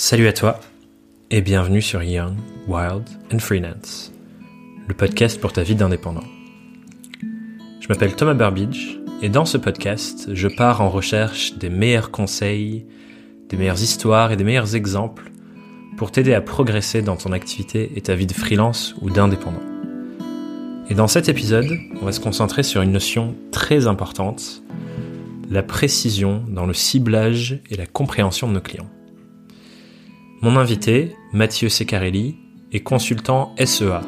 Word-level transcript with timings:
Salut 0.00 0.28
à 0.28 0.32
toi 0.32 0.60
et 1.32 1.40
bienvenue 1.40 1.82
sur 1.82 2.04
Young, 2.04 2.36
Wild 2.68 3.02
and 3.34 3.40
Freelance, 3.40 4.12
le 4.86 4.94
podcast 4.94 5.40
pour 5.40 5.52
ta 5.52 5.64
vie 5.64 5.74
d'indépendant. 5.74 6.22
Je 7.80 7.88
m'appelle 7.88 8.14
Thomas 8.14 8.34
Burbidge 8.34 9.00
et 9.22 9.28
dans 9.28 9.44
ce 9.44 9.58
podcast, 9.58 10.32
je 10.32 10.46
pars 10.46 10.82
en 10.82 10.88
recherche 10.88 11.58
des 11.58 11.68
meilleurs 11.68 12.12
conseils, 12.12 12.86
des 13.48 13.56
meilleures 13.56 13.82
histoires 13.82 14.30
et 14.30 14.36
des 14.36 14.44
meilleurs 14.44 14.76
exemples 14.76 15.32
pour 15.96 16.12
t'aider 16.12 16.32
à 16.32 16.40
progresser 16.40 17.02
dans 17.02 17.16
ton 17.16 17.32
activité 17.32 17.90
et 17.96 18.00
ta 18.00 18.14
vie 18.14 18.28
de 18.28 18.34
freelance 18.34 18.94
ou 19.02 19.10
d'indépendant. 19.10 19.64
Et 20.88 20.94
dans 20.94 21.08
cet 21.08 21.28
épisode, 21.28 21.76
on 22.00 22.04
va 22.04 22.12
se 22.12 22.20
concentrer 22.20 22.62
sur 22.62 22.82
une 22.82 22.92
notion 22.92 23.34
très 23.50 23.88
importante, 23.88 24.62
la 25.50 25.64
précision 25.64 26.44
dans 26.46 26.66
le 26.66 26.74
ciblage 26.74 27.58
et 27.68 27.74
la 27.74 27.86
compréhension 27.86 28.46
de 28.46 28.52
nos 28.52 28.60
clients. 28.60 28.88
Mon 30.40 30.56
invité, 30.56 31.16
Mathieu 31.32 31.68
Secarelli, 31.68 32.36
est 32.70 32.78
consultant 32.78 33.56
SEA, 33.58 34.02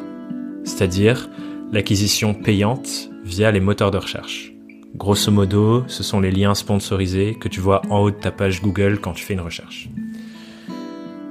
c'est-à-dire 0.62 1.28
l'acquisition 1.72 2.34
payante 2.34 3.10
via 3.24 3.50
les 3.50 3.58
moteurs 3.58 3.90
de 3.90 3.98
recherche. 3.98 4.52
Grosso 4.94 5.32
modo, 5.32 5.82
ce 5.88 6.04
sont 6.04 6.20
les 6.20 6.30
liens 6.30 6.54
sponsorisés 6.54 7.34
que 7.34 7.48
tu 7.48 7.58
vois 7.58 7.82
en 7.90 7.98
haut 7.98 8.12
de 8.12 8.16
ta 8.16 8.30
page 8.30 8.62
Google 8.62 9.00
quand 9.00 9.12
tu 9.12 9.24
fais 9.24 9.34
une 9.34 9.40
recherche. 9.40 9.88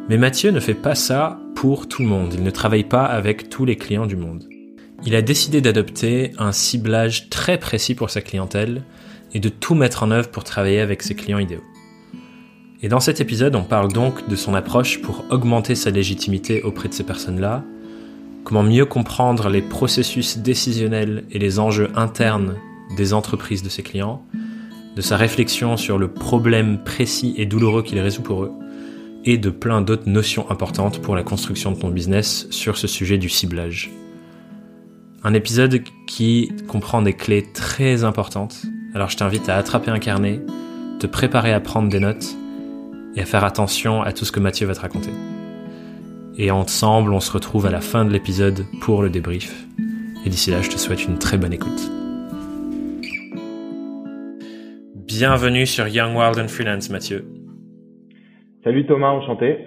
Mais 0.10 0.18
Mathieu 0.18 0.52
ne 0.52 0.60
fait 0.60 0.74
pas 0.74 0.96
ça 0.96 1.40
pour 1.56 1.88
tout 1.88 2.02
le 2.02 2.10
monde, 2.10 2.34
il 2.34 2.44
ne 2.44 2.52
travaille 2.52 2.84
pas 2.84 3.06
avec 3.06 3.48
tous 3.48 3.64
les 3.64 3.78
clients 3.78 4.06
du 4.06 4.18
monde. 4.18 4.50
Il 5.06 5.16
a 5.16 5.22
décidé 5.22 5.62
d'adopter 5.62 6.34
un 6.38 6.52
ciblage 6.52 7.30
très 7.30 7.58
précis 7.58 7.96
pour 7.96 8.10
sa 8.10 8.20
clientèle 8.20 8.84
et 9.34 9.40
de 9.40 9.48
tout 9.48 9.76
mettre 9.76 10.04
en 10.04 10.12
œuvre 10.12 10.30
pour 10.30 10.44
travailler 10.44 10.82
avec 10.82 11.04
ses 11.04 11.16
clients 11.16 11.40
idéaux. 11.40 11.64
Et 12.82 12.88
dans 12.88 13.02
cet 13.02 13.20
épisode, 13.20 13.56
on 13.56 13.64
parle 13.64 13.92
donc 13.92 14.30
de 14.30 14.38
son 14.38 14.54
approche 14.54 15.02
pour 15.02 15.26
augmenter 15.32 15.76
sa 15.76 15.90
légitimité 15.90 16.62
auprès 16.64 16.88
de 16.88 16.94
ces 16.94 17.04
personnes-là, 17.04 17.64
comment 18.46 18.64
mieux 18.64 18.86
comprendre 18.86 19.50
les 19.50 19.62
processus 19.62 20.38
décisionnels 20.38 21.26
et 21.30 21.40
les 21.40 21.60
enjeux 21.60 21.90
internes 21.96 22.56
des 22.96 23.14
entreprises 23.14 23.64
de 23.64 23.70
ses 23.70 23.84
clients, 23.84 24.24
de 24.96 25.02
sa 25.02 25.18
réflexion 25.18 25.76
sur 25.76 25.98
le 25.98 26.08
problème 26.08 26.82
précis 26.82 27.34
et 27.38 27.46
douloureux 27.46 27.84
qu'il 27.84 28.00
résout 28.00 28.22
pour 28.22 28.44
eux, 28.44 28.52
et 29.26 29.38
de 29.38 29.50
plein 29.50 29.82
d'autres 29.82 30.10
notions 30.10 30.50
importantes 30.50 31.02
pour 31.02 31.18
la 31.18 31.24
construction 31.24 31.74
de 31.74 31.78
ton 31.78 31.90
business 31.90 32.48
sur 32.50 32.78
ce 32.78 32.88
sujet 32.88 33.18
du 33.18 33.28
ciblage. 33.28 33.92
Un 35.26 35.34
épisode 35.34 35.82
qui 36.08 36.54
comprend 36.70 37.02
des 37.02 37.14
clés 37.14 37.44
très 37.54 38.06
importantes, 38.06 38.62
alors 38.94 39.10
je 39.10 39.18
t'invite 39.18 39.50
à 39.50 39.58
attraper 39.58 39.92
un 39.92 40.00
carnet, 40.00 40.40
te 41.00 41.08
préparer 41.08 41.52
à 41.52 41.60
prendre 41.60 41.90
des 41.90 42.00
notes, 42.00 42.38
et 43.16 43.22
à 43.22 43.26
faire 43.26 43.44
attention 43.44 44.02
à 44.02 44.14
tout 44.14 44.26
ce 44.26 44.32
que 44.32 44.40
Mathieu 44.40 44.68
va 44.68 44.76
te 44.76 44.82
raconter. 44.82 45.12
Et 46.38 46.52
ensemble, 46.52 47.14
on 47.14 47.20
se 47.20 47.32
retrouve 47.32 47.66
à 47.66 47.72
la 47.72 47.82
fin 47.82 48.06
de 48.06 48.12
l'épisode 48.12 48.66
pour 48.82 49.02
le 49.02 49.10
débrief. 49.10 49.54
Et 50.26 50.30
d'ici 50.30 50.52
là, 50.52 50.62
je 50.62 50.70
te 50.70 50.78
souhaite 50.78 51.04
une 51.06 51.18
très 51.18 51.38
bonne 51.38 51.54
écoute. 51.54 51.92
Bienvenue 54.96 55.66
sur 55.66 55.88
Young 55.88 56.16
Wild 56.16 56.40
and 56.40 56.48
Freelance, 56.48 56.90
Mathieu. 56.90 57.26
Salut 58.64 58.86
Thomas, 58.86 59.10
enchanté. 59.10 59.58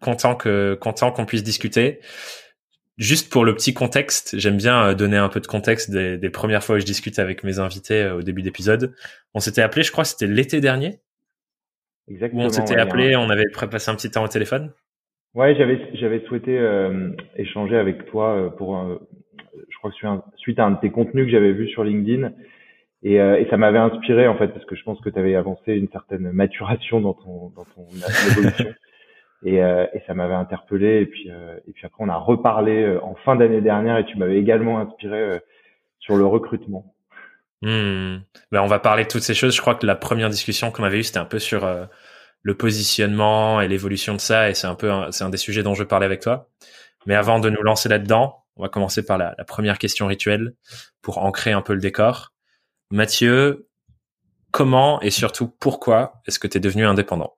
Content 0.00 0.34
que 0.34 0.76
content 0.80 1.12
qu'on 1.12 1.26
puisse 1.26 1.42
discuter. 1.42 2.00
Juste 2.96 3.30
pour 3.30 3.44
le 3.44 3.54
petit 3.54 3.74
contexte, 3.74 4.36
j'aime 4.36 4.56
bien 4.56 4.88
euh, 4.88 4.94
donner 4.94 5.16
un 5.16 5.28
peu 5.28 5.38
de 5.38 5.46
contexte 5.46 5.90
des, 5.90 6.18
des, 6.18 6.30
premières 6.30 6.64
fois 6.64 6.76
où 6.76 6.78
je 6.80 6.84
discute 6.84 7.20
avec 7.20 7.44
mes 7.44 7.60
invités 7.60 8.02
euh, 8.02 8.16
au 8.16 8.22
début 8.22 8.42
d'épisode. 8.42 8.94
On 9.34 9.40
s'était 9.40 9.62
appelé, 9.62 9.84
je 9.84 9.92
crois, 9.92 10.04
c'était 10.04 10.26
l'été 10.26 10.60
dernier. 10.60 10.98
Exactement. 12.10 12.44
on 12.44 12.48
s'était 12.48 12.78
appelé, 12.78 13.16
on 13.16 13.30
avait 13.30 13.44
passé 13.70 13.90
un 13.90 13.94
petit 13.94 14.10
temps 14.10 14.24
au 14.24 14.28
téléphone. 14.28 14.72
Ouais, 15.34 15.54
j'avais 15.56 15.78
j'avais 15.94 16.20
souhaité 16.20 16.58
euh, 16.58 17.10
échanger 17.36 17.76
avec 17.76 18.06
toi 18.06 18.30
euh, 18.30 18.50
pour, 18.50 18.78
euh, 18.78 18.96
je 19.68 19.76
crois 19.78 19.90
que 19.90 19.96
suite 20.38 20.58
à 20.58 20.64
un 20.64 20.72
de 20.72 20.80
tes 20.80 20.90
contenus 20.90 21.26
que 21.26 21.30
j'avais 21.30 21.52
vu 21.52 21.68
sur 21.68 21.84
LinkedIn 21.84 22.32
et, 23.04 23.14
et 23.14 23.46
ça 23.48 23.56
m'avait 23.56 23.78
inspiré 23.78 24.26
en 24.26 24.36
fait 24.36 24.48
parce 24.48 24.64
que 24.64 24.74
je 24.74 24.82
pense 24.82 25.00
que 25.00 25.08
tu 25.08 25.18
avais 25.18 25.36
avancé 25.36 25.74
une 25.74 25.88
certaine 25.90 26.32
maturation 26.32 27.00
dans 27.00 27.14
ton 27.14 27.50
dans 27.50 27.64
ton 27.64 27.86
évolution 28.32 28.74
et, 29.44 29.58
et 29.58 30.02
ça 30.08 30.14
m'avait 30.14 30.34
interpellé 30.34 31.02
et 31.02 31.06
puis 31.06 31.28
et 31.28 31.72
puis 31.72 31.86
après 31.86 32.02
on 32.02 32.08
a 32.08 32.16
reparlé 32.16 32.98
en 33.00 33.14
fin 33.14 33.36
d'année 33.36 33.60
dernière 33.60 33.98
et 33.98 34.04
tu 34.06 34.18
m'avais 34.18 34.38
également 34.38 34.80
inspiré 34.80 35.38
sur 36.00 36.16
le 36.16 36.26
recrutement. 36.26 36.92
Hmm. 37.62 38.18
Ben, 38.52 38.62
on 38.62 38.66
va 38.66 38.78
parler 38.78 39.04
de 39.04 39.08
toutes 39.08 39.22
ces 39.22 39.34
choses. 39.34 39.54
Je 39.54 39.60
crois 39.60 39.74
que 39.74 39.86
la 39.86 39.96
première 39.96 40.30
discussion 40.30 40.70
qu'on 40.70 40.84
avait 40.84 40.98
eue, 40.98 41.02
c'était 41.02 41.18
un 41.18 41.24
peu 41.24 41.38
sur 41.38 41.64
euh, 41.64 41.86
le 42.42 42.56
positionnement 42.56 43.60
et 43.60 43.68
l'évolution 43.68 44.14
de 44.14 44.20
ça, 44.20 44.48
et 44.48 44.54
c'est 44.54 44.66
un 44.66 44.74
peu 44.74 44.90
c'est 45.10 45.24
un 45.24 45.30
des 45.30 45.36
sujets 45.38 45.62
dont 45.62 45.74
je 45.74 45.84
parler 45.84 46.06
avec 46.06 46.20
toi. 46.20 46.48
Mais 47.06 47.14
avant 47.14 47.40
de 47.40 47.50
nous 47.50 47.62
lancer 47.62 47.88
là-dedans, 47.88 48.44
on 48.56 48.62
va 48.62 48.68
commencer 48.68 49.04
par 49.04 49.18
la, 49.18 49.34
la, 49.38 49.44
première 49.44 49.78
question 49.78 50.06
rituelle 50.06 50.54
pour 51.02 51.18
ancrer 51.18 51.52
un 51.52 51.62
peu 51.62 51.74
le 51.74 51.80
décor. 51.80 52.32
Mathieu, 52.90 53.68
comment 54.52 55.00
et 55.00 55.10
surtout 55.10 55.48
pourquoi 55.60 56.20
est-ce 56.26 56.38
que 56.38 56.48
tu 56.48 56.58
es 56.58 56.60
devenu 56.60 56.84
indépendant? 56.86 57.34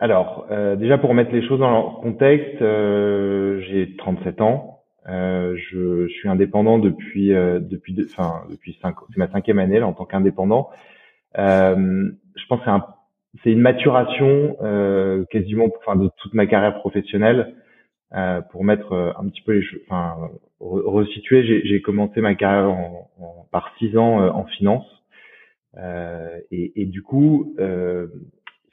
Alors, 0.00 0.46
euh, 0.50 0.76
déjà 0.76 0.96
pour 0.96 1.12
mettre 1.12 1.32
les 1.32 1.46
choses 1.46 1.58
dans 1.58 1.70
leur 1.70 2.00
contexte, 2.00 2.62
euh, 2.62 3.60
j'ai 3.68 3.96
37 3.96 4.40
ans. 4.40 4.77
Euh, 5.08 5.56
je, 5.56 6.06
je, 6.06 6.12
suis 6.12 6.28
indépendant 6.28 6.78
depuis 6.78 7.32
euh, 7.32 7.60
depuis 7.60 7.96
enfin 8.10 8.42
depuis 8.50 8.78
cinq 8.82 8.94
c'est 9.08 9.16
ma 9.16 9.30
cinquième 9.30 9.58
année 9.58 9.78
là 9.78 9.86
en 9.86 9.94
tant 9.94 10.04
qu'indépendant. 10.04 10.68
Euh, 11.38 12.10
je 12.36 12.46
pense 12.46 12.58
que 12.58 12.64
c'est 12.66 12.70
un 12.70 12.86
c'est 13.42 13.52
une 13.52 13.60
maturation 13.60 14.56
euh, 14.62 15.24
quasiment 15.30 15.66
enfin 15.78 15.96
de 15.96 16.10
toute 16.18 16.34
ma 16.34 16.46
carrière 16.46 16.78
professionnelle 16.80 17.54
euh, 18.14 18.42
pour 18.50 18.64
mettre 18.64 19.14
un 19.18 19.26
petit 19.28 19.40
peu 19.42 19.52
les 19.52 19.64
enfin 19.86 20.16
resituer 20.60 21.44
j'ai, 21.44 21.66
j'ai 21.66 21.80
commencé 21.80 22.20
ma 22.20 22.34
carrière 22.34 22.70
en, 22.70 23.10
en, 23.18 23.46
par 23.50 23.72
six 23.78 23.96
ans 23.96 24.18
en 24.28 24.44
finance 24.44 24.86
et, 26.50 26.72
et, 26.82 26.86
du 26.86 27.02
coup 27.02 27.54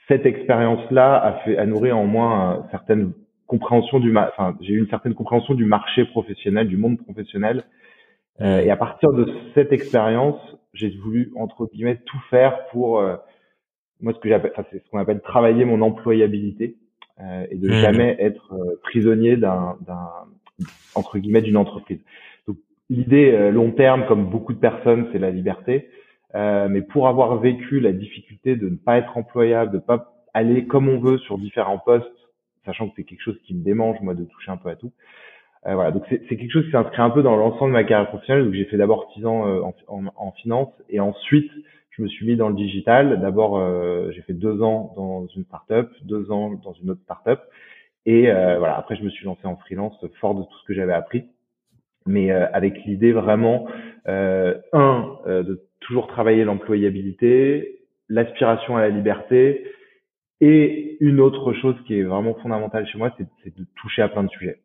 cette 0.07 0.25
expérience 0.25 0.89
là 0.89 1.15
a 1.15 1.33
fait 1.43 1.57
a 1.57 1.65
nourri 1.65 1.91
en 1.91 2.05
moi 2.05 2.65
certaines 2.71 3.13
compréhension 3.47 3.99
du, 3.99 4.15
enfin, 4.17 4.55
j'ai 4.61 4.73
eu 4.73 4.79
une 4.79 4.89
certaine 4.89 5.13
compréhension 5.13 5.53
du 5.53 5.65
marché 5.65 6.05
professionnel, 6.05 6.67
du 6.67 6.77
monde 6.77 6.97
professionnel. 6.97 7.63
Euh, 8.41 8.59
et 8.59 8.69
à 8.69 8.75
partir 8.75 9.13
de 9.13 9.31
cette 9.53 9.71
expérience, 9.71 10.39
j'ai 10.73 10.89
voulu 10.89 11.31
entre 11.37 11.67
guillemets 11.67 12.01
tout 12.05 12.19
faire 12.29 12.67
pour 12.67 12.99
euh, 12.99 13.15
moi 14.01 14.13
ce 14.13 14.19
que 14.19 14.29
j'appelle, 14.29 14.51
enfin, 14.55 14.67
c'est 14.71 14.83
ce 14.83 14.89
qu'on 14.89 14.99
appelle 14.99 15.21
travailler 15.21 15.65
mon 15.65 15.81
employabilité 15.81 16.75
euh, 17.21 17.45
et 17.49 17.55
de 17.55 17.69
mmh. 17.69 17.73
jamais 17.73 18.15
être 18.19 18.53
euh, 18.53 18.79
prisonnier 18.83 19.37
d'un, 19.37 19.77
d'un 19.87 20.09
entre 20.95 21.17
guillemets 21.17 21.41
d'une 21.41 21.57
entreprise. 21.57 21.99
Donc 22.47 22.57
l'idée 22.89 23.31
euh, 23.31 23.51
long 23.51 23.71
terme, 23.71 24.05
comme 24.07 24.29
beaucoup 24.29 24.53
de 24.53 24.59
personnes, 24.59 25.07
c'est 25.11 25.19
la 25.19 25.31
liberté. 25.31 25.89
mais 26.33 26.81
pour 26.81 27.07
avoir 27.07 27.37
vécu 27.39 27.79
la 27.79 27.93
difficulté 27.93 28.55
de 28.57 28.67
ne 28.69 28.75
pas 28.75 28.97
être 28.97 29.17
employable, 29.17 29.71
de 29.71 29.79
pas 29.79 30.13
aller 30.33 30.65
comme 30.65 30.89
on 30.89 30.99
veut 30.99 31.17
sur 31.19 31.37
différents 31.37 31.79
postes 31.79 32.11
sachant 32.65 32.89
que 32.89 32.93
c'est 32.95 33.03
quelque 33.03 33.21
chose 33.21 33.39
qui 33.45 33.53
me 33.53 33.63
démange 33.63 33.99
moi 34.01 34.13
de 34.13 34.25
toucher 34.25 34.51
un 34.51 34.57
peu 34.57 34.69
à 34.69 34.75
tout. 34.75 34.91
Euh, 35.67 35.73
voilà, 35.73 35.91
donc 35.91 36.03
c'est 36.07 36.37
quelque 36.37 36.51
chose 36.51 36.65
qui 36.65 36.71
s'inscrit 36.71 37.01
un 37.01 37.09
peu 37.09 37.23
dans 37.23 37.35
l'ensemble 37.35 37.71
de 37.71 37.73
ma 37.73 37.83
carrière 37.83 38.07
professionnelle. 38.09 38.45
Donc 38.45 38.53
j'ai 38.53 38.65
fait 38.65 38.77
d'abord 38.77 39.11
six 39.13 39.25
ans 39.25 39.47
euh, 39.47 39.61
en, 39.87 40.03
en, 40.15 40.31
finance 40.33 40.69
et 40.89 40.99
ensuite 40.99 41.49
je 41.89 42.03
me 42.03 42.07
suis 42.07 42.25
mis 42.27 42.35
dans 42.35 42.49
le 42.49 42.55
digital. 42.55 43.19
D'abord 43.19 43.57
euh, 43.57 44.11
j'ai 44.11 44.21
fait 44.21 44.33
deux 44.33 44.61
ans 44.61 44.93
dans 44.95 45.25
une 45.27 45.43
startup, 45.45 45.89
deux 46.03 46.31
ans 46.31 46.51
dans 46.63 46.73
une 46.73 46.91
autre 46.91 47.01
startup 47.03 47.39
et 48.05 48.29
euh, 48.29 48.59
voilà. 48.59 48.77
Après 48.77 48.95
je 48.95 49.03
me 49.03 49.09
suis 49.09 49.25
lancé 49.25 49.45
en 49.45 49.55
freelance 49.55 50.05
fort 50.19 50.35
de 50.35 50.43
tout 50.43 50.57
ce 50.61 50.67
que 50.67 50.75
j'avais 50.75 50.93
appris, 50.93 51.25
mais 52.05 52.31
euh, 52.31 52.45
avec 52.53 52.83
l'idée 52.85 53.11
vraiment 53.11 53.67
un 54.07 55.17
de 55.25 55.63
toujours 55.79 56.05
travailler 56.05 56.43
l'employabilité, 56.43 57.79
l'aspiration 58.07 58.77
à 58.77 58.81
la 58.81 58.89
liberté 58.89 59.65
et 60.41 60.97
une 60.99 61.19
autre 61.19 61.53
chose 61.53 61.75
qui 61.85 61.97
est 61.99 62.03
vraiment 62.03 62.35
fondamentale 62.35 62.85
chez 62.87 62.97
moi, 62.97 63.13
c'est 63.17 63.55
de 63.55 63.65
toucher 63.75 64.01
à 64.01 64.09
plein 64.09 64.23
de 64.23 64.29
sujets. 64.29 64.59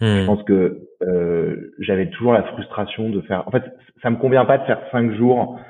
Je 0.00 0.22
hmm. 0.22 0.26
pense 0.26 0.42
que 0.44 0.88
euh, 1.02 1.74
j'avais 1.78 2.08
toujours 2.10 2.32
la 2.32 2.44
frustration 2.44 3.10
de 3.10 3.20
faire. 3.22 3.46
En 3.48 3.50
fait, 3.50 3.64
ça 4.02 4.10
me 4.10 4.16
convient 4.16 4.44
pas 4.44 4.58
de 4.58 4.64
faire 4.64 4.80
cinq 4.92 5.12
jours 5.12 5.60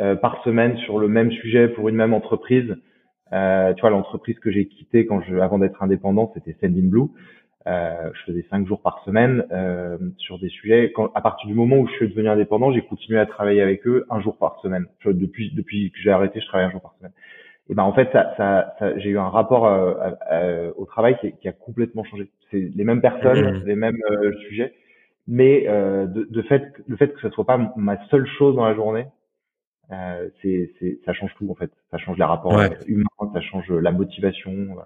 euh, 0.00 0.16
par 0.16 0.42
semaine 0.44 0.76
sur 0.78 0.98
le 0.98 1.08
même 1.08 1.30
sujet 1.30 1.68
pour 1.68 1.88
une 1.88 1.96
même 1.96 2.14
entreprise. 2.14 2.74
Euh, 3.32 3.74
tu 3.74 3.80
vois, 3.82 3.90
l'entreprise 3.90 4.38
que 4.38 4.50
j'ai 4.50 4.66
quittée 4.66 5.04
quand 5.04 5.20
je, 5.22 5.36
avant 5.36 5.58
d'être 5.58 5.82
indépendant, 5.82 6.32
c'était 6.34 6.56
Sendinblue. 6.60 7.10
Euh, 7.66 8.10
je 8.14 8.22
faisais 8.32 8.46
cinq 8.48 8.66
jours 8.66 8.80
par 8.80 9.02
semaine 9.04 9.44
euh, 9.50 9.98
sur 10.18 10.38
des 10.38 10.48
sujets. 10.48 10.92
Quand, 10.94 11.10
à 11.14 11.20
partir 11.20 11.48
du 11.48 11.54
moment 11.54 11.78
où 11.78 11.88
je 11.88 11.92
suis 11.94 12.08
devenu 12.08 12.28
indépendant, 12.28 12.72
j'ai 12.72 12.82
continué 12.82 13.18
à 13.18 13.26
travailler 13.26 13.60
avec 13.60 13.86
eux 13.86 14.06
un 14.08 14.20
jour 14.20 14.38
par 14.38 14.60
semaine. 14.62 14.86
depuis 15.04 15.52
depuis 15.54 15.90
que 15.90 15.98
j'ai 15.98 16.10
arrêté, 16.10 16.40
je 16.40 16.46
travaille 16.46 16.68
un 16.68 16.70
jour 16.70 16.80
par 16.80 16.94
semaine 16.98 17.12
et 17.68 17.74
ben 17.74 17.82
en 17.82 17.92
fait 17.92 18.08
ça, 18.12 18.34
ça, 18.36 18.74
ça 18.78 18.98
j'ai 18.98 19.10
eu 19.10 19.18
un 19.18 19.28
rapport 19.28 19.66
euh, 19.66 19.94
euh, 20.30 20.72
au 20.76 20.84
travail 20.84 21.16
qui, 21.20 21.32
qui, 21.32 21.48
a 21.48 21.52
complètement 21.52 22.04
changé. 22.04 22.30
C'est 22.50 22.70
les 22.74 22.84
mêmes 22.84 23.00
personnes, 23.00 23.58
mmh. 23.58 23.66
les 23.66 23.74
mêmes 23.74 23.98
euh, 24.10 24.32
sujets, 24.48 24.72
mais 25.26 25.62
de, 25.66 26.28
de, 26.30 26.42
fait 26.42 26.62
le 26.86 26.96
fait 26.96 27.12
que 27.12 27.20
ce 27.20 27.30
soit 27.30 27.44
pas 27.44 27.58
ma 27.76 27.98
seule 28.08 28.26
chose 28.38 28.54
dans 28.54 28.64
la 28.64 28.74
journée, 28.74 29.06
euh, 29.90 30.28
c'est, 30.42 30.70
ça 31.04 31.12
change 31.12 31.34
tout 31.36 31.50
en 31.50 31.54
fait. 31.54 31.70
Ça 31.90 31.98
change 31.98 32.16
les 32.18 32.24
rapports 32.24 32.60
humains, 32.86 33.32
ça 33.32 33.40
change 33.40 33.70
la 33.70 33.90
motivation. 33.90 34.76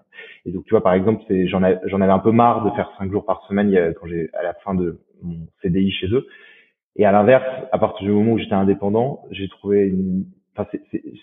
Et 0.46 0.52
donc 0.52 0.64
tu 0.64 0.70
vois, 0.70 0.82
par 0.82 0.94
exemple, 0.94 1.22
c'est, 1.28 1.48
j'en, 1.48 1.60
j'en 1.84 2.00
avais 2.00 2.12
un 2.12 2.18
peu 2.18 2.32
marre 2.32 2.64
de 2.64 2.70
faire 2.74 2.90
cinq 2.98 3.10
jours 3.10 3.26
par 3.26 3.46
semaine 3.46 3.94
quand 4.00 4.06
j'ai 4.06 4.30
à 4.32 4.42
la 4.42 4.54
fin 4.54 4.74
de 4.74 5.00
mon 5.22 5.46
CDI 5.60 5.90
chez 5.90 6.08
eux. 6.08 6.26
Et 6.96 7.04
à 7.04 7.12
l'inverse, 7.12 7.44
à 7.72 7.78
partir 7.78 8.06
du 8.06 8.12
moment 8.12 8.32
où 8.32 8.38
j'étais 8.38 8.54
indépendant, 8.54 9.22
j'ai 9.30 9.48
trouvé 9.48 9.86
une, 9.86 10.24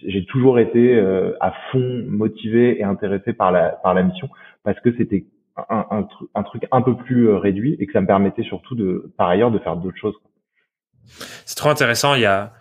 j'ai 0.06 0.26
toujours 0.26 0.60
été 0.60 0.96
euh, 0.96 1.36
à 1.42 1.54
fond 1.72 2.04
motivé 2.08 2.80
et 2.80 2.84
intéressé 2.84 3.34
par 3.34 3.52
la 3.52 3.70
par 3.70 3.94
la 3.94 4.04
mission 4.04 4.30
parce 4.64 4.80
que 4.80 4.96
c'était 4.98 5.26
un, 5.70 5.86
un, 5.92 6.08
un, 6.36 6.44
truc 6.44 6.68
un 6.72 6.82
peu 6.82 6.96
plus 6.96 7.30
euh, 7.30 7.38
réduit 7.38 7.76
et 7.80 7.88
que 7.88 7.94
ça 7.94 8.02
me 8.02 8.08
permettait 8.08 8.44
surtout 8.44 8.76
de 8.76 9.12
par 9.18 9.28
ailleurs 9.28 9.52
de 9.52 9.60
faire 9.60 9.76
d'autres 9.76 9.98
choses. 9.98 10.16
C'est 11.46 11.56
trop 11.56 11.70
intéressant. 11.70 12.16
Il 12.16 12.22
y 12.22 12.26
a 12.26 12.54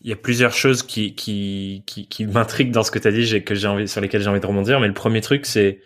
il 0.00 0.10
y 0.10 0.12
a 0.12 0.16
plusieurs 0.16 0.52
choses 0.52 0.82
qui 0.82 1.14
qui 1.14 1.84
qui, 1.86 2.08
qui 2.08 2.26
m'intriguent 2.26 2.72
dans 2.72 2.82
ce 2.82 2.90
que 2.90 2.98
tu 2.98 3.08
as 3.08 3.12
dit, 3.12 3.44
que 3.44 3.54
j'ai 3.54 3.68
envie 3.68 3.88
sur 3.88 4.00
lesquelles 4.00 4.22
j'ai 4.22 4.30
envie 4.30 4.40
de 4.40 4.46
rebondir. 4.46 4.80
Mais 4.80 4.88
le 4.88 4.94
premier 4.94 5.20
truc, 5.20 5.46
c'est 5.46 5.80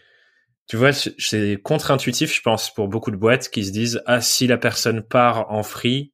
tu 0.69 0.77
vois, 0.77 0.93
c'est 0.93 1.61
contre-intuitif, 1.63 2.35
je 2.35 2.43
pense, 2.43 2.75
pour 2.75 2.89
beaucoup 2.89 3.13
de 3.13 3.17
boîtes 3.17 3.49
qui 3.51 3.65
se 3.65 3.73
disent 3.73 4.03
ah 4.07 4.21
si 4.21 4.47
la 4.47 4.59
personne 4.59 5.03
part 5.03 5.51
en 5.53 5.63
free, 5.63 6.13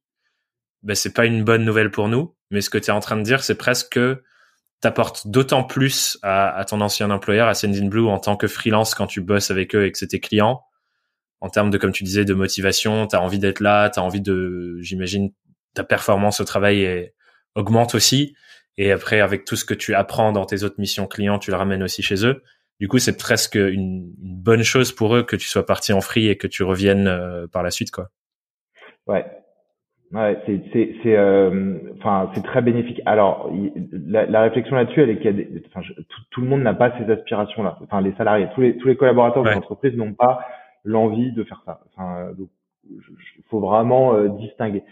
ben 0.83 0.95
c'est 0.95 1.13
pas 1.13 1.25
une 1.25 1.43
bonne 1.43 1.65
nouvelle 1.65 1.91
pour 1.91 2.09
nous. 2.09 2.35
Mais 2.53 2.61
ce 2.61 2.69
que 2.69 2.77
tu 2.77 2.85
es 2.85 2.93
en 2.93 2.99
train 2.99 3.17
de 3.17 3.23
dire, 3.23 3.43
c'est 3.43 3.57
presque 3.57 3.93
que 3.93 4.23
t'apportes 4.79 5.27
d'autant 5.27 5.63
plus 5.63 6.17
à, 6.23 6.55
à, 6.55 6.65
ton 6.65 6.81
ancien 6.81 7.09
employeur, 7.09 7.47
à 7.47 7.53
Sendinblue, 7.53 8.07
en 8.07 8.19
tant 8.19 8.37
que 8.37 8.47
freelance 8.47 8.95
quand 8.95 9.07
tu 9.07 9.21
bosses 9.21 9.51
avec 9.51 9.75
eux 9.75 9.85
et 9.85 9.91
que 9.91 9.97
c'est 9.97 10.07
tes 10.07 10.19
clients, 10.19 10.63
en 11.41 11.49
termes 11.49 11.69
de, 11.69 11.77
comme 11.77 11.91
tu 11.91 12.03
disais, 12.03 12.25
de 12.25 12.33
motivation, 12.33 13.07
tu 13.07 13.15
as 13.15 13.21
envie 13.21 13.39
d'être 13.39 13.59
là, 13.59 13.89
tu 13.89 13.99
as 13.99 14.03
envie 14.03 14.21
de, 14.21 14.77
j'imagine, 14.79 15.31
ta 15.73 15.83
performance 15.83 16.39
au 16.39 16.45
travail 16.45 17.11
augmente 17.55 17.95
aussi. 17.95 18.35
Et 18.77 18.91
après, 18.91 19.19
avec 19.19 19.45
tout 19.45 19.55
ce 19.55 19.65
que 19.65 19.73
tu 19.73 19.93
apprends 19.93 20.31
dans 20.31 20.45
tes 20.45 20.63
autres 20.63 20.79
missions 20.79 21.07
clients, 21.07 21.39
tu 21.39 21.51
le 21.51 21.57
ramènes 21.57 21.83
aussi 21.83 22.01
chez 22.01 22.25
eux. 22.25 22.43
Du 22.79 22.87
coup, 22.87 22.97
c'est 22.97 23.17
presque 23.17 23.55
une, 23.55 24.11
bonne 24.17 24.63
chose 24.63 24.91
pour 24.91 25.15
eux 25.15 25.23
que 25.23 25.35
tu 25.35 25.47
sois 25.47 25.65
parti 25.65 25.93
en 25.93 26.01
free 26.01 26.27
et 26.27 26.37
que 26.37 26.47
tu 26.47 26.63
reviennes 26.63 27.07
euh, 27.07 27.47
par 27.47 27.63
la 27.63 27.71
suite, 27.71 27.91
quoi. 27.91 28.09
Ouais, 29.05 29.25
Ouais, 30.13 30.37
c'est 30.45 30.61
c'est 30.71 30.95
c'est 31.01 31.17
euh, 31.17 31.79
enfin 31.97 32.29
c'est 32.35 32.43
très 32.43 32.61
bénéfique. 32.61 33.01
Alors 33.07 33.51
la, 33.91 34.27
la 34.27 34.41
réflexion 34.41 34.75
là-dessus, 34.75 35.01
elle 35.01 35.09
est 35.09 35.17
qu'il 35.17 35.25
y 35.25 35.29
a 35.29 35.33
des, 35.33 35.63
enfin, 35.73 35.81
tout, 35.81 36.21
tout, 36.29 36.41
le 36.41 36.47
monde 36.47 36.61
n'a 36.61 36.75
pas 36.75 36.95
ces 36.99 37.11
aspirations 37.11 37.63
là. 37.63 37.79
Enfin 37.81 37.99
les 37.99 38.13
salariés, 38.13 38.47
tous 38.53 38.61
les 38.61 38.77
tous 38.77 38.87
les 38.87 38.95
collaborateurs 38.95 39.43
de 39.43 39.49
l'entreprise 39.49 39.95
n'ont 39.97 40.13
pas 40.13 40.45
l'envie 40.83 41.31
de 41.31 41.43
faire 41.43 41.63
ça. 41.65 41.79
Enfin 41.87 42.31
donc 42.37 42.49
il 42.87 43.43
faut 43.49 43.59
vraiment 43.59 44.13
euh, 44.13 44.27
distinguer. 44.27 44.83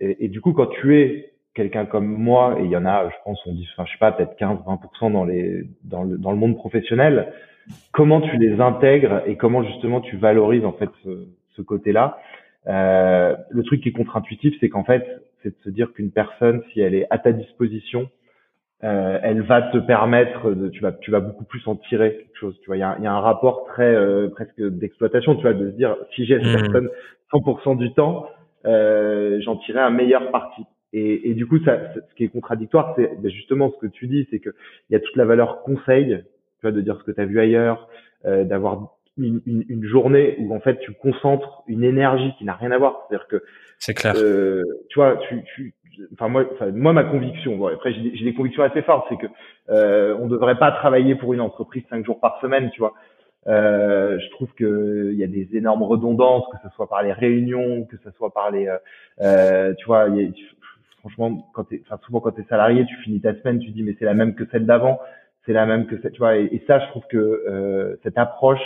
Et, 0.00 0.24
et, 0.24 0.28
du 0.28 0.40
coup 0.40 0.54
quand 0.54 0.68
tu 0.80 0.98
es 0.98 1.34
quelqu'un 1.52 1.84
comme 1.84 2.06
moi 2.06 2.56
et 2.58 2.64
il 2.64 2.70
y 2.70 2.76
en 2.76 2.86
a, 2.86 3.10
je 3.10 3.16
pense 3.22 3.38
on 3.44 3.52
dit, 3.52 3.68
enfin 3.72 3.84
je 3.84 3.92
sais 3.92 3.98
pas 3.98 4.12
peut-être 4.12 4.38
15-20% 4.38 5.12
dans 5.12 5.24
les 5.24 5.64
dans 5.82 6.04
le 6.04 6.16
dans 6.16 6.30
le 6.30 6.38
monde 6.38 6.56
professionnel, 6.56 7.34
comment 7.92 8.22
tu 8.22 8.38
les 8.38 8.58
intègres 8.62 9.24
et 9.26 9.36
comment 9.36 9.62
justement 9.62 10.00
tu 10.00 10.16
valorises 10.16 10.64
en 10.64 10.72
fait 10.72 10.88
ce, 11.04 11.28
ce 11.54 11.60
côté-là? 11.60 12.18
Euh, 12.66 13.36
le 13.50 13.62
truc 13.62 13.82
qui 13.82 13.90
est 13.90 13.92
contre-intuitif, 13.92 14.54
c'est 14.60 14.68
qu'en 14.68 14.84
fait, 14.84 15.04
c'est 15.42 15.50
de 15.50 15.62
se 15.64 15.70
dire 15.70 15.92
qu'une 15.92 16.10
personne, 16.10 16.62
si 16.72 16.80
elle 16.80 16.94
est 16.94 17.06
à 17.10 17.18
ta 17.18 17.32
disposition, 17.32 18.08
euh, 18.82 19.18
elle 19.22 19.42
va 19.42 19.62
te 19.62 19.78
permettre 19.78 20.52
de, 20.52 20.68
tu 20.68 20.80
vas, 20.80 20.92
tu 20.92 21.10
vas 21.10 21.20
beaucoup 21.20 21.44
plus 21.44 21.66
en 21.66 21.76
tirer 21.76 22.16
quelque 22.16 22.38
chose. 22.38 22.58
Tu 22.60 22.66
vois, 22.66 22.76
il 22.76 22.80
y 22.80 22.82
a, 22.82 22.98
y 23.00 23.06
a, 23.06 23.12
un 23.12 23.20
rapport 23.20 23.64
très 23.66 23.94
euh, 23.94 24.28
presque 24.28 24.60
d'exploitation, 24.60 25.36
tu 25.36 25.42
vois, 25.42 25.54
de 25.54 25.70
se 25.70 25.76
dire 25.76 25.96
si 26.14 26.26
j'ai 26.26 26.38
cette 26.38 26.48
mmh. 26.48 26.72
personne 26.72 26.90
100% 27.32 27.78
du 27.78 27.92
temps, 27.94 28.28
euh, 28.66 29.40
j'en 29.42 29.56
tirerai 29.56 29.82
un 29.82 29.90
meilleur 29.90 30.30
parti. 30.30 30.62
Et, 30.92 31.30
et 31.30 31.34
du 31.34 31.46
coup, 31.46 31.58
ça, 31.64 31.78
ce 31.94 32.14
qui 32.14 32.24
est 32.24 32.28
contradictoire, 32.28 32.94
c'est 32.96 33.10
ben, 33.20 33.30
justement 33.30 33.72
ce 33.72 33.86
que 33.86 33.90
tu 33.90 34.06
dis, 34.06 34.26
c'est 34.30 34.38
que 34.38 34.50
il 34.88 34.92
y 34.92 34.96
a 34.96 35.00
toute 35.00 35.16
la 35.16 35.24
valeur 35.24 35.62
conseil, 35.62 36.22
tu 36.58 36.62
vois, 36.62 36.72
de 36.72 36.80
dire 36.80 36.98
ce 36.98 37.04
que 37.04 37.10
tu 37.10 37.20
as 37.20 37.26
vu 37.26 37.40
ailleurs, 37.40 37.88
euh, 38.26 38.44
d'avoir 38.44 38.93
une, 39.18 39.40
une, 39.46 39.64
une, 39.68 39.84
journée 39.84 40.36
où 40.40 40.54
en 40.54 40.60
fait 40.60 40.78
tu 40.80 40.92
concentres 40.92 41.62
une 41.66 41.84
énergie 41.84 42.32
qui 42.38 42.44
n'a 42.44 42.54
rien 42.54 42.70
à 42.72 42.78
voir. 42.78 43.06
C'est-à-dire 43.08 43.28
que 43.28 43.42
c'est 43.78 43.94
clair. 43.94 44.14
Euh, 44.16 44.62
tu 44.88 44.98
vois, 44.98 45.16
tu, 45.28 45.42
tu, 45.54 45.74
enfin 46.12 46.28
moi, 46.28 46.44
enfin, 46.52 46.70
moi 46.72 46.92
ma 46.92 47.04
conviction. 47.04 47.56
Bon, 47.56 47.68
après 47.68 47.92
j'ai 47.92 48.24
des 48.24 48.34
convictions 48.34 48.62
assez 48.62 48.82
fortes, 48.82 49.06
c'est 49.08 49.16
que 49.16 49.26
euh, 49.70 50.16
on 50.20 50.26
devrait 50.26 50.58
pas 50.58 50.72
travailler 50.72 51.14
pour 51.14 51.32
une 51.32 51.40
entreprise 51.40 51.84
cinq 51.90 52.04
jours 52.04 52.20
par 52.20 52.40
semaine, 52.40 52.70
tu 52.70 52.80
vois. 52.80 52.94
Euh, 53.46 54.18
je 54.18 54.30
trouve 54.30 54.48
que 54.54 55.10
il 55.12 55.18
y 55.18 55.24
a 55.24 55.26
des 55.26 55.48
énormes 55.52 55.82
redondances, 55.82 56.44
que 56.50 56.68
ce 56.68 56.74
soit 56.74 56.88
par 56.88 57.02
les 57.02 57.12
réunions, 57.12 57.84
que 57.84 57.96
ce 58.02 58.10
soit 58.12 58.32
par 58.32 58.50
les, 58.50 58.68
euh, 58.68 58.78
euh 59.20 59.74
tu 59.74 59.84
vois, 59.86 60.08
y 60.08 60.24
a, 60.24 60.30
franchement, 61.00 61.46
quand 61.52 61.64
t'es, 61.64 61.82
enfin 61.84 62.00
souvent 62.06 62.20
quand 62.20 62.32
t'es 62.32 62.44
salarié, 62.48 62.86
tu 62.86 62.96
finis 62.96 63.20
ta 63.20 63.34
semaine, 63.34 63.58
tu 63.58 63.70
dis 63.70 63.82
mais 63.82 63.94
c'est 63.98 64.06
la 64.06 64.14
même 64.14 64.34
que 64.34 64.44
celle 64.50 64.64
d'avant, 64.64 64.98
c'est 65.44 65.52
la 65.52 65.66
même 65.66 65.86
que 65.86 66.00
cette, 66.00 66.14
tu 66.14 66.20
vois, 66.20 66.36
et, 66.36 66.44
et 66.52 66.64
ça, 66.66 66.78
je 66.78 66.86
trouve 66.88 67.06
que 67.10 67.18
euh, 67.18 67.96
cette 68.02 68.16
approche 68.16 68.62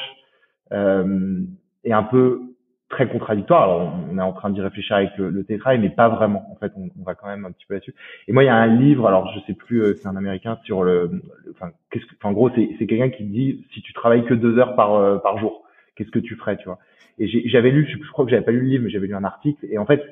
euh, 0.73 1.41
est 1.85 1.93
un 1.93 2.03
peu 2.03 2.43
très 2.89 3.09
contradictoire. 3.09 3.65
Alors, 3.65 3.95
on 4.11 4.19
est 4.19 4.23
en 4.23 4.33
train 4.33 4.51
d'y 4.51 4.61
réfléchir 4.61 4.97
avec 4.97 5.17
le, 5.19 5.31
le 5.31 5.45
télétravail, 5.45 5.79
mais 5.79 5.91
pas 5.91 6.09
vraiment. 6.09 6.51
En 6.51 6.57
fait, 6.57 6.73
on, 6.77 6.89
on, 6.99 7.05
va 7.05 7.15
quand 7.15 7.27
même 7.27 7.45
un 7.45 7.53
petit 7.53 7.67
peu 7.67 7.75
là-dessus. 7.75 7.95
Et 8.27 8.33
moi, 8.33 8.45
il 8.45 8.47
y 8.47 8.51
a 8.51 8.57
un 8.57 8.67
livre, 8.67 9.07
alors 9.07 9.31
je 9.35 9.41
sais 9.47 9.55
plus, 9.55 9.83
euh, 9.83 9.95
c'est 9.95 10.09
un 10.09 10.17
américain 10.17 10.59
sur 10.65 10.83
le, 10.83 11.23
enfin, 11.51 11.71
qu'est-ce 11.91 12.07
que, 12.07 12.15
en 12.23 12.33
gros, 12.33 12.51
c'est, 12.55 12.71
c'est 12.79 12.87
quelqu'un 12.87 13.11
qui 13.11 13.25
dit 13.25 13.67
si 13.73 13.83
tu 13.83 13.93
travailles 13.93 14.25
que 14.25 14.35
deux 14.35 14.59
heures 14.59 14.75
par 14.75 14.95
euh, 14.95 15.19
par 15.19 15.39
jour, 15.39 15.65
qu'est-ce 15.97 16.11
que 16.11 16.19
tu 16.19 16.37
ferais, 16.37 16.57
tu 16.57 16.65
vois? 16.65 16.79
Et 17.19 17.27
j'avais 17.49 17.71
lu, 17.71 17.87
je 17.91 18.11
crois 18.13 18.25
que 18.25 18.31
j'avais 18.31 18.45
pas 18.45 18.53
lu 18.53 18.61
le 18.61 18.69
livre, 18.69 18.85
mais 18.85 18.91
j'avais 18.91 19.09
lu 19.09 19.15
un 19.15 19.25
article. 19.25 19.67
Et 19.71 19.77
en 19.77 19.87
fait, 19.87 20.03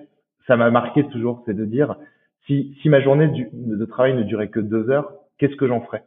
ça 0.46 0.56
m'a 0.56 0.70
marqué 0.70 1.06
toujours, 1.08 1.42
c'est 1.46 1.54
de 1.54 1.64
dire 1.64 1.96
si 2.46 2.76
si 2.82 2.88
ma 2.88 3.00
journée 3.00 3.28
de 3.52 3.84
travail 3.84 4.14
ne 4.14 4.22
durait 4.22 4.48
que 4.48 4.60
deux 4.60 4.90
heures, 4.90 5.12
qu'est-ce 5.38 5.56
que 5.56 5.68
j'en 5.68 5.80
ferais? 5.80 6.04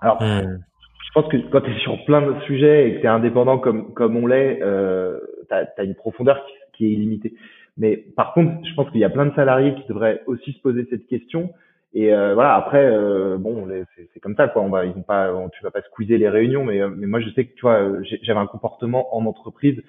Alors, 0.00 0.20
hmm 0.20 0.58
je 1.06 1.12
pense 1.12 1.28
que 1.30 1.36
quand 1.50 1.60
tu 1.60 1.70
es 1.70 1.78
sur 1.78 2.04
plein 2.04 2.22
de 2.22 2.38
sujets 2.40 2.88
et 2.88 2.94
que 2.96 3.00
tu 3.00 3.04
es 3.04 3.08
indépendant 3.08 3.58
comme, 3.58 3.94
comme 3.94 4.16
on 4.16 4.26
l'est, 4.26 4.60
euh, 4.62 5.18
tu 5.48 5.54
as, 5.54 5.84
une 5.84 5.94
profondeur 5.94 6.44
qui, 6.74 6.86
est 6.86 6.90
illimitée. 6.90 7.34
Mais 7.78 7.96
par 7.96 8.34
contre, 8.34 8.66
je 8.66 8.74
pense 8.74 8.90
qu'il 8.90 9.00
y 9.00 9.04
a 9.04 9.10
plein 9.10 9.26
de 9.26 9.34
salariés 9.34 9.74
qui 9.74 9.86
devraient 9.88 10.22
aussi 10.26 10.52
se 10.52 10.60
poser 10.60 10.86
cette 10.90 11.06
question. 11.06 11.50
Et 11.94 12.12
euh, 12.12 12.34
voilà, 12.34 12.54
après, 12.56 12.84
euh, 12.84 13.38
bon, 13.38 13.68
c'est 14.12 14.20
comme 14.20 14.36
ça, 14.36 14.48
quoi. 14.48 14.62
On 14.62 14.68
va, 14.68 14.84
ils 14.84 14.92
vont 14.92 15.02
pas, 15.02 15.32
tu 15.52 15.62
vas 15.62 15.70
pas 15.70 15.80
squeezer 15.82 16.18
les 16.18 16.28
réunions, 16.28 16.64
mais, 16.64 16.80
euh, 16.80 16.90
mais 16.94 17.06
moi, 17.06 17.20
je 17.20 17.30
sais 17.30 17.46
que 17.46 17.54
tu 17.54 17.62
vois, 17.62 18.02
j'avais 18.22 18.40
un 18.40 18.46
comportement 18.46 19.16
en 19.16 19.24
entreprise 19.24 19.82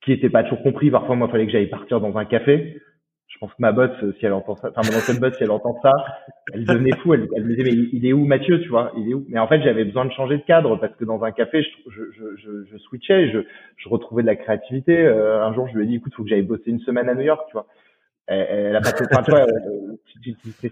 qui 0.00 0.12
était 0.12 0.30
pas 0.30 0.42
toujours 0.42 0.62
compris. 0.62 0.90
Parfois, 0.90 1.14
moi, 1.14 1.28
il 1.28 1.30
fallait 1.30 1.46
que 1.46 1.52
j'aille 1.52 1.68
partir 1.68 2.00
dans 2.00 2.16
un 2.16 2.24
café 2.24 2.80
pense 3.40 3.54
que 3.54 3.60
ma 3.62 3.72
boss, 3.72 3.90
si 4.18 4.26
elle 4.26 4.34
entend 4.34 4.54
ça, 4.56 4.68
enfin 4.68 4.82
mon 4.90 4.96
ancienne 4.98 5.18
boss, 5.18 5.34
si 5.36 5.42
elle 5.42 5.50
entend 5.50 5.74
ça, 5.82 5.92
elle 6.52 6.64
devenait 6.64 6.94
fou. 6.98 7.14
Elle, 7.14 7.26
elle, 7.34 7.44
me 7.44 7.54
disait 7.54 7.62
mais 7.64 7.88
il 7.92 8.06
est 8.06 8.12
où 8.12 8.24
Mathieu, 8.26 8.60
tu 8.60 8.68
vois? 8.68 8.92
Il 8.96 9.10
est 9.10 9.14
où? 9.14 9.24
Mais 9.28 9.38
en 9.38 9.48
fait, 9.48 9.62
j'avais 9.62 9.84
besoin 9.84 10.04
de 10.04 10.12
changer 10.12 10.36
de 10.36 10.42
cadre 10.42 10.76
parce 10.76 10.94
que 10.96 11.06
dans 11.06 11.22
un 11.24 11.32
café, 11.32 11.62
je, 11.62 11.90
je, 11.90 12.36
je, 12.36 12.64
je 12.70 12.78
switchais, 12.78 13.30
je, 13.30 13.38
je 13.76 13.88
retrouvais 13.88 14.22
de 14.22 14.26
la 14.26 14.36
créativité. 14.36 14.96
Euh, 14.98 15.42
un 15.42 15.54
jour, 15.54 15.66
je 15.68 15.78
lui 15.78 15.84
ai 15.84 15.86
dit 15.86 15.96
écoute, 15.96 16.12
faut 16.14 16.22
que 16.22 16.28
j'aille 16.28 16.42
bosser 16.42 16.70
une 16.70 16.80
semaine 16.80 17.08
à 17.08 17.14
New 17.14 17.22
York, 17.22 17.42
tu 17.48 17.54
vois. 17.54 17.66
Elle, 18.26 18.46
elle 18.50 18.76
a 18.76 18.80
pas 18.80 18.90
enfin, 18.90 19.22
tu 19.22 19.30
vois, 19.30 19.40
euh, 19.40 19.96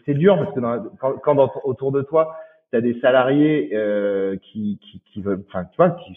c'est 0.05 0.15
dur 0.15 0.37
parce 0.37 0.55
que 0.55 0.61
dans, 0.61 0.85
quand, 1.01 1.15
quand 1.19 1.51
autour 1.65 1.91
de 1.91 2.03
toi, 2.03 2.37
tu 2.71 2.77
as 2.77 2.83
des 2.83 3.01
salariés 3.01 3.71
euh, 3.73 4.37
qui, 4.43 4.79
qui, 4.83 5.01
qui 5.07 5.23
veulent, 5.23 5.43
enfin, 5.49 5.65
tu 5.65 5.77
vois, 5.79 5.91
qui, 5.91 6.15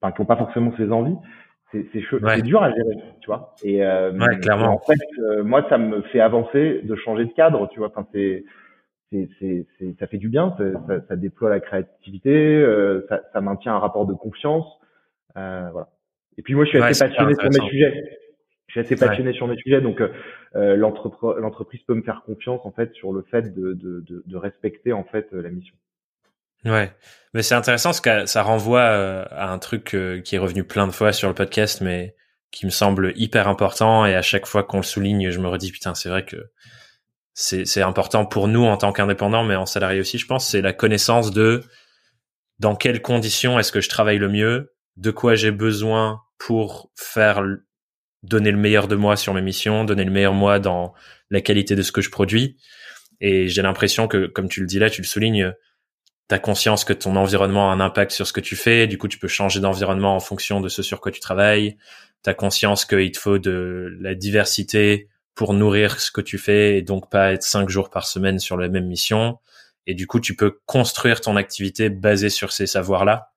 enfin, 0.00 0.12
qui 0.12 0.20
ont 0.20 0.26
pas 0.26 0.36
forcément 0.36 0.72
ces 0.76 0.90
envies 0.90 1.16
c'est 1.72 1.86
c'est 1.92 2.42
dur 2.42 2.62
à 2.62 2.70
gérer, 2.70 2.96
tu 3.20 3.26
vois. 3.26 3.54
Et, 3.64 3.84
euh, 3.84 4.12
clairement. 4.40 4.74
en 4.74 4.78
fait, 4.78 4.98
euh, 5.20 5.42
moi, 5.42 5.66
ça 5.68 5.78
me 5.78 6.02
fait 6.02 6.20
avancer 6.20 6.80
de 6.82 6.94
changer 6.96 7.24
de 7.24 7.32
cadre, 7.32 7.68
tu 7.70 7.78
vois. 7.78 7.88
Enfin, 7.88 8.06
c'est 8.12 8.44
c'est 9.10 9.66
ça 9.98 10.06
fait 10.06 10.18
du 10.18 10.28
bien, 10.28 10.54
ça, 10.58 11.00
ça, 11.08 11.16
déploie 11.16 11.50
la 11.50 11.60
créativité, 11.60 12.30
euh, 12.30 13.04
ça, 13.08 13.20
ça, 13.32 13.40
maintient 13.40 13.74
un 13.74 13.78
rapport 13.78 14.06
de 14.06 14.14
confiance, 14.14 14.66
euh, 15.36 15.68
voilà. 15.70 15.88
Et 16.38 16.42
puis 16.42 16.54
moi, 16.54 16.64
je 16.64 16.70
suis 16.70 16.78
assez 16.78 17.06
passionné 17.06 17.34
sur 17.34 17.50
mes 17.50 17.68
sujets. 17.68 18.18
Je 18.68 18.72
suis 18.72 18.80
assez 18.80 18.96
passionné 18.96 19.32
sur 19.34 19.46
mes 19.48 19.56
sujets, 19.56 19.82
donc 19.82 20.02
euh, 20.54 20.76
l'entreprise 20.76 21.82
peut 21.82 21.94
me 21.94 22.02
faire 22.02 22.22
confiance 22.24 22.64
en 22.64 22.70
fait 22.70 22.90
sur 22.94 23.12
le 23.12 23.20
fait 23.30 23.54
de, 23.54 23.74
de, 23.74 24.00
de, 24.00 24.22
de 24.26 24.36
respecter 24.36 24.94
en 24.94 25.04
fait 25.04 25.30
la 25.32 25.50
mission. 25.50 25.74
Ouais, 26.64 26.94
mais 27.34 27.42
c'est 27.42 27.54
intéressant 27.54 27.90
parce 27.90 28.00
que 28.00 28.26
ça 28.26 28.42
renvoie 28.42 28.80
euh, 28.80 29.24
à 29.30 29.50
un 29.50 29.58
truc 29.58 29.94
euh, 29.94 30.20
qui 30.20 30.36
est 30.36 30.38
revenu 30.38 30.64
plein 30.64 30.86
de 30.86 30.92
fois 30.92 31.12
sur 31.12 31.28
le 31.28 31.34
podcast, 31.34 31.80
mais 31.80 32.14
qui 32.50 32.66
me 32.66 32.70
semble 32.70 33.12
hyper 33.16 33.48
important. 33.48 34.06
Et 34.06 34.14
à 34.14 34.22
chaque 34.22 34.46
fois 34.46 34.62
qu'on 34.62 34.78
le 34.78 34.82
souligne, 34.82 35.30
je 35.30 35.40
me 35.40 35.48
redis 35.48 35.72
putain, 35.72 35.94
c'est 35.94 36.08
vrai 36.08 36.24
que 36.24 36.50
c'est 37.34 37.80
important 37.80 38.26
pour 38.26 38.46
nous 38.46 38.64
en 38.64 38.76
tant 38.76 38.92
qu'indépendants, 38.92 39.42
mais 39.42 39.56
en 39.56 39.64
salarié 39.64 40.00
aussi, 40.00 40.18
je 40.18 40.26
pense. 40.26 40.46
C'est 40.46 40.60
la 40.60 40.74
connaissance 40.74 41.30
de 41.30 41.64
dans 42.58 42.76
quelles 42.76 43.00
conditions 43.00 43.58
est-ce 43.58 43.72
que 43.72 43.80
je 43.80 43.88
travaille 43.88 44.18
le 44.18 44.28
mieux, 44.28 44.74
de 44.96 45.10
quoi 45.10 45.34
j'ai 45.34 45.50
besoin 45.50 46.20
pour 46.38 46.92
faire 46.94 47.42
donner 48.22 48.50
le 48.50 48.58
meilleur 48.58 48.86
de 48.86 48.96
moi 48.96 49.16
sur 49.16 49.32
mes 49.34 49.42
missions, 49.42 49.84
donner 49.84 50.04
le 50.04 50.10
meilleur 50.10 50.34
moi 50.34 50.58
dans 50.58 50.92
la 51.30 51.40
qualité 51.40 51.74
de 51.74 51.82
ce 51.82 51.90
que 51.90 52.02
je 52.02 52.10
produis. 52.10 52.58
Et 53.20 53.48
j'ai 53.48 53.62
l'impression 53.62 54.08
que, 54.08 54.26
comme 54.26 54.48
tu 54.48 54.60
le 54.60 54.66
dis 54.66 54.78
là, 54.78 54.90
tu 54.90 55.00
le 55.00 55.06
soulignes 55.06 55.54
tu 56.28 56.38
conscience 56.40 56.84
que 56.84 56.92
ton 56.92 57.16
environnement 57.16 57.70
a 57.70 57.74
un 57.74 57.80
impact 57.80 58.12
sur 58.12 58.26
ce 58.26 58.32
que 58.32 58.40
tu 58.40 58.56
fais, 58.56 58.86
du 58.86 58.96
coup 58.98 59.08
tu 59.08 59.18
peux 59.18 59.28
changer 59.28 59.60
d'environnement 59.60 60.16
en 60.16 60.20
fonction 60.20 60.60
de 60.60 60.68
ce 60.68 60.82
sur 60.82 61.00
quoi 61.00 61.12
tu 61.12 61.20
travailles, 61.20 61.76
tu 62.24 62.30
as 62.30 62.34
conscience 62.34 62.84
qu'il 62.84 63.12
te 63.12 63.18
faut 63.18 63.38
de 63.38 63.96
la 64.00 64.14
diversité 64.14 65.08
pour 65.34 65.54
nourrir 65.54 66.00
ce 66.00 66.10
que 66.10 66.20
tu 66.20 66.38
fais 66.38 66.78
et 66.78 66.82
donc 66.82 67.10
pas 67.10 67.32
être 67.32 67.42
cinq 67.42 67.68
jours 67.68 67.90
par 67.90 68.06
semaine 68.06 68.38
sur 68.38 68.56
la 68.56 68.68
même 68.68 68.86
mission. 68.86 69.38
Et 69.86 69.94
du 69.94 70.06
coup, 70.06 70.20
tu 70.20 70.36
peux 70.36 70.60
construire 70.66 71.20
ton 71.20 71.36
activité 71.36 71.88
basée 71.88 72.30
sur 72.30 72.52
ces 72.52 72.66
savoirs-là 72.66 73.32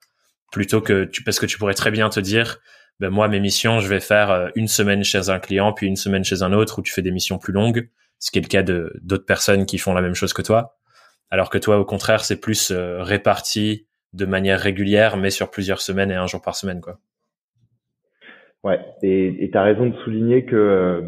plutôt 0.51 0.81
que 0.81 1.05
tu, 1.05 1.23
parce 1.23 1.39
que 1.39 1.45
tu 1.45 1.57
pourrais 1.57 1.73
très 1.73 1.91
bien 1.91 2.09
te 2.09 2.19
dire, 2.19 2.59
ben 2.99 3.09
moi, 3.09 3.27
mes 3.27 3.39
missions, 3.39 3.79
je 3.79 3.87
vais 3.87 3.99
faire 3.99 4.31
euh, 4.31 4.49
une 4.55 4.67
semaine 4.67 5.03
chez 5.03 5.29
un 5.29 5.39
client, 5.39 5.73
puis 5.73 5.87
une 5.87 5.95
semaine 5.95 6.23
chez 6.23 6.43
un 6.43 6.53
autre 6.53 6.79
où 6.79 6.81
tu 6.81 6.93
fais 6.93 7.01
des 7.01 7.11
missions 7.11 7.37
plus 7.37 7.51
longues. 7.51 7.89
Ce 8.19 8.31
qui 8.31 8.39
est 8.39 8.41
le 8.41 8.47
cas 8.47 8.63
de 8.63 8.93
d'autres 9.01 9.25
personnes 9.25 9.65
qui 9.65 9.77
font 9.77 9.93
la 9.93 10.01
même 10.01 10.15
chose 10.15 10.33
que 10.33 10.41
toi. 10.41 10.77
Alors 11.31 11.49
que 11.49 11.57
toi, 11.57 11.79
au 11.79 11.85
contraire, 11.85 12.23
c'est 12.23 12.39
plus 12.39 12.71
euh, 12.71 13.01
réparti 13.03 13.87
de 14.13 14.25
manière 14.25 14.59
régulière, 14.59 15.17
mais 15.17 15.29
sur 15.29 15.51
plusieurs 15.51 15.81
semaines 15.81 16.11
et 16.11 16.15
un 16.15 16.27
jour 16.27 16.41
par 16.41 16.55
semaine, 16.55 16.81
quoi. 16.81 16.99
Ouais, 18.63 18.79
et 19.03 19.47
tu 19.51 19.57
as 19.57 19.61
raison 19.61 19.85
de 19.85 19.95
souligner 19.97 20.43
que 20.45 20.55
euh, 20.55 21.01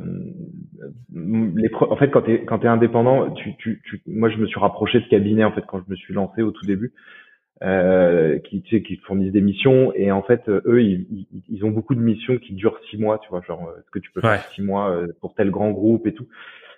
les 1.12 1.72
en 1.74 1.96
fait 1.96 2.12
quand 2.12 2.22
tu 2.22 2.34
es 2.34 2.46
quand 2.46 2.64
es 2.64 2.68
indépendant, 2.68 3.32
tu, 3.32 3.56
tu, 3.58 3.82
tu 3.84 4.00
moi 4.06 4.30
je 4.30 4.38
me 4.38 4.46
suis 4.46 4.60
rapproché 4.60 5.00
de 5.00 5.08
cabinet 5.08 5.44
en 5.44 5.52
fait 5.52 5.64
quand 5.68 5.80
je 5.80 5.90
me 5.90 5.96
suis 5.96 6.14
lancé 6.14 6.44
au 6.44 6.52
tout 6.52 6.68
début 6.68 6.94
euh, 7.64 8.38
qui 8.40 8.62
tu 8.62 8.78
sais 8.78 8.84
qui 8.84 8.98
fournissent 8.98 9.32
des 9.32 9.42
missions 9.42 9.92
et 9.96 10.12
en 10.12 10.22
fait 10.22 10.48
eux 10.48 10.84
ils, 10.84 11.26
ils, 11.50 11.66
ont 11.66 11.72
beaucoup 11.72 11.96
de 11.96 12.00
missions 12.00 12.38
qui 12.38 12.54
durent 12.54 12.80
six 12.92 12.98
mois, 12.98 13.18
tu 13.18 13.30
vois, 13.30 13.42
genre 13.42 13.74
est-ce 13.80 13.90
que 13.90 13.98
tu 13.98 14.12
peux 14.12 14.22
faire 14.22 14.44
six 14.54 14.62
mois 14.62 14.92
euh, 14.92 15.08
pour 15.20 15.34
tel 15.34 15.50
grand 15.50 15.72
groupe 15.72 16.06
et 16.06 16.14
tout. 16.14 16.28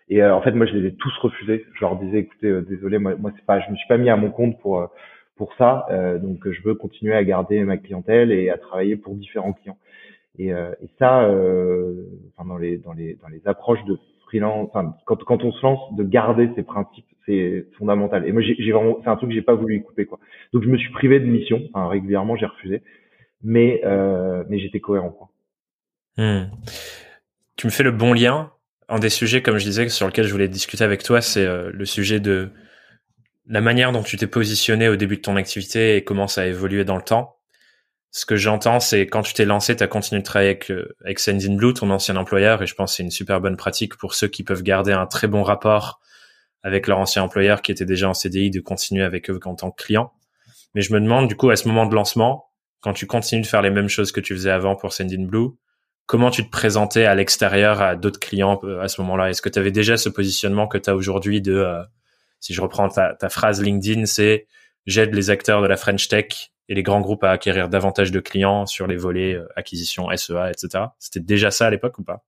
Et 0.10 0.24
en 0.24 0.42
fait 0.42 0.52
moi 0.52 0.66
je 0.66 0.74
les 0.74 0.88
ai 0.90 0.96
tous 0.96 1.16
refusés. 1.20 1.66
Je 1.74 1.82
leur 1.82 1.96
disais 1.98 2.20
écoutez 2.20 2.62
désolé 2.62 2.98
moi 2.98 3.16
moi 3.16 3.32
c'est 3.36 3.46
pas 3.46 3.60
je 3.60 3.70
me 3.72 3.76
suis 3.76 3.88
pas 3.88 3.98
mis 3.98 4.10
à 4.10 4.16
mon 4.16 4.32
compte 4.32 4.60
pour 4.60 4.90
pour 5.36 5.54
ça 5.58 5.88
donc 6.22 6.50
je 6.50 6.62
veux 6.64 6.76
continuer 6.76 7.14
à 7.16 7.24
garder 7.24 7.64
ma 7.64 7.78
clientèle 7.78 8.32
et 8.32 8.50
à 8.50 8.58
travailler 8.58 8.96
pour 8.96 9.16
différents 9.16 9.54
clients. 9.54 9.78
Et, 10.40 10.54
euh, 10.54 10.72
et 10.82 10.88
ça, 10.98 11.24
euh, 11.24 12.06
dans 12.38 12.58
les 12.58 12.78
dans 12.78 12.94
les 12.94 13.16
dans 13.16 13.28
les 13.28 13.42
approches 13.46 13.84
de 13.84 14.00
freelance, 14.26 14.70
quand 15.06 15.24
quand 15.24 15.44
on 15.44 15.52
se 15.52 15.62
lance, 15.62 15.80
de 15.96 16.04
garder 16.04 16.50
ces 16.56 16.64
principes, 16.64 17.06
c'est 17.26 17.66
fondamental. 17.78 18.26
Et 18.26 18.32
moi, 18.32 18.42
j'ai 18.42 18.72
vraiment, 18.72 19.00
c'est 19.04 19.10
un 19.10 19.18
truc 19.18 19.30
que 19.30 19.36
j'ai 19.36 19.42
pas 19.42 19.56
voulu 19.56 19.84
couper 19.84 20.06
quoi. 20.06 20.18
Donc 20.54 20.64
je 20.64 20.70
me 20.70 20.78
suis 20.78 20.92
privé 20.92 21.20
de 21.20 21.26
mission, 21.26 21.62
régulièrement, 21.74 22.38
j'ai 22.38 22.46
refusé, 22.46 22.82
mais 23.44 23.82
euh, 23.84 24.46
mais 24.48 24.60
j'étais 24.60 24.80
cohérent 24.80 25.10
quoi. 25.10 25.30
Hmm. 26.18 26.50
Tu 27.58 27.68
me 27.68 27.72
fais 27.72 27.84
le 27.84 27.92
bon 27.92 28.14
lien. 28.14 28.52
Un 28.90 29.00
des 29.00 29.10
sujets, 29.10 29.42
comme 29.42 29.58
je 29.58 29.66
disais, 29.66 29.88
sur 29.90 30.08
lequel 30.08 30.26
je 30.26 30.32
voulais 30.32 30.48
discuter 30.48 30.84
avec 30.84 31.04
toi, 31.04 31.22
c'est 31.22 31.46
euh, 31.46 31.70
le 31.74 31.86
sujet 31.86 32.20
de 32.20 32.50
la 33.46 33.62
manière 33.62 33.92
dont 33.92 34.04
tu 34.04 34.18
t'es 34.18 34.28
positionné 34.28 34.90
au 34.90 34.96
début 34.96 35.18
de 35.18 35.22
ton 35.22 35.36
activité 35.36 35.96
et 35.96 36.04
comment 36.04 36.28
ça 36.28 36.42
a 36.42 36.46
évolué 36.46 36.84
dans 36.84 36.98
le 36.98 37.02
temps 37.02 37.40
ce 38.12 38.26
que 38.26 38.36
j'entends, 38.36 38.80
c'est 38.80 39.06
quand 39.06 39.22
tu 39.22 39.34
t'es 39.34 39.46
lancé, 39.46 39.76
tu 39.76 39.84
as 39.84 39.88
continué 39.88 40.22
de 40.22 40.26
travailler 40.26 40.50
avec, 40.50 40.72
euh, 40.72 40.96
avec 41.04 41.20
Blue, 41.56 41.74
ton 41.74 41.90
ancien 41.92 42.16
employeur, 42.16 42.62
et 42.62 42.68
je 42.68 42.74
pense 42.74 42.92
que 42.92 42.98
c'est 42.98 43.04
une 43.04 43.12
super 43.12 43.40
bonne 43.40 43.58
pratique 43.58 43.98
pour 43.98 44.16
ceux 44.16 44.28
qui 44.28 44.44
peuvent 44.44 44.64
garder 44.64 44.92
un 44.92 45.06
très 45.06 45.28
bon 45.28 45.44
rapport 45.44 46.00
avec 46.64 46.88
leur 46.88 46.98
ancien 46.98 47.24
employeur 47.24 47.62
qui 47.62 47.72
était 47.72 47.86
déjà 47.86 48.10
en 48.10 48.14
CDI, 48.14 48.50
de 48.50 48.60
continuer 48.60 49.04
avec 49.04 49.30
eux 49.30 49.40
en 49.46 49.56
tant 49.56 49.72
que 49.72 49.84
client. 49.84 50.12
Mais 50.74 50.82
je 50.82 50.92
me 50.94 51.00
demande, 51.00 51.28
du 51.28 51.36
coup, 51.36 51.50
à 51.52 51.56
ce 51.56 51.68
moment 51.68 51.86
de 51.86 51.96
lancement, 51.96 52.50
quand 52.82 52.94
tu 52.94 53.06
continues 53.06 53.44
de 53.44 53.48
faire 53.48 53.62
les 53.62 53.70
mêmes 53.70 53.90
choses 53.90 54.12
que 54.12 54.20
tu 54.20 54.34
faisais 54.34 54.52
avant 54.52 54.76
pour 54.76 54.94
Blue, 55.00 55.50
comment 56.10 56.32
tu 56.32 56.44
te 56.44 56.50
présentais 56.50 57.06
à 57.06 57.14
l'extérieur 57.14 57.84
à 57.84 57.96
d'autres 57.96 58.20
clients 58.20 58.60
euh, 58.64 58.82
à 58.82 58.88
ce 58.88 59.00
moment-là? 59.02 59.30
Est-ce 59.30 59.44
que 59.44 59.50
tu 59.50 59.60
avais 59.60 59.72
déjà 59.72 59.96
ce 59.96 60.10
positionnement 60.10 60.68
que 60.68 60.80
tu 60.80 60.90
as 60.90 60.96
aujourd'hui 60.96 61.40
de, 61.40 61.54
euh, 61.54 61.84
si 62.40 62.52
je 62.56 62.62
reprends 62.62 62.90
ta, 62.90 63.14
ta 63.14 63.30
phrase 63.30 63.64
LinkedIn, 63.64 64.06
c'est 64.06 64.48
j'aide 64.88 65.14
les 65.14 65.30
acteurs 65.30 65.62
de 65.62 65.68
la 65.68 65.78
French 65.78 66.08
Tech 66.08 66.52
et 66.68 66.74
les 66.74 66.82
grands 66.82 67.02
groupes 67.02 67.24
à 67.24 67.30
acquérir 67.30 67.70
davantage 67.70 68.12
de 68.12 68.20
clients 68.20 68.66
sur 68.66 68.88
les 68.88 68.98
volets 68.98 69.36
euh, 69.36 69.46
acquisition, 69.56 70.08
SEA, 70.16 70.50
etc. 70.50 70.86
C'était 70.98 71.24
déjà 71.24 71.52
ça 71.52 71.68
à 71.68 71.70
l'époque 71.70 72.00
ou 72.00 72.04
pas? 72.04 72.24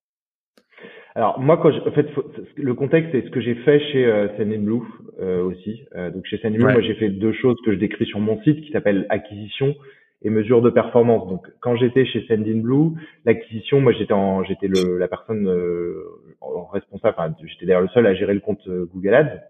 Alors 1.15 1.39
moi, 1.39 1.57
quand 1.57 1.71
en 1.71 1.91
fait, 1.91 2.07
le 2.55 2.73
contexte 2.75 3.11
c'est 3.11 3.25
ce 3.25 3.31
que 3.31 3.41
j'ai 3.41 3.55
fait 3.55 3.79
chez 3.91 4.05
euh, 4.05 4.27
Blue 4.59 4.81
euh, 5.19 5.43
aussi. 5.43 5.83
Euh, 5.95 6.11
donc 6.11 6.25
chez 6.27 6.37
Blue, 6.37 6.59
moi 6.59 6.81
j'ai 6.81 6.95
fait 6.95 7.09
deux 7.09 7.33
choses 7.33 7.57
que 7.65 7.73
je 7.73 7.77
décris 7.77 8.05
sur 8.05 8.19
mon 8.19 8.41
site 8.43 8.61
qui 8.61 8.71
s'appellent 8.71 9.07
acquisition 9.09 9.75
et 10.21 10.29
mesure 10.29 10.61
de 10.61 10.69
performance. 10.69 11.27
Donc 11.27 11.47
quand 11.59 11.75
j'étais 11.75 12.05
chez 12.05 12.21
Blue, 12.37 12.91
l'acquisition, 13.25 13.81
moi 13.81 13.91
j'étais 13.91 14.13
en, 14.13 14.43
j'étais 14.43 14.67
le, 14.67 14.97
la 14.97 15.07
personne 15.07 15.47
euh, 15.47 16.03
responsable, 16.71 17.15
enfin 17.17 17.35
j'étais 17.43 17.65
d'ailleurs 17.65 17.81
le 17.81 17.89
seul 17.89 18.05
à 18.05 18.13
gérer 18.13 18.33
le 18.33 18.39
compte 18.39 18.67
Google 18.67 19.13
Ads, 19.13 19.41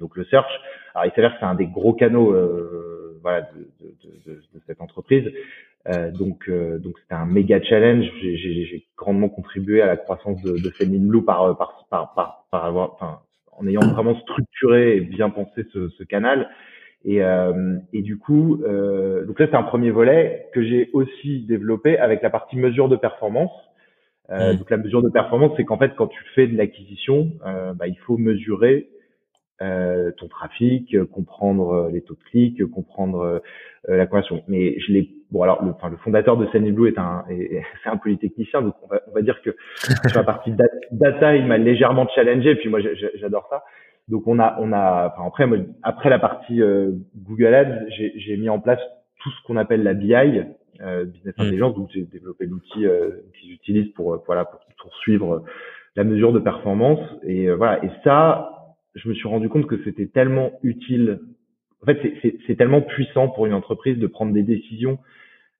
donc 0.00 0.16
le 0.16 0.24
search. 0.24 0.50
Alors 0.94 1.06
il 1.06 1.14
s'avère 1.14 1.32
que 1.32 1.40
c'est 1.40 1.46
un 1.46 1.54
des 1.54 1.66
gros 1.66 1.92
canaux 1.92 2.32
voilà, 3.22 3.42
de, 3.42 3.84
de, 3.84 4.32
de, 4.32 4.40
de, 4.54 4.60
cette 4.66 4.80
entreprise. 4.80 5.30
Euh, 5.88 6.10
donc, 6.10 6.48
euh, 6.48 6.78
donc 6.78 6.98
c'était 7.00 7.14
un 7.14 7.26
méga 7.26 7.60
challenge. 7.62 8.06
J'ai 8.20 8.86
grandement 8.96 9.28
contribué 9.28 9.80
à 9.80 9.86
la 9.86 9.96
croissance 9.96 10.42
de, 10.42 10.52
de 10.52 10.98
Blue 10.98 11.24
par, 11.24 11.56
par, 11.56 11.86
par, 11.90 12.14
par, 12.14 12.46
par 12.50 12.64
avoir, 12.64 12.94
enfin, 12.94 13.20
en 13.52 13.66
ayant 13.66 13.80
vraiment 13.92 14.18
structuré 14.20 14.96
et 14.96 15.00
bien 15.00 15.30
pensé 15.30 15.64
ce, 15.72 15.88
ce 15.90 16.04
canal. 16.04 16.48
Et, 17.04 17.22
euh, 17.22 17.78
et 17.92 18.02
du 18.02 18.18
coup, 18.18 18.60
euh, 18.64 19.24
donc 19.24 19.38
là 19.38 19.46
c'est 19.50 19.56
un 19.56 19.62
premier 19.62 19.90
volet 19.90 20.48
que 20.52 20.62
j'ai 20.62 20.90
aussi 20.92 21.46
développé 21.46 21.96
avec 21.96 22.22
la 22.22 22.30
partie 22.30 22.56
mesure 22.56 22.88
de 22.88 22.96
performance. 22.96 23.52
Euh, 24.30 24.52
mmh. 24.52 24.56
Donc 24.56 24.70
la 24.70 24.76
mesure 24.76 25.02
de 25.02 25.08
performance, 25.08 25.52
c'est 25.56 25.64
qu'en 25.64 25.78
fait 25.78 25.94
quand 25.94 26.08
tu 26.08 26.22
fais 26.34 26.46
de 26.46 26.56
l'acquisition, 26.56 27.30
euh, 27.46 27.72
bah, 27.72 27.86
il 27.86 27.98
faut 27.98 28.16
mesurer 28.16 28.88
euh, 29.62 30.10
ton 30.18 30.28
trafic, 30.28 30.96
comprendre 31.06 31.70
euh, 31.72 31.90
les 31.90 32.02
taux 32.02 32.14
de 32.14 32.22
clic, 32.30 32.64
comprendre 32.66 33.42
la 33.86 34.06
conversion. 34.06 34.42
Mais 34.48 34.78
je 34.80 34.92
l'ai 34.92 35.08
bon 35.30 35.42
alors 35.42 35.64
le, 35.64 35.70
enfin, 35.70 35.88
le 35.90 35.96
fondateur 35.98 36.36
de 36.36 36.70
Blue 36.70 36.88
est 36.88 36.98
un 36.98 37.24
c'est 37.82 37.88
un 37.88 37.96
polytechnicien 37.96 38.62
donc 38.62 38.74
on 38.82 38.86
va, 38.88 39.02
on 39.08 39.12
va 39.12 39.22
dire 39.22 39.40
que 39.42 39.54
sur 40.08 40.20
la 40.20 40.24
partie 40.24 40.52
data 40.90 41.36
il 41.36 41.46
m'a 41.46 41.58
légèrement 41.58 42.08
challengé 42.14 42.54
puis 42.56 42.68
moi 42.70 42.80
j'adore 43.14 43.46
ça 43.50 43.62
donc 44.08 44.26
on 44.26 44.38
a 44.38 44.56
on 44.60 44.72
a 44.72 45.12
enfin 45.12 45.26
après 45.26 45.44
après 45.82 46.10
la 46.10 46.18
partie 46.18 46.60
Google 47.16 47.54
Ads 47.54 47.86
j'ai 47.88 48.36
mis 48.36 48.48
en 48.48 48.60
place 48.60 48.80
tout 49.20 49.30
ce 49.30 49.46
qu'on 49.46 49.56
appelle 49.56 49.82
la 49.82 49.94
BI 49.94 50.14
business 50.78 51.36
mmh. 51.36 51.40
intelligence 51.42 51.74
donc 51.74 51.90
j'ai 51.92 52.02
développé 52.02 52.46
l'outil 52.46 52.86
qu'ils 53.38 53.52
utilisent 53.52 53.92
pour 53.92 54.22
voilà 54.26 54.44
pour, 54.44 54.60
pour 54.80 54.94
suivre 54.96 55.44
la 55.96 56.04
mesure 56.04 56.32
de 56.32 56.38
performance 56.38 57.00
et 57.22 57.50
voilà 57.50 57.84
et 57.84 57.90
ça 58.04 58.58
je 58.98 59.08
me 59.08 59.14
suis 59.14 59.28
rendu 59.28 59.48
compte 59.48 59.66
que 59.66 59.82
c'était 59.84 60.06
tellement 60.06 60.52
utile. 60.62 61.20
En 61.82 61.86
fait, 61.86 62.12
c'est 62.46 62.56
tellement 62.56 62.82
puissant 62.82 63.28
pour 63.28 63.46
une 63.46 63.54
entreprise 63.54 63.98
de 63.98 64.06
prendre 64.06 64.32
des 64.32 64.42
décisions 64.42 64.98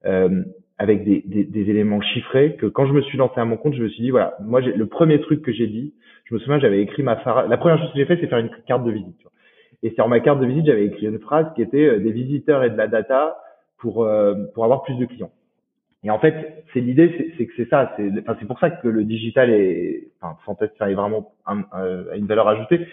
euh, 0.05 0.43
avec 0.78 1.04
des, 1.04 1.23
des, 1.26 1.44
des, 1.44 1.70
éléments 1.70 2.00
chiffrés 2.00 2.56
que 2.56 2.66
quand 2.66 2.87
je 2.87 2.92
me 2.92 3.02
suis 3.02 3.18
lancé 3.18 3.38
à 3.40 3.44
mon 3.44 3.56
compte, 3.56 3.75
je 3.75 3.82
me 3.82 3.88
suis 3.88 4.02
dit 4.02 4.11
voilà, 4.11 4.37
moi 4.40 4.61
le 4.61 4.87
premier 4.87 5.20
truc 5.20 5.42
que 5.42 5.52
j'ai 5.52 5.66
dit, 5.66 5.92
je 6.25 6.35
me 6.35 6.38
souviens, 6.38 6.61
j'avais 6.61 6.80
écrit 6.80 7.02
ma 7.02 7.16
phrase. 7.16 7.49
La 7.49 7.56
première 7.56 7.78
chose 7.78 7.90
que 7.92 7.99
j'ai 7.99 8.06
fait, 8.06 8.18
c'est 8.20 8.28
faire 8.28 8.38
une 8.38 8.50
carte 8.66 8.85
de 8.85 8.90
visite. 8.92 9.16
Tu 9.18 9.25
vois. 9.25 9.32
Et 9.82 9.90
sur 9.90 10.08
ma 10.08 10.20
carte 10.20 10.40
de 10.40 10.47
visite, 10.47 10.66
j'avais 10.66 10.87
écrit 10.87 11.06
une 11.06 11.18
phrase 11.18 11.47
qui 11.54 11.62
était 11.62 11.87
euh, 11.87 11.99
des 11.99 12.12
visiteurs 12.12 12.62
et 12.64 12.70
de 12.70 12.76
la 12.76 12.87
data 12.87 13.38
pour 13.78 14.04
euh, 14.04 14.35
pour 14.54 14.64
avoir 14.64 14.82
plus 14.82 14.94
de 14.94 15.06
clients. 15.06 15.32
Et 16.04 16.11
en 16.11 16.20
fait, 16.20 16.64
c'est 16.73 16.80
l'idée, 16.80 17.35
c'est 17.37 17.47
que 17.47 17.52
c'est 17.56 17.68
ça. 17.68 17.92
C'est 17.97 18.11
enfin, 18.20 18.37
c'est 18.38 18.47
pour 18.47 18.61
ça 18.61 18.70
que 18.70 18.87
le 18.87 19.04
digital 19.04 19.50
est, 19.50 20.08
enfin, 20.20 20.37
fantastique, 20.44 20.80
est 20.80 20.94
vraiment 20.94 21.32
un, 21.44 21.64
a 21.73 22.16
une 22.16 22.26
valeur 22.26 22.47
ajoutée 22.47 22.87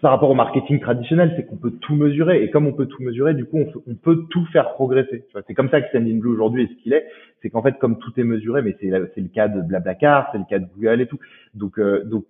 par 0.00 0.12
rapport 0.12 0.30
au 0.30 0.34
marketing 0.34 0.80
traditionnel, 0.80 1.32
c'est 1.36 1.44
qu'on 1.44 1.56
peut 1.56 1.72
tout 1.72 1.94
mesurer. 1.94 2.42
Et 2.42 2.50
comme 2.50 2.66
on 2.66 2.72
peut 2.72 2.86
tout 2.86 3.02
mesurer, 3.02 3.34
du 3.34 3.44
coup, 3.44 3.58
on, 3.86 3.94
peut 3.94 4.24
tout 4.30 4.46
faire 4.46 4.72
progresser. 4.74 5.26
C'est 5.46 5.54
comme 5.54 5.68
ça 5.68 5.80
que 5.82 5.98
Blue 5.98 6.30
aujourd'hui 6.30 6.64
est 6.64 6.68
ce 6.68 6.82
qu'il 6.82 6.92
est. 6.92 7.06
C'est 7.42 7.50
qu'en 7.50 7.62
fait, 7.62 7.76
comme 7.78 7.98
tout 7.98 8.12
est 8.18 8.24
mesuré, 8.24 8.62
mais 8.62 8.76
c'est 8.80 8.86
le 8.88 9.28
cas 9.28 9.48
de 9.48 9.60
Blablacar, 9.60 10.28
c'est 10.32 10.38
le 10.38 10.44
cas 10.48 10.58
de 10.58 10.66
Google 10.74 11.00
et 11.02 11.06
tout. 11.06 11.18
Donc, 11.54 11.78
euh, 11.78 12.04
donc, 12.04 12.24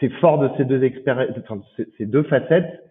c'est 0.00 0.08
fort 0.14 0.38
de 0.38 0.48
ces 0.56 0.64
deux 0.64 0.82
expériences, 0.82 1.36
enfin, 1.38 1.60
ces 1.98 2.06
deux 2.06 2.24
facettes. 2.24 2.82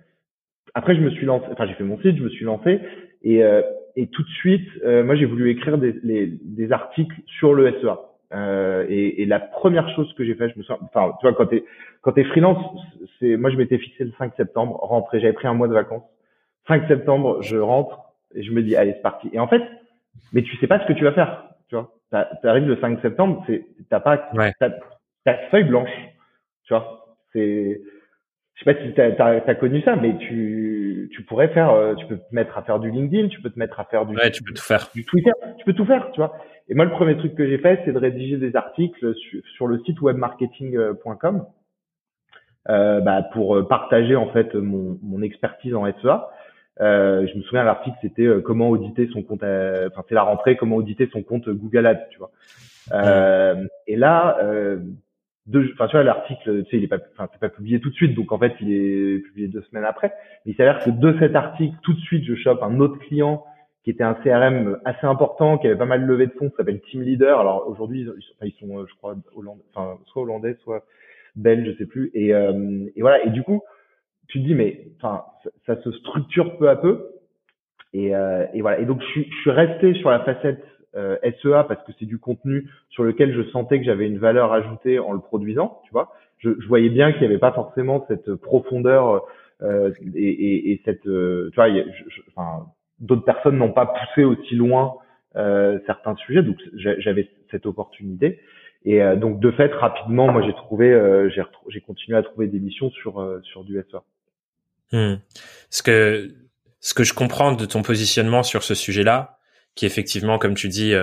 Après, 0.74 0.96
je 0.96 1.02
me 1.02 1.10
suis 1.10 1.26
lancé, 1.26 1.46
enfin, 1.52 1.66
j'ai 1.66 1.74
fait 1.74 1.84
mon 1.84 2.00
site, 2.00 2.16
je 2.18 2.24
me 2.24 2.30
suis 2.30 2.46
lancé 2.46 2.80
et, 3.24 3.44
euh, 3.44 3.62
et 3.98 4.08
tout 4.08 4.24
de 4.24 4.30
suite, 4.30 4.70
euh, 4.86 5.04
moi, 5.04 5.16
j'ai 5.16 5.26
voulu 5.26 5.50
écrire 5.50 5.78
des, 5.78 5.94
des 6.02 6.72
articles 6.72 7.16
sur 7.26 7.54
le 7.54 7.72
SEA. 7.82 7.98
Euh, 8.34 8.86
et, 8.88 9.22
et, 9.22 9.26
la 9.26 9.40
première 9.40 9.94
chose 9.96 10.14
que 10.14 10.24
j'ai 10.24 10.36
fait, 10.36 10.50
je 10.50 10.58
me 10.58 10.64
souviens, 10.64 10.80
enfin, 10.84 11.14
tu 11.20 11.28
vois, 11.28 11.36
quand 11.36 11.48
t'es 11.48 11.66
quand 12.02 12.14
t'es 12.14 12.24
freelance, 12.24 12.64
c'est 13.20 13.36
moi 13.36 13.50
je 13.50 13.58
m'étais 13.58 13.78
fixé 13.78 14.06
le 14.06 14.12
5 14.18 14.34
septembre, 14.38 14.78
rentrer, 14.82 15.20
j'avais 15.20 15.34
pris 15.34 15.48
un 15.48 15.54
mois 15.54 15.68
de 15.68 15.74
vacances. 15.74 16.04
5 16.68 16.88
septembre, 16.88 17.42
je 17.42 17.58
rentre 17.58 18.00
et 18.34 18.44
je 18.44 18.52
me 18.52 18.64
dis 18.64 18.76
allez 18.76 18.94
c'est 18.94 19.02
parti. 19.02 19.30
Et 19.34 19.40
en 19.40 19.48
fait, 19.48 19.62
mais 20.32 20.44
tu 20.44 20.56
sais 20.58 20.68
pas 20.68 20.80
ce 20.80 20.86
que 20.88 20.94
tu 20.94 21.04
vas 21.04 21.12
faire, 21.12 21.46
tu 21.68 21.76
vois. 21.76 21.92
T'arrives 22.42 22.68
le 22.68 22.78
5 22.80 23.02
septembre, 23.02 23.44
c'est 23.48 23.66
t'as 23.90 24.00
pas 24.00 24.30
ouais. 24.34 24.54
t'as 24.60 25.38
feuille 25.50 25.66
blanche, 25.66 25.92
tu 26.64 26.74
vois. 26.74 27.06
C'est 27.34 27.82
je 28.56 28.64
sais 28.64 28.74
pas 28.74 28.82
si 28.82 28.94
t'as 28.94 29.42
as, 29.46 29.56
connu 29.56 29.82
ça, 29.82 29.96
mais 29.96 30.18
tu 30.18 31.10
tu 31.12 31.24
pourrais 31.24 31.50
faire, 31.50 31.72
euh, 31.72 31.96
tu 31.96 32.06
peux 32.06 32.18
te 32.18 32.34
mettre 32.34 32.58
à 32.58 32.64
faire 32.64 32.80
du 32.80 32.92
LinkedIn, 32.92 33.28
tu 33.28 33.42
peux 33.42 33.50
te 33.50 33.60
mettre 33.60 33.80
à 33.80 33.86
faire 33.86 34.06
du, 34.06 34.16
ouais, 34.16 34.32
tu 34.32 34.44
peux 34.44 34.54
tout 34.54 34.62
faire. 34.62 34.90
du 34.94 35.04
Twitter, 35.04 35.32
tu 35.58 35.66
peux 35.66 35.74
tout 35.74 35.86
faire, 35.86 36.12
tu 36.12 36.20
vois. 36.20 36.38
Et 36.70 36.74
moi, 36.74 36.86
le 36.86 36.91
premier 36.91 37.18
truc 37.18 37.36
que 37.36 37.48
j'ai 37.48 37.58
fait, 37.58 37.82
c'est 37.86 37.91
de 37.91 37.98
rédiger 37.98 38.38
des 38.38 38.56
articles 38.56 39.13
sur, 39.56 39.68
le 39.68 39.80
site 39.80 40.01
webmarketing.com 40.01 41.46
euh, 42.70 43.01
bah, 43.01 43.24
pour 43.34 43.56
euh, 43.56 43.68
partager 43.68 44.15
en 44.15 44.32
fait 44.32 44.53
mon, 44.53 45.00
mon 45.01 45.22
expertise 45.22 45.74
en 45.75 45.86
SEA. 45.86 46.27
Euh, 46.80 47.27
je 47.27 47.38
me 47.38 47.44
souviens, 47.44 47.63
l'article 47.63 47.98
c'était 48.01 48.25
euh, 48.25 48.41
comment 48.41 48.70
auditer 48.70 49.08
son 49.12 49.22
compte, 49.22 49.44
enfin 49.44 50.03
c'est 50.08 50.15
la 50.15 50.24
rentrée, 50.24 50.56
comment 50.56 50.77
auditer 50.77 51.10
son 51.12 51.22
compte 51.22 51.50
Google 51.50 51.86
Ads, 51.86 52.08
tu 52.10 52.18
vois. 52.18 52.32
Euh, 52.94 53.68
et 53.88 53.96
là, 53.96 54.38
enfin 55.74 55.88
tu 55.88 55.91
vois 55.91 56.03
l'article, 56.03 56.63
tu 56.63 56.70
sais, 56.70 56.77
il 56.77 56.84
est 56.84 56.88
pas, 56.88 57.00
enfin 57.13 57.30
c'est 57.34 57.39
pas 57.39 57.50
publié 57.50 57.80
tout 57.80 57.89
de 57.89 57.96
suite, 57.96 58.15
donc 58.15 58.32
en 58.32 58.39
fait 58.39 58.53
il 58.62 58.72
est 58.72 59.20
publié 59.20 59.48
deux 59.48 59.62
semaines 59.63 59.86
après. 59.86 60.13
Mais 60.46 60.53
il 60.53 60.56
s'avère 60.56 60.84
que 60.84 60.89
de 60.89 61.15
cet 61.20 61.36
article, 61.36 61.75
tout 61.84 61.94
de 61.94 62.00
suite, 62.00 62.24
je 62.25 62.36
chope 62.36 62.63
un 62.63 62.80
autre 62.80 62.98
client 63.00 63.44
qui 63.84 63.90
était 63.90 64.04
un 64.04 64.14
CRM 64.14 64.78
assez 64.86 65.08
important, 65.08 65.58
qui 65.58 65.68
avait 65.68 65.78
pas 65.78 65.86
mal 65.86 66.06
levé 66.06 66.28
de 66.28 66.34
fonds, 66.34 66.50
qui 66.50 66.56
s'appelle 66.56 66.82
Team 66.82 67.02
Leader. 67.02 67.40
Alors 67.40 67.68
aujourd'hui, 67.68 68.08
ils, 68.44 68.52
sont, 68.54 68.80
euh, 68.80 68.86
je 68.88 68.96
crois, 68.96 69.16
hollandais, 69.36 69.64
enfin 69.74 69.98
soit 70.06 70.22
hollandais, 70.22 70.56
soit 70.64 70.84
belges, 71.36 71.72
je 71.72 71.78
sais 71.78 71.86
plus. 71.86 72.12
Et, 72.14 72.34
euh, 72.34 72.86
et 72.96 73.02
voilà. 73.02 73.24
Et 73.26 73.30
du 73.30 73.44
coup, 73.44 73.62
tu 74.28 74.40
te 74.40 74.46
dis, 74.46 74.56
mais 74.56 74.88
enfin, 74.98 75.24
ça, 75.66 75.82
se 75.82 75.92
structure 75.92 76.58
peu 76.58 76.70
à 76.70 76.76
peu. 76.76 77.10
Et, 77.94 78.16
euh, 78.16 78.46
et 78.54 78.62
voilà. 78.62 78.80
Et 78.80 78.86
donc, 78.86 79.02
je, 79.02 79.22
je, 79.22 79.36
suis 79.42 79.52
resté 79.52 79.94
sur 79.96 80.12
la 80.12 80.20
facette 80.22 80.64
euh, 80.96 81.18
SEA 81.42 81.66
parce 81.68 81.84
que 81.86 81.92
c'est 82.00 82.06
du 82.06 82.20
contenu 82.20 82.70
sur 82.90 83.04
lequel 83.04 83.34
je 83.34 83.44
sentais 83.50 83.80
que 83.80 83.86
j'avais 83.86 84.08
une 84.08 84.20
valeur 84.20 84.54
ajoutée 84.54 85.00
en 85.00 85.14
le 85.14 85.20
produisant. 85.20 85.82
Tu 85.86 85.92
vois, 85.92 86.12
je, 86.38 86.52
je 86.60 86.68
voyais 86.68 86.90
bien 86.90 87.12
qu'il 87.12 87.22
n'y 87.22 87.28
avait 87.28 87.40
pas 87.40 87.52
forcément 87.52 88.06
cette 88.08 88.36
profondeur 88.36 89.26
euh, 89.64 89.92
et, 90.16 90.30
et, 90.30 90.72
et, 90.72 90.82
cette, 90.86 91.06
euh, 91.08 91.50
tu 91.52 91.56
vois, 91.56 91.68
enfin, 92.36 92.66
d'autres 93.01 93.25
personnes 93.25 93.58
n'ont 93.58 93.74
pas 93.74 93.88
poussé 93.88 94.24
aussi 94.24 94.55
loin 94.55 94.96
euh, 95.36 95.79
certains 95.86 96.15
sujets, 96.17 96.43
donc 96.43 96.58
j'avais 96.74 97.29
cette 97.50 97.65
opportunité. 97.65 98.39
Et 98.84 99.01
euh, 99.01 99.15
donc 99.15 99.39
de 99.39 99.51
fait, 99.51 99.72
rapidement, 99.74 100.31
moi 100.31 100.41
j'ai 100.46 100.53
trouvé, 100.53 100.91
euh, 100.91 101.29
j'ai 101.70 101.81
continué 101.81 102.17
à 102.17 102.24
trouver 102.24 102.48
des 102.48 102.60
missions 102.60 102.89
sur 102.91 103.39
sur 103.43 103.63
du 103.63 103.81
SEA. 103.91 104.00
Hmm. 104.91 105.20
Ce 105.70 105.84
que 105.84 106.31
ce 106.79 106.93
que 106.93 107.03
je 107.03 107.13
comprends 107.13 107.53
de 107.53 107.65
ton 107.65 107.81
positionnement 107.81 108.43
sur 108.43 108.63
ce 108.63 108.75
sujet-là, 108.75 109.38
qui 109.75 109.86
est 109.86 109.88
effectivement, 109.88 110.38
comme 110.38 110.55
tu 110.55 110.67
dis, 110.67 110.93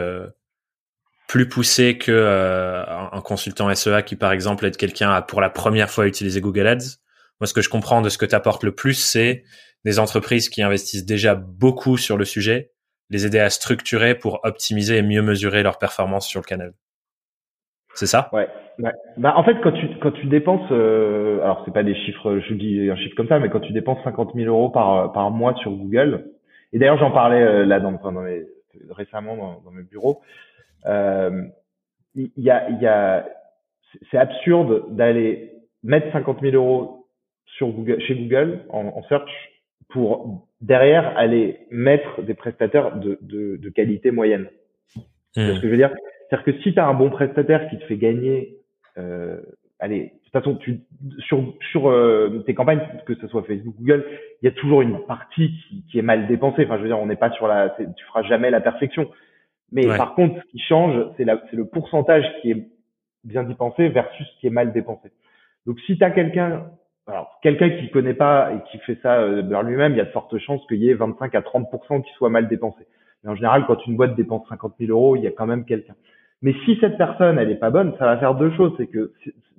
plus 1.28 1.48
poussé 1.48 1.98
que 1.98 2.84
un 3.12 3.20
consultant 3.20 3.72
SEA 3.74 4.02
qui, 4.04 4.16
par 4.16 4.32
exemple, 4.32 4.66
aide 4.66 4.76
quelqu'un 4.76 5.10
à 5.10 5.22
pour 5.22 5.40
la 5.40 5.50
première 5.50 5.88
fois 5.88 6.06
utiliser 6.06 6.40
Google 6.40 6.66
Ads. 6.66 6.98
Moi, 7.40 7.46
ce 7.46 7.54
que 7.54 7.62
je 7.62 7.68
comprends 7.68 8.02
de 8.02 8.08
ce 8.08 8.18
que 8.18 8.26
tu 8.26 8.34
apportes 8.34 8.64
le 8.64 8.72
plus, 8.72 8.94
c'est 8.94 9.44
des 9.84 9.98
entreprises 9.98 10.48
qui 10.48 10.62
investissent 10.62 11.06
déjà 11.06 11.34
beaucoup 11.34 11.96
sur 11.96 12.16
le 12.16 12.24
sujet, 12.24 12.70
les 13.10 13.26
aider 13.26 13.38
à 13.38 13.50
structurer 13.50 14.14
pour 14.14 14.40
optimiser 14.44 14.98
et 14.98 15.02
mieux 15.02 15.22
mesurer 15.22 15.62
leur 15.62 15.78
performance 15.78 16.26
sur 16.26 16.40
le 16.40 16.44
canal. 16.44 16.72
C'est 17.94 18.06
ça? 18.06 18.28
Ouais, 18.32 18.48
Bah 19.16 19.34
en 19.36 19.42
fait 19.42 19.60
quand 19.60 19.72
tu 19.72 19.88
quand 20.00 20.12
tu 20.12 20.26
dépenses 20.26 20.70
euh, 20.70 21.40
alors 21.42 21.62
c'est 21.64 21.74
pas 21.74 21.82
des 21.82 21.96
chiffres 21.96 22.38
je 22.38 22.54
dis 22.54 22.88
un 22.90 22.96
chiffre 22.96 23.16
comme 23.16 23.26
ça 23.26 23.40
mais 23.40 23.48
quand 23.48 23.60
tu 23.60 23.72
dépenses 23.72 23.98
50 24.04 24.34
000 24.34 24.46
euros 24.46 24.68
par 24.68 25.12
par 25.12 25.30
mois 25.30 25.54
sur 25.56 25.72
Google 25.72 26.30
et 26.72 26.78
d'ailleurs 26.78 26.98
j'en 26.98 27.10
parlais 27.10 27.42
euh, 27.42 27.64
là 27.64 27.80
dans, 27.80 27.90
mes, 28.12 28.44
récemment 28.90 29.60
dans, 29.64 29.70
mes 29.72 29.82
bureaux 29.82 30.20
euh, 30.86 31.42
il 32.14 32.30
y 32.36 32.50
a 32.50 32.70
y 32.70 32.86
a 32.86 33.26
c'est 34.12 34.18
absurde 34.18 34.94
d'aller 34.94 35.54
mettre 35.82 36.12
50 36.12 36.40
000 36.40 36.54
euros 36.54 37.08
sur 37.46 37.68
Google 37.68 38.00
chez 38.02 38.14
Google 38.14 38.60
en 38.68 39.02
search 39.08 39.32
pour 39.88 40.48
derrière 40.60 41.16
aller 41.16 41.60
mettre 41.70 42.22
des 42.22 42.34
prestataires 42.34 42.96
de, 42.96 43.18
de, 43.22 43.56
de 43.56 43.68
qualité 43.70 44.10
moyenne. 44.10 44.48
C'est 45.34 45.46
ce 45.46 45.52
hmm. 45.52 45.60
que 45.60 45.66
je 45.66 45.70
veux 45.70 45.76
dire? 45.76 45.94
C'est-à-dire 46.28 46.44
que 46.44 46.62
si 46.62 46.74
tu 46.74 46.80
as 46.80 46.86
un 46.86 46.94
bon 46.94 47.10
prestataire 47.10 47.68
qui 47.70 47.78
te 47.78 47.84
fait 47.84 47.96
gagner, 47.96 48.56
euh, 48.98 49.40
allez, 49.78 50.00
de 50.00 50.08
toute 50.24 50.32
façon, 50.32 50.56
tu, 50.56 50.80
sur, 51.20 51.54
sur 51.70 51.88
euh, 51.88 52.42
tes 52.44 52.54
campagnes, 52.54 52.80
que 53.06 53.14
ce 53.14 53.26
soit 53.28 53.42
Facebook, 53.44 53.74
Google, 53.78 54.04
il 54.42 54.46
y 54.46 54.48
a 54.48 54.52
toujours 54.52 54.82
une 54.82 55.04
partie 55.06 55.52
qui, 55.68 55.84
qui 55.90 55.98
est 55.98 56.02
mal 56.02 56.26
dépensée. 56.26 56.64
Enfin, 56.64 56.76
je 56.76 56.82
veux 56.82 56.88
dire, 56.88 56.98
on 56.98 57.06
n'est 57.06 57.16
pas 57.16 57.30
sur 57.30 57.46
la, 57.46 57.70
tu 57.70 58.04
feras 58.06 58.22
jamais 58.24 58.50
la 58.50 58.60
perfection. 58.60 59.10
Mais 59.72 59.86
par 59.86 60.14
contre, 60.14 60.40
ce 60.40 60.50
qui 60.50 60.58
change, 60.60 60.94
c'est 61.16 61.24
le 61.24 61.66
pourcentage 61.66 62.24
qui 62.40 62.50
est 62.50 62.68
bien 63.24 63.42
dépensé 63.42 63.88
versus 63.88 64.26
ce 64.26 64.40
qui 64.40 64.46
est 64.46 64.50
mal 64.50 64.72
dépensé. 64.72 65.10
Donc, 65.66 65.78
si 65.80 65.98
tu 65.98 66.04
as 66.04 66.10
quelqu'un 66.10 66.70
alors, 67.08 67.38
quelqu'un 67.42 67.70
qui 67.70 67.90
connaît 67.90 68.14
pas 68.14 68.52
et 68.52 68.70
qui 68.70 68.78
fait 68.78 68.98
ça 69.02 69.20
euh, 69.20 69.42
lui-même, 69.62 69.92
il 69.92 69.98
y 69.98 70.00
a 70.00 70.04
de 70.04 70.10
fortes 70.10 70.36
chances 70.38 70.64
qu'il 70.66 70.78
y 70.78 70.90
ait 70.90 70.94
25 70.94 71.34
à 71.34 71.40
30% 71.40 72.02
qui 72.02 72.12
soit 72.12 72.28
mal 72.28 72.48
dépensé. 72.48 72.86
Mais 73.24 73.30
en 73.30 73.34
général, 73.34 73.64
quand 73.66 73.86
une 73.86 73.96
boîte 73.96 74.14
dépense 74.14 74.46
50 74.48 74.74
000 74.78 74.92
euros, 74.92 75.16
il 75.16 75.22
y 75.22 75.26
a 75.26 75.30
quand 75.30 75.46
même 75.46 75.64
quelqu'un. 75.64 75.94
Mais 76.42 76.54
si 76.64 76.76
cette 76.80 76.98
personne, 76.98 77.38
elle 77.38 77.50
est 77.50 77.56
pas 77.56 77.70
bonne, 77.70 77.94
ça 77.98 78.04
va 78.04 78.18
faire 78.18 78.34
deux 78.34 78.52
choses. 78.52 78.72
C'est 78.76 78.86
que 78.86 79.12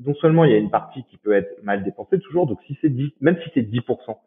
non 0.05 0.13
seulement 0.15 0.45
il 0.45 0.51
y 0.51 0.55
a 0.55 0.59
une 0.59 0.69
partie 0.69 1.03
qui 1.05 1.17
peut 1.17 1.33
être 1.33 1.62
mal 1.63 1.83
dépensée 1.83 2.19
toujours, 2.19 2.47
donc 2.47 2.59
si 2.67 2.77
c'est 2.81 2.89
10, 2.89 3.12
même 3.19 3.38
si 3.43 3.49
c'est 3.53 3.63
10% 3.63 4.17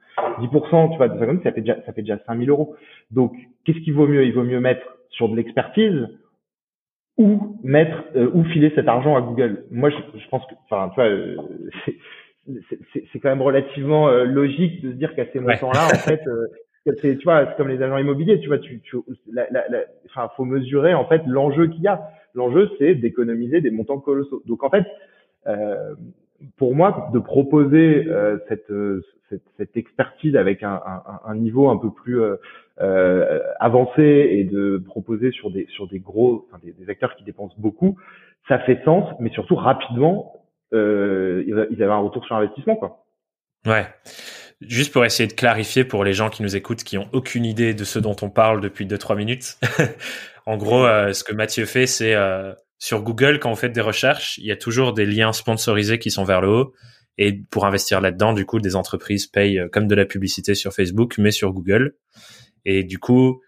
10 0.41 0.49
tu 0.49 0.51
vois, 0.97 1.09
ça 1.43 1.53
fait 1.53 1.61
déjà, 1.63 1.77
ça 1.87 1.93
fait 1.93 2.03
déjà 2.03 2.19
5 2.27 2.39
000 2.39 2.51
euros. 2.51 2.77
Donc, 3.11 3.35
qu'est-ce 3.65 3.79
qu'il 3.79 3.95
vaut 3.95 4.07
mieux? 4.07 4.25
Il 4.25 4.35
vaut 4.35 4.43
mieux 4.43 4.61
mettre 4.61 4.87
sur 5.11 5.29
de 5.29 5.37
l'expertise 5.37 6.09
ou 7.17 7.59
mettre 7.63 8.05
euh, 8.17 8.31
ou 8.35 8.45
filer 8.45 8.73
cet 8.75 8.89
argent 8.89 9.17
à 9.17 9.23
Google. 9.23 9.65
Moi, 9.71 9.91
je, 9.91 10.19
je 10.19 10.29
pense 10.29 10.45
que, 10.47 10.55
enfin, 10.65 10.91
tu 10.91 10.97
vois, 10.97 11.09
euh, 11.09 11.37
c'est 12.93 13.21
quand 13.21 13.29
même 13.29 13.43
relativement 13.43 14.09
euh, 14.09 14.25
logique 14.25 14.83
de 14.83 14.91
se 14.91 14.97
dire 14.97 15.15
qu'à 15.15 15.27
ces 15.33 15.39
montants-là, 15.39 15.87
en 15.87 15.99
fait, 15.99 16.23
euh, 16.27 16.47
c'est 17.01 17.17
tu 17.17 17.25
vois, 17.25 17.47
c'est 17.47 17.57
comme 17.57 17.69
les 17.69 17.81
agents 17.81 17.99
immobiliers, 17.99 18.41
tu 18.41 18.49
vois, 18.49 18.59
tu, 18.59 18.81
tu 18.81 18.97
la, 19.33 19.47
la, 19.51 19.69
la, 19.69 19.79
enfin, 20.07 20.29
faut 20.37 20.45
mesurer 20.45 20.95
en 20.95 21.07
fait 21.07 21.23
l'enjeu 21.27 21.69
qu'il 21.69 21.83
y 21.83 21.89
a. 21.89 22.03
L'enjeu, 22.35 22.71
c'est 22.79 22.95
d'économiser 22.95 23.61
des 23.61 23.71
montants 23.71 23.99
colossaux. 23.99 24.43
Donc 24.47 24.65
en 24.65 24.71
fait, 24.71 24.85
euh, 25.47 25.95
pour 26.57 26.75
moi, 26.75 27.11
de 27.13 27.19
proposer 27.21 28.07
euh, 28.09 28.39
cette, 28.49 28.73
cette, 29.29 29.43
cette, 29.57 29.77
expertise 29.77 30.35
avec 30.35 30.63
un, 30.63 30.81
un, 30.85 31.21
un, 31.25 31.35
niveau 31.37 31.69
un 31.69 31.77
peu 31.77 31.91
plus 31.91 32.21
avancé 33.61 34.03
et 34.03 34.45
de 34.45 34.83
proposer 34.85 35.31
sur 35.31 35.53
des 35.53 35.67
sur 35.67 35.87
des 35.87 36.01
gros, 36.01 36.49
enfin, 36.49 36.61
des, 36.65 36.73
des 36.73 36.91
acteurs 36.91 37.15
qui 37.15 37.23
dépensent 37.23 37.55
beaucoup, 37.59 37.97
ça 38.49 38.59
fait 38.59 38.83
sens, 38.85 39.09
mais 39.21 39.31
surtout 39.31 39.55
rapidement 39.55 40.42
euh, 40.73 41.45
ils 41.47 41.83
avaient 41.83 41.93
un 41.93 41.99
retour 41.99 42.25
sur 42.25 42.37
investissement, 42.37 42.77
quoi. 42.77 43.05
Ouais. 43.67 43.87
Juste 44.61 44.93
pour 44.93 45.05
essayer 45.05 45.27
de 45.27 45.33
clarifier 45.33 45.85
pour 45.85 46.05
les 46.05 46.13
gens 46.13 46.31
qui 46.31 46.43
nous 46.43 46.55
écoutent, 46.55 46.85
qui 46.85 46.99
ont 46.99 47.09
aucune 47.13 47.45
idée 47.45 47.75
de 47.75 47.85
ce 47.85 47.99
dont 47.99 48.17
on 48.23 48.31
parle 48.31 48.61
depuis 48.61 48.87
2-3 48.87 49.17
minutes. 49.17 49.59
en 50.47 50.57
gros, 50.57 50.85
euh, 50.85 51.13
ce 51.13 51.25
que 51.25 51.33
Mathieu 51.33 51.65
fait, 51.65 51.87
c'est 51.87 52.15
euh, 52.15 52.53
sur 52.79 53.03
Google, 53.03 53.39
quand 53.39 53.51
vous 53.51 53.57
faites 53.57 53.73
des 53.73 53.81
recherches, 53.81 54.39
il 54.39 54.47
y 54.47 54.53
a 54.53 54.57
toujours 54.57 54.93
des 54.93 55.07
liens 55.07 55.33
sponsorisés 55.33 55.99
qui 55.99 56.11
sont 56.11 56.25
vers 56.25 56.41
le 56.41 56.49
haut. 56.49 56.75
Et 57.19 57.33
pour 57.51 57.67
investir 57.67 58.01
là-dedans, 58.01 58.33
du 58.33 58.47
coup, 58.47 58.59
des 58.59 58.77
entreprises 58.77 59.27
payent 59.27 59.59
euh, 59.59 59.69
comme 59.69 59.87
de 59.87 59.95
la 59.95 60.05
publicité 60.05 60.55
sur 60.55 60.73
Facebook, 60.73 61.19
mais 61.19 61.31
sur 61.31 61.53
Google. 61.53 61.97
Et 62.65 62.85
du 62.85 62.99
coup, 62.99 63.43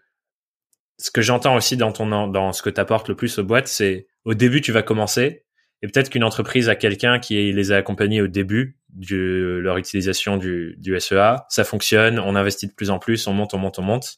ce 0.97 1.11
que 1.11 1.21
j'entends 1.21 1.55
aussi 1.55 1.77
dans 1.77 1.91
ton 1.91 2.27
dans 2.27 2.51
ce 2.51 2.61
que 2.61 2.69
tu 2.69 2.79
apportes 2.79 3.09
le 3.09 3.15
plus 3.15 3.37
aux 3.39 3.43
boîtes, 3.43 3.67
c'est 3.67 4.07
au 4.25 4.33
début, 4.33 4.61
tu 4.61 4.71
vas 4.71 4.81
commencer 4.81 5.44
et 5.81 5.87
peut-être 5.87 6.09
qu'une 6.09 6.23
entreprise 6.23 6.69
a 6.69 6.75
quelqu'un 6.75 7.19
qui 7.19 7.51
les 7.51 7.71
a 7.71 7.77
accompagnés 7.77 8.21
au 8.21 8.27
début 8.27 8.77
de 8.89 9.59
leur 9.61 9.77
utilisation 9.77 10.37
du, 10.37 10.75
du 10.79 10.99
SEA, 10.99 11.45
ça 11.49 11.63
fonctionne, 11.63 12.17
on 12.19 12.35
investit 12.35 12.67
de 12.67 12.73
plus 12.73 12.89
en 12.89 12.99
plus, 12.99 13.27
on 13.27 13.33
monte, 13.33 13.53
on 13.53 13.57
monte, 13.57 13.79
on 13.79 13.83
monte. 13.83 14.17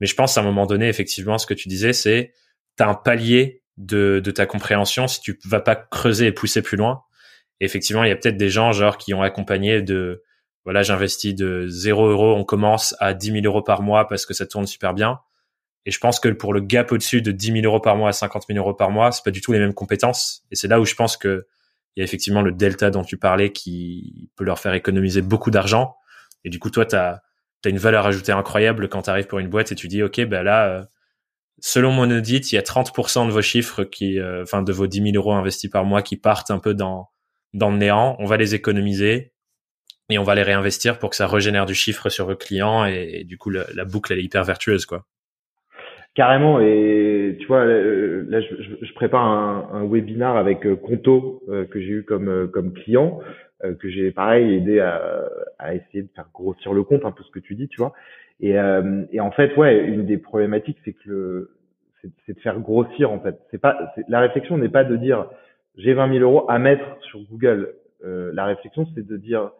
Mais 0.00 0.06
je 0.06 0.14
pense 0.14 0.36
à 0.36 0.40
un 0.40 0.44
moment 0.44 0.66
donné, 0.66 0.88
effectivement, 0.88 1.38
ce 1.38 1.46
que 1.46 1.54
tu 1.54 1.68
disais, 1.68 1.92
c'est 1.92 2.32
tu 2.76 2.82
as 2.82 2.88
un 2.88 2.94
palier 2.94 3.62
de, 3.76 4.20
ta 4.34 4.46
compréhension 4.46 5.06
si 5.08 5.20
tu 5.20 5.38
vas 5.44 5.60
pas 5.60 5.76
creuser 5.76 6.26
et 6.26 6.32
pousser 6.32 6.62
plus 6.62 6.76
loin. 6.76 7.02
Et 7.60 7.64
effectivement, 7.64 8.04
il 8.04 8.08
y 8.08 8.12
a 8.12 8.16
peut-être 8.16 8.36
des 8.36 8.50
gens 8.50 8.72
genre 8.72 8.98
qui 8.98 9.14
ont 9.14 9.22
accompagné 9.22 9.82
de 9.82 10.22
voilà, 10.64 10.82
j'investis 10.82 11.34
de 11.34 11.66
0 11.68 12.08
euros, 12.08 12.34
on 12.34 12.44
commence 12.44 12.94
à 13.00 13.14
10 13.14 13.32
000 13.32 13.46
euros 13.46 13.62
par 13.62 13.82
mois 13.82 14.06
parce 14.06 14.26
que 14.26 14.34
ça 14.34 14.46
tourne 14.46 14.66
super 14.66 14.92
bien. 14.92 15.20
Et 15.88 15.90
je 15.90 15.98
pense 16.00 16.20
que 16.20 16.28
pour 16.28 16.52
le 16.52 16.60
gap 16.60 16.92
au-dessus 16.92 17.22
de 17.22 17.32
10 17.32 17.62
000 17.62 17.64
euros 17.64 17.80
par 17.80 17.96
mois 17.96 18.10
à 18.10 18.12
50 18.12 18.44
000 18.46 18.58
euros 18.58 18.74
par 18.74 18.90
mois, 18.90 19.10
c'est 19.10 19.24
pas 19.24 19.30
du 19.30 19.40
tout 19.40 19.52
les 19.52 19.58
mêmes 19.58 19.72
compétences. 19.72 20.44
Et 20.50 20.54
c'est 20.54 20.68
là 20.68 20.80
où 20.80 20.84
je 20.84 20.94
pense 20.94 21.16
que 21.16 21.46
il 21.96 22.00
y 22.00 22.02
a 22.02 22.04
effectivement 22.04 22.42
le 22.42 22.52
delta 22.52 22.90
dont 22.90 23.04
tu 23.04 23.16
parlais 23.16 23.52
qui 23.52 24.28
peut 24.36 24.44
leur 24.44 24.58
faire 24.58 24.74
économiser 24.74 25.22
beaucoup 25.22 25.50
d'argent. 25.50 25.96
Et 26.44 26.50
du 26.50 26.58
coup, 26.58 26.68
toi, 26.68 26.84
tu 26.84 26.94
as, 26.94 27.22
une 27.64 27.78
valeur 27.78 28.04
ajoutée 28.04 28.32
incroyable 28.32 28.90
quand 28.90 29.00
tu 29.00 29.10
arrives 29.10 29.28
pour 29.28 29.38
une 29.38 29.48
boîte 29.48 29.72
et 29.72 29.74
tu 29.74 29.88
dis, 29.88 30.02
OK, 30.02 30.20
ben 30.26 30.42
là, 30.42 30.68
euh, 30.68 30.84
selon 31.60 31.90
mon 31.90 32.10
audit, 32.10 32.52
il 32.52 32.56
y 32.56 32.58
a 32.58 32.62
30% 32.62 33.26
de 33.26 33.32
vos 33.32 33.40
chiffres 33.40 33.84
qui, 33.84 34.18
euh, 34.18 34.42
enfin, 34.42 34.62
de 34.62 34.72
vos 34.74 34.86
10 34.86 35.12
000 35.12 35.16
euros 35.16 35.32
investis 35.32 35.70
par 35.70 35.86
mois 35.86 36.02
qui 36.02 36.18
partent 36.18 36.50
un 36.50 36.58
peu 36.58 36.74
dans, 36.74 37.08
dans 37.54 37.70
le 37.70 37.78
néant. 37.78 38.14
On 38.18 38.26
va 38.26 38.36
les 38.36 38.54
économiser 38.54 39.32
et 40.10 40.18
on 40.18 40.22
va 40.22 40.34
les 40.34 40.42
réinvestir 40.42 40.98
pour 40.98 41.08
que 41.08 41.16
ça 41.16 41.26
régénère 41.26 41.64
du 41.64 41.74
chiffre 41.74 42.10
sur 42.10 42.26
vos 42.26 42.36
clients. 42.36 42.84
Et, 42.84 43.24
du 43.24 43.38
coup, 43.38 43.48
la 43.48 43.86
boucle, 43.86 44.12
elle 44.12 44.18
est 44.18 44.24
hyper 44.24 44.44
vertueuse, 44.44 44.84
quoi. 44.84 45.06
Carrément, 46.18 46.58
et 46.58 47.36
tu 47.38 47.46
vois, 47.46 47.60
euh, 47.60 48.24
là, 48.28 48.40
je, 48.40 48.56
je, 48.82 48.92
prépare 48.92 49.24
un, 49.24 49.68
un, 49.72 49.84
webinar 49.86 50.36
avec 50.36 50.66
euh, 50.66 50.74
Conto 50.74 51.44
euh, 51.48 51.64
que 51.64 51.78
j'ai 51.78 51.90
eu 51.90 52.02
comme 52.02 52.50
comme 52.50 52.72
client, 52.72 53.20
que 53.78 53.88
j'ai 53.88 54.10
pareil 54.10 54.56
aidé 54.56 54.80
à, 54.80 55.28
à, 55.60 55.76
essayer 55.76 56.02
de 56.02 56.08
faire 56.16 56.26
grossir 56.34 56.72
le 56.72 56.82
compte, 56.82 57.04
un 57.04 57.12
peu 57.12 57.22
ce 57.22 57.30
que 57.30 57.38
tu 57.38 57.54
dis, 57.54 57.68
tu 57.68 57.76
vois. 57.76 57.92
Et, 58.40 58.56
et 59.12 59.20
en 59.20 59.30
fait, 59.30 59.56
ouais, 59.56 59.84
une 59.84 60.06
des 60.06 60.18
problématiques, 60.18 60.78
c'est 60.84 60.92
que 60.92 61.08
le, 61.08 61.50
c'est 62.26 62.34
de 62.34 62.40
faire 62.40 62.58
grossir 62.58 63.12
en 63.12 63.20
fait. 63.20 63.38
C'est 63.52 63.60
pas, 63.60 63.94
la 64.08 64.18
réflexion 64.18 64.58
n'est 64.58 64.68
pas 64.68 64.82
de 64.82 64.96
dire 64.96 65.26
j'ai 65.76 65.94
20 65.94 66.12
000 66.18 66.24
euros 66.24 66.50
à 66.50 66.58
mettre 66.58 66.84
sur 67.02 67.20
Google. 67.30 67.74
la 68.02 68.44
réflexion, 68.44 68.88
c'est 68.96 69.06
de 69.06 69.16
dire 69.16 69.52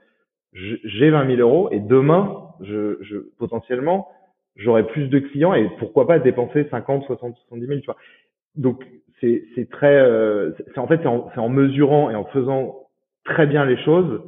j'ai 0.55 1.11
20 1.11 1.37
000 1.37 1.41
euros 1.41 1.69
et 1.71 1.79
demain, 1.79 2.49
je, 2.63 2.99
je 3.03 3.19
potentiellement 3.39 4.09
j'aurais 4.59 4.87
plus 4.87 5.09
de 5.09 5.19
clients 5.19 5.55
et 5.55 5.71
pourquoi 5.79 6.07
pas 6.07 6.19
dépenser 6.19 6.67
50, 6.71 7.07
60, 7.07 7.37
70 7.49 7.67
000, 7.67 7.81
tu 7.81 7.87
vois. 7.87 7.97
Donc, 8.57 8.85
c'est 9.21 9.69
très, 9.71 9.97
euh, 9.97 10.53
c'est 10.57 10.79
en 10.79 10.87
fait 10.87 11.01
c'est 11.03 11.09
en, 11.09 11.29
en, 11.37 11.49
mesurant 11.49 12.11
et 12.11 12.15
en 12.15 12.25
faisant 12.27 12.89
très 13.25 13.47
bien 13.47 13.65
les 13.65 13.77
choses 13.83 14.23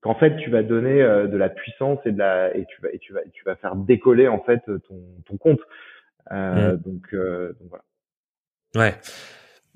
qu'en 0.00 0.16
fait 0.16 0.36
tu 0.38 0.50
vas 0.50 0.64
donner 0.64 1.00
euh, 1.00 1.28
de 1.28 1.36
la 1.36 1.48
puissance 1.48 2.00
et 2.04 2.10
de 2.10 2.18
la 2.18 2.54
et 2.56 2.64
tu 2.64 2.82
vas 2.82 2.90
et 2.92 2.98
tu 2.98 3.12
vas 3.12 3.20
tu 3.32 3.44
vas 3.44 3.54
faire 3.54 3.76
décoller 3.76 4.26
en 4.26 4.40
fait 4.40 4.60
ton 4.66 5.00
ton 5.26 5.36
compte. 5.36 5.60
Euh, 6.32 6.72
mm. 6.72 6.76
donc, 6.78 7.14
donc 7.14 7.68
voilà. 7.68 7.84
Ouais 8.74 8.94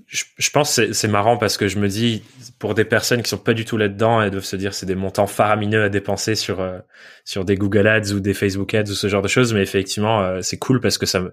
je, 0.08 0.24
je 0.38 0.50
pense 0.50 0.76
que 0.76 0.92
c'est 0.94 1.08
marrant 1.08 1.36
parce 1.36 1.58
que 1.58 1.68
je 1.68 1.78
me 1.78 1.86
dis 1.86 2.22
pour 2.58 2.74
des 2.74 2.86
personnes 2.86 3.22
qui 3.22 3.28
sont 3.28 3.36
pas 3.36 3.52
du 3.52 3.66
tout 3.66 3.76
là-dedans, 3.76 4.22
elles 4.22 4.30
doivent 4.30 4.42
se 4.44 4.56
dire 4.56 4.72
c'est 4.72 4.86
des 4.86 4.94
montants 4.94 5.26
faramineux 5.26 5.84
à 5.84 5.88
dépenser 5.90 6.34
sur 6.34 6.60
euh, 6.60 6.78
sur 7.26 7.44
des 7.44 7.56
Google 7.56 7.86
Ads 7.86 8.14
ou 8.14 8.20
des 8.20 8.32
Facebook 8.32 8.72
Ads 8.74 8.90
ou 8.90 8.94
ce 8.94 9.08
genre 9.08 9.20
de 9.20 9.28
choses. 9.28 9.52
Mais 9.52 9.62
effectivement, 9.62 10.22
euh, 10.22 10.40
c'est 10.40 10.56
cool 10.56 10.80
parce 10.80 10.96
que 10.96 11.04
ça, 11.04 11.18
il 11.18 11.24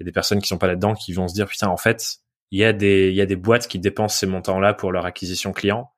y 0.00 0.02
a 0.02 0.04
des 0.04 0.12
personnes 0.12 0.40
qui 0.40 0.48
sont 0.48 0.58
pas 0.58 0.66
là-dedans 0.66 0.94
qui 0.94 1.12
vont 1.12 1.28
se 1.28 1.34
dire 1.34 1.46
putain 1.46 1.68
en 1.68 1.76
fait 1.76 2.16
il 2.50 2.58
y 2.58 2.64
a 2.64 2.72
des 2.72 3.10
il 3.10 3.14
y 3.14 3.20
a 3.20 3.26
des 3.26 3.36
boîtes 3.36 3.68
qui 3.68 3.78
dépensent 3.78 4.18
ces 4.18 4.26
montants-là 4.26 4.74
pour 4.74 4.90
leur 4.90 5.06
acquisition 5.06 5.52
client. 5.52 5.88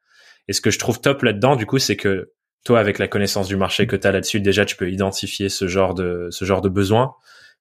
Et 0.48 0.52
ce 0.52 0.60
que 0.60 0.70
je 0.70 0.78
trouve 0.78 1.00
top 1.00 1.22
là-dedans 1.22 1.56
du 1.56 1.64
coup, 1.64 1.78
c'est 1.78 1.96
que 1.96 2.32
toi 2.62 2.78
avec 2.78 2.98
la 2.98 3.08
connaissance 3.08 3.48
du 3.48 3.56
marché 3.56 3.86
que 3.86 3.96
tu 3.96 4.06
as 4.06 4.12
là-dessus, 4.12 4.40
déjà 4.40 4.66
tu 4.66 4.76
peux 4.76 4.90
identifier 4.90 5.48
ce 5.48 5.66
genre 5.66 5.94
de 5.94 6.28
ce 6.30 6.44
genre 6.44 6.60
de 6.60 6.68
besoin. 6.68 7.14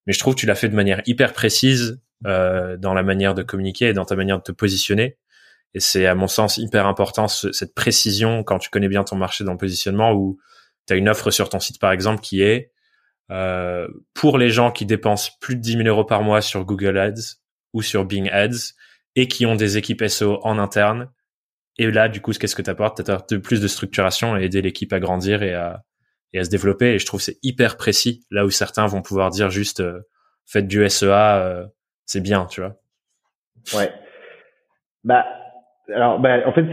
Mais 0.08 0.14
je 0.14 0.20
trouve 0.20 0.36
que 0.36 0.42
tu 0.42 0.46
l'as 0.46 0.56
fait 0.56 0.68
de 0.68 0.76
manière 0.76 1.02
hyper 1.06 1.32
précise 1.32 2.02
euh, 2.26 2.78
dans 2.78 2.94
la 2.94 3.04
manière 3.04 3.34
de 3.34 3.44
communiquer 3.44 3.88
et 3.88 3.94
dans 3.94 4.06
ta 4.06 4.16
manière 4.16 4.38
de 4.38 4.44
te 4.44 4.52
positionner. 4.52 5.18
Et 5.74 5.80
c'est 5.80 6.06
à 6.06 6.16
mon 6.16 6.28
sens 6.28 6.58
hyper 6.58 6.86
important 6.86 7.28
cette 7.28 7.74
précision 7.74 8.44
quand 8.44 8.60
tu 8.60 8.70
connais 8.70 8.90
bien 8.90 9.04
ton 9.04 9.16
marché 9.16 9.44
dans 9.44 9.54
le 9.54 9.58
positionnement 9.58 10.12
où 10.12 10.38
tu 10.86 10.94
as 10.94 10.98
une 10.98 11.08
offre 11.08 11.32
sur 11.32 11.50
ton 11.50 11.60
site 11.60 11.80
par 11.80 11.92
exemple 11.92 12.22
qui 12.22 12.42
est 12.42 12.72
euh, 13.32 13.88
pour 14.14 14.38
les 14.38 14.50
gens 14.50 14.72
qui 14.72 14.86
dépensent 14.86 15.32
plus 15.40 15.56
de 15.56 15.62
10 15.62 15.78
000 15.78 15.88
euros 15.88 16.04
par 16.04 16.24
mois 16.24 16.42
sur 16.42 16.66
Google 16.66 16.98
Ads 16.98 17.38
ou 17.74 17.82
sur 17.82 18.04
Bing 18.06 18.30
Ads 18.30 18.74
et 19.16 19.28
qui 19.28 19.46
ont 19.46 19.56
des 19.56 19.78
équipes 19.78 20.06
SEO 20.08 20.40
en 20.44 20.58
interne. 20.58 21.10
Et 21.78 21.90
là, 21.90 22.10
du 22.10 22.20
coup, 22.20 22.34
qu'est-ce 22.34 22.56
que 22.56 22.62
tu 22.62 22.70
apportes 22.70 23.02
Tu 23.28 23.40
plus 23.40 23.62
de 23.62 23.68
structuration 23.68 24.38
et 24.38 24.44
aider 24.44 24.62
l'équipe 24.62 24.92
à 24.92 25.00
grandir 25.00 25.42
et 25.44 25.54
à, 25.54 25.84
et 26.34 26.40
à 26.40 26.44
se 26.44 26.50
développer. 26.50 26.94
Et 26.94 27.00
je 27.00 27.06
trouve 27.06 27.22
c'est 27.22 27.40
hyper 27.42 27.78
précis 27.78 28.26
là 28.30 28.46
où 28.46 28.50
certains 28.50 28.86
vont 28.86 29.02
pouvoir 29.02 29.30
dire 29.30 29.50
juste 29.50 29.80
euh, 29.80 30.02
faites 30.46 30.68
du 30.68 30.88
SEA 30.90 31.70
c'est 32.12 32.22
bien, 32.22 32.46
tu 32.46 32.60
vois. 32.60 32.76
Ouais. 33.74 33.90
Bah, 35.06 35.26
alors, 35.94 36.20
bah, 36.20 36.46
en 36.46 36.52
fait, 36.52 36.66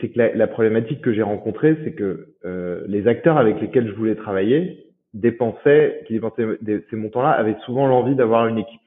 c'est 0.00 0.08
que 0.08 0.18
la, 0.18 0.46
problématique 0.46 1.02
que 1.02 1.12
j'ai 1.12 1.22
rencontrée, 1.22 1.76
c'est 1.84 1.92
que 1.92 2.34
euh, 2.44 2.84
les 2.86 3.06
acteurs 3.06 3.36
avec 3.36 3.60
lesquels 3.60 3.86
je 3.86 3.92
voulais 3.92 4.14
travailler 4.14 4.86
dépensaient, 5.12 6.02
qui 6.06 6.14
dépensaient 6.14 6.58
ces 6.90 6.96
montants-là, 6.96 7.30
avaient 7.30 7.56
souvent 7.66 7.86
l'envie 7.86 8.14
d'avoir 8.14 8.46
une 8.46 8.58
équipe, 8.58 8.80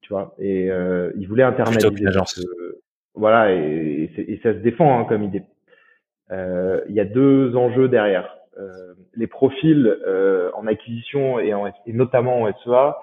tu 0.00 0.12
vois, 0.12 0.34
et 0.38 0.70
euh, 0.70 1.12
ils 1.16 1.28
voulaient 1.28 1.44
internaliser. 1.44 1.88
voilà, 3.14 3.52
et, 3.52 4.10
et, 4.16 4.40
ça 4.42 4.54
se 4.54 4.58
défend 4.58 4.98
hein, 4.98 5.04
comme 5.04 5.22
idée. 5.22 5.42
Euh, 6.32 6.80
il 6.88 6.94
y 6.96 7.00
a 7.00 7.04
deux 7.04 7.56
enjeux 7.56 7.88
derrière. 7.88 8.36
Euh, 8.58 8.94
les 9.14 9.26
profils 9.26 9.86
euh, 10.06 10.50
en 10.54 10.66
acquisition 10.66 11.38
et, 11.38 11.54
en, 11.54 11.66
et 11.66 11.92
notamment 11.92 12.42
en 12.42 12.52
SEA 12.64 12.96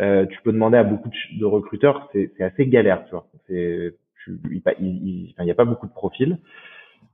euh, 0.00 0.26
tu 0.26 0.40
peux 0.42 0.52
demander 0.52 0.78
à 0.78 0.84
beaucoup 0.84 1.08
de, 1.08 1.44
recruteurs, 1.44 2.08
c'est 2.12 2.40
assez 2.40 2.66
galère, 2.66 3.04
tu 3.04 3.10
vois. 3.10 3.26
C'est, 3.46 3.94
il 4.28 5.34
n'y 5.38 5.50
a 5.50 5.54
pas 5.54 5.64
beaucoup 5.64 5.86
de 5.86 5.92
profils. 5.92 6.38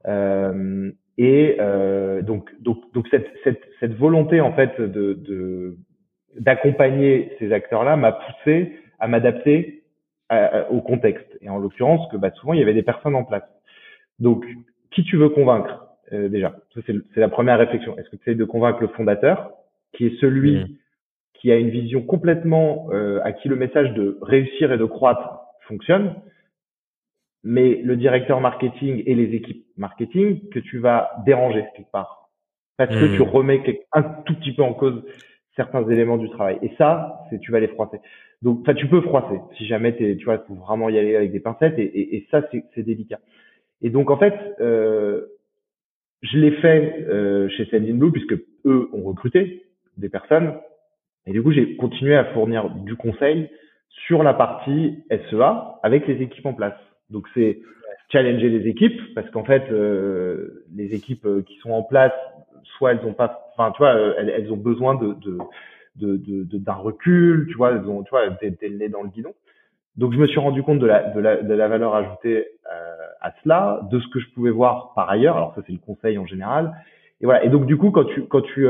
Euh, 0.07 0.90
et 1.18 1.57
euh, 1.61 2.22
donc, 2.22 2.51
donc, 2.61 2.79
donc 2.92 3.09
cette, 3.09 3.29
cette, 3.42 3.62
cette, 3.81 3.94
volonté 3.94 4.40
en 4.40 4.53
fait 4.53 4.81
de 4.81 5.77
d'accompagner 6.38 7.33
ces 7.38 7.53
acteurs-là 7.53 7.96
m'a 7.96 8.12
poussé 8.12 8.77
à 8.99 9.09
m'adapter 9.09 9.85
au 10.70 10.81
contexte. 10.81 11.38
Et 11.40 11.49
en 11.49 11.59
l'occurrence, 11.59 12.07
que 12.11 12.16
bah, 12.16 12.31
souvent 12.33 12.53
il 12.53 12.59
y 12.59 12.62
avait 12.62 12.75
des 12.75 12.83
personnes 12.83 13.14
en 13.14 13.25
place. 13.25 13.44
Donc, 14.18 14.44
qui 14.90 15.05
tu 15.05 15.16
veux 15.16 15.29
convaincre 15.29 15.87
euh, 16.12 16.29
déjà? 16.29 16.57
C'est 16.85 17.16
la 17.16 17.29
première 17.29 17.59
réflexion. 17.59 17.96
Est-ce 17.99 18.11
que 18.11 18.16
tu 18.16 18.22
essaies 18.22 18.35
de 18.35 18.44
convaincre 18.44 18.81
le 18.81 18.88
fondateur, 18.88 19.53
qui 19.92 20.07
est 20.07 20.20
celui 20.20 20.57
mmh 20.57 20.68
qui 21.40 21.53
a 21.53 21.57
une 21.57 21.70
vision 21.70 22.03
complètement 22.03 22.88
euh, 22.92 23.20
à 23.25 23.33
qui 23.33 23.49
le 23.49 23.57
message 23.57 23.92
de 23.94 24.18
réussir 24.22 24.72
et 24.72 24.79
de 24.79 24.85
croître 24.85 25.40
fonctionne, 25.62 26.14
mais 27.44 27.81
le 27.83 27.96
directeur 27.96 28.40
marketing 28.40 29.03
et 29.07 29.14
les 29.14 29.35
équipes 29.35 29.66
marketing 29.77 30.49
que 30.49 30.59
tu 30.59 30.79
vas 30.79 31.11
déranger 31.25 31.64
quelque 31.77 31.90
part 31.90 32.29
parce 32.77 32.90
que 32.90 33.16
tu 33.16 33.22
hmm. 33.22 33.29
remets 33.29 33.81
un 33.92 34.03
tout 34.03 34.35
petit 34.35 34.53
peu 34.53 34.62
en 34.62 34.75
cause 34.75 35.03
certains 35.55 35.88
éléments 35.88 36.18
du 36.18 36.29
travail. 36.29 36.59
Et 36.62 36.70
ça, 36.77 37.22
c'est 37.31 37.38
tu 37.38 37.51
vas 37.51 37.61
les 37.61 37.68
froisser. 37.68 37.99
Donc, 38.42 38.61
enfin, 38.61 38.75
tu 38.75 38.87
peux 38.87 39.01
froisser 39.01 39.40
si 39.57 39.66
jamais 39.66 39.96
tu 39.96 40.25
vois, 40.25 40.38
faut 40.46 40.55
vraiment 40.55 40.90
y 40.90 40.99
aller 40.99 41.16
avec 41.16 41.33
des 41.33 41.40
pincettes 41.40 41.79
et, 41.79 41.85
et, 41.85 42.16
et 42.16 42.27
ça, 42.31 42.42
c'est 42.75 42.83
délicat. 42.83 43.18
Et 43.81 43.90
donc, 43.90 44.11
en 44.11 44.18
fait, 44.18 44.35
euh, 44.61 45.27
je 46.22 46.38
l'ai 46.38 46.53
fait 46.53 47.07
euh, 47.09 47.49
chez 47.51 47.66
Sendinblue 47.66 48.12
puisque 48.12 48.35
eux 48.64 48.88
ont 48.92 49.03
recruté 49.03 49.64
des 49.96 50.09
personnes 50.09 50.55
et 51.26 51.32
du 51.32 51.42
coup, 51.42 51.52
j'ai 51.52 51.76
continué 51.76 52.16
à 52.16 52.24
fournir 52.26 52.70
du 52.70 52.96
conseil 52.96 53.50
sur 54.06 54.22
la 54.22 54.34
partie 54.34 55.02
SEA 55.10 55.78
avec 55.82 56.06
les 56.06 56.22
équipes 56.22 56.46
en 56.46 56.54
place. 56.54 56.78
Donc 57.10 57.26
c'est 57.34 57.60
challenger 58.10 58.48
les 58.48 58.68
équipes 58.68 59.00
parce 59.14 59.28
qu'en 59.30 59.44
fait 59.44 59.64
euh, 59.70 60.64
les 60.74 60.94
équipes 60.94 61.26
euh, 61.26 61.42
qui 61.42 61.56
sont 61.56 61.70
en 61.70 61.82
place, 61.82 62.12
soit 62.76 62.92
elles 62.92 63.04
ont 63.04 63.12
pas, 63.12 63.50
enfin 63.56 63.72
tu 63.72 63.78
vois, 63.78 63.94
euh, 63.94 64.14
elles, 64.18 64.52
ont 64.52 64.56
besoin 64.56 64.94
de 64.94 65.14
de 65.14 65.38
de, 65.96 66.58
d'un 66.58 66.74
recul, 66.74 67.46
tu 67.48 67.54
vois, 67.54 67.72
elles 67.72 67.88
ont, 67.88 68.02
tu 68.02 68.10
vois, 68.10 68.28
t'es, 68.38 68.54
le 68.62 68.76
nez 68.76 68.88
dans 68.88 69.02
le 69.02 69.08
guidon. 69.08 69.34
Donc 69.96 70.12
je 70.12 70.18
me 70.18 70.26
suis 70.26 70.38
rendu 70.38 70.62
compte 70.62 70.78
de 70.78 70.86
la 70.86 71.10
de 71.10 71.20
la, 71.20 71.42
de 71.42 71.54
la 71.54 71.68
valeur 71.68 71.94
ajoutée 71.94 72.46
à 73.20 73.32
cela, 73.42 73.80
de 73.90 73.98
ce 73.98 74.06
que 74.08 74.20
je 74.20 74.28
pouvais 74.34 74.50
voir 74.50 74.92
par 74.94 75.08
ailleurs. 75.08 75.36
Alors 75.36 75.54
ça 75.54 75.62
c'est 75.66 75.72
le 75.72 75.78
conseil 75.78 76.18
en 76.18 76.26
général. 76.26 76.72
Et 77.22 77.24
voilà. 77.24 77.44
Et 77.44 77.48
donc 77.48 77.66
du 77.66 77.76
coup 77.78 77.90
quand 77.90 78.04
tu 78.04 78.26
quand 78.26 78.42
tu, 78.42 78.66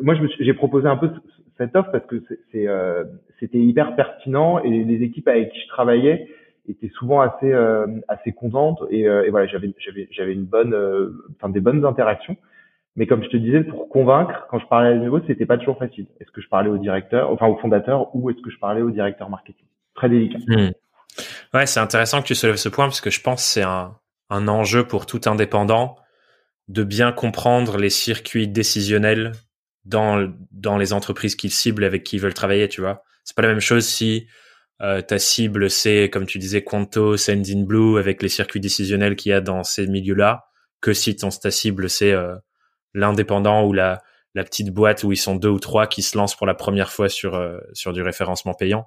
moi 0.00 0.14
je 0.14 0.22
me 0.22 0.28
j'ai 0.40 0.54
proposé 0.54 0.88
un 0.88 0.96
peu 0.96 1.10
cette 1.58 1.76
offre 1.76 1.90
parce 1.90 2.06
que 2.06 2.22
euh, 2.54 3.04
c'était 3.40 3.58
hyper 3.58 3.94
pertinent 3.94 4.58
et 4.60 4.70
les 4.70 5.02
équipes 5.02 5.28
avec 5.28 5.52
qui 5.52 5.60
je 5.60 5.68
travaillais 5.68 6.28
étaient 6.68 6.90
souvent 6.90 7.20
assez 7.20 7.52
euh, 7.52 7.86
contentes 8.36 8.80
et, 8.90 9.08
euh, 9.08 9.26
et, 9.26 9.30
voilà 9.30 9.46
j'avais 9.46 10.32
une 10.32 10.44
bonne 10.44 10.74
enfin 11.36 11.48
des 11.48 11.60
bonnes 11.60 11.84
interactions. 11.84 12.36
Mais 12.94 13.06
comme 13.06 13.22
je 13.24 13.28
te 13.28 13.36
disais 13.36 13.64
pour 13.64 13.88
convaincre 13.88 14.46
quand 14.50 14.58
je 14.58 14.66
parlais 14.66 14.90
à 14.90 14.94
nouveau 14.94 15.20
c'était 15.26 15.46
pas 15.46 15.58
toujours 15.58 15.78
facile. 15.78 16.06
Est-ce 16.20 16.30
que 16.30 16.40
je 16.40 16.48
parlais 16.48 16.70
au 16.70 16.78
directeur 16.78 17.30
enfin 17.30 17.46
au 17.46 17.56
fondateur 17.56 18.14
ou 18.14 18.30
est-ce 18.30 18.40
que 18.42 18.50
je 18.50 18.58
parlais 18.58 18.82
au 18.82 18.90
directeur 18.90 19.28
marketing? 19.28 19.66
Très 19.94 20.08
délicat. 20.08 20.38
Hmm. 20.46 20.70
ouais 21.54 21.66
c'est 21.66 21.80
intéressant 21.80 22.22
que 22.22 22.26
tu 22.26 22.34
soulèves 22.34 22.56
ce 22.56 22.68
point 22.68 22.86
parce 22.86 23.00
que 23.00 23.10
je 23.10 23.20
pense 23.20 23.42
c'est 23.44 23.64
un 23.64 24.48
enjeu 24.48 24.86
pour 24.86 25.06
tout 25.06 25.20
indépendant 25.26 25.96
de 26.68 26.84
bien 26.84 27.12
comprendre 27.12 27.76
les 27.76 27.90
circuits 27.90 28.48
décisionnels 28.48 29.32
dans, 29.84 30.32
dans 30.50 30.78
les 30.78 30.92
entreprises 30.92 31.36
qu'ils 31.36 31.50
ciblent 31.50 31.84
avec 31.84 32.04
qui 32.04 32.16
ils 32.16 32.18
veulent 32.20 32.34
travailler, 32.34 32.68
tu 32.68 32.80
vois. 32.80 33.02
C'est 33.24 33.36
pas 33.36 33.42
la 33.42 33.48
même 33.48 33.60
chose 33.60 33.86
si 33.86 34.26
euh, 34.80 35.00
ta 35.00 35.18
cible 35.18 35.70
c'est, 35.70 36.10
comme 36.10 36.26
tu 36.26 36.38
disais, 36.38 36.62
Quanto, 36.62 37.16
Blue 37.66 37.98
avec 37.98 38.22
les 38.22 38.28
circuits 38.28 38.60
décisionnels 38.60 39.16
qu'il 39.16 39.30
y 39.30 39.32
a 39.32 39.40
dans 39.40 39.64
ces 39.64 39.86
milieux-là, 39.86 40.44
que 40.80 40.92
si 40.92 41.16
ton, 41.16 41.28
ta 41.30 41.50
cible 41.50 41.88
c'est 41.88 42.12
euh, 42.12 42.34
l'indépendant 42.94 43.64
ou 43.64 43.72
la, 43.72 44.02
la 44.34 44.44
petite 44.44 44.70
boîte 44.70 45.04
où 45.04 45.12
ils 45.12 45.16
sont 45.16 45.36
deux 45.36 45.48
ou 45.48 45.60
trois 45.60 45.86
qui 45.86 46.02
se 46.02 46.16
lancent 46.16 46.36
pour 46.36 46.46
la 46.46 46.54
première 46.54 46.90
fois 46.90 47.08
sur, 47.08 47.34
euh, 47.34 47.58
sur 47.72 47.92
du 47.92 48.02
référencement 48.02 48.54
payant. 48.54 48.86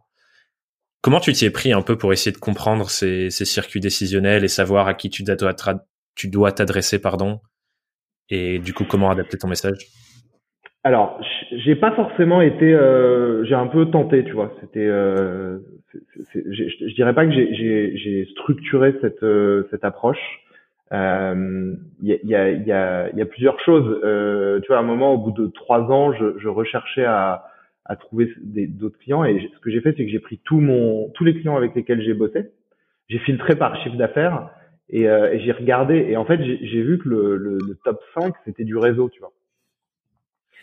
Comment 1.01 1.19
tu 1.19 1.33
t'y 1.33 1.45
es 1.45 1.51
pris 1.51 1.71
un 1.71 1.81
peu 1.81 1.97
pour 1.97 2.13
essayer 2.13 2.31
de 2.31 2.37
comprendre 2.37 2.89
ces, 2.89 3.29
ces 3.29 3.45
circuits 3.45 3.79
décisionnels 3.79 4.43
et 4.43 4.47
savoir 4.47 4.87
à 4.87 4.95
qui 4.95 5.09
tu 5.09 5.23
dois, 5.23 5.55
tu 6.15 6.27
dois 6.29 6.51
t'adresser, 6.51 6.99
pardon, 6.99 7.41
et 8.29 8.59
du 8.59 8.73
coup 8.73 8.85
comment 8.85 9.11
adapter 9.11 9.37
ton 9.37 9.47
message? 9.47 9.87
Alors, 10.85 11.19
j'ai 11.51 11.75
pas 11.75 11.93
forcément 11.93 12.41
été, 12.41 12.71
euh, 12.71 13.43
j'ai 13.45 13.55
un 13.55 13.65
peu 13.65 13.87
tenté, 13.87 14.23
tu 14.23 14.33
vois. 14.33 14.53
C'était, 14.61 14.85
euh, 14.85 15.57
je 16.45 16.93
dirais 16.93 17.15
pas 17.15 17.25
que 17.25 17.31
j'ai 17.31 18.27
structuré 18.33 18.93
cette 19.01 19.23
euh, 19.23 19.67
cette 19.71 19.83
approche. 19.83 20.21
Il 20.91 20.95
euh, 20.95 21.73
y, 22.03 22.13
a, 22.13 22.17
y, 22.23 22.35
a, 22.35 23.09
y, 23.09 23.17
y, 23.17 23.21
a, 23.21 23.25
plusieurs 23.25 23.59
choses. 23.61 23.99
Euh, 24.03 24.59
tu 24.59 24.67
vois, 24.67 24.77
à 24.77 24.81
un 24.81 24.83
moment, 24.83 25.15
au 25.15 25.17
bout 25.17 25.31
de 25.31 25.47
trois 25.47 25.81
ans, 25.91 26.13
je, 26.13 26.37
je 26.37 26.47
recherchais 26.49 27.05
à, 27.05 27.45
à 27.85 27.95
trouver 27.95 28.31
d'autres 28.43 28.99
clients 28.99 29.23
et 29.23 29.49
ce 29.55 29.59
que 29.61 29.71
j'ai 29.71 29.81
fait, 29.81 29.95
c'est 29.97 30.05
que 30.05 30.11
j'ai 30.11 30.19
pris 30.19 30.39
tout 30.43 30.59
mon, 30.59 31.09
tous 31.15 31.23
les 31.23 31.33
clients 31.33 31.57
avec 31.57 31.73
lesquels 31.73 32.03
j'ai 32.03 32.13
bossé. 32.13 32.51
J'ai 33.09 33.17
filtré 33.17 33.55
par 33.55 33.75
chiffre 33.81 33.97
d'affaires 33.97 34.51
et, 34.89 35.05
et 35.05 35.39
j'ai 35.39 35.51
regardé 35.51 35.95
et 36.09 36.15
en 36.15 36.25
fait, 36.25 36.43
j'ai 36.43 36.83
vu 36.83 36.99
que 36.99 37.09
le, 37.09 37.37
le, 37.37 37.57
le 37.57 37.75
top 37.83 37.99
5 38.19 38.35
c'était 38.45 38.65
du 38.65 38.77
réseau, 38.77 39.09
tu 39.09 39.19
vois. 39.19 39.31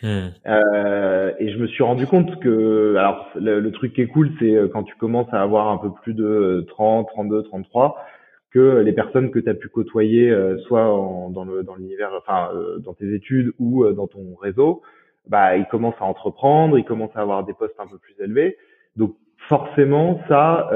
Hmm. 0.01 0.29
Euh, 0.47 1.31
et 1.39 1.51
je 1.51 1.57
me 1.57 1.67
suis 1.67 1.83
rendu 1.83 2.05
compte 2.07 2.39
que, 2.41 2.95
alors 2.97 3.29
le, 3.35 3.69
truc 3.71 3.93
qui 3.93 4.01
est 4.01 4.07
cool, 4.07 4.31
c'est 4.39 4.55
euh, 4.55 4.67
quand 4.67 4.83
tu 4.83 4.95
commences 4.95 5.31
à 5.33 5.41
avoir 5.41 5.69
un 5.69 5.77
peu 5.77 5.91
plus 6.01 6.13
de 6.13 6.65
30, 6.67 7.07
32, 7.07 7.43
33, 7.43 8.03
que 8.51 8.79
les 8.79 8.91
personnes 8.93 9.31
que 9.31 9.39
tu 9.39 9.49
as 9.49 9.53
pu 9.53 9.69
côtoyer, 9.69 10.29
euh, 10.29 10.57
soit 10.67 10.83
dans 10.83 11.45
le 11.45 11.63
dans 11.63 11.75
l'univers, 11.75 12.11
enfin 12.17 12.51
dans 12.79 12.93
tes 12.93 13.13
études 13.13 13.53
ou 13.59 13.85
dans 13.93 14.07
ton 14.07 14.35
réseau, 14.35 14.81
bah 15.27 15.57
ils 15.57 15.65
commencent 15.65 15.99
à 15.99 16.05
entreprendre, 16.05 16.77
ils 16.77 16.85
commencent 16.85 17.15
à 17.15 17.21
avoir 17.21 17.45
des 17.45 17.53
postes 17.53 17.79
un 17.79 17.87
peu 17.87 17.97
plus 17.97 18.15
élevés. 18.19 18.57
Donc 18.95 19.15
forcément, 19.47 20.21
ça, 20.27 20.69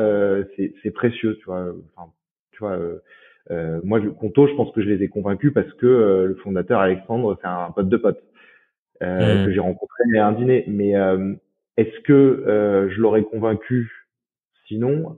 c'est 0.55 0.91
précieux, 0.91 1.37
tu 1.39 1.45
vois. 1.45 1.73
Enfin, 1.95 2.09
tu 2.51 2.59
vois, 2.59 2.79
euh, 3.51 3.79
moi, 3.83 3.99
Conto, 4.19 4.47
je 4.47 4.53
pense 4.55 4.71
que 4.73 4.81
je 4.81 4.89
les 4.89 5.03
ai 5.03 5.07
convaincus 5.07 5.53
parce 5.53 5.71
que 5.73 6.25
le 6.27 6.35
fondateur 6.43 6.79
Alexandre, 6.79 7.37
c'est 7.41 7.47
un 7.47 7.71
pote 7.71 7.89
de 7.89 7.97
pote 7.97 8.19
mmh. 9.01 9.45
que 9.45 9.51
j'ai 9.51 9.59
rencontré 9.59 10.03
à 10.17 10.27
un 10.27 10.31
dîner. 10.31 10.63
Mais 10.67 10.93
est-ce 11.77 11.99
que 12.01 12.87
je 12.89 12.99
l'aurais 12.99 13.23
convaincu 13.23 14.07
sinon? 14.67 15.17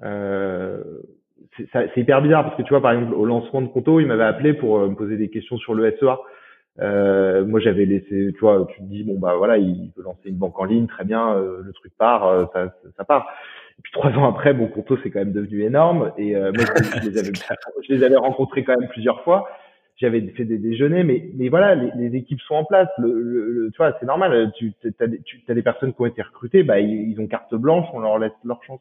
C'est 0.00 1.96
hyper 1.96 2.22
bizarre 2.22 2.44
parce 2.44 2.56
que 2.56 2.62
tu 2.62 2.70
vois, 2.70 2.80
par 2.80 2.92
exemple, 2.92 3.14
au 3.14 3.24
lancement 3.24 3.62
de 3.62 3.68
Conto, 3.68 4.00
il 4.00 4.06
m'avait 4.06 4.24
appelé 4.24 4.54
pour 4.54 4.78
me 4.78 4.94
poser 4.94 5.16
des 5.16 5.28
questions 5.28 5.58
sur 5.58 5.74
le 5.74 5.90
SEA. 5.98 6.16
Euh, 6.80 7.44
moi, 7.44 7.60
j'avais 7.60 7.84
laissé, 7.84 8.32
tu 8.32 8.40
vois, 8.40 8.66
tu 8.70 8.78
te 8.78 8.84
dis 8.84 9.02
bon 9.02 9.18
bah 9.18 9.34
voilà, 9.36 9.58
il 9.58 9.90
veut 9.96 10.02
lancer 10.02 10.28
une 10.28 10.36
banque 10.36 10.58
en 10.58 10.64
ligne, 10.64 10.86
très 10.86 11.04
bien, 11.04 11.34
euh, 11.34 11.60
le 11.62 11.72
truc 11.72 11.92
part, 11.98 12.26
euh, 12.26 12.44
ça, 12.54 12.72
ça 12.96 13.04
part. 13.04 13.26
Et 13.78 13.82
puis 13.82 13.92
trois 13.92 14.10
ans 14.12 14.28
après, 14.28 14.54
mon 14.54 14.66
Conto 14.68 14.96
c'est 15.02 15.10
quand 15.10 15.18
même 15.18 15.32
devenu 15.32 15.62
énorme 15.62 16.12
et 16.18 16.34
moi 16.34 16.52
je, 16.52 17.08
les 17.08 17.18
avais, 17.18 17.32
je 17.88 17.94
les 17.94 18.04
avais 18.04 18.16
rencontrés 18.16 18.62
quand 18.62 18.78
même 18.78 18.88
plusieurs 18.90 19.22
fois. 19.22 19.48
J'avais 20.00 20.20
fait 20.28 20.44
des 20.44 20.58
déjeuners, 20.58 21.04
mais 21.04 21.30
mais 21.34 21.48
voilà, 21.48 21.74
les, 21.74 22.16
équipes 22.16 22.40
sont 22.40 22.54
en 22.54 22.64
place. 22.64 22.88
Le, 22.98 23.68
tu 23.72 23.76
vois, 23.76 23.94
c'est 24.00 24.06
normal. 24.06 24.50
Tu 24.56 24.72
as, 24.98 25.06
des, 25.06 25.20
tu 25.22 25.42
as 25.46 25.54
des 25.54 25.62
personnes 25.62 25.92
qui 25.92 26.00
ont 26.00 26.06
été 26.06 26.22
recrutées, 26.22 26.62
bah 26.62 26.80
ils, 26.80 27.10
ils 27.10 27.20
ont 27.20 27.26
carte 27.26 27.54
blanche, 27.54 27.86
on 27.92 28.00
leur 28.00 28.18
laisse 28.18 28.32
leur 28.44 28.62
chance. 28.64 28.80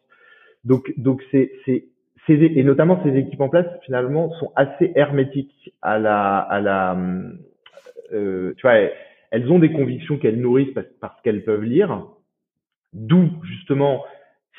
Donc 0.64 0.94
donc 0.98 1.22
c'est 1.32 1.52
c'est 1.66 1.86
et 2.28 2.64
notamment 2.64 3.02
ces 3.04 3.18
équipes 3.18 3.42
en 3.42 3.50
place 3.50 3.66
finalement 3.84 4.32
sont 4.36 4.52
assez 4.56 4.92
hermétiques 4.96 5.74
à 5.82 5.98
la 5.98 6.38
à 6.38 6.62
la 6.62 6.96
euh, 8.14 8.54
tu 8.58 8.62
vois, 8.64 8.76
elles, 9.32 9.52
ont 9.52 9.60
des 9.60 9.72
convictions 9.72 10.18
qu'elles 10.18 10.40
nourrissent 10.40 10.74
parce, 11.02 11.22
qu'elles 11.24 11.44
peuvent 11.44 11.64
lire. 11.64 12.06
D'où 12.94 13.30
justement, 13.44 14.04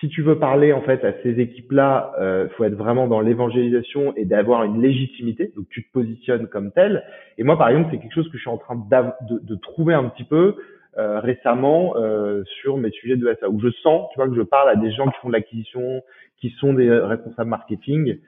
si 0.01 0.09
tu 0.09 0.23
veux 0.23 0.39
parler 0.39 0.73
en 0.73 0.81
fait 0.81 1.05
à 1.05 1.13
ces 1.23 1.39
équipes-là, 1.41 2.13
euh, 2.19 2.49
faut 2.57 2.65
être 2.65 2.75
vraiment 2.75 3.07
dans 3.07 3.21
l'évangélisation 3.21 4.15
et 4.17 4.25
d'avoir 4.25 4.65
une 4.65 4.81
légitimité. 4.81 5.53
Donc 5.55 5.67
tu 5.69 5.85
te 5.85 5.93
positionnes 5.93 6.49
comme 6.49 6.73
tel. 6.73 7.05
Et 7.39 7.45
moi, 7.45 7.59
par 7.59 7.69
exemple, 7.69 7.91
c'est 7.91 7.99
quelque 7.99 8.15
chose 8.15 8.29
que 8.31 8.39
je 8.39 8.43
suis 8.43 8.51
en 8.51 8.59
train 8.59 8.77
de, 8.77 9.39
de 9.41 9.55
trouver 9.57 9.95
un 9.95 10.05
petit 10.05 10.25
peu 10.25 10.57
euh, 10.99 11.21
récemment 11.21 11.95
euh, 11.97 12.43
sur 12.61 12.79
mes 12.79 12.91
sujets 12.91 13.17
de 13.17 13.37
SA, 13.39 13.49
où 13.49 13.61
je 13.61 13.71
sens, 13.83 14.09
tu 14.13 14.19
vois, 14.19 14.29
que 14.29 14.35
je 14.35 14.43
parle 14.43 14.71
à 14.71 14.77
des 14.77 14.91
gens 14.91 15.07
qui 15.07 15.19
font 15.21 15.29
de 15.29 15.35
l'acquisition, 15.35 16.03
qui 16.41 16.51
sont 16.59 16.73
des 16.73 16.91
responsables 16.91 17.51
marketing, 17.51 18.19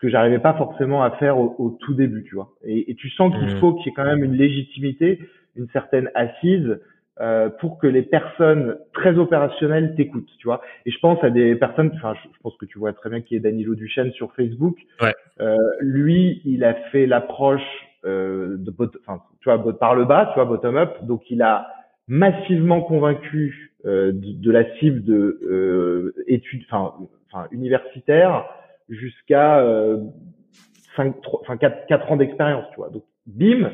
que 0.00 0.08
j'arrivais 0.08 0.38
pas 0.38 0.54
forcément 0.54 1.02
à 1.04 1.10
faire 1.12 1.38
au, 1.38 1.78
tout 1.80 1.94
début, 1.94 2.24
tu 2.24 2.34
vois. 2.34 2.50
Et, 2.64 2.90
et 2.90 2.94
tu 2.94 3.10
sens 3.10 3.32
qu'il 3.34 3.54
mmh. 3.54 3.60
faut 3.60 3.74
qu'il 3.74 3.86
y 3.86 3.88
ait 3.90 3.94
quand 3.94 4.04
même 4.04 4.24
une 4.24 4.34
légitimité, 4.34 5.20
une 5.56 5.68
certaine 5.68 6.10
assise 6.14 6.78
euh, 7.20 7.50
pour 7.50 7.78
que 7.78 7.86
les 7.86 8.02
personnes 8.02 8.78
très 8.92 9.18
opérationnelles 9.18 9.94
t'écoutent, 9.94 10.30
tu 10.38 10.46
vois. 10.46 10.62
Et 10.86 10.90
je 10.90 10.98
pense 11.00 11.22
à 11.22 11.30
des 11.30 11.54
personnes, 11.54 11.92
enfin, 11.96 12.14
je, 12.14 12.28
pense 12.42 12.56
que 12.56 12.66
tu 12.66 12.78
vois 12.78 12.92
très 12.92 13.10
bien 13.10 13.20
qui 13.20 13.36
est 13.36 13.40
Danilo 13.40 13.74
Duchesne 13.74 14.10
sur 14.12 14.32
Facebook. 14.34 14.78
Ouais. 15.00 15.14
Euh, 15.40 15.56
lui, 15.80 16.40
il 16.44 16.64
a 16.64 16.74
fait 16.90 17.06
l'approche 17.06 17.60
euh, 18.04 18.56
de, 18.58 18.72
enfin, 19.06 19.22
tu 19.40 19.50
vois, 19.50 19.78
par 19.78 19.94
le 19.94 20.04
bas, 20.06 20.30
tu 20.32 20.34
vois, 20.34 20.46
bottom 20.46 20.76
up. 20.76 20.96
Donc, 21.02 21.30
il 21.30 21.42
a 21.42 21.68
massivement 22.08 22.80
convaincu 22.80 23.72
euh, 23.84 24.12
de, 24.12 24.32
de, 24.32 24.50
la 24.50 24.64
cible 24.78 25.02
de 25.04 25.40
euh, 25.42 26.14
études, 26.26 26.64
enfin, 26.70 26.94
enfin, 27.30 27.48
universitaire 27.50 28.46
jusqu'à 28.88 29.60
euh, 29.60 29.98
5, 30.96 31.14
enfin 31.40 31.56
4, 31.56 31.86
4 31.86 32.12
ans 32.12 32.16
d'expérience, 32.16 32.64
tu 32.70 32.76
vois. 32.76 32.90
Donc, 32.90 33.04
bim, 33.26 33.70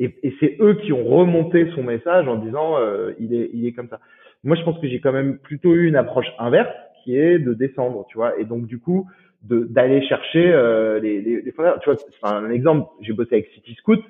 et, 0.00 0.14
et 0.22 0.34
c'est 0.40 0.56
eux 0.60 0.74
qui 0.74 0.92
ont 0.92 1.04
remonté 1.04 1.70
son 1.74 1.84
message 1.84 2.26
en 2.26 2.36
disant 2.36 2.78
euh, 2.78 3.12
il 3.20 3.34
est 3.34 3.50
il 3.52 3.66
est 3.66 3.72
comme 3.72 3.88
ça. 3.88 4.00
Moi, 4.42 4.56
je 4.56 4.62
pense 4.62 4.78
que 4.80 4.88
j'ai 4.88 5.00
quand 5.00 5.12
même 5.12 5.38
plutôt 5.38 5.74
eu 5.74 5.86
une 5.86 5.96
approche 5.96 6.26
inverse, 6.38 6.74
qui 7.04 7.16
est 7.16 7.38
de 7.38 7.52
descendre, 7.52 8.06
tu 8.08 8.16
vois. 8.16 8.38
Et 8.38 8.44
donc, 8.44 8.66
du 8.66 8.78
coup, 8.78 9.06
d'aller 9.42 10.02
chercher 10.06 10.50
euh, 10.50 10.98
les, 10.98 11.20
les, 11.20 11.42
les 11.42 11.52
fondateurs. 11.52 11.80
Tu 11.80 11.90
vois, 11.90 11.98
c'est 11.98 12.26
un 12.26 12.50
exemple. 12.50 12.90
J'ai 13.02 13.12
bossé 13.12 13.34
avec 13.34 13.48
City 13.54 13.74
Scoot. 13.74 14.02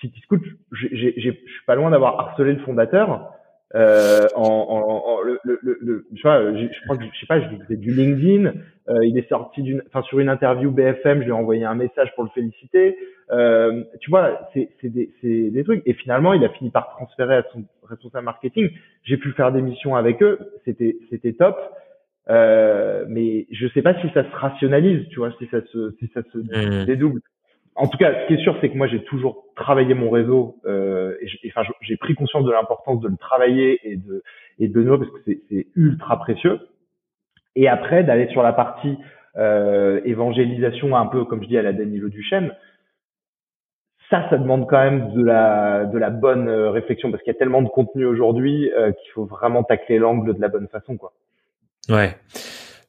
City 0.00 0.20
Scoot, 0.20 0.42
je 0.72 0.86
suis 0.86 1.64
pas 1.66 1.74
loin 1.74 1.90
d'avoir 1.90 2.20
harcelé 2.20 2.52
le 2.52 2.60
fondateur 2.60 3.32
euh, 3.74 4.26
en, 4.34 4.42
en, 4.42 5.12
en 5.12 5.20
le, 5.22 5.38
le, 5.44 5.78
le, 5.80 6.06
je, 6.14 6.22
vois, 6.22 6.52
je, 6.54 6.66
je, 6.66 6.84
crois 6.84 6.96
que 6.96 7.04
je 7.04 7.20
sais 7.20 7.26
pas, 7.26 7.40
je 7.40 7.48
faisais 7.64 7.76
du 7.76 7.92
LinkedIn. 7.92 8.52
Euh, 8.88 9.06
il 9.06 9.16
est 9.16 9.28
sorti 9.28 9.62
d'une, 9.62 9.82
enfin 9.86 10.02
sur 10.02 10.18
une 10.18 10.28
interview 10.28 10.72
BFM, 10.72 11.20
je 11.20 11.24
lui 11.24 11.30
ai 11.30 11.32
envoyé 11.32 11.64
un 11.64 11.76
message 11.76 12.12
pour 12.14 12.24
le 12.24 12.30
féliciter. 12.30 12.96
Euh, 13.30 13.84
tu 14.00 14.10
vois, 14.10 14.48
c'est 14.54 14.68
des, 14.82 15.12
des 15.22 15.64
trucs. 15.64 15.82
Et 15.86 15.92
finalement, 15.94 16.32
il 16.32 16.44
a 16.44 16.48
fini 16.48 16.70
par 16.70 16.90
transférer 16.90 17.36
à 17.36 17.44
son 17.52 17.64
responsable 17.88 18.24
marketing. 18.24 18.70
J'ai 19.04 19.16
pu 19.16 19.30
faire 19.32 19.52
des 19.52 19.62
missions 19.62 19.94
avec 19.94 20.20
eux. 20.22 20.38
C'était 20.64 20.96
c'était 21.10 21.34
top. 21.34 21.56
Euh, 22.28 23.04
mais 23.08 23.46
je 23.50 23.66
sais 23.68 23.82
pas 23.82 23.94
si 24.00 24.08
ça 24.14 24.24
se 24.24 24.36
rationalise, 24.36 25.08
tu 25.08 25.20
vois, 25.20 25.32
si 25.38 25.46
ça 25.46 25.60
se 25.72 25.94
si 25.98 26.10
ça 26.12 26.22
se 26.32 26.38
mmh. 26.38 26.86
dédouble 26.86 27.20
en 27.80 27.88
tout 27.88 27.96
cas, 27.96 28.12
ce 28.12 28.26
qui 28.26 28.34
est 28.34 28.42
sûr, 28.42 28.54
c'est 28.60 28.68
que 28.68 28.76
moi, 28.76 28.86
j'ai 28.88 29.02
toujours 29.04 29.46
travaillé 29.56 29.94
mon 29.94 30.10
réseau. 30.10 30.58
Euh, 30.66 31.16
et 31.22 31.48
enfin, 31.48 31.62
j'ai 31.80 31.96
pris 31.96 32.14
conscience 32.14 32.44
de 32.44 32.52
l'importance 32.52 33.00
de 33.00 33.08
le 33.08 33.16
travailler 33.16 33.80
et 33.84 33.96
de 33.96 34.22
et 34.58 34.68
de 34.68 34.82
nous 34.82 34.98
parce 34.98 35.10
que 35.10 35.32
c'est 35.48 35.66
ultra 35.74 36.18
précieux. 36.18 36.60
Et 37.56 37.68
après, 37.68 38.04
d'aller 38.04 38.28
sur 38.28 38.42
la 38.42 38.52
partie 38.52 38.98
euh, 39.36 40.02
évangélisation, 40.04 40.94
un 40.94 41.06
peu 41.06 41.24
comme 41.24 41.42
je 41.42 41.48
dis 41.48 41.56
à 41.56 41.62
la 41.62 41.72
Danilo 41.72 42.10
Duchesne, 42.10 42.54
ça, 44.10 44.28
ça 44.28 44.36
demande 44.36 44.68
quand 44.68 44.82
même 44.82 45.14
de 45.14 45.24
la 45.24 45.86
de 45.86 45.96
la 45.96 46.10
bonne 46.10 46.48
euh, 46.48 46.70
réflexion 46.70 47.10
parce 47.10 47.22
qu'il 47.22 47.32
y 47.32 47.36
a 47.36 47.38
tellement 47.38 47.62
de 47.62 47.68
contenu 47.68 48.04
aujourd'hui 48.04 48.70
euh, 48.72 48.92
qu'il 48.92 49.10
faut 49.12 49.24
vraiment 49.24 49.62
tacler 49.62 49.98
l'angle 49.98 50.34
de 50.34 50.40
la 50.40 50.48
bonne 50.48 50.68
façon, 50.68 50.98
quoi. 50.98 51.12
Ouais. 51.88 52.14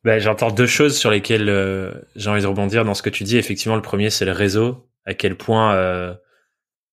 Ben, 0.03 0.19
j'entends 0.19 0.49
deux 0.49 0.65
choses 0.65 0.97
sur 0.97 1.11
lesquelles 1.11 1.49
euh, 1.49 1.91
j'ai 2.15 2.29
envie 2.29 2.41
de 2.41 2.47
rebondir 2.47 2.83
dans 2.85 2.95
ce 2.95 3.03
que 3.03 3.09
tu 3.09 3.23
dis. 3.23 3.37
Effectivement, 3.37 3.75
le 3.75 3.83
premier, 3.83 4.09
c'est 4.09 4.25
le 4.25 4.31
réseau. 4.31 4.89
À 5.05 5.13
quel 5.13 5.37
point, 5.37 5.75
euh, 5.75 6.15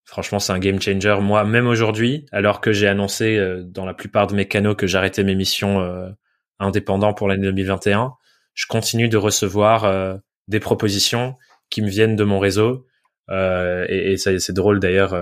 franchement, 0.05 0.39
c'est 0.39 0.53
un 0.53 0.59
game 0.59 0.81
changer. 0.81 1.17
Moi, 1.21 1.45
même 1.45 1.67
aujourd'hui, 1.67 2.27
alors 2.33 2.61
que 2.61 2.73
j'ai 2.73 2.87
annoncé 2.87 3.39
euh, 3.39 3.63
dans 3.63 3.87
la 3.87 3.95
plupart 3.95 4.27
de 4.27 4.35
mes 4.35 4.47
canaux 4.47 4.75
que 4.75 4.87
j'arrêtais 4.87 5.25
mes 5.25 5.35
missions 5.35 6.15
indépendants 6.59 7.15
pour 7.15 7.29
l'année 7.29 7.45
2021, 7.45 8.13
je 8.53 8.67
continue 8.67 9.09
de 9.09 9.17
recevoir 9.17 10.21
des 10.49 10.61
propositions 10.61 11.37
qui 11.71 11.81
me 11.81 11.89
viennent 11.89 12.17
de 12.17 12.25
mon 12.25 12.39
réseau. 12.39 12.87
et, 13.31 14.13
et 14.13 14.17
c'est 14.17 14.53
drôle 14.53 14.81
d'ailleurs 14.81 15.15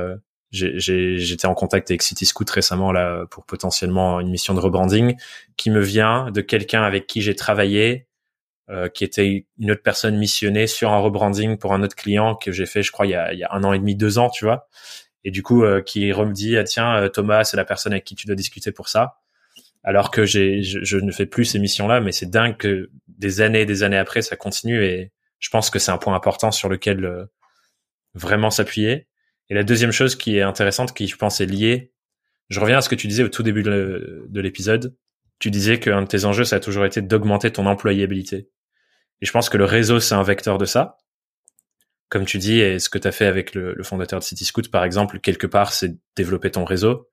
j'étais 0.57 1.47
en 1.47 1.55
contact 1.55 1.91
avec 1.91 2.03
City 2.03 2.27
Scoot 2.27 2.49
récemment 2.51 2.93
là 2.93 3.27
pour 3.31 3.45
potentiellement 3.45 4.21
une 4.21 4.31
mission 4.31 4.55
de 4.55 4.61
rebranding 4.61 5.17
qui 5.57 5.71
me 5.71 5.81
vient 5.81 6.31
de 6.31 6.41
quelqu'un 6.41 6.83
avec 6.83 7.07
qui 7.07 7.23
j'ai 7.23 7.35
travaillé 7.35 8.07
euh, 8.69 8.89
qui 8.89 9.05
était 9.05 9.47
une 9.59 9.71
autre 9.71 9.83
personne 9.83 10.17
missionnée 10.17 10.67
sur 10.67 10.91
un 10.93 10.99
rebranding 10.99 11.57
pour 11.57 11.73
un 11.73 11.85
autre 11.85 11.95
client 11.95 12.35
que 12.35 12.51
j'ai 12.51 12.67
fait 12.67 12.83
je 12.83 12.91
crois 12.91 13.07
il 13.07 13.11
y, 13.11 13.15
a, 13.15 13.33
il 13.33 13.39
y 13.39 13.45
a 13.45 13.53
un 13.53 13.63
an 13.63 13.73
et 13.73 13.79
demi 13.79 13.95
deux 13.95 14.19
ans 14.19 14.29
tu 14.29 14.45
vois. 14.45 14.69
Et 15.23 15.31
du 15.31 15.43
coup 15.43 15.65
euh, 15.65 15.83
qui 15.83 16.07
me 16.13 16.33
dit 16.33 16.57
ah, 16.57 16.65
tiens 16.65 16.97
euh, 16.97 17.09
Thomas 17.09 17.45
c'est 17.45 17.57
la 17.57 17.65
personne 17.65 17.93
avec 17.93 18.05
qui 18.05 18.17
tu 18.17 18.27
dois 18.27 18.35
discuter 18.35 18.73
pour 18.73 18.89
ça. 18.89 19.19
Alors 19.85 20.11
que 20.11 20.25
j'ai 20.25 20.63
je, 20.63 20.83
je, 20.83 20.97
ne 20.99 21.13
fais 21.13 21.27
plus 21.27 21.45
ces 21.45 21.61
missions 21.61 21.87
là 21.87 22.01
mais 22.01 22.11
c'est 22.11 22.29
dingue 22.29 22.57
que 22.57 22.91
des 23.07 23.41
années 23.41 23.61
et 23.61 23.67
des 23.67 23.85
années 23.85 23.99
après 23.99 24.23
ça 24.23 24.35
continue 24.35 24.85
et 24.85 25.13
je 25.39 25.49
pense 25.51 25.71
que 25.71 25.79
c'est 25.79 25.93
un 25.93 25.99
point 25.99 26.15
important 26.15 26.51
sur 26.51 26.69
lequel 26.69 27.05
euh, 27.05 27.25
vraiment 28.15 28.51
s'appuyer 28.51 29.07
et 29.49 29.55
la 29.55 29.63
deuxième 29.63 29.93
chose 29.93 30.17
qui 30.17 30.37
est 30.37 30.43
intéressante, 30.43 30.95
qui 30.95 31.07
je 31.07 31.17
pense 31.17 31.41
est 31.41 31.47
liée, 31.47 31.93
je 32.49 32.61
reviens 32.61 32.79
à 32.79 32.81
ce 32.81 32.89
que 32.89 32.95
tu 32.95 33.07
disais 33.07 33.23
au 33.23 33.29
tout 33.29 33.43
début 33.43 33.63
de 33.63 34.41
l'épisode. 34.41 34.97
Tu 35.39 35.51
disais 35.51 35.79
qu'un 35.79 36.03
de 36.03 36.07
tes 36.07 36.25
enjeux, 36.25 36.45
ça 36.45 36.57
a 36.57 36.61
toujours 36.61 36.85
été 36.85 37.03
d'augmenter 37.03 37.51
ton 37.51 37.67
employabilité. 37.67 38.49
Et 39.21 39.27
je 39.27 39.33
pense 39.33 39.49
que 39.49 39.57
le 39.57 39.65
réseau, 39.65 40.01
c'est 40.01 40.15
un 40.15 40.23
vecteur 40.23 40.59
de 40.59 40.65
ça. 40.65 40.99
Comme 42.09 42.25
tu 42.25 42.39
dis, 42.39 42.61
et 42.61 42.79
ce 42.79 42.89
que 42.89 42.99
tu 42.99 43.09
as 43.09 43.13
fait 43.13 43.27
avec 43.27 43.55
le, 43.55 43.83
fondateur 43.83 44.21
de 44.21 44.25
CityScoot, 44.25 44.71
par 44.71 44.85
exemple, 44.85 45.19
quelque 45.21 45.47
part, 45.47 45.73
c'est 45.73 45.97
développer 46.15 46.51
ton 46.51 46.65
réseau. 46.65 47.09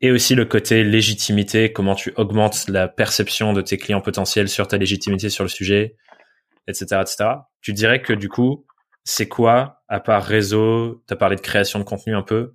Et 0.00 0.12
aussi 0.12 0.36
le 0.36 0.44
côté 0.44 0.84
légitimité, 0.84 1.72
comment 1.72 1.96
tu 1.96 2.12
augmentes 2.16 2.68
la 2.68 2.86
perception 2.86 3.52
de 3.52 3.60
tes 3.60 3.76
clients 3.76 4.00
potentiels 4.00 4.48
sur 4.48 4.68
ta 4.68 4.76
légitimité 4.76 5.28
sur 5.28 5.42
le 5.42 5.48
sujet, 5.48 5.96
etc., 6.68 7.00
etc. 7.00 7.30
Tu 7.60 7.72
dirais 7.72 8.00
que 8.00 8.12
du 8.12 8.28
coup, 8.28 8.64
c'est 9.08 9.26
quoi, 9.26 9.80
à 9.88 10.00
part 10.00 10.22
réseau, 10.22 11.02
tu 11.08 11.14
as 11.14 11.16
parlé 11.16 11.36
de 11.36 11.40
création 11.40 11.78
de 11.78 11.84
contenu 11.84 12.14
un 12.14 12.22
peu, 12.22 12.52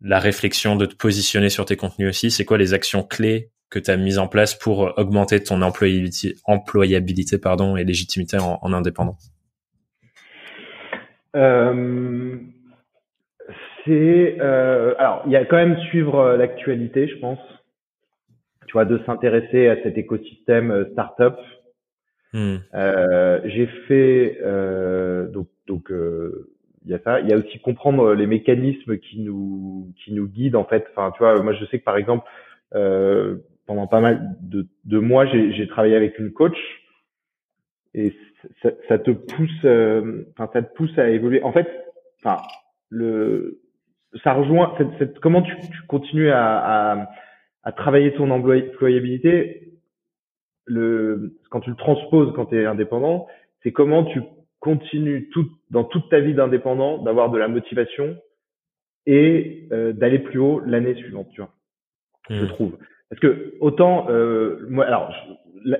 la 0.00 0.20
réflexion 0.20 0.76
de 0.76 0.86
te 0.86 0.94
positionner 0.94 1.48
sur 1.48 1.64
tes 1.64 1.76
contenus 1.76 2.08
aussi, 2.08 2.30
c'est 2.30 2.44
quoi 2.44 2.56
les 2.56 2.72
actions 2.72 3.02
clés 3.02 3.50
que 3.68 3.80
tu 3.80 3.90
as 3.90 3.96
mises 3.96 4.20
en 4.20 4.28
place 4.28 4.54
pour 4.54 4.86
euh, 4.86 4.92
augmenter 4.96 5.42
ton 5.42 5.60
employabilité, 5.62 6.36
employabilité 6.44 7.36
pardon, 7.36 7.76
et 7.76 7.82
légitimité 7.82 8.38
en, 8.38 8.72
indépendant? 8.72 9.16
Euh, 11.34 12.36
C'est 13.84 14.36
euh, 14.40 14.94
alors 14.98 15.24
il 15.26 15.32
y 15.32 15.36
a 15.36 15.44
quand 15.44 15.56
même 15.56 15.80
suivre 15.88 16.36
l'actualité, 16.36 17.08
je 17.08 17.18
pense. 17.18 17.40
Tu 18.68 18.74
vois, 18.74 18.84
de 18.84 19.00
s'intéresser 19.04 19.66
à 19.66 19.82
cet 19.82 19.98
écosystème 19.98 20.86
startup, 20.92 21.34
Hmm. 22.32 22.56
Euh, 22.74 23.40
j'ai 23.44 23.66
fait 23.88 24.38
euh, 24.42 25.28
donc 25.28 25.48
donc 25.66 25.90
euh, 25.90 26.48
il 26.84 26.90
y 26.90 26.94
a 26.94 26.98
ça. 27.00 27.20
Il 27.20 27.28
y 27.28 27.32
a 27.32 27.36
aussi 27.36 27.58
comprendre 27.60 28.14
les 28.14 28.26
mécanismes 28.26 28.98
qui 28.98 29.20
nous 29.20 29.92
qui 30.04 30.12
nous 30.12 30.28
guident 30.28 30.56
en 30.56 30.64
fait. 30.64 30.86
Enfin, 30.90 31.10
tu 31.12 31.18
vois, 31.18 31.42
moi 31.42 31.52
je 31.54 31.64
sais 31.66 31.78
que 31.78 31.84
par 31.84 31.96
exemple 31.96 32.26
pendant 33.70 33.86
pas 33.86 34.00
mal 34.00 34.36
de, 34.40 34.66
de 34.84 34.98
mois, 34.98 35.26
j'ai 35.26 35.68
travaillé 35.68 35.94
avec 35.94 36.18
une 36.18 36.32
coach 36.32 36.56
et 37.94 38.12
ça, 38.62 38.70
ça 38.88 38.98
te 38.98 39.12
pousse, 39.12 39.64
euh, 39.64 40.24
enfin 40.32 40.50
ça 40.52 40.62
te 40.62 40.74
pousse 40.74 40.98
à 40.98 41.08
évoluer. 41.08 41.42
En 41.44 41.52
fait, 41.52 41.68
enfin 42.18 42.42
le, 42.88 43.60
ça 44.24 44.32
rejoint 44.32 44.74
cette, 44.76 44.98
cette 44.98 45.20
comment 45.20 45.42
tu, 45.42 45.54
tu 45.60 45.82
continues 45.86 46.30
à, 46.30 46.58
à, 46.58 47.08
à, 47.62 47.72
travailler 47.72 48.12
ton 48.14 48.30
employabilité. 48.30 49.69
Le, 50.70 51.34
quand 51.50 51.60
tu 51.60 51.70
le 51.70 51.76
transposes 51.76 52.32
quand 52.34 52.46
tu 52.46 52.60
es 52.60 52.64
indépendant, 52.64 53.26
c'est 53.62 53.72
comment 53.72 54.04
tu 54.04 54.22
continues 54.60 55.28
tout, 55.30 55.50
dans 55.70 55.84
toute 55.84 56.08
ta 56.10 56.20
vie 56.20 56.34
d'indépendant 56.34 56.98
d'avoir 56.98 57.30
de 57.30 57.38
la 57.38 57.48
motivation 57.48 58.16
et 59.06 59.66
euh, 59.72 59.92
d'aller 59.92 60.20
plus 60.20 60.38
haut 60.38 60.60
l'année 60.64 60.94
suivante, 60.94 61.28
tu 61.32 61.40
vois. 61.40 61.50
Je 62.28 62.44
mmh. 62.44 62.48
trouve. 62.48 62.78
Parce 63.08 63.20
que 63.20 63.54
autant 63.60 64.06
euh, 64.10 64.64
moi, 64.68 64.86
alors 64.86 65.12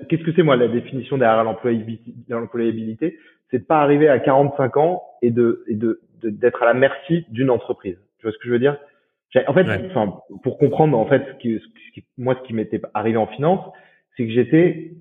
qu'est-ce 0.09 0.25
que 0.25 0.33
c'est 0.35 0.43
moi 0.43 0.57
la 0.57 0.69
définition 0.69 1.17
derrière 1.17 1.45
l'employabilité 1.45 3.19
C'est 3.51 3.61
de 3.61 3.65
pas 3.65 3.81
arriver 3.81 4.09
à 4.09 4.19
45 4.19 4.77
ans 4.77 5.03
et 5.23 5.31
de 5.31 5.65
et 5.69 5.75
de 5.75 6.01
d'être 6.23 6.63
à 6.63 6.67
la 6.67 6.75
merci 6.75 7.25
d'une 7.31 7.51
entreprise. 7.51 7.97
Tu 8.19 8.27
vois 8.27 8.33
ce 8.33 8.39
que 8.39 8.49
je 8.49 8.53
veux 8.53 8.59
dire? 8.59 8.77
En 9.47 9.55
fait, 9.55 9.67
enfin, 9.91 10.19
pour 10.43 10.59
comprendre 10.59 10.99
en 10.99 11.07
fait 11.07 11.25
ce 11.33 11.39
qui, 11.39 11.61
moi 12.19 12.35
ce 12.35 12.47
qui 12.47 12.53
m'était 12.53 12.83
arrivé 12.95 13.17
en 13.17 13.29
finance, 13.29 13.65
c'est 14.17 14.27
que 14.27 14.33
j'étais 14.33 14.93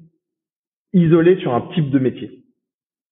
isolé 0.93 1.37
sur 1.37 1.53
un 1.53 1.61
type 1.73 1.89
de 1.89 1.99
métier. 1.99 2.43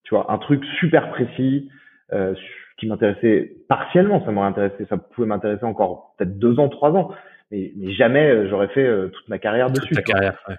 Tu 0.04 0.14
vois, 0.14 0.32
un 0.32 0.38
truc 0.38 0.64
super 0.78 1.10
précis 1.10 1.70
euh, 2.12 2.34
qui 2.78 2.86
m'intéressait 2.86 3.56
partiellement. 3.68 4.24
Ça 4.24 4.30
m'aurait 4.30 4.48
intéressé, 4.48 4.86
ça 4.88 4.96
pouvait 4.96 5.26
m'intéresser 5.26 5.64
encore 5.64 6.14
peut-être 6.16 6.38
deux 6.38 6.58
ans, 6.58 6.68
trois 6.68 6.92
ans, 6.92 7.10
mais, 7.50 7.72
mais 7.76 7.92
jamais 7.92 8.30
euh, 8.30 8.48
j'aurais 8.48 8.68
fait 8.68 8.86
euh, 8.86 9.08
toute 9.08 9.28
ma 9.28 9.38
carrière 9.38 9.70
dessus. 9.70 9.94
Toute 9.94 10.04
carrière. 10.04 10.42
Ouais. 10.48 10.56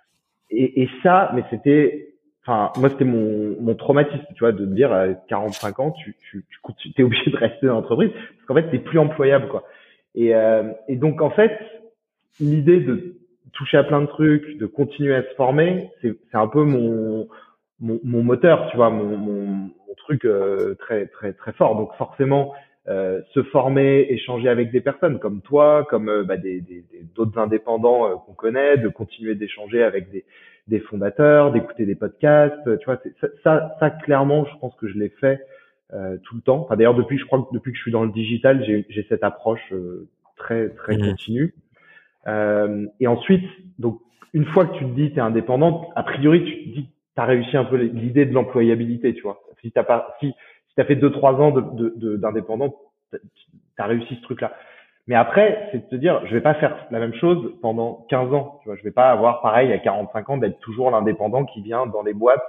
Et, 0.52 0.84
et 0.84 0.90
ça, 1.04 1.32
mais 1.34 1.44
c'était 1.50 2.10
enfin 2.46 2.72
moi 2.80 2.90
c'était 2.90 3.06
mon, 3.06 3.56
mon 3.60 3.76
traumatisme 3.76 4.26
tu 4.34 4.40
vois 4.40 4.52
de 4.52 4.66
me 4.66 4.74
dire 4.74 4.92
à 4.92 5.14
45 5.28 5.80
ans 5.80 5.92
tu 5.92 6.16
tu 6.30 6.46
tu 6.78 6.94
es 6.98 7.04
obligé 7.04 7.30
de 7.30 7.38
rester 7.38 7.68
dans 7.68 7.74
l'entreprise 7.74 8.12
parce 8.12 8.46
qu'en 8.48 8.56
fait 8.56 8.72
t'es 8.72 8.80
plus 8.80 8.98
employable 8.98 9.50
quoi 9.50 9.66
et 10.16 10.34
euh, 10.34 10.72
et 10.88 10.96
donc 10.96 11.22
en 11.22 11.30
fait 11.30 11.60
l'idée 12.40 12.80
de 12.80 13.18
toucher 13.54 13.78
à 13.78 13.84
plein 13.84 14.02
de 14.02 14.08
trucs 14.08 14.58
de 14.58 14.66
continuer 14.66 15.16
à 15.16 15.24
se 15.24 15.34
former 15.36 15.90
c'est 16.02 16.18
c'est 16.32 16.38
un 16.38 16.48
peu 16.48 16.64
mon, 16.64 17.28
mon 17.80 18.00
mon 18.04 18.24
moteur 18.24 18.68
tu 18.72 18.78
vois 18.78 18.90
mon 18.90 19.18
mon, 19.18 19.46
mon 19.46 19.94
truc 19.98 20.26
euh, 20.26 20.76
très 20.80 21.08
très 21.08 21.34
très 21.34 21.54
fort 21.54 21.76
donc 21.76 21.94
forcément 21.98 22.54
euh, 22.90 23.22
se 23.36 23.44
former, 23.44 24.08
échanger 24.10 24.50
avec 24.50 24.72
des 24.72 24.82
personnes 24.82 25.20
comme 25.20 25.42
toi, 25.42 25.86
comme 25.92 26.10
euh, 26.10 26.24
bah, 26.24 26.38
des 26.38 26.64
d'autres 27.14 27.38
indépendants 27.38 28.08
euh, 28.08 28.16
qu'on 28.16 28.34
connaît, 28.34 28.78
de 28.78 28.88
continuer 28.88 29.36
d'échanger 29.36 29.84
avec 29.84 30.10
des, 30.10 30.26
des 30.68 30.80
fondateurs, 30.80 31.52
d'écouter 31.52 31.86
des 31.86 31.94
podcasts. 31.94 32.78
Tu 32.80 32.86
vois, 32.86 33.00
ça, 33.22 33.28
ça, 33.44 33.76
ça, 33.80 33.90
clairement, 33.92 34.46
je 34.46 34.58
pense 34.60 34.74
que 34.76 34.88
je 34.88 34.98
l'ai 34.98 35.10
fait 35.10 35.40
tout 36.24 36.36
le 36.36 36.42
temps. 36.42 36.62
Enfin, 36.62 36.78
d'ailleurs, 36.78 36.96
depuis, 36.96 37.18
je 37.18 37.26
crois 37.26 37.40
que 37.40 37.54
depuis 37.54 37.72
que 37.72 37.78
je 37.78 37.82
suis 37.82 37.92
dans 37.92 38.04
le 38.04 38.12
digital, 38.12 38.64
j'ai 38.64 39.06
cette 39.10 39.24
approche 39.24 39.74
très 40.38 40.70
très 40.70 40.98
mmh. 40.98 41.02
continue. 41.02 41.54
Et 42.28 43.08
ensuite, 43.08 43.46
donc 43.80 44.00
une 44.34 44.46
fois 44.46 44.66
que 44.66 44.78
tu 44.78 44.86
te 44.86 44.92
dis 44.92 45.12
tu 45.12 45.18
es 45.18 45.22
indépendant, 45.22 45.90
a 45.96 46.04
priori 46.04 46.44
tu 46.44 46.64
te 46.64 46.76
dis 46.76 46.90
tu 47.16 47.22
as 47.22 47.26
réussi 47.26 47.58
un 47.58 47.66
peu 47.66 47.78
l'idée 47.78 48.26
de 48.26 48.34
l'employabilité, 48.34 49.14
tu 49.14 49.22
vois. 49.22 49.40
Si 49.62 49.72
t'as 49.72 49.84
pas 49.84 50.16
si 50.20 50.34
tu 50.76 50.82
as 50.82 50.86
fait 50.86 50.96
deux 50.96 51.12
trois 51.12 51.34
ans 51.36 51.52
d'indépendant, 51.52 52.76
de, 53.12 53.18
de, 53.18 53.24
tu 53.76 53.82
as 53.82 53.86
réussi 53.86 54.16
ce 54.16 54.22
truc-là. 54.22 54.54
Mais 55.10 55.16
après, 55.16 55.70
c'est 55.72 55.80
de 55.80 55.90
te 55.90 55.96
dire, 55.96 56.22
je 56.28 56.34
vais 56.36 56.42
pas 56.42 56.54
faire 56.54 56.86
la 56.92 57.00
même 57.00 57.16
chose 57.16 57.56
pendant 57.64 58.06
15 58.10 58.32
ans. 58.32 58.60
Tu 58.62 58.70
vois, 58.70 58.78
je 58.78 58.84
vais 58.84 58.92
pas 58.92 59.10
avoir 59.10 59.42
pareil 59.42 59.74
à 59.74 59.80
45 59.80 60.30
ans 60.30 60.38
d'être 60.38 60.60
toujours 60.60 60.92
l'indépendant 60.92 61.46
qui 61.46 61.64
vient 61.64 61.88
dans 61.88 62.04
les 62.04 62.14
boîtes 62.14 62.44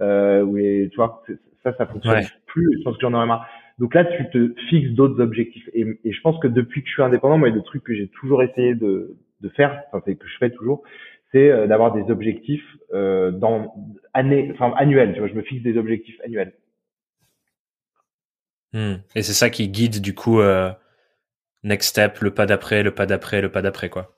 euh, 0.00 0.42
où 0.42 0.56
tu 0.56 0.96
vois, 0.96 1.22
ça, 1.62 1.74
ça 1.74 1.84
fonctionne 1.84 2.22
plus. 2.46 2.78
Je 2.78 2.84
pense 2.84 2.94
que 2.94 3.02
j'en 3.02 3.12
aurais 3.12 3.26
marre. 3.26 3.46
Donc 3.78 3.94
là, 3.94 4.04
tu 4.04 4.28
te 4.30 4.54
fixes 4.68 4.90
d'autres 4.92 5.20
objectifs. 5.20 5.68
Et, 5.74 5.86
et, 6.04 6.12
je 6.12 6.20
pense 6.22 6.38
que 6.40 6.48
depuis 6.48 6.82
que 6.82 6.88
je 6.88 6.94
suis 6.94 7.02
indépendant, 7.02 7.36
moi, 7.36 7.50
des 7.50 7.62
trucs 7.62 7.84
que 7.84 7.94
j'ai 7.94 8.08
toujours 8.08 8.42
essayé 8.42 8.74
de, 8.74 9.16
de 9.42 9.48
faire, 9.50 9.82
enfin, 9.88 10.02
c'est 10.06 10.16
que 10.16 10.26
je 10.26 10.36
fais 10.38 10.50
toujours, 10.50 10.82
c'est 11.32 11.50
euh, 11.50 11.66
d'avoir 11.66 11.92
des 11.92 12.10
objectifs 12.10 12.64
euh, 12.94 13.30
dans 13.30 13.74
année, 14.14 14.50
enfin 14.54 14.72
annuels. 14.76 15.12
Tu 15.12 15.18
vois, 15.18 15.28
je 15.28 15.34
me 15.34 15.42
fixe 15.42 15.62
des 15.62 15.76
objectifs 15.76 16.18
annuels. 16.24 16.54
Hmm. 18.72 18.96
Et 19.14 19.22
c'est 19.22 19.32
ça 19.32 19.50
qui 19.50 19.68
guide 19.68 20.00
du 20.00 20.14
coup 20.14 20.40
euh, 20.40 20.70
next 21.62 21.90
step, 21.90 22.18
le 22.20 22.30
pas 22.32 22.46
d'après, 22.46 22.82
le 22.82 22.92
pas 22.92 23.06
d'après, 23.06 23.40
le 23.42 23.50
pas 23.50 23.62
d'après 23.62 23.90
quoi. 23.90 24.16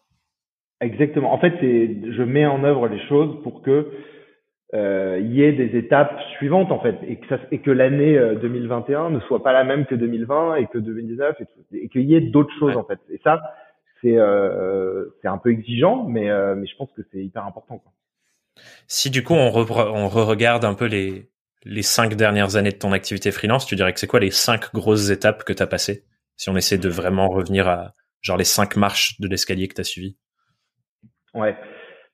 Exactement. 0.81 1.33
En 1.33 1.39
fait, 1.39 1.55
je 1.61 2.23
mets 2.23 2.47
en 2.47 2.63
œuvre 2.63 2.87
les 2.87 3.01
choses 3.09 3.43
pour 3.43 3.63
que 3.63 3.91
euh, 4.75 5.19
y 5.23 5.43
ait 5.43 5.53
des 5.53 5.79
étapes 5.79 6.21
suivantes 6.37 6.71
en 6.71 6.81
fait 6.81 6.97
et 7.07 7.17
que 7.17 7.27
ça 7.29 7.39
et 7.51 7.61
que 7.61 7.71
l'année 7.71 8.19
2021 8.43 9.07
euh, 9.07 9.11
ne 9.11 9.21
soit 9.21 9.43
pas 9.43 9.53
la 9.53 9.65
même 9.65 9.87
que 9.87 9.95
2020 9.95 10.57
et 10.57 10.67
que 10.67 10.79
2019 10.79 11.37
et, 11.41 11.85
et 11.85 11.89
qu'il 11.89 12.03
y 12.03 12.15
ait 12.15 12.21
d'autres 12.21 12.53
choses 12.59 12.77
en 12.77 12.85
fait. 12.85 12.99
Et 13.11 13.19
ça, 13.25 13.41
c'est 14.03 14.17
euh, 14.17 15.07
c'est 15.23 15.29
un 15.29 15.39
peu 15.39 15.51
exigeant, 15.51 16.05
mais 16.05 16.31
euh, 16.31 16.55
mais 16.55 16.67
je 16.67 16.77
pense 16.77 16.91
que 16.97 17.03
c'est 17.11 17.25
hyper 17.25 17.47
important. 17.47 17.79
Quoi. 17.79 17.93
Si 18.87 19.11
du 19.11 19.25
coup 19.25 19.35
on, 19.35 19.51
re 19.51 19.71
on 19.71 20.09
re 20.09 20.27
regarde 20.27 20.65
un 20.65 20.75
peu 20.75 20.87
les 20.87 21.31
les 21.65 21.83
cinq 21.83 22.15
dernières 22.15 22.57
années 22.57 22.71
de 22.71 22.77
ton 22.77 22.93
activité 22.93 23.31
freelance, 23.33 23.67
tu 23.67 23.75
dirais 23.75 23.93
que 23.93 24.01
c'est 24.01 24.07
quoi 24.07 24.21
les 24.21 24.31
cinq 24.31 24.73
grosses 24.75 25.11
étapes 25.11 25.45
que 25.45 25.53
tu 25.53 25.63
as 25.63 25.67
passées? 25.67 26.05
Si 26.37 26.51
on 26.51 26.57
essaie 26.57 26.79
de 26.79 26.89
vraiment 26.89 27.29
revenir 27.29 27.69
à 27.69 27.95
genre 28.21 28.37
les 28.37 28.45
cinq 28.45 28.77
marches 28.77 29.21
de 29.21 29.29
l'escalier 29.29 29.67
que 29.69 29.75
tu 29.75 29.81
as 29.81 29.85
suivi. 29.85 30.17
Ouais. 31.35 31.57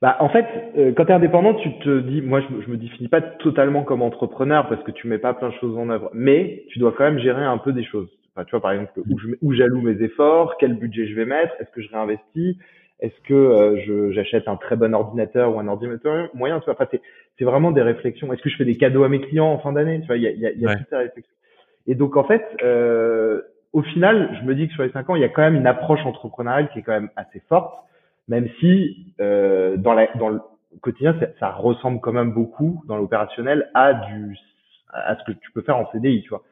Bah, 0.05 0.19
en 0.21 0.29
fait, 0.29 0.45
euh, 0.77 0.93
quand 0.95 1.07
tu 1.07 1.12
es 1.12 1.14
indépendant, 1.14 1.55
tu 1.55 1.79
te 1.79 2.01
dis, 2.01 2.21
moi 2.21 2.43
je, 2.43 2.61
je 2.61 2.71
me 2.71 2.77
définis 2.77 3.09
pas 3.09 3.23
totalement 3.23 3.85
comme 3.85 4.03
entrepreneur 4.03 4.69
parce 4.69 4.83
que 4.83 4.90
tu 4.90 5.09
mets 5.09 5.17
pas 5.17 5.33
plein 5.33 5.49
de 5.49 5.55
choses 5.55 5.79
en 5.79 5.88
œuvre, 5.88 6.11
mais 6.12 6.67
tu 6.69 6.79
dois 6.79 6.93
quand 6.93 7.05
même 7.05 7.19
gérer 7.19 7.43
un 7.43 7.57
peu 7.57 7.73
des 7.73 7.85
choses. 7.85 8.11
Enfin, 8.37 8.45
tu 8.45 8.51
vois, 8.51 8.61
par 8.61 8.73
exemple, 8.73 8.93
où, 9.11 9.19
je, 9.19 9.29
où 9.40 9.55
j'alloue 9.55 9.81
mes 9.81 10.03
efforts, 10.03 10.59
quel 10.61 10.75
budget 10.75 11.07
je 11.07 11.14
vais 11.14 11.25
mettre, 11.25 11.55
est-ce 11.59 11.71
que 11.71 11.81
je 11.81 11.88
réinvestis, 11.90 12.59
est-ce 13.01 13.19
que 13.27 13.33
euh, 13.33 14.12
j'achète 14.12 14.47
un 14.47 14.57
très 14.57 14.77
bon 14.77 14.95
ordinateur 14.95 15.57
ou 15.57 15.59
un 15.59 15.69
ordinateur 15.69 16.29
moyen 16.35 16.59
Tu 16.61 16.67
vois, 16.67 16.75
enfin, 16.75 16.99
c'est 17.38 17.45
vraiment 17.47 17.71
des 17.71 17.81
réflexions. 17.81 18.31
Est-ce 18.31 18.43
que 18.43 18.51
je 18.51 18.57
fais 18.59 18.67
des 18.67 18.77
cadeaux 18.77 19.05
à 19.05 19.09
mes 19.09 19.23
clients 19.23 19.49
en 19.49 19.59
fin 19.59 19.73
d'année 19.73 20.03
Tu 20.03 20.07
vois, 20.07 20.19
il 20.19 20.25
y 20.25 20.27
a, 20.27 20.33
y 20.33 20.45
a, 20.45 20.53
y 20.53 20.67
a 20.67 20.77
toutes 20.77 20.90
ces 20.90 20.97
réflexions. 20.97 21.35
Et 21.87 21.95
donc 21.95 22.19
en 22.19 22.25
fait, 22.25 22.45
euh, 22.62 23.40
au 23.73 23.81
final, 23.81 24.38
je 24.38 24.47
me 24.47 24.55
dis 24.55 24.69
que 24.69 24.75
sur 24.75 24.83
les 24.83 24.90
cinq 24.90 25.09
ans, 25.09 25.17
il 25.17 25.23
y 25.23 25.25
a 25.25 25.31
quand 25.31 25.40
même 25.40 25.57
une 25.57 25.67
approche 25.67 26.05
entrepreneuriale 26.05 26.69
qui 26.75 26.81
est 26.81 26.83
quand 26.83 26.93
même 26.93 27.09
assez 27.17 27.40
forte, 27.49 27.73
même 28.29 28.49
si 28.61 29.15
euh, 29.21 29.77
dans, 29.77 29.93
la, 29.93 30.09
dans 30.17 30.29
le 30.29 30.41
quotidien, 30.81 31.17
ça, 31.21 31.27
ça, 31.41 31.51
ressemble 31.51 32.01
quand 32.01 32.13
même 32.13 32.33
beaucoup 32.33 32.83
dans 32.87 32.97
l'opérationnel 32.97 33.71
à 33.75 33.95
du 33.95 34.37
à 34.93 35.17
ce 35.17 35.25
que 35.25 35.33
tu 35.33 35.51
peux 35.53 35.63
faire 35.63 35.77
en 35.77 35.91
CDI, 35.91 36.23
tu 36.23 36.29
vois. 36.29 36.43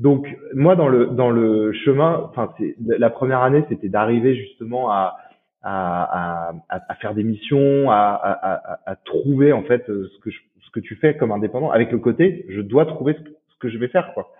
Donc 0.00 0.26
moi 0.54 0.76
dans 0.76 0.88
le 0.88 1.06
dans 1.06 1.30
le 1.30 1.72
chemin, 1.72 2.28
enfin 2.28 2.52
c'est 2.58 2.74
la 2.80 3.10
première 3.10 3.42
année, 3.42 3.64
c'était 3.68 3.88
d'arriver 3.88 4.36
justement 4.36 4.90
à 4.90 5.16
à, 5.62 6.52
à, 6.68 6.80
à, 6.88 6.94
faire 6.96 7.12
des 7.14 7.24
missions, 7.24 7.90
à, 7.90 8.78
à, 8.86 8.96
trouver 9.04 9.52
en 9.52 9.64
fait 9.64 9.84
ce 9.86 10.18
que 10.20 10.30
je, 10.30 10.38
ce 10.64 10.70
que 10.70 10.78
tu 10.78 10.94
fais 10.94 11.16
comme 11.16 11.32
indépendant. 11.32 11.70
Avec 11.72 11.90
le 11.90 11.98
côté, 11.98 12.46
je 12.48 12.60
dois 12.60 12.86
trouver 12.86 13.14
ce 13.14 13.22
que, 13.22 13.30
ce 13.30 13.58
que 13.58 13.68
je 13.68 13.78
vais 13.78 13.88
faire 13.88 14.14
quoi. 14.14 14.32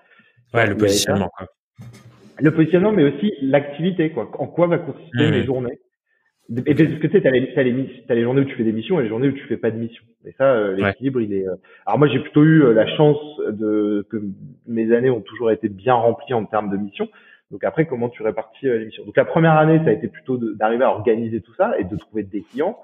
Ouais, 0.54 0.66
le 0.68 0.76
positionnement. 0.76 1.28
Quoi. 1.36 1.48
Le 2.38 2.50
positionnement, 2.52 2.92
mais 2.92 3.02
aussi 3.02 3.32
l'activité 3.42 4.10
quoi. 4.10 4.30
En 4.38 4.46
quoi 4.46 4.68
va 4.68 4.78
consister 4.78 5.26
mmh. 5.26 5.30
mes 5.30 5.44
journées? 5.44 5.80
Et 6.48 6.62
parce 6.62 6.76
que 6.76 7.06
tu 7.06 7.12
sais, 7.12 7.20
t'as 7.20 7.30
les, 7.30 7.52
t'as 7.54 7.62
les, 7.62 8.04
t'as 8.06 8.14
les 8.14 8.22
journées 8.22 8.42
où 8.42 8.44
tu 8.44 8.54
fais 8.54 8.64
des 8.64 8.72
missions 8.72 9.00
et 9.00 9.02
les 9.02 9.08
journées 9.08 9.28
où 9.28 9.32
tu 9.32 9.46
fais 9.46 9.56
pas 9.56 9.70
de 9.70 9.78
missions. 9.78 10.04
Et 10.24 10.32
ça, 10.38 10.52
euh, 10.52 10.76
l'équilibre, 10.76 11.20
il 11.20 11.32
est. 11.32 11.46
Euh, 11.46 11.56
alors 11.86 11.98
moi, 11.98 12.08
j'ai 12.08 12.20
plutôt 12.20 12.44
eu 12.44 12.62
euh, 12.62 12.72
la 12.72 12.86
chance 12.96 13.18
de 13.48 14.06
que 14.10 14.22
mes 14.66 14.92
années 14.94 15.10
ont 15.10 15.20
toujours 15.20 15.50
été 15.50 15.68
bien 15.68 15.94
remplies 15.94 16.34
en 16.34 16.44
termes 16.44 16.70
de 16.70 16.76
missions. 16.76 17.08
Donc 17.50 17.64
après, 17.64 17.86
comment 17.86 18.08
tu 18.08 18.22
répartis 18.22 18.68
euh, 18.68 18.78
l'émission 18.78 19.04
Donc 19.04 19.16
la 19.16 19.24
première 19.24 19.56
année, 19.56 19.80
ça 19.84 19.90
a 19.90 19.92
été 19.92 20.08
plutôt 20.08 20.36
d'arriver 20.36 20.84
à 20.84 20.90
organiser 20.90 21.40
tout 21.40 21.54
ça 21.54 21.78
et 21.78 21.84
de 21.84 21.96
trouver 21.96 22.22
des 22.22 22.42
clients. 22.42 22.78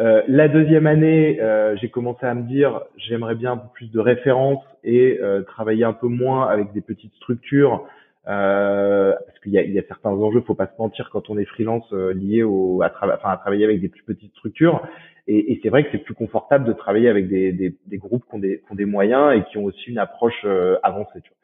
Euh, 0.00 0.22
la 0.28 0.46
deuxième 0.46 0.86
année, 0.86 1.38
euh, 1.40 1.76
j'ai 1.76 1.88
commencé 1.88 2.24
à 2.24 2.32
me 2.34 2.42
dire, 2.42 2.82
j'aimerais 2.96 3.34
bien 3.34 3.52
un 3.52 3.56
peu 3.56 3.68
plus 3.74 3.90
de 3.90 3.98
références 3.98 4.62
et 4.84 5.18
euh, 5.20 5.42
travailler 5.42 5.84
un 5.84 5.92
peu 5.92 6.06
moins 6.06 6.48
avec 6.48 6.72
des 6.72 6.80
petites 6.80 7.14
structures, 7.14 7.84
euh, 8.28 9.14
parce 9.26 9.38
qu'il 9.40 9.52
y 9.52 9.58
a, 9.58 9.62
il 9.62 9.72
y 9.72 9.78
a 9.78 9.82
certains 9.88 10.10
enjeux, 10.10 10.40
faut 10.42 10.54
pas 10.54 10.66
se 10.66 10.78
mentir, 10.78 11.10
quand 11.10 11.30
on 11.30 11.38
est 11.38 11.44
freelance 11.44 11.90
lié 11.92 12.42
au, 12.42 12.82
à, 12.82 12.90
enfin, 12.90 13.30
à 13.30 13.36
travailler 13.36 13.64
avec 13.64 13.80
des 13.80 13.88
plus 13.88 14.02
petites 14.02 14.32
structures. 14.32 14.86
Et, 15.26 15.52
et 15.52 15.60
c'est 15.62 15.68
vrai 15.68 15.84
que 15.84 15.90
c'est 15.92 15.98
plus 15.98 16.14
confortable 16.14 16.64
de 16.64 16.72
travailler 16.72 17.08
avec 17.08 17.28
des, 17.28 17.52
des, 17.52 17.76
des 17.86 17.98
groupes 17.98 18.24
qui 18.28 18.34
ont 18.34 18.38
des, 18.38 18.58
qui 18.60 18.72
ont 18.72 18.76
des, 18.76 18.86
moyens 18.86 19.36
et 19.36 19.44
qui 19.50 19.58
ont 19.58 19.64
aussi 19.64 19.90
une 19.90 19.98
approche 19.98 20.46
avancée. 20.82 21.20
Tu 21.22 21.30
vois. 21.30 21.36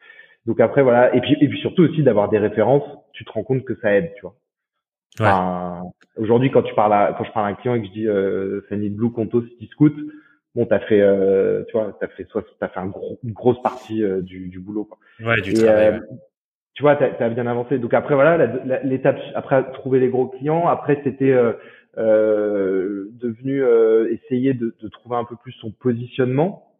Donc 0.45 0.59
après 0.59 0.83
voilà, 0.83 1.15
et 1.15 1.21
puis 1.21 1.35
et 1.41 1.47
puis 1.47 1.59
surtout 1.59 1.83
aussi 1.83 2.03
d'avoir 2.03 2.29
des 2.29 2.37
références, 2.37 2.87
tu 3.13 3.25
te 3.25 3.31
rends 3.31 3.43
compte 3.43 3.63
que 3.63 3.75
ça 3.81 3.93
aide, 3.93 4.11
tu 4.15 4.21
vois. 4.21 4.35
Enfin, 5.19 5.83
Aujourd'hui, 6.17 6.49
quand 6.49 6.63
tu 6.63 6.73
parles 6.73 6.93
à, 6.93 7.13
quand 7.17 7.25
je 7.25 7.31
parle 7.31 7.47
à 7.47 7.49
un 7.49 7.55
client 7.55 7.75
et 7.75 7.81
que 7.81 7.87
je 7.87 7.91
dis 7.91 8.07
euh, 8.07 8.61
Fanny 8.69 8.89
Blue, 8.89 9.11
Conto, 9.11 9.43
City 9.43 9.67
Scoot, 9.67 9.93
bon, 10.55 10.65
t'as 10.65 10.79
fait, 10.79 11.01
euh, 11.01 11.63
tu 11.67 11.73
vois, 11.73 11.97
t'as 11.99 12.07
fait 12.07 12.25
soit 12.29 12.45
t'as 12.59 12.69
fait 12.69 12.79
un 12.79 12.87
gros, 12.87 13.19
une 13.23 13.33
grosse 13.33 13.61
partie 13.61 14.01
euh, 14.01 14.21
du, 14.21 14.47
du 14.47 14.59
boulot. 14.59 14.85
Quoi. 14.85 14.97
Ouais, 15.27 15.41
du 15.41 15.53
travail. 15.53 15.87
Euh, 15.87 15.99
tu 16.75 16.83
vois, 16.83 16.95
t'as 16.95 17.25
as 17.25 17.29
bien 17.29 17.47
avancé. 17.47 17.79
Donc 17.79 17.93
après 17.93 18.15
voilà, 18.15 18.45
l'étape 18.83 19.17
après 19.33 19.63
trouver 19.73 19.99
les 19.99 20.09
gros 20.09 20.27
clients. 20.27 20.67
Après 20.67 21.01
c'était 21.03 21.35
devenu 21.97 23.63
essayer 24.11 24.53
de, 24.53 24.75
de, 24.79 24.87
trouver 24.89 25.15
un 25.15 25.25
peu 25.25 25.35
plus 25.35 25.53
son 25.53 25.71
positionnement. 25.71 26.71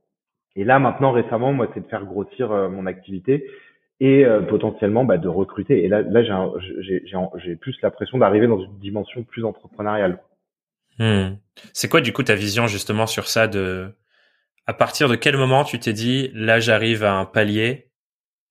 Et 0.57 0.63
là, 0.63 0.79
maintenant, 0.79 1.11
récemment, 1.11 1.51
moi, 1.51 1.67
c'est 1.73 1.81
de 1.81 1.87
faire 1.87 2.05
grossir 2.05 2.49
mon 2.69 2.85
activité 2.85 3.45
et 3.99 4.25
potentiellement 4.49 5.05
bah, 5.05 5.17
de 5.17 5.27
recruter. 5.27 5.83
Et 5.83 5.87
là, 5.87 6.01
là 6.01 6.21
j'ai 7.37 7.55
plus 7.55 7.75
l'impression 7.81 8.17
d'arriver 8.17 8.47
dans 8.47 8.59
une 8.59 8.77
dimension 8.79 9.23
plus 9.23 9.45
entrepreneuriale. 9.45 10.19
Hmm. 10.99 11.35
C'est 11.73 11.89
quoi 11.89 12.01
du 12.01 12.13
coup 12.13 12.23
ta 12.23 12.35
vision 12.35 12.67
justement 12.67 13.05
sur 13.05 13.27
ça 13.27 13.47
de 13.47 13.89
à 14.65 14.73
partir 14.73 15.09
de 15.09 15.15
quel 15.15 15.35
moment 15.35 15.65
tu 15.65 15.77
t'es 15.77 15.91
dit 15.91 16.31
là 16.33 16.61
j'arrive 16.61 17.03
à 17.03 17.15
un 17.15 17.25
palier 17.25 17.89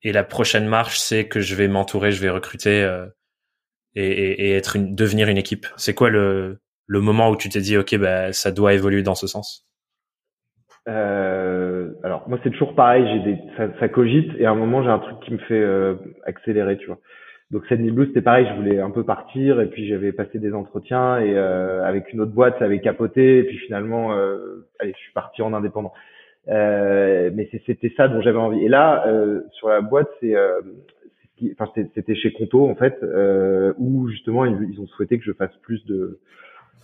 et 0.04 0.12
la 0.12 0.22
prochaine 0.22 0.66
marche 0.66 0.98
c'est 0.98 1.26
que 1.26 1.40
je 1.40 1.54
vais 1.56 1.66
m'entourer, 1.66 2.12
je 2.12 2.20
vais 2.22 2.30
recruter 2.30 2.82
euh, 2.84 3.06
et, 3.96 4.06
et, 4.06 4.48
et, 4.48 4.56
être 4.56 4.76
une, 4.76 4.94
devenir 4.94 5.28
une 5.28 5.38
équipe. 5.38 5.66
C'est 5.76 5.94
quoi 5.94 6.10
le 6.10 6.58
le 6.86 7.00
moment 7.00 7.30
où 7.30 7.36
tu 7.36 7.48
t'es 7.48 7.60
dit 7.60 7.76
ok 7.76 7.96
bah 7.96 8.32
ça 8.32 8.52
doit 8.52 8.74
évoluer 8.74 9.02
dans 9.02 9.14
ce 9.14 9.26
sens? 9.26 9.66
Euh, 10.86 11.92
Alors 12.04 12.28
moi 12.28 12.38
c'est 12.44 12.50
toujours 12.50 12.74
pareil, 12.74 13.06
j'ai 13.08 13.32
des 13.32 13.38
ça, 13.56 13.68
ça, 13.80 13.88
cogite 13.88 14.30
et 14.38 14.44
à 14.46 14.50
un 14.50 14.54
moment 14.54 14.82
j'ai 14.82 14.90
un 14.90 14.98
truc 14.98 15.18
qui 15.20 15.32
me 15.32 15.38
fait 15.38 15.60
euh, 15.60 15.94
accélérer, 16.26 16.76
tu 16.76 16.86
vois. 16.86 16.98
Donc 17.50 17.66
Sydney 17.66 17.90
Blue, 17.90 18.06
c'était 18.06 18.22
pareil, 18.22 18.46
je 18.50 18.54
voulais 18.54 18.80
un 18.80 18.90
peu 18.90 19.04
partir 19.04 19.60
et 19.60 19.66
puis 19.66 19.86
j'avais 19.86 20.12
passé 20.12 20.38
des 20.38 20.52
entretiens 20.52 21.18
et 21.20 21.34
euh, 21.36 21.84
avec 21.84 22.12
une 22.12 22.20
autre 22.20 22.32
boîte, 22.32 22.58
ça 22.58 22.64
avait 22.64 22.80
capoté 22.80 23.38
et 23.38 23.44
puis 23.44 23.58
finalement, 23.58 24.12
euh, 24.12 24.66
allez, 24.80 24.92
je 24.92 24.98
suis 24.98 25.12
parti 25.12 25.40
en 25.40 25.52
indépendant. 25.52 25.92
Euh, 26.48 27.30
mais 27.34 27.48
c'était 27.66 27.92
ça 27.96 28.08
dont 28.08 28.20
j'avais 28.20 28.38
envie. 28.38 28.64
Et 28.64 28.68
là, 28.68 29.06
euh, 29.06 29.40
sur 29.52 29.68
la 29.68 29.80
boîte, 29.80 30.08
c'est, 30.20 30.36
euh, 30.36 30.60
enfin, 31.58 31.70
c'était 31.94 32.14
chez 32.14 32.32
Conto 32.32 32.68
en 32.68 32.74
fait, 32.74 32.98
où 33.78 34.08
justement 34.08 34.44
ils, 34.44 34.70
ils, 34.70 34.80
ont 34.80 34.86
souhaité 34.86 35.18
que 35.18 35.24
je 35.24 35.32
fasse 35.32 35.54
plus 35.62 35.84
de 35.86 36.20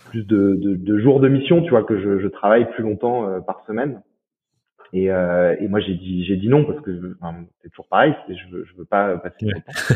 plus 0.09 0.25
de, 0.25 0.55
de, 0.55 0.75
de 0.75 0.97
jours 0.97 1.19
de 1.19 1.27
mission, 1.27 1.61
tu 1.61 1.69
vois, 1.69 1.83
que 1.83 1.99
je, 1.99 2.19
je 2.19 2.27
travaille 2.27 2.67
plus 2.71 2.83
longtemps 2.83 3.39
par 3.41 3.63
semaine. 3.67 4.01
Et, 4.93 5.05
et 5.05 5.67
moi 5.69 5.79
j'ai 5.79 5.93
dit 5.93 6.25
j'ai 6.25 6.37
dit 6.37 6.49
non 6.49 6.65
parce 6.65 6.81
que 6.81 7.15
enfin, 7.21 7.37
c'est 7.61 7.69
toujours 7.69 7.87
pareil, 7.87 8.15
je 8.27 8.55
veux 8.55 8.65
je 8.65 8.75
veux 8.75 8.85
pas 8.85 9.17
passer 9.17 9.45
ouais. 9.45 9.53
temps. 9.53 9.95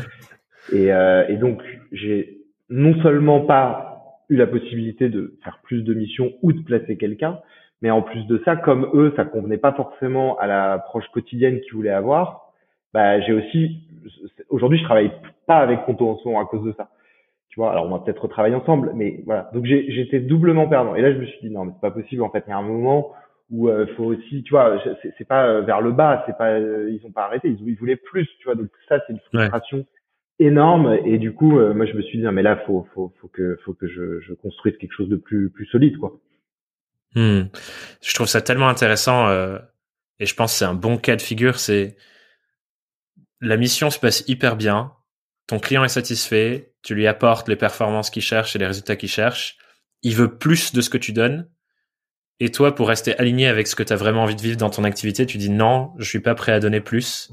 Et, 0.72 0.92
euh, 0.92 1.28
et 1.28 1.38
donc, 1.38 1.62
j'ai 1.92 2.42
non 2.70 3.00
seulement 3.02 3.42
pas 3.42 4.22
eu 4.30 4.36
la 4.36 4.48
possibilité 4.48 5.10
de 5.10 5.38
faire 5.44 5.60
plus 5.64 5.84
de 5.84 5.94
missions 5.94 6.34
ou 6.42 6.52
de 6.52 6.62
placer 6.62 6.98
quelqu'un, 6.98 7.40
mais 7.86 7.92
en 7.92 8.02
plus 8.02 8.26
de 8.26 8.42
ça, 8.46 8.56
comme 8.56 8.90
eux, 8.96 9.14
ça 9.16 9.26
convenait 9.26 9.60
pas 9.60 9.72
forcément 9.72 10.40
à 10.40 10.48
l'approche 10.48 11.08
quotidienne 11.10 11.62
qu'ils 11.62 11.74
voulaient 11.74 11.92
avoir, 11.92 12.52
bah, 12.96 13.22
j'ai 13.22 13.32
aussi, 13.32 13.84
aujourd'hui, 14.50 14.80
je 14.80 14.86
travaille 14.86 15.12
pas 15.46 15.58
avec 15.58 15.86
Conto 15.86 16.10
en 16.10 16.18
ce 16.18 16.28
moment 16.28 16.42
à 16.42 16.46
cause 16.46 16.64
de 16.64 16.74
ça. 16.78 16.90
Tu 17.50 17.60
vois, 17.60 17.70
alors 17.70 17.86
on 17.86 17.90
va 17.92 18.00
peut-être 18.00 18.24
retravailler 18.24 18.56
ensemble, 18.56 18.92
mais 18.96 19.22
voilà. 19.28 19.52
Donc 19.54 19.66
j'étais 19.66 20.20
doublement 20.20 20.68
perdant. 20.68 20.96
Et 20.96 21.02
là, 21.04 21.14
je 21.14 21.20
me 21.20 21.28
suis 21.28 21.48
dit 21.48 21.54
non, 21.54 21.66
mais 21.66 21.74
c'est 21.76 21.82
pas 21.82 21.92
possible. 21.92 22.24
En 22.24 22.32
fait, 22.32 22.44
il 22.48 22.50
y 22.50 22.54
a 22.54 22.58
un 22.58 22.64
moment 22.64 23.14
où 23.52 23.70
il 23.70 23.72
euh, 23.72 23.86
faut 23.96 24.06
aussi, 24.06 24.42
tu 24.42 24.50
vois, 24.50 24.82
c'est 25.20 25.28
pas 25.28 25.46
euh, 25.46 25.62
vers 25.62 25.80
le 25.80 25.92
bas, 25.92 26.24
c'est 26.26 26.36
pas, 26.40 26.54
euh, 26.54 26.90
ils 26.90 27.06
ont 27.06 27.12
pas 27.12 27.26
arrêté, 27.26 27.50
ils, 27.50 27.70
ils 27.70 27.76
voulaient 27.76 27.98
plus, 27.98 28.28
tu 28.40 28.46
vois. 28.46 28.56
Donc 28.56 28.70
ça, 28.90 29.00
c'est 29.06 29.14
une 29.14 29.20
frustration 29.20 29.86
énorme 30.40 30.98
et 31.06 31.18
du 31.18 31.34
coup 31.34 31.60
euh, 31.60 31.74
moi 31.74 31.86
je 31.86 31.94
me 31.94 32.02
suis 32.02 32.18
dit 32.18 32.24
non 32.26 32.34
mais 32.34 32.44
là 32.44 32.58
faut 32.66 32.86
faut 32.94 33.14
faut 33.22 33.28
que 33.30 33.58
faut 33.64 33.74
que 33.74 33.88
je, 33.88 34.20
je 34.20 34.34
construise 34.34 34.76
quelque 34.78 34.92
chose 34.92 35.08
de 35.08 35.16
plus 35.16 35.50
plus 35.50 35.66
solide 35.68 35.98
quoi. 35.98 36.12
Hmm. 37.16 37.44
Je 38.02 38.14
trouve 38.14 38.28
ça 38.28 38.42
tellement 38.42 38.70
intéressant 38.70 39.28
euh, 39.28 39.58
et 40.20 40.26
je 40.26 40.36
pense 40.36 40.52
que 40.54 40.60
c'est 40.60 40.66
un 40.66 40.74
bon 40.74 40.98
cas 40.98 41.16
de 41.16 41.22
figure 41.22 41.60
c'est 41.60 41.96
la 43.42 43.58
mission 43.58 43.90
se 43.90 44.00
passe 44.00 44.24
hyper 44.28 44.56
bien, 44.56 44.94
ton 45.48 45.60
client 45.60 45.84
est 45.84 45.90
satisfait, 45.90 46.74
tu 46.84 46.96
lui 46.96 47.08
apportes 47.08 47.48
les 47.48 47.56
performances 47.56 48.10
qu'il 48.10 48.22
cherche 48.22 48.56
et 48.56 48.60
les 48.60 48.68
résultats 48.68 48.96
qu'il 48.96 49.10
cherche, 49.10 49.58
il 50.02 50.16
veut 50.16 50.38
plus 50.38 50.74
de 50.74 50.82
ce 50.82 50.90
que 50.90 50.98
tu 50.98 51.14
donnes 51.14 51.50
et 52.40 52.52
toi 52.52 52.76
pour 52.76 52.90
rester 52.90 53.18
aligné 53.18 53.48
avec 53.48 53.68
ce 53.68 53.76
que 53.76 53.84
tu 53.84 53.94
as 53.94 53.96
vraiment 53.96 54.24
envie 54.24 54.36
de 54.36 54.42
vivre 54.42 54.58
dans 54.58 54.70
ton 54.70 54.84
activité, 54.84 55.26
tu 55.26 55.38
dis 55.38 55.50
non, 55.50 55.94
je 55.98 56.10
suis 56.10 56.20
pas 56.20 56.36
prêt 56.36 56.52
à 56.52 56.60
donner 56.60 56.82
plus 56.82 57.32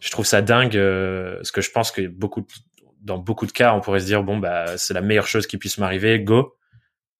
je 0.00 0.10
trouve 0.10 0.26
ça 0.26 0.42
dingue 0.42 0.76
euh, 0.76 1.36
parce 1.36 1.50
que 1.50 1.60
je 1.60 1.70
pense 1.70 1.90
que 1.90 2.06
beaucoup 2.06 2.46
dans 3.00 3.18
beaucoup 3.18 3.46
de 3.46 3.52
cas 3.52 3.74
on 3.74 3.80
pourrait 3.80 4.00
se 4.00 4.06
dire 4.06 4.22
bon 4.22 4.38
bah 4.38 4.76
c'est 4.76 4.94
la 4.94 5.00
meilleure 5.00 5.26
chose 5.26 5.46
qui 5.46 5.58
puisse 5.58 5.78
m'arriver 5.78 6.20
go 6.20 6.54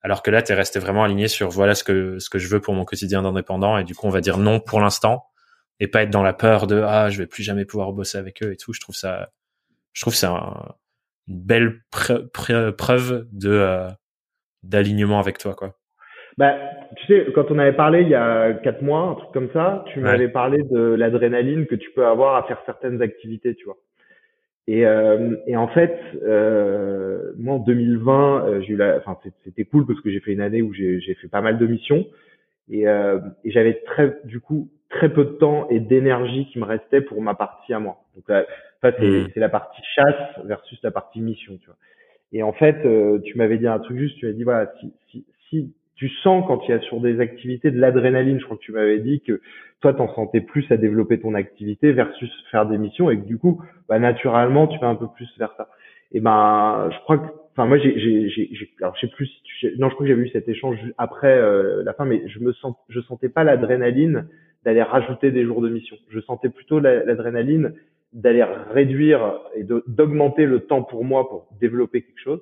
alors 0.03 0.23
que 0.23 0.31
là 0.31 0.43
tu 0.43 0.53
es 0.53 0.55
resté 0.55 0.79
vraiment 0.79 1.05
aligné 1.05 1.29
sur 1.29 1.49
voilà 1.49 1.75
ce 1.75 1.85
que 1.85 2.19
ce 2.19 2.31
que 2.31 2.39
je 2.39 2.49
veux 2.49 2.61
pour 2.61 2.75
mon 2.75 2.85
quotidien 2.85 3.23
d'indépendant. 3.23 3.79
Et 3.79 3.85
du 3.85 3.95
coup 3.95 4.07
on 4.07 4.11
va 4.11 4.21
dire 4.21 4.39
non 4.39 4.61
pour 4.61 4.81
l'instant. 4.81 5.27
Et 5.81 5.87
pas 5.87 6.03
être 6.03 6.11
dans 6.11 6.25
la 6.25 6.33
peur 6.33 6.67
de 6.67 6.83
ah 6.85 7.09
je 7.11 7.19
vais 7.19 7.27
plus 7.27 7.43
jamais 7.43 7.65
pouvoir 7.65 7.93
bosser 7.93 8.19
avec 8.19 8.43
eux 8.43 8.53
et 8.53 8.57
tout. 8.57 8.73
Je 8.73 8.81
trouve 8.81 8.97
ça 8.97 9.31
je 9.93 10.03
trouve 10.03 10.15
ça 10.15 10.77
une 11.29 11.39
belle 11.39 11.83
preuve 11.91 13.27
de 13.33 13.51
euh, 13.51 13.89
d'alignement 14.63 15.21
avec 15.21 15.39
toi 15.39 15.55
quoi. 15.55 15.75
Bah, 16.39 16.55
tu 16.97 17.07
sais, 17.07 17.33
quand 17.35 17.51
on 17.51 17.59
avait 17.59 17.73
parlé 17.73 18.03
il 18.03 18.09
y 18.09 18.15
a 18.15 18.53
quatre 18.55 18.81
mois, 18.81 19.01
un 19.01 19.15
truc 19.15 19.33
comme 19.33 19.51
ça, 19.53 19.85
tu 19.93 19.99
m'avais 19.99 20.29
parlé 20.29 20.63
de 20.63 20.95
l'adrénaline 20.95 21.67
que 21.67 21.75
tu 21.75 21.91
peux 21.91 22.07
avoir 22.07 22.37
à 22.37 22.45
faire 22.45 22.63
certaines 22.65 23.03
activités, 23.03 23.57
tu 23.57 23.65
vois. 23.65 23.77
Et, 24.69 24.85
euh, 24.85 25.35
et 25.47 25.57
en 25.57 25.67
fait, 25.69 25.99
euh, 26.23 27.33
moi 27.39 27.55
en 27.55 27.59
2020, 27.59 28.45
euh, 28.45 28.61
j'ai 28.61 28.75
eu 28.75 28.77
la, 28.77 28.99
enfin 28.99 29.19
c'était 29.43 29.65
cool 29.65 29.87
parce 29.87 29.99
que 30.03 30.11
j'ai 30.11 30.21
fait 30.21 30.33
une 30.33 30.43
année 30.43 30.61
où 30.61 30.75
j'ai 30.75 31.01
fait 31.23 31.29
pas 31.29 31.41
mal 31.41 31.57
de 31.57 31.67
missions 31.67 32.07
et, 32.69 32.87
euh, 32.87 33.19
et 33.45 33.51
j'avais 33.51 33.81
très, 33.87 34.19
du 34.25 34.41
coup, 34.41 34.69
très 34.91 35.11
peu 35.11 35.25
de 35.25 35.31
temps 35.31 35.67
et 35.71 35.81
d'énergie 35.81 36.51
qui 36.53 36.59
me 36.59 36.67
restait 36.67 37.01
pour 37.01 37.23
ma 37.23 37.35
partie 37.35 37.73
à 37.73 37.79
moi. 37.79 38.05
Donc 38.15 38.25
ça, 38.27 38.45
c'est 38.83 39.01
mmh. 39.01 39.29
la 39.37 39.49
partie 39.49 39.81
chasse 39.95 40.45
versus 40.45 40.79
la 40.83 40.91
partie 40.91 41.23
mission, 41.23 41.57
tu 41.57 41.67
vois. 41.67 41.77
Et 42.33 42.43
en 42.43 42.53
fait, 42.53 42.85
euh, 42.85 43.21
tu 43.25 43.39
m'avais 43.39 43.57
dit 43.57 43.67
un 43.67 43.79
truc 43.79 43.97
juste, 43.97 44.19
tu 44.19 44.27
m'as 44.27 44.33
dit 44.33 44.45
voilà, 44.45 44.71
si, 44.81 44.93
si, 45.11 45.25
si 45.49 45.73
tu 45.99 46.09
sens 46.23 46.45
quand 46.47 46.61
il 46.67 46.71
y 46.71 46.75
a 46.75 46.81
sur 46.81 47.01
des 47.01 47.19
activités 47.19 47.73
de 47.73 47.79
l'adrénaline. 47.79 48.39
Je 48.39 48.45
crois 48.45 48.57
que 48.57 48.63
tu 48.63 48.73
m'avais 48.73 49.01
dit 49.01 49.21
que 49.21 49.41
toi, 49.81 49.93
t'en 49.93 50.13
sentais 50.15 50.41
plus 50.41 50.65
à 50.71 50.77
développer 50.77 51.19
ton 51.19 51.35
activité 51.35 51.93
versus 51.93 52.31
faire 52.53 52.67
des 52.67 52.79
missions 52.79 53.11
et 53.11 53.19
que 53.19 53.27
du 53.27 53.37
coup, 53.37 53.61
bah, 53.89 53.99
naturellement, 53.99 54.69
tu 54.69 54.79
vas 54.79 54.87
un 54.87 54.95
peu 54.95 55.09
plus 55.09 55.29
vers 55.39 55.53
ça. 55.57 55.69
Et 56.13 56.21
ben, 56.21 56.89
je 56.93 56.99
crois 57.01 57.19
que, 57.19 57.27
enfin, 57.53 57.67
moi, 57.67 57.79
j'ai, 57.79 57.99
j'ai, 57.99 58.29
j'ai, 58.31 58.71
alors, 58.81 58.95
je 58.95 59.07
sais 59.07 59.13
plus 59.13 59.27
si 59.27 59.43
tu, 59.43 59.75
non, 59.79 59.89
je 59.89 59.95
crois 59.95 60.07
que 60.07 60.13
j'avais 60.13 60.25
eu 60.25 60.31
cet 60.31 60.49
échange 60.49 60.79
après 60.99 61.37
euh, 61.37 61.83
la 61.85 61.93
fin, 61.95 62.05
mais 62.05 62.23
je 62.29 62.39
me 62.39 62.53
sens, 62.53 62.77
je 62.89 63.01
sentais 63.01 63.29
pas 63.29 63.43
l'adrénaline 63.43 64.29
d'aller 64.65 64.83
rajouter 64.83 65.33
des 65.33 65.45
jours 65.45 65.61
de 65.61 65.69
mission. 65.69 65.97
Je 66.11 66.21
sentais 66.21 66.49
plutôt 66.49 66.79
l'adrénaline 66.79 67.75
d'aller 68.13 68.45
réduire 68.71 69.41
et 69.57 69.65
d'augmenter 69.65 70.47
le 70.47 70.61
temps 70.61 70.83
pour 70.83 71.05
moi 71.05 71.29
pour 71.29 71.49
développer 71.61 72.03
quelque 72.03 72.21
chose 72.21 72.41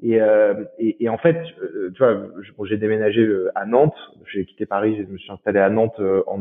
et, 0.00 0.20
euh, 0.20 0.64
et, 0.78 1.04
et, 1.04 1.08
en 1.08 1.18
fait, 1.18 1.42
euh, 1.60 1.90
tu 1.92 1.98
vois, 1.98 2.66
j'ai 2.66 2.76
déménagé 2.76 3.20
euh, 3.20 3.50
à 3.56 3.66
Nantes, 3.66 3.96
j'ai 4.32 4.44
quitté 4.44 4.64
Paris, 4.64 4.96
je 4.96 5.12
me 5.12 5.18
suis 5.18 5.32
installé 5.32 5.58
à 5.58 5.70
Nantes 5.70 6.00
en 6.26 6.40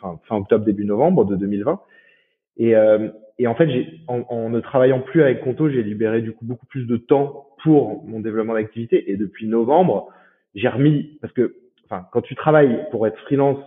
fin, 0.00 0.20
fin 0.28 0.36
octobre, 0.36 0.64
début 0.64 0.84
novembre 0.84 1.24
de 1.24 1.36
2020. 1.36 1.80
Et, 2.60 2.74
et 3.38 3.46
en 3.46 3.54
fait, 3.54 3.68
en, 4.08 4.22
en 4.28 4.50
ne 4.50 4.58
travaillant 4.58 5.00
plus 5.00 5.22
avec 5.22 5.42
Conto, 5.42 5.70
j'ai 5.70 5.84
libéré 5.84 6.22
du 6.22 6.32
coup 6.32 6.44
beaucoup 6.44 6.66
plus 6.66 6.86
de 6.86 6.96
temps 6.96 7.46
pour 7.62 8.04
mon 8.04 8.18
développement 8.18 8.54
d'activité. 8.54 9.12
Et 9.12 9.16
depuis 9.16 9.46
novembre, 9.46 10.08
j'ai 10.56 10.68
remis, 10.68 11.18
parce 11.22 11.32
que 11.32 11.54
enfin, 11.84 12.06
quand 12.12 12.20
tu 12.20 12.34
travailles 12.34 12.84
pour 12.90 13.06
être 13.06 13.18
freelance, 13.20 13.58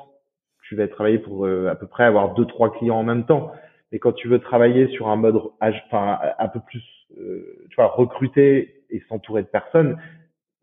tu 0.64 0.76
vas 0.76 0.90
travailler 0.90 1.20
pour 1.20 1.48
à 1.48 1.76
peu 1.76 1.88
près 1.88 2.04
avoir 2.04 2.34
deux 2.34 2.46
trois 2.46 2.74
clients 2.74 2.98
en 2.98 3.04
même 3.04 3.26
temps. 3.26 3.54
Mais 3.92 4.00
quand 4.00 4.12
tu 4.12 4.28
veux 4.28 4.40
travailler 4.40 4.88
sur 4.90 5.08
un 5.08 5.16
mode, 5.16 5.40
enfin, 5.62 6.20
un 6.38 6.48
peu 6.50 6.60
plus, 6.60 6.84
tu 7.16 7.76
vois, 7.76 7.88
recruter 7.88 8.84
et 8.90 9.02
s'entourer 9.08 9.44
de 9.44 9.48
personnes, 9.48 9.98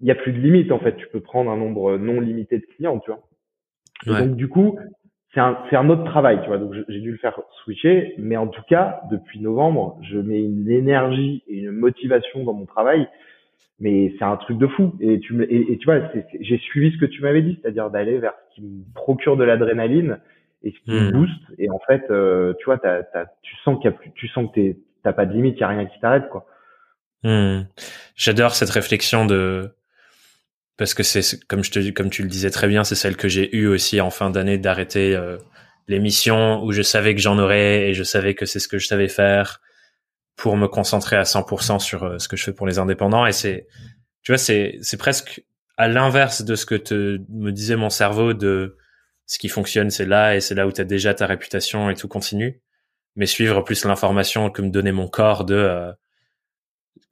il 0.01 0.05
n'y 0.05 0.11
a 0.11 0.15
plus 0.15 0.33
de 0.33 0.39
limite 0.39 0.73
en 0.73 0.79
fait. 0.79 0.97
Tu 0.97 1.07
peux 1.09 1.21
prendre 1.21 1.51
un 1.51 1.57
nombre 1.57 1.97
non 1.97 2.21
limité 2.21 2.59
de 2.59 2.67
clients, 2.77 2.99
tu 2.99 3.11
vois. 3.11 4.21
donc 4.21 4.37
du 4.37 4.49
coup, 4.49 4.79
c'est 5.35 5.41
un, 5.41 5.59
c'est 5.69 5.77
un 5.77 5.89
autre 5.91 6.05
travail, 6.05 6.41
tu 6.43 6.49
vois. 6.49 6.59
Donc 6.59 6.75
j'ai 6.89 7.01
dû 7.01 7.13
le 7.13 7.19
faire 7.19 7.41
switcher, 7.63 8.15
mais 8.19 8.37
en 8.37 8.47
tout 8.47 8.63
cas, 8.69 9.03
depuis 9.11 9.41
novembre, 9.41 9.99
je 10.03 10.19
mets 10.19 10.43
une 10.43 10.71
énergie 10.71 11.43
et 11.49 11.59
une 11.59 11.73
motivation 11.73 12.45
dans 12.45 12.55
mon 12.55 12.67
travail, 12.67 13.09
mais 13.79 14.15
c'est 14.19 14.25
un 14.25 14.37
truc 14.37 14.59
de 14.59 14.67
fou. 14.67 14.95
Et 15.01 15.21
tu 15.21 15.35
me, 15.35 15.53
et, 15.53 15.77
tu 15.79 15.85
vois, 15.85 16.01
j'ai 16.41 16.59
suivi 16.59 16.93
ce 16.93 16.99
que 16.99 17.07
tu 17.07 17.23
m'avais 17.23 17.43
dit, 17.43 17.59
c'est-à-dire 17.61 17.91
d'aller 17.91 18.19
vers 18.19 18.35
ce 18.49 18.55
qui 18.55 18.63
me 18.63 18.83
procure 18.95 19.37
de 19.37 19.45
l'adrénaline 19.45 20.19
et 20.63 20.73
ce 20.73 20.79
qui 20.81 20.91
me 20.93 21.11
hmm. 21.11 21.13
booste. 21.13 21.43
Et 21.59 21.71
en 21.71 21.79
fait, 21.87 22.05
euh, 22.11 22.55
tu 22.59 22.65
vois, 22.65 22.79
t'as, 22.79 23.03
t'as, 23.03 23.27
tu 23.43 23.55
sens 23.57 23.77
qu'il 23.77 23.91
y 23.91 23.95
a 23.95 23.97
plus, 23.97 24.11
tu 24.15 24.29
sens 24.29 24.49
que 24.49 24.55
t'es, 24.55 24.77
t'as 25.03 25.13
pas 25.13 25.27
de 25.27 25.33
limite, 25.33 25.59
y 25.59 25.63
a 25.63 25.69
rien 25.69 25.87
qui 25.87 25.99
t'arrête, 26.01 26.29
quoi. 26.29 26.47
Hmm. 27.25 27.63
J'adore 28.15 28.55
cette 28.55 28.71
réflexion 28.71 29.27
de 29.27 29.75
parce 30.77 30.95
que 30.95 31.03
c'est 31.03 31.45
comme 31.47 31.65
je 31.65 31.73
te 31.73 31.91
comme 31.91 32.11
tu 32.11 32.23
le 32.23 32.29
disais 32.29 32.51
très 32.51 32.69
bien, 32.69 32.85
c'est 32.85 32.95
celle 32.95 33.17
que 33.17 33.29
j'ai 33.29 33.55
eue 33.57 33.67
aussi 33.67 34.01
en 34.01 34.11
fin 34.11 34.31
d'année 34.31 34.59
d'arrêter 34.59 35.17
euh, 35.17 35.37
l'émission 35.89 36.63
où 36.63 36.71
je 36.73 36.83
savais 36.83 37.15
que 37.15 37.21
j'en 37.21 37.39
aurais 37.39 37.89
et 37.89 37.95
je 37.95 38.05
savais 38.05 38.35
que 38.35 38.47
c'est 38.47 38.61
ce 38.61 38.69
que 38.69 38.79
je 38.79 38.87
savais 38.87 39.09
faire 39.09 39.61
pour 40.37 40.57
me 40.57 40.69
concentrer 40.69 41.17
à 41.17 41.25
100% 41.25 41.81
sur 41.81 42.05
euh, 42.05 42.19
ce 42.19 42.29
que 42.29 42.37
je 42.37 42.45
fais 42.45 42.53
pour 42.53 42.67
les 42.69 42.79
indépendants 42.79 43.27
et 43.27 43.33
c'est 43.33 43.67
tu 44.23 44.31
vois 44.31 44.39
c'est 44.39 44.79
c'est 44.83 44.97
presque 44.97 45.43
à 45.77 45.89
l'inverse 45.89 46.43
de 46.43 46.55
ce 46.55 46.67
que 46.67 46.77
te 46.77 47.19
me 47.29 47.51
disait 47.51 47.77
mon 47.77 47.91
cerveau 47.91 48.35
de 48.35 48.77
ce 49.27 49.39
qui 49.39 49.49
fonctionne 49.49 49.91
c'est 49.91 50.07
là 50.07 50.37
et 50.37 50.41
c'est 50.41 50.55
là 50.55 50.69
où 50.69 50.73
tu 50.73 50.81
as 50.81 50.85
déjà 50.85 51.13
ta 51.15 51.27
réputation 51.27 51.91
et 51.91 51.97
tout 51.97 52.09
continue 52.09 52.61
mais 53.19 53.27
suivre 53.27 53.61
plus 53.63 53.85
l'information 53.85 54.49
que 54.49 54.63
me 54.63 54.71
donnait 54.71 54.93
mon 54.93 55.09
corps 55.09 55.45
de 55.45 55.55
euh, 55.55 55.93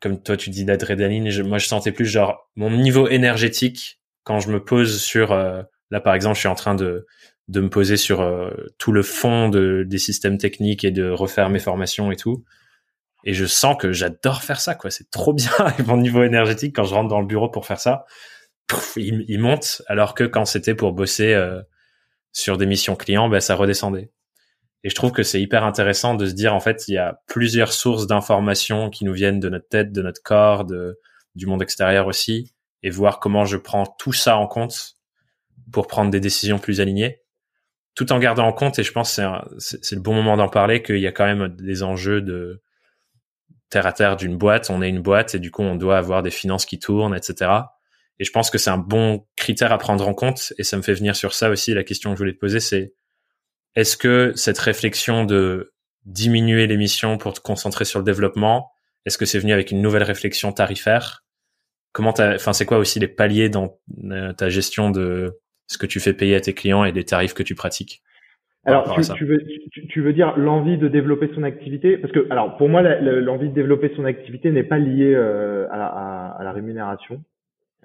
comme 0.00 0.22
toi 0.22 0.36
tu 0.36 0.50
dis 0.50 0.64
d'adrénaline, 0.64 1.42
moi 1.42 1.58
je 1.58 1.66
sentais 1.66 1.92
plus 1.92 2.06
genre 2.06 2.48
mon 2.54 2.70
niveau 2.70 3.08
énergétique 3.08 4.00
quand 4.24 4.40
je 4.40 4.50
me 4.50 4.64
pose 4.64 5.02
sur 5.02 5.32
euh, 5.32 5.62
là 5.90 6.00
par 6.00 6.14
exemple 6.14 6.36
je 6.36 6.40
suis 6.40 6.48
en 6.48 6.54
train 6.54 6.74
de 6.74 7.06
de 7.48 7.60
me 7.60 7.70
poser 7.70 7.96
sur 7.96 8.20
euh, 8.20 8.50
tout 8.78 8.92
le 8.92 9.02
fond 9.02 9.48
de, 9.48 9.84
des 9.86 9.98
systèmes 9.98 10.38
techniques 10.38 10.84
et 10.84 10.90
de 10.90 11.08
refaire 11.10 11.48
mes 11.48 11.60
formations 11.60 12.10
et 12.10 12.16
tout. 12.16 12.44
Et 13.24 13.34
je 13.34 13.44
sens 13.44 13.76
que 13.78 13.92
j'adore 13.92 14.42
faire 14.42 14.60
ça, 14.60 14.74
quoi. 14.74 14.90
C'est 14.90 15.10
trop 15.10 15.32
bien. 15.32 15.50
Et 15.78 15.82
mon 15.82 15.96
niveau 15.96 16.22
énergétique, 16.22 16.74
quand 16.74 16.84
je 16.84 16.94
rentre 16.94 17.08
dans 17.08 17.20
le 17.20 17.26
bureau 17.26 17.48
pour 17.48 17.66
faire 17.66 17.80
ça, 17.80 18.04
il, 18.96 19.24
il, 19.28 19.38
monte. 19.38 19.82
Alors 19.86 20.14
que 20.14 20.24
quand 20.24 20.44
c'était 20.44 20.74
pour 20.74 20.92
bosser 20.92 21.34
euh, 21.34 21.60
sur 22.32 22.56
des 22.56 22.66
missions 22.66 22.96
clients, 22.96 23.28
ben, 23.28 23.40
ça 23.40 23.54
redescendait. 23.54 24.10
Et 24.86 24.88
je 24.88 24.94
trouve 24.94 25.10
que 25.10 25.24
c'est 25.24 25.40
hyper 25.40 25.64
intéressant 25.64 26.14
de 26.14 26.26
se 26.26 26.32
dire, 26.32 26.54
en 26.54 26.60
fait, 26.60 26.86
il 26.86 26.94
y 26.94 26.96
a 26.96 27.20
plusieurs 27.26 27.72
sources 27.72 28.06
d'informations 28.06 28.88
qui 28.88 29.04
nous 29.04 29.12
viennent 29.12 29.40
de 29.40 29.48
notre 29.48 29.66
tête, 29.66 29.90
de 29.90 30.00
notre 30.00 30.22
corps, 30.22 30.64
de, 30.64 31.00
du 31.34 31.46
monde 31.46 31.60
extérieur 31.60 32.06
aussi, 32.06 32.54
et 32.84 32.90
voir 32.90 33.18
comment 33.18 33.44
je 33.44 33.56
prends 33.56 33.84
tout 33.98 34.12
ça 34.12 34.36
en 34.36 34.46
compte 34.46 34.94
pour 35.72 35.88
prendre 35.88 36.12
des 36.12 36.20
décisions 36.20 36.60
plus 36.60 36.80
alignées 36.80 37.20
tout 37.96 38.12
en 38.12 38.18
gardant 38.18 38.46
en 38.46 38.52
compte, 38.52 38.78
et 38.78 38.82
je 38.82 38.92
pense 38.92 39.16
que 39.16 39.22
c'est 39.58 39.94
le 39.94 40.02
bon 40.02 40.12
moment 40.12 40.36
d'en 40.36 40.50
parler, 40.50 40.82
qu'il 40.82 40.98
y 40.98 41.06
a 41.06 41.12
quand 41.12 41.24
même 41.24 41.48
des 41.56 41.82
enjeux 41.82 42.20
de 42.20 42.62
terre 43.70 43.86
à 43.86 43.92
terre 43.92 44.16
d'une 44.16 44.36
boîte. 44.36 44.68
On 44.68 44.82
est 44.82 44.88
une 44.90 45.00
boîte 45.00 45.34
et 45.34 45.38
du 45.38 45.50
coup, 45.50 45.62
on 45.62 45.76
doit 45.76 45.96
avoir 45.96 46.22
des 46.22 46.30
finances 46.30 46.66
qui 46.66 46.78
tournent, 46.78 47.16
etc. 47.16 47.50
Et 48.18 48.24
je 48.24 48.30
pense 48.30 48.50
que 48.50 48.58
c'est 48.58 48.68
un 48.68 48.78
bon 48.78 49.26
critère 49.34 49.72
à 49.72 49.78
prendre 49.78 50.06
en 50.06 50.12
compte. 50.12 50.52
Et 50.58 50.62
ça 50.62 50.76
me 50.76 50.82
fait 50.82 50.92
venir 50.92 51.16
sur 51.16 51.32
ça 51.32 51.48
aussi. 51.48 51.72
La 51.72 51.84
question 51.84 52.10
que 52.10 52.16
je 52.16 52.18
voulais 52.20 52.34
te 52.34 52.38
poser, 52.38 52.60
c'est 52.60 52.92
est-ce 53.76 53.96
que 53.96 54.32
cette 54.34 54.58
réflexion 54.58 55.24
de 55.24 55.72
diminuer 56.04 56.66
l'émission 56.66 57.18
pour 57.18 57.34
te 57.34 57.40
concentrer 57.40 57.84
sur 57.84 57.98
le 57.98 58.04
développement, 58.04 58.70
est-ce 59.04 59.18
que 59.18 59.24
c'est 59.24 59.38
venu 59.38 59.52
avec 59.52 59.70
une 59.70 59.80
nouvelle 59.80 60.02
réflexion 60.02 60.52
tarifaire? 60.52 61.24
Comment 61.92 62.14
enfin, 62.18 62.52
c'est 62.52 62.66
quoi 62.66 62.78
aussi 62.78 62.98
les 62.98 63.08
paliers 63.08 63.48
dans 63.48 63.78
euh, 64.10 64.32
ta 64.32 64.48
gestion 64.48 64.90
de 64.90 65.38
ce 65.66 65.78
que 65.78 65.86
tu 65.86 66.00
fais 66.00 66.12
payer 66.12 66.34
à 66.34 66.40
tes 66.40 66.52
clients 66.52 66.84
et 66.84 66.92
les 66.92 67.04
tarifs 67.04 67.34
que 67.34 67.42
tu 67.42 67.54
pratiques. 67.54 68.02
Alors, 68.64 68.92
tu, 68.94 69.00
tu, 69.14 69.24
veux, 69.24 69.38
tu, 69.70 69.86
tu, 69.86 70.00
veux 70.00 70.12
dire 70.12 70.36
l'envie 70.36 70.76
de 70.76 70.88
développer 70.88 71.30
son 71.34 71.44
activité? 71.44 71.96
Parce 71.98 72.12
que, 72.12 72.26
alors, 72.30 72.56
pour 72.56 72.68
moi, 72.68 72.82
l'envie 72.82 73.48
de 73.48 73.54
développer 73.54 73.92
son 73.94 74.04
activité 74.04 74.50
n'est 74.50 74.64
pas 74.64 74.78
liée 74.78 75.14
euh, 75.14 75.68
à, 75.70 75.76
la, 75.76 75.86
à, 75.86 76.42
la 76.42 76.52
rémunération. 76.52 77.22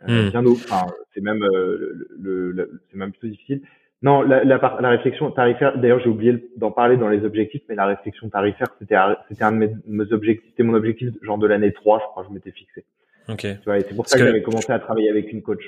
Euh, 0.09 0.27
hmm. 0.27 0.29
Bien 0.31 0.45
enfin, 0.47 0.87
c'est 1.13 1.21
même, 1.21 1.43
euh, 1.43 2.07
le, 2.19 2.51
le, 2.51 2.81
c'est 2.89 2.97
même 2.97 3.11
plutôt 3.11 3.27
difficile. 3.27 3.61
Non, 4.03 4.23
la, 4.23 4.43
la, 4.43 4.57
la 4.81 4.89
réflexion 4.89 5.29
tarifaire. 5.29 5.77
D'ailleurs, 5.77 5.99
j'ai 5.99 6.09
oublié 6.09 6.49
d'en 6.57 6.71
parler 6.71 6.97
dans 6.97 7.07
les 7.07 7.23
objectifs, 7.23 7.61
mais 7.69 7.75
la 7.75 7.85
réflexion 7.85 8.29
tarifaire, 8.29 8.67
c'était, 8.79 8.95
un 8.95 9.51
de 9.51 9.57
mes, 9.57 9.69
mes 9.85 10.11
objectifs, 10.11 10.49
c'était 10.49 10.63
mon 10.63 10.73
objectif, 10.73 11.09
genre 11.21 11.37
de 11.37 11.45
l'année 11.45 11.71
3, 11.71 11.99
je 11.99 12.05
crois, 12.05 12.25
je 12.27 12.33
m'étais 12.33 12.51
fixé. 12.51 12.83
Ok. 13.29 13.41
Tu 13.41 13.57
vois, 13.65 13.79
c'est 13.79 13.95
pour 13.95 14.07
ça 14.07 14.17
que, 14.17 14.23
que 14.23 14.27
j'avais 14.27 14.41
commencé 14.41 14.71
à 14.71 14.79
travailler 14.79 15.09
avec 15.09 15.31
une 15.31 15.43
coach. 15.43 15.63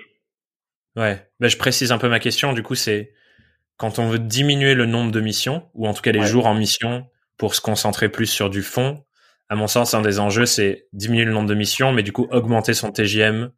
Ouais, 0.96 1.28
ben, 1.40 1.48
je 1.48 1.58
précise 1.58 1.92
un 1.92 2.00
peu 2.00 2.10
ma 2.10 2.20
question. 2.20 2.54
Du 2.54 2.64
coup, 2.64 2.76
c'est 2.76 3.14
quand 3.78 4.00
on 4.00 4.08
veut 4.08 4.20
diminuer 4.20 4.74
le 4.74 4.86
nombre 4.86 5.12
de 5.12 5.20
missions, 5.20 5.64
ou 5.76 5.88
en 5.88 5.94
tout 5.94 6.02
cas 6.02 6.12
les 6.12 6.26
jours 6.26 6.48
en 6.48 6.56
mission, 6.56 7.06
pour 7.38 7.56
se 7.56 7.62
concentrer 7.62 8.10
plus 8.10 8.28
sur 8.28 8.50
du 8.50 8.62
fond. 8.62 9.04
À 9.50 9.56
mon 9.56 9.68
sens, 9.68 9.94
un 9.94 10.02
des 10.02 10.20
enjeux, 10.20 10.46
c'est 10.46 10.88
diminuer 10.94 11.26
le 11.26 11.34
nombre 11.34 11.50
de 11.50 11.56
missions, 11.56 11.92
mais 11.92 12.02
du 12.02 12.12
coup 12.12 12.28
augmenter 12.32 12.74
son 12.74 12.92
TGM 12.92 13.52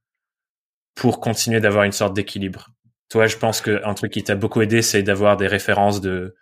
pour 0.96 1.20
continuer 1.20 1.60
d'avoir 1.60 1.84
une 1.84 1.92
sorte 1.92 2.16
d'équilibre. 2.16 2.70
Toi, 3.10 3.28
je 3.28 3.38
pense 3.38 3.62
qu'un 3.62 3.94
truc 3.94 4.12
qui 4.12 4.24
t'a 4.24 4.36
beaucoup 4.36 4.62
aidé, 4.62 4.82
c'est 4.82 5.04
d'avoir 5.04 5.38
des 5.38 5.48
références 5.48 6.02
de 6.02 6.36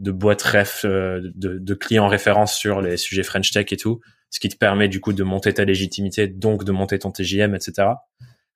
de 0.00 0.10
boîtes 0.10 0.42
ref, 0.42 0.84
euh, 0.84 1.20
de, 1.34 1.58
de 1.58 1.74
clients 1.74 2.08
références 2.08 2.56
sur 2.56 2.80
les 2.80 2.96
sujets 2.96 3.22
French 3.22 3.50
Tech 3.52 3.66
et 3.70 3.76
tout, 3.76 4.00
ce 4.30 4.40
qui 4.40 4.48
te 4.48 4.56
permet 4.56 4.88
du 4.88 5.00
coup 5.00 5.12
de 5.12 5.22
monter 5.22 5.52
ta 5.54 5.64
légitimité, 5.64 6.26
donc 6.26 6.64
de 6.64 6.72
monter 6.72 6.98
ton 6.98 7.10
TGM, 7.10 7.54
etc. 7.54 7.88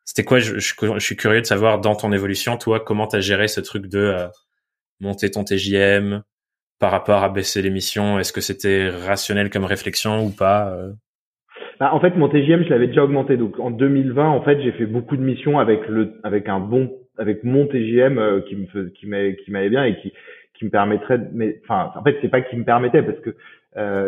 C'était 0.05 0.25
quoi 0.25 0.39
je, 0.39 0.59
suis 0.59 1.17
curieux 1.17 1.41
de 1.41 1.47
savoir 1.47 1.81
dans 1.81 1.95
ton 1.95 2.13
évolution, 2.13 2.57
toi, 2.57 2.81
comment 2.81 3.07
tu 3.07 3.17
as 3.17 3.21
géré 3.21 3.47
ce 3.47 3.61
truc 3.61 3.87
de 3.87 3.99
euh, 3.99 4.27
monter 5.01 5.31
ton 5.31 5.45
TJM 5.45 6.23
par 6.79 6.91
rapport 6.91 7.23
à 7.23 7.29
baisser 7.29 7.63
l'émission 7.63 8.19
Est-ce 8.19 8.33
que 8.33 8.41
c'était 8.41 8.89
rationnel 8.89 9.51
comme 9.51 9.65
réflexion 9.65 10.25
ou 10.25 10.31
pas 10.31 10.73
euh? 10.73 10.93
bah, 11.79 11.91
En 11.93 12.01
fait, 12.01 12.17
mon 12.17 12.29
TJM, 12.29 12.65
je 12.65 12.71
l'avais 12.71 12.87
déjà 12.89 13.05
augmenté. 13.05 13.37
Donc 13.37 13.61
en 13.61 13.71
2020, 13.71 14.29
en 14.29 14.43
fait, 14.43 14.61
j'ai 14.63 14.73
fait 14.73 14.87
beaucoup 14.87 15.17
de 15.17 15.23
missions 15.23 15.59
avec 15.59 15.87
le, 15.89 16.15
avec 16.25 16.49
un 16.49 16.59
bon, 16.59 16.91
avec 17.19 17.45
mon 17.45 17.67
TJM 17.67 18.19
euh, 18.19 18.41
qui 18.43 18.57
me 18.57 18.89
qui 18.91 19.07
m'allait, 19.07 19.37
qui 19.37 19.51
m'allait 19.51 19.71
bien 19.71 19.85
et 19.85 19.97
qui, 19.97 20.13
qui 20.55 20.65
me 20.65 20.71
permettrait. 20.71 21.19
De, 21.19 21.29
mais 21.33 21.61
enfin, 21.65 21.93
en 21.95 22.03
fait, 22.03 22.17
c'est 22.23 22.29
pas 22.29 22.41
qui 22.41 22.57
me 22.57 22.65
permettait 22.65 23.03
parce 23.03 23.21
que 23.21 23.35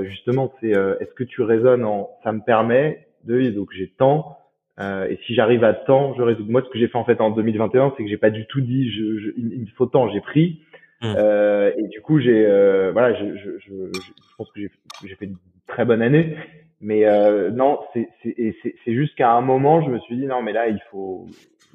justement, 0.05 0.53
c'est 0.61 0.71
est-ce 0.71 1.15
que 1.15 1.23
tu 1.23 1.43
raisonnes 1.43 1.85
en, 1.85 2.11
ça 2.25 2.33
me 2.33 2.41
permet 2.41 3.07
de, 3.25 3.51
donc 3.51 3.69
j'ai 3.73 3.87
tant 3.87 4.37
euh, 4.81 5.07
et 5.09 5.19
si 5.27 5.35
j'arrive 5.35 5.63
à 5.65 5.75
temps, 5.75 6.15
je 6.17 6.23
résous. 6.23 6.45
Moi, 6.49 6.63
ce 6.65 6.71
que 6.71 6.79
j'ai 6.79 6.89
fait 6.89 6.97
en 6.97 7.05
fait 7.05 7.21
en 7.21 7.31
2021, 7.31 7.93
c'est 7.97 8.03
que 8.03 8.09
j'ai 8.09 8.17
pas 8.17 8.31
du 8.31 8.47
tout 8.47 8.61
dit 8.61 8.91
je, 8.91 9.19
je, 9.19 9.31
il 9.37 9.61
me 9.61 9.67
faut 9.77 9.87
tant, 9.87 10.09
j'ai 10.11 10.21
pris. 10.21 10.63
Mmh. 11.03 11.15
Euh, 11.17 11.73
et 11.77 11.83
du 11.89 12.01
coup, 12.01 12.19
j'ai 12.19 12.47
euh, 12.47 12.91
voilà, 12.93 13.15
je, 13.15 13.37
je, 13.37 13.59
je, 13.59 13.75
je, 13.93 14.37
pense 14.39 14.51
que 14.53 14.61
j'ai 14.61 15.15
fait 15.17 15.27
une 15.27 15.37
très 15.67 15.85
bonne 15.85 16.03
année. 16.03 16.37
Mais 16.81 17.05
euh, 17.05 17.51
non, 17.51 17.81
c'est 17.93 18.09
c'est 18.25 18.95
juste 18.95 19.15
qu'à 19.17 19.33
un 19.33 19.43
moment, 19.43 19.83
je 19.83 19.91
me 19.91 19.99
suis 19.99 20.17
dit 20.17 20.27
non, 20.27 20.41
mais 20.41 20.53
là, 20.53 20.69
il 20.69 20.81
faut 20.91 21.27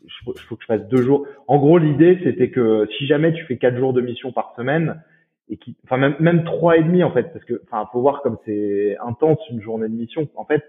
il 0.08 0.40
faut 0.48 0.56
que 0.56 0.62
je 0.62 0.66
fasse 0.68 0.88
deux 0.88 1.02
jours. 1.02 1.28
En 1.48 1.58
gros, 1.58 1.78
l'idée, 1.78 2.20
c'était 2.24 2.50
que 2.50 2.88
si 2.98 3.08
jamais 3.08 3.34
tu 3.34 3.44
fais 3.46 3.58
quatre 3.58 3.78
jours 3.78 3.94
de 3.94 4.02
mission 4.02 4.32
par 4.32 4.54
semaine 4.56 5.02
et 5.50 5.58
qui, 5.58 5.76
enfin 5.84 5.98
même 5.98 6.16
même 6.20 6.44
trois 6.44 6.78
et 6.78 6.84
demi 6.84 7.04
en 7.04 7.12
fait, 7.12 7.32
parce 7.32 7.46
que 7.46 7.62
enfin 7.66 7.88
faut 7.92 8.02
voir 8.02 8.22
comme 8.22 8.38
c'est 8.46 8.98
intense 9.06 9.40
une 9.52 9.62
journée 9.62 9.88
de 9.88 9.94
mission. 9.94 10.28
En 10.36 10.46
fait, 10.46 10.64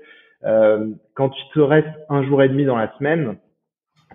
euh, 0.45 0.91
quand 1.15 1.31
tu 1.31 1.43
te 1.55 1.61
restes 1.61 1.89
un 2.09 2.23
jour 2.23 2.43
et 2.43 2.49
demi 2.49 2.65
dans 2.65 2.77
la 2.77 2.93
semaine, 2.99 3.37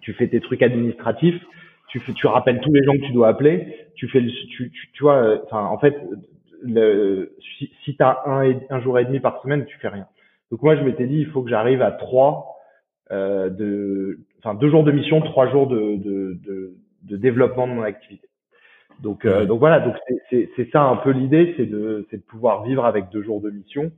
tu 0.02 0.14
fais 0.14 0.28
tes 0.28 0.40
trucs 0.40 0.62
administratifs, 0.62 1.42
tu 1.88 2.00
fais, 2.00 2.14
tu 2.14 2.28
rappelles 2.28 2.62
tous 2.62 2.74
les 2.74 2.84
gens 2.84 2.94
que 2.94 3.06
tu 3.06 3.12
dois 3.12 3.28
appeler, 3.28 3.90
tu 3.96 4.08
fais, 4.08 4.20
le, 4.20 4.30
tu, 4.30 4.72
tu, 4.72 4.92
tu 4.94 5.04
vois, 5.04 5.18
euh, 5.18 5.40
enfin, 5.46 5.66
en 5.66 5.78
fait, 5.78 5.98
le, 6.64 7.36
si, 7.58 7.72
si 7.84 7.96
tu 7.96 8.04
as 8.04 8.22
un, 8.26 8.54
un 8.70 8.80
jour 8.82 8.98
et 9.00 9.06
demi 9.06 9.20
par 9.20 9.42
semaine, 9.42 9.66
tu 9.66 9.78
fais 9.78 9.90
rien. 9.90 10.08
Donc 10.52 10.62
moi, 10.64 10.76
je 10.76 10.84
m'étais 10.84 11.06
dit, 11.06 11.18
il 11.18 11.28
faut 11.28 11.44
que 11.44 11.50
j'arrive 11.50 11.82
à 11.82 11.92
trois, 11.92 12.56
euh, 13.12 13.50
de, 13.50 14.20
enfin, 14.44 14.56
deux 14.56 14.70
jours 14.70 14.84
de 14.84 14.92
mission, 14.92 15.22
trois 15.22 15.50
jours 15.50 15.68
de, 15.68 15.96
de, 15.98 16.38
de, 16.46 16.74
de 17.04 17.18
développement 17.18 17.68
de 17.68 17.74
mon 17.74 17.84
activité. 17.84 18.28
Donc, 19.00 19.26
euh, 19.26 19.46
donc 19.46 19.60
voilà, 19.60 19.80
donc 19.80 19.96
c'est 20.30 20.70
ça 20.72 20.84
un 20.84 20.98
peu 20.98 21.12
l'idée, 21.12 21.54
c'est 21.58 21.66
de, 21.66 22.06
de 22.12 22.18
pouvoir 22.18 22.64
vivre 22.64 22.86
avec 22.86 23.10
deux 23.10 23.24
jours 23.24 23.42
de 23.42 23.50
mission 23.50 23.92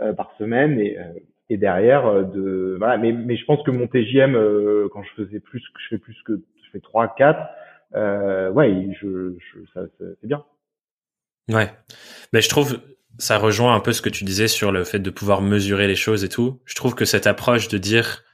euh, 0.00 0.12
par 0.14 0.32
semaine 0.38 0.78
et, 0.78 0.98
euh, 0.98 1.02
et 1.50 1.56
derrière 1.58 2.06
euh, 2.06 2.22
de 2.22 2.76
voilà. 2.78 2.96
Mais 2.96 3.12
mais 3.12 3.36
je 3.36 3.44
pense 3.44 3.62
que 3.64 3.70
mon 3.70 3.86
TJM 3.86 4.34
euh, 4.34 4.88
quand 4.92 5.02
je 5.02 5.22
faisais 5.22 5.40
plus 5.40 5.60
que 5.60 5.80
je 5.80 5.88
fais 5.88 5.98
plus 5.98 6.16
que 6.22 6.40
je 6.64 6.70
fais 6.70 6.80
3 6.80 7.14
4 7.16 7.48
euh, 7.94 8.50
ouais 8.50 8.88
je, 9.00 9.34
je 9.38 9.58
ça, 9.74 9.82
c'est 9.98 10.26
bien. 10.26 10.44
Ouais. 11.50 11.70
Mais 12.32 12.40
je 12.40 12.48
trouve 12.48 12.80
ça 13.18 13.38
rejoint 13.38 13.74
un 13.74 13.80
peu 13.80 13.92
ce 13.92 14.02
que 14.02 14.08
tu 14.08 14.24
disais 14.24 14.48
sur 14.48 14.72
le 14.72 14.84
fait 14.84 14.98
de 14.98 15.10
pouvoir 15.10 15.40
mesurer 15.40 15.86
les 15.86 15.94
choses 15.96 16.24
et 16.24 16.28
tout. 16.28 16.60
Je 16.64 16.74
trouve 16.74 16.94
que 16.94 17.04
cette 17.04 17.26
approche 17.26 17.68
de 17.68 17.78
dire 17.78 18.24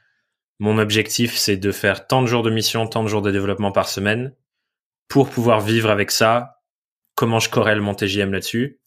mon 0.63 0.77
objectif 0.77 1.35
c'est 1.35 1.57
de 1.57 1.71
faire 1.71 2.07
tant 2.07 2.21
de 2.21 2.27
jours 2.27 2.41
de 2.41 2.49
mission 2.49 2.87
tant 2.87 3.03
de 3.03 3.09
jours 3.09 3.21
de 3.21 3.31
développement 3.31 3.71
par 3.71 3.89
semaine 3.89 4.33
pour 5.09 5.29
pouvoir 5.29 5.59
vivre 5.59 5.89
avec 5.89 6.09
ça 6.09 6.53
comment 7.15 7.39
je 7.39 7.49
corrèle 7.49 7.81
mon 7.81 7.93
TJM 7.93 8.31
là-dessus? 8.31 8.79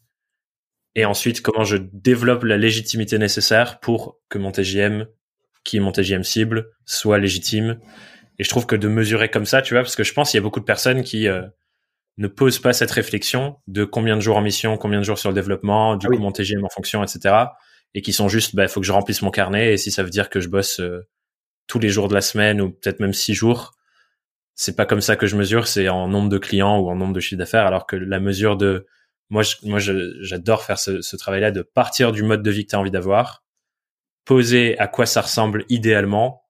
Et 0.94 1.04
ensuite 1.04 1.42
comment 1.42 1.64
je 1.64 1.76
développe 1.76 2.44
la 2.44 2.56
légitimité 2.56 3.18
nécessaire 3.18 3.80
pour 3.80 4.18
que 4.28 4.38
mon 4.38 4.50
TGM, 4.50 5.06
qui 5.64 5.76
est 5.76 5.80
mon 5.80 5.92
TGM 5.92 6.22
cible, 6.22 6.70
soit 6.84 7.18
légitime. 7.18 7.78
Et 8.38 8.44
je 8.44 8.48
trouve 8.48 8.66
que 8.66 8.76
de 8.76 8.88
mesurer 8.88 9.30
comme 9.30 9.46
ça, 9.46 9.62
tu 9.62 9.74
vois, 9.74 9.82
parce 9.82 9.96
que 9.96 10.04
je 10.04 10.12
pense 10.12 10.30
qu'il 10.30 10.38
y 10.38 10.40
a 10.40 10.42
beaucoup 10.42 10.60
de 10.60 10.64
personnes 10.64 11.02
qui 11.02 11.28
euh, 11.28 11.42
ne 12.18 12.28
posent 12.28 12.58
pas 12.58 12.72
cette 12.72 12.90
réflexion 12.90 13.56
de 13.66 13.84
combien 13.84 14.16
de 14.16 14.20
jours 14.20 14.36
en 14.36 14.42
mission, 14.42 14.76
combien 14.78 14.98
de 14.98 15.04
jours 15.04 15.18
sur 15.18 15.30
le 15.30 15.34
développement, 15.34 15.96
du 15.96 16.06
ah 16.06 16.10
coup 16.14 16.18
mon 16.18 16.32
TGM 16.32 16.64
en 16.64 16.70
fonction, 16.70 17.02
etc. 17.02 17.34
Et 17.94 18.02
qui 18.02 18.12
sont 18.12 18.28
juste, 18.28 18.54
bah, 18.54 18.64
il 18.64 18.68
faut 18.68 18.80
que 18.80 18.86
je 18.86 18.92
remplisse 18.92 19.22
mon 19.22 19.30
carnet. 19.30 19.74
Et 19.74 19.76
si 19.76 19.90
ça 19.90 20.02
veut 20.02 20.10
dire 20.10 20.30
que 20.30 20.40
je 20.40 20.48
bosse 20.48 20.80
euh, 20.80 21.06
tous 21.66 21.78
les 21.78 21.88
jours 21.88 22.08
de 22.08 22.14
la 22.14 22.20
semaine 22.20 22.60
ou 22.60 22.70
peut-être 22.70 23.00
même 23.00 23.12
six 23.12 23.34
jours, 23.34 23.72
c'est 24.54 24.76
pas 24.76 24.86
comme 24.86 25.00
ça 25.00 25.16
que 25.16 25.26
je 25.26 25.36
mesure, 25.36 25.68
c'est 25.68 25.88
en 25.88 26.08
nombre 26.08 26.28
de 26.28 26.38
clients 26.38 26.78
ou 26.78 26.88
en 26.88 26.96
nombre 26.96 27.12
de 27.12 27.20
chiffres 27.20 27.38
d'affaires, 27.38 27.66
alors 27.66 27.86
que 27.86 27.96
la 27.96 28.20
mesure 28.20 28.56
de 28.56 28.86
moi, 29.28 29.42
je, 29.42 29.56
moi, 29.64 29.80
j'adore 29.80 30.62
faire 30.62 30.78
ce, 30.78 31.02
ce 31.02 31.16
travail-là 31.16 31.50
de 31.50 31.62
partir 31.62 32.12
du 32.12 32.22
mode 32.22 32.42
de 32.42 32.50
vie 32.50 32.64
que 32.64 32.70
tu 32.70 32.76
as 32.76 32.80
envie 32.80 32.90
d'avoir, 32.90 33.44
poser 34.24 34.78
à 34.78 34.88
quoi 34.88 35.04
ça 35.04 35.20
ressemble 35.20 35.64
idéalement, 35.68 36.44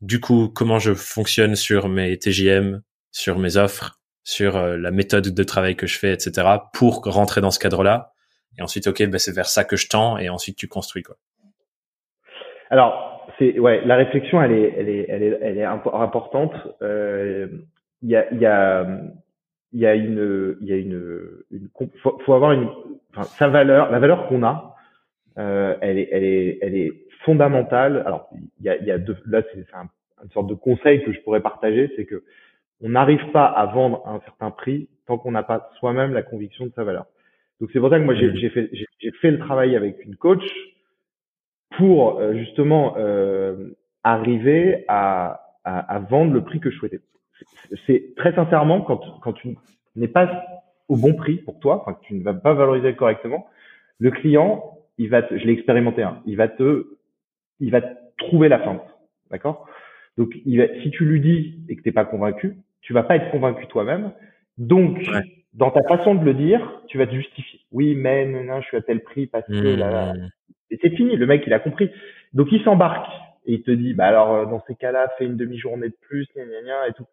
du 0.00 0.20
coup, 0.20 0.48
comment 0.48 0.78
je 0.78 0.94
fonctionne 0.94 1.56
sur 1.56 1.88
mes 1.88 2.18
TJM, 2.18 2.82
sur 3.12 3.38
mes 3.38 3.56
offres, 3.56 4.00
sur 4.24 4.56
euh, 4.56 4.76
la 4.76 4.90
méthode 4.90 5.28
de 5.28 5.42
travail 5.44 5.76
que 5.76 5.86
je 5.86 5.98
fais, 5.98 6.12
etc., 6.12 6.46
pour 6.72 7.02
rentrer 7.04 7.40
dans 7.40 7.50
ce 7.50 7.58
cadre-là. 7.58 8.12
Et 8.58 8.62
ensuite, 8.62 8.86
ok, 8.86 9.04
ben 9.04 9.18
c'est 9.18 9.32
vers 9.32 9.46
ça 9.46 9.64
que 9.64 9.76
je 9.76 9.88
tends, 9.88 10.18
et 10.18 10.28
ensuite 10.28 10.56
tu 10.56 10.68
construis 10.68 11.02
quoi. 11.02 11.16
Alors, 12.70 13.15
c'est 13.38 13.58
ouais, 13.58 13.84
la 13.84 13.96
réflexion, 13.96 14.42
elle 14.42 14.52
est, 14.52 14.74
elle 14.76 14.88
est, 14.88 15.06
elle 15.08 15.22
est, 15.22 15.38
elle 15.42 15.58
est 15.58 15.64
importante. 15.64 16.54
Euh, 16.82 17.48
il 18.02 18.10
y 18.10 18.16
a, 18.16 18.30
il 18.32 18.38
y 18.38 18.46
a 18.46 18.86
il 19.72 19.80
y 19.80 19.86
a 19.86 19.94
une, 19.94 20.56
il 20.60 20.68
y 20.68 20.72
a 20.72 20.76
une, 20.76 21.42
une 21.50 21.68
faut, 22.02 22.18
faut 22.24 22.32
avoir 22.32 22.52
une, 22.52 22.68
enfin, 23.10 23.24
sa 23.24 23.48
valeur, 23.48 23.90
la 23.90 23.98
valeur 23.98 24.26
qu'on 24.28 24.42
a, 24.42 24.74
euh, 25.38 25.76
elle 25.80 25.98
est, 25.98 26.08
elle 26.12 26.24
est, 26.24 26.58
elle 26.62 26.76
est 26.76 26.92
fondamentale. 27.24 28.02
Alors, 28.06 28.30
il 28.32 28.64
y 28.64 28.70
a, 28.70 28.76
il 28.78 28.86
y 28.86 28.90
a 28.90 28.98
deux, 28.98 29.16
là, 29.26 29.42
c'est 29.52 29.66
un, 29.74 29.88
une 30.24 30.30
sorte 30.30 30.46
de 30.46 30.54
conseil 30.54 31.04
que 31.04 31.12
je 31.12 31.20
pourrais 31.20 31.42
partager, 31.42 31.92
c'est 31.96 32.06
que 32.06 32.24
on 32.80 32.90
n'arrive 32.90 33.30
pas 33.32 33.46
à 33.46 33.66
vendre 33.66 34.02
à 34.06 34.12
un 34.12 34.20
certain 34.20 34.50
prix 34.50 34.88
tant 35.06 35.18
qu'on 35.18 35.32
n'a 35.32 35.42
pas 35.42 35.70
soi-même 35.78 36.12
la 36.12 36.22
conviction 36.22 36.66
de 36.66 36.72
sa 36.72 36.84
valeur. 36.84 37.06
Donc 37.60 37.70
c'est 37.72 37.80
pour 37.80 37.90
ça 37.90 37.98
que 37.98 38.04
moi 38.04 38.14
j'ai 38.14 38.28
mmh. 38.28 38.50
fait, 38.50 38.70
j'ai 38.72 39.10
fait 39.12 39.30
le 39.30 39.38
travail 39.38 39.76
avec 39.76 40.04
une 40.04 40.16
coach 40.16 40.44
pour 41.76 42.18
euh, 42.18 42.34
justement 42.34 42.94
euh, 42.96 43.76
arriver 44.02 44.84
à, 44.88 45.54
à, 45.64 45.94
à, 45.94 45.98
vendre 45.98 46.32
le 46.32 46.42
prix 46.42 46.60
que 46.60 46.70
je 46.70 46.78
souhaitais. 46.78 47.00
C'est 47.86 48.14
très 48.16 48.34
sincèrement 48.34 48.80
quand 48.80 49.00
quand 49.20 49.32
tu 49.32 49.56
n'es 49.94 50.08
pas 50.08 50.30
au 50.88 50.96
bon 50.96 51.14
prix 51.14 51.36
pour 51.36 51.58
toi, 51.58 51.80
enfin 51.80 51.94
que 51.94 52.06
tu 52.06 52.14
ne 52.14 52.22
vas 52.22 52.34
pas 52.34 52.54
valoriser 52.54 52.94
correctement, 52.94 53.46
le 53.98 54.10
client 54.10 54.76
il 54.98 55.10
va, 55.10 55.22
te, 55.22 55.36
je 55.36 55.44
l'ai 55.44 55.52
expérimenté, 55.52 56.02
hein, 56.02 56.22
il 56.26 56.36
va 56.36 56.48
te, 56.48 56.86
il 57.60 57.70
va 57.70 57.82
trouver 58.18 58.48
la 58.48 58.60
fente, 58.60 58.82
d'accord? 59.30 59.68
Donc 60.16 60.30
il 60.46 60.58
va, 60.58 60.64
si 60.82 60.90
tu 60.90 61.04
lui 61.04 61.20
dis 61.20 61.60
et 61.68 61.76
que 61.76 61.82
t'es 61.82 61.92
pas 61.92 62.04
convaincu, 62.04 62.56
tu 62.80 62.92
vas 62.92 63.02
pas 63.02 63.16
être 63.16 63.30
convaincu 63.30 63.66
toi-même. 63.66 64.12
Donc 64.56 64.98
dans 65.52 65.70
ta 65.70 65.82
façon 65.82 66.14
de 66.14 66.24
le 66.24 66.34
dire, 66.34 66.82
tu 66.86 66.96
vas 66.98 67.06
te 67.06 67.14
justifier. 67.14 67.60
Oui, 67.72 67.94
mais 67.94 68.24
non, 68.26 68.60
je 68.62 68.66
suis 68.68 68.76
à 68.76 68.82
tel 68.82 69.02
prix 69.02 69.26
parce 69.26 69.46
que 69.46 69.76
là, 69.76 69.90
là. 69.90 70.14
Et 70.70 70.78
c'est 70.82 70.90
fini, 70.90 71.16
le 71.16 71.26
mec 71.26 71.44
il 71.46 71.52
a 71.52 71.58
compris. 71.58 71.90
Donc 72.32 72.48
il 72.52 72.62
s'embarque 72.62 73.10
et 73.46 73.54
il 73.54 73.62
te 73.62 73.70
dit, 73.70 73.94
bah 73.94 74.06
alors 74.06 74.34
euh, 74.34 74.46
dans 74.46 74.62
ces 74.66 74.74
cas-là, 74.74 75.08
fais 75.18 75.24
une 75.24 75.36
demi-journée 75.36 75.88
de 75.88 75.96
plus, 76.00 76.26
gna, 76.34 76.44
gna, 76.44 76.62
gna, 76.62 76.88
et 76.88 76.92
tout. 76.92 77.06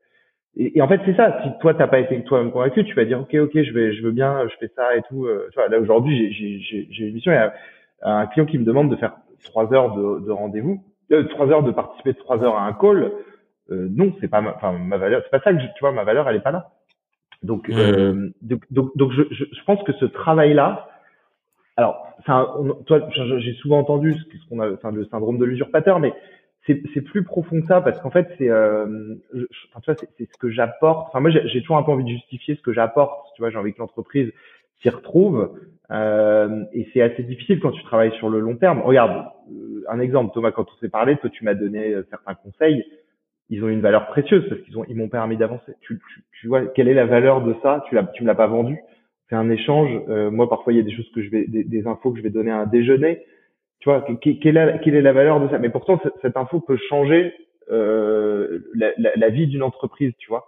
Et, 0.56 0.82
en 0.82 0.88
fait, 0.88 1.02
c'est 1.06 1.16
ça. 1.16 1.42
Si 1.44 1.50
toi 1.62 1.74
t'as 1.74 1.88
pas 1.88 2.00
été 2.00 2.22
toi-même 2.24 2.52
convaincu, 2.52 2.84
tu 2.84 2.94
vas 2.94 3.06
dire 3.06 3.20
ok, 3.22 3.34
ok, 3.34 3.62
je 3.62 3.74
vais, 3.74 3.94
je 3.94 4.04
veux 4.04 4.12
bien, 4.12 4.48
je 4.48 4.56
fais 4.60 4.72
ça 4.76 4.96
et 4.96 5.02
tout. 5.10 5.26
Euh, 5.26 5.48
tu 5.52 5.60
vois, 5.60 5.68
là 5.68 5.80
aujourd'hui, 5.80 6.32
j'ai, 6.32 7.08
une 7.08 7.14
mission. 7.14 7.32
Il 7.32 7.36
y 7.36 7.38
a 7.38 7.54
un 8.02 8.28
client 8.28 8.46
qui 8.46 8.58
me 8.58 8.66
demande 8.66 8.92
de 8.92 8.96
faire 8.96 9.16
trois 9.44 9.74
heures 9.74 9.96
de, 9.96 10.26
de 10.26 10.32
rendez-vous, 10.32 10.84
euh, 11.12 11.24
trois 11.24 11.48
heures 11.50 11.64
de 11.64 11.72
participer 11.72 12.14
trois 12.14 12.44
heures 12.44 12.56
à 12.56 12.66
un 12.66 12.74
call. 12.74 13.12
Euh, 13.72 13.88
non, 13.92 14.14
c'est 14.20 14.28
pas 14.28 14.42
ma, 14.42 14.56
enfin 14.56 14.74
ma 14.74 14.98
valeur. 14.98 15.22
C'est 15.24 15.32
pas 15.32 15.40
ça 15.40 15.54
que 15.54 15.60
je, 15.60 15.66
tu 15.66 15.80
vois, 15.80 15.92
ma 15.92 16.04
valeur, 16.04 16.30
elle 16.30 16.36
est 16.36 16.42
pas 16.42 16.52
là. 16.52 16.72
Donc, 17.42 17.68
mmh. 17.68 17.74
euh, 17.78 18.30
donc, 18.42 18.62
donc, 18.72 18.96
donc, 18.96 19.12
je, 19.12 19.24
je, 19.32 19.46
je 19.52 19.64
pense 19.66 19.82
que 19.84 19.94
ce 19.94 20.06
travail-là, 20.06 20.88
alors, 21.76 22.06
toi, 22.86 23.10
j'ai 23.16 23.54
souvent 23.54 23.80
entendu 23.80 24.14
ce 24.14 24.50
qu'on 24.50 24.60
a, 24.60 24.72
enfin, 24.72 24.92
le 24.92 25.06
syndrome 25.06 25.38
de 25.38 25.46
l'usurpateur, 25.46 26.00
mais 26.00 26.14
c'est 26.66 27.02
plus 27.02 27.24
profond 27.24 27.60
que 27.60 27.68
ça 27.68 27.82
parce 27.82 28.00
qu'en 28.00 28.10
fait 28.10 28.28
c'est 28.38 28.50
euh, 28.50 29.16
enfin, 29.74 29.96
c'est 30.18 30.32
ce 30.32 30.38
que 30.38 30.50
j'apporte. 30.50 31.08
Enfin 31.10 31.20
moi 31.20 31.30
j'ai 31.30 31.62
toujours 31.62 31.78
un 31.78 31.84
peu 31.84 31.92
envie 31.92 32.06
de 32.06 32.10
justifier 32.10 32.56
ce 32.56 32.62
que 32.62 32.72
j'apporte. 32.72 33.34
Tu 33.36 33.42
vois 33.42 33.50
j'ai 33.50 33.58
envie 33.58 33.74
que 33.74 33.80
l'entreprise 33.80 34.32
s'y 34.82 34.90
retrouve 34.90 35.60
euh, 35.92 36.64
et 36.72 36.88
c'est 36.94 37.02
assez 37.02 37.24
difficile 37.24 37.60
quand 37.60 37.72
tu 37.72 37.84
travailles 37.84 38.16
sur 38.18 38.30
le 38.30 38.40
long 38.40 38.56
terme. 38.56 38.82
Regarde 38.82 39.28
euh, 39.52 39.84
un 39.90 40.00
exemple 40.00 40.34
Thomas 40.34 40.52
quand 40.52 40.66
on 40.72 40.78
s'est 40.80 40.90
parlé 40.90 41.18
toi 41.18 41.30
tu 41.30 41.44
m'as 41.44 41.54
donné 41.54 41.94
euh, 41.94 42.08
certains 42.10 42.36
conseils. 42.36 42.86
Ils 43.50 43.62
ont 43.64 43.68
une 43.68 43.82
valeur 43.82 44.08
précieuse 44.08 44.48
parce 44.48 44.62
qu'ils 44.62 44.78
ont 44.78 44.86
ils 44.88 44.96
m'ont 44.96 45.10
permis 45.10 45.36
d'avancer. 45.36 45.74
Tu, 45.82 46.00
tu, 46.00 46.24
tu, 46.40 46.48
vois 46.48 46.66
quelle 46.68 46.88
est 46.88 46.94
la 46.94 47.06
valeur 47.06 47.42
de 47.42 47.56
ça? 47.62 47.84
Tu 47.90 47.98
tu 48.14 48.24
me 48.24 48.28
l'as 48.28 48.36
pas 48.36 48.48
vendu 48.48 48.80
c'est 49.34 49.38
un 49.40 49.50
échange 49.50 49.90
euh, 50.10 50.30
moi 50.30 50.48
parfois 50.48 50.74
il 50.74 50.76
y 50.76 50.80
a 50.80 50.84
des 50.84 50.96
choses 50.96 51.10
que 51.16 51.24
je 51.24 51.30
vais 51.32 51.48
des, 51.48 51.64
des 51.64 51.88
infos 51.88 52.12
que 52.12 52.20
je 52.20 52.24
vais 52.24 52.30
donner 52.30 52.52
à 52.52 52.60
un 52.60 52.68
déjeuner 52.68 53.24
tu 53.80 53.90
vois, 53.90 54.06
quelle 54.22 54.56
est, 54.56 54.80
quelle 54.80 54.96
est 54.96 55.02
la 55.02 55.12
valeur 55.12 55.42
de 55.42 55.50
ça? 55.50 55.60
Mais 55.60 55.68
pourtant, 55.68 56.00
cette 56.22 56.38
info 56.38 56.62
peut 56.62 56.78
changer 56.88 57.34
euh, 57.70 58.60
la, 58.74 58.92
la, 58.98 59.10
la, 59.18 59.28
vie 59.28 59.46
d'une 59.46 59.62
entreprise, 59.62 60.14
tu 60.20 60.30
vois. 60.30 60.46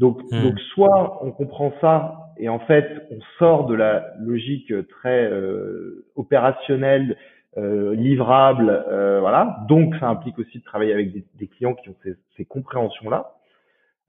Donc, 0.00 0.20
hmm. 0.32 0.42
donc, 0.42 0.58
soit 0.74 1.24
on 1.24 1.30
comprend 1.30 1.72
ça 1.80 2.34
et 2.38 2.48
en 2.48 2.58
fait, 2.58 3.06
on 3.12 3.20
sort 3.38 3.66
de 3.66 3.74
la 3.74 4.06
logique 4.18 4.72
très 4.88 5.30
euh, 5.30 6.04
opérationnelle, 6.16 7.16
livrable, 7.56 8.84
voilà. 9.20 9.58
Donc, 9.68 9.94
ça 10.00 10.08
implique 10.08 10.40
aussi 10.40 10.58
de 10.58 10.64
travailler 10.64 10.92
avec 10.92 11.12
des, 11.12 11.24
des 11.38 11.46
clients 11.46 11.74
qui 11.74 11.88
ont 11.88 11.96
ces, 12.02 12.14
ces 12.36 12.44
compréhensions-là. 12.44 13.34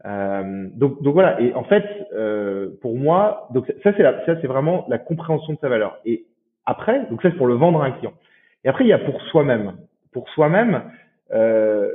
Euh, 0.05 0.67
donc, 0.73 1.01
donc 1.01 1.13
voilà. 1.13 1.39
Et 1.41 1.53
en 1.53 1.63
fait, 1.63 1.85
euh, 2.13 2.71
pour 2.81 2.97
moi, 2.97 3.47
donc 3.53 3.65
ça 3.83 3.93
c'est 3.95 4.03
ça 4.03 4.41
c'est 4.41 4.47
vraiment 4.47 4.85
la 4.89 4.97
compréhension 4.97 5.53
de 5.53 5.59
sa 5.59 5.69
valeur. 5.69 5.99
Et 6.05 6.25
après, 6.65 7.05
donc 7.09 7.21
ça 7.21 7.29
c'est 7.31 7.37
pour 7.37 7.47
le 7.47 7.55
vendre 7.55 7.81
à 7.81 7.85
un 7.85 7.91
client. 7.91 8.13
Et 8.63 8.69
après, 8.69 8.83
il 8.83 8.87
y 8.87 8.93
a 8.93 8.99
pour 8.99 9.21
soi-même. 9.23 9.73
Pour 10.11 10.29
soi-même, 10.29 10.83
euh, 11.33 11.91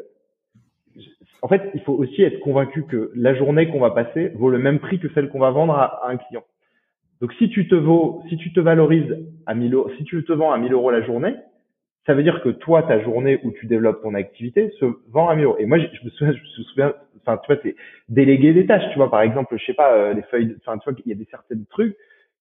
en 1.43 1.49
fait, 1.49 1.71
il 1.75 1.81
faut 1.83 1.93
aussi 1.93 2.23
être 2.23 2.41
convaincu 2.41 2.85
que 2.85 3.13
la 3.15 3.35
journée 3.35 3.69
qu'on 3.69 3.81
va 3.81 3.91
passer 3.91 4.31
vaut 4.35 4.51
le 4.51 4.59
même 4.59 4.81
prix 4.81 4.99
que 4.99 5.09
celle 5.15 5.29
qu'on 5.29 5.39
va 5.39 5.51
vendre 5.51 5.75
à, 5.75 6.09
un 6.09 6.17
client. 6.17 6.43
Donc, 7.21 7.33
si 7.35 7.49
tu 7.49 7.69
te 7.69 7.75
vaux, 7.75 8.23
si 8.29 8.37
tu 8.37 8.53
te 8.53 8.61
valorises 8.61 9.17
à 9.47 9.55
1000 9.55 9.75
euros, 9.75 9.91
si 9.97 10.05
tu 10.05 10.25
te 10.25 10.33
vends 10.33 10.53
à 10.53 10.59
1000 10.59 10.73
euros 10.73 10.91
la 10.91 11.03
journée, 11.03 11.35
ça 12.09 12.15
veut 12.15 12.23
dire 12.23 12.41
que 12.41 12.49
toi, 12.49 12.83
ta 12.85 12.99
journée 13.01 13.39
où 13.45 13.51
tu 13.53 13.67
développes 13.67 14.01
ton 14.03 14.15
activité 14.15 14.73
se 14.81 14.87
vend 15.11 15.29
à 15.29 15.37
1000 15.37 15.45
euros. 15.45 15.57
Et 15.59 15.67
moi, 15.67 15.79
je, 15.79 15.85
me 16.05 16.09
souviens, 16.09 16.33
je 16.33 16.41
me 16.41 16.65
souviens, 16.65 16.95
enfin, 17.21 17.37
tu 17.37 17.53
vois, 17.53 17.61
c'est 17.63 17.77
déléguer 18.09 18.55
des 18.55 18.65
tâches, 18.65 18.89
tu 18.93 18.97
vois, 18.97 19.11
par 19.11 19.21
exemple, 19.21 19.55
je 19.59 19.65
sais 19.67 19.75
pas, 19.75 19.93
euh, 19.93 20.15
les 20.15 20.23
feuilles, 20.23 20.57
enfin, 20.61 20.79
tu 20.79 20.89
vois, 20.89 20.99
il 21.05 21.11
y 21.11 21.13
a 21.13 21.19
des 21.19 21.29
certains 21.31 21.57
trucs, 21.69 21.99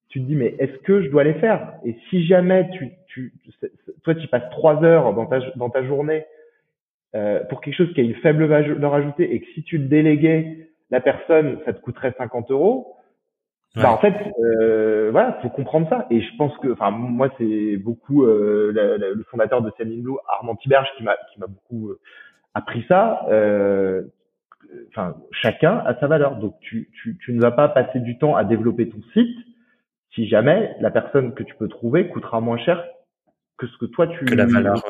tu 0.07 0.21
te 0.21 0.25
dis 0.25 0.35
mais 0.35 0.55
est-ce 0.59 0.77
que 0.83 1.01
je 1.01 1.09
dois 1.09 1.25
les 1.25 1.33
faire? 1.33 1.73
Et 1.83 1.97
si 2.09 2.25
jamais 2.25 2.69
tu, 2.71 2.91
tu, 3.07 3.33
toi 4.03 4.15
tu 4.15 4.27
passes 4.29 4.49
trois 4.51 4.81
heures 4.83 5.13
dans 5.13 5.25
ta 5.25 5.39
dans 5.57 5.69
ta 5.69 5.83
journée 5.83 6.25
euh, 7.15 7.43
pour 7.45 7.59
quelque 7.61 7.75
chose 7.75 7.93
qui 7.93 7.99
a 7.99 8.03
une 8.03 8.15
faible 8.15 8.45
valeur 8.45 8.93
ajoutée 8.93 9.33
et 9.33 9.41
que 9.41 9.47
si 9.53 9.63
tu 9.63 9.77
le 9.77 9.85
déléguais 9.85 10.69
la 10.91 11.01
personne 11.01 11.59
ça 11.65 11.73
te 11.73 11.81
coûterait 11.81 12.13
50 12.17 12.51
euros, 12.51 12.95
bah 13.75 13.91
en 13.91 13.97
fait 13.97 14.33
euh, 14.39 15.09
voilà 15.11 15.37
faut 15.41 15.49
comprendre 15.49 15.87
ça. 15.89 16.07
Et 16.09 16.21
je 16.21 16.35
pense 16.37 16.55
que 16.57 16.71
enfin 16.71 16.89
moi 16.91 17.29
c'est 17.37 17.77
beaucoup 17.77 18.25
euh, 18.25 18.71
le 18.73 19.23
fondateur 19.29 19.61
de 19.61 19.71
Blue 19.79 20.17
Armand 20.27 20.55
Tiberge 20.55 20.87
qui 20.97 21.03
m'a 21.03 21.15
qui 21.31 21.39
m'a 21.39 21.47
beaucoup 21.47 21.89
euh, 21.89 21.99
appris 22.53 22.85
ça. 22.87 23.25
Euh, 23.29 24.03
enfin 24.89 25.15
chacun 25.31 25.83
a 25.85 25.99
sa 25.99 26.07
valeur. 26.07 26.37
Donc 26.37 26.55
tu, 26.61 26.89
tu 27.01 27.17
tu 27.23 27.33
ne 27.33 27.41
vas 27.41 27.51
pas 27.51 27.67
passer 27.67 27.99
du 27.99 28.17
temps 28.17 28.35
à 28.35 28.43
développer 28.43 28.89
ton 28.89 29.01
site 29.13 29.37
si 30.13 30.27
jamais 30.27 30.75
la 30.79 30.89
personne 30.89 31.33
que 31.33 31.43
tu 31.43 31.53
peux 31.55 31.67
trouver 31.67 32.07
coûtera 32.07 32.41
moins 32.41 32.57
cher 32.57 32.83
que 33.57 33.67
ce 33.67 33.77
que 33.77 33.85
toi 33.85 34.07
tu 34.07 34.25
que 34.25 34.35
la 34.35 34.45
valeur 34.45 34.81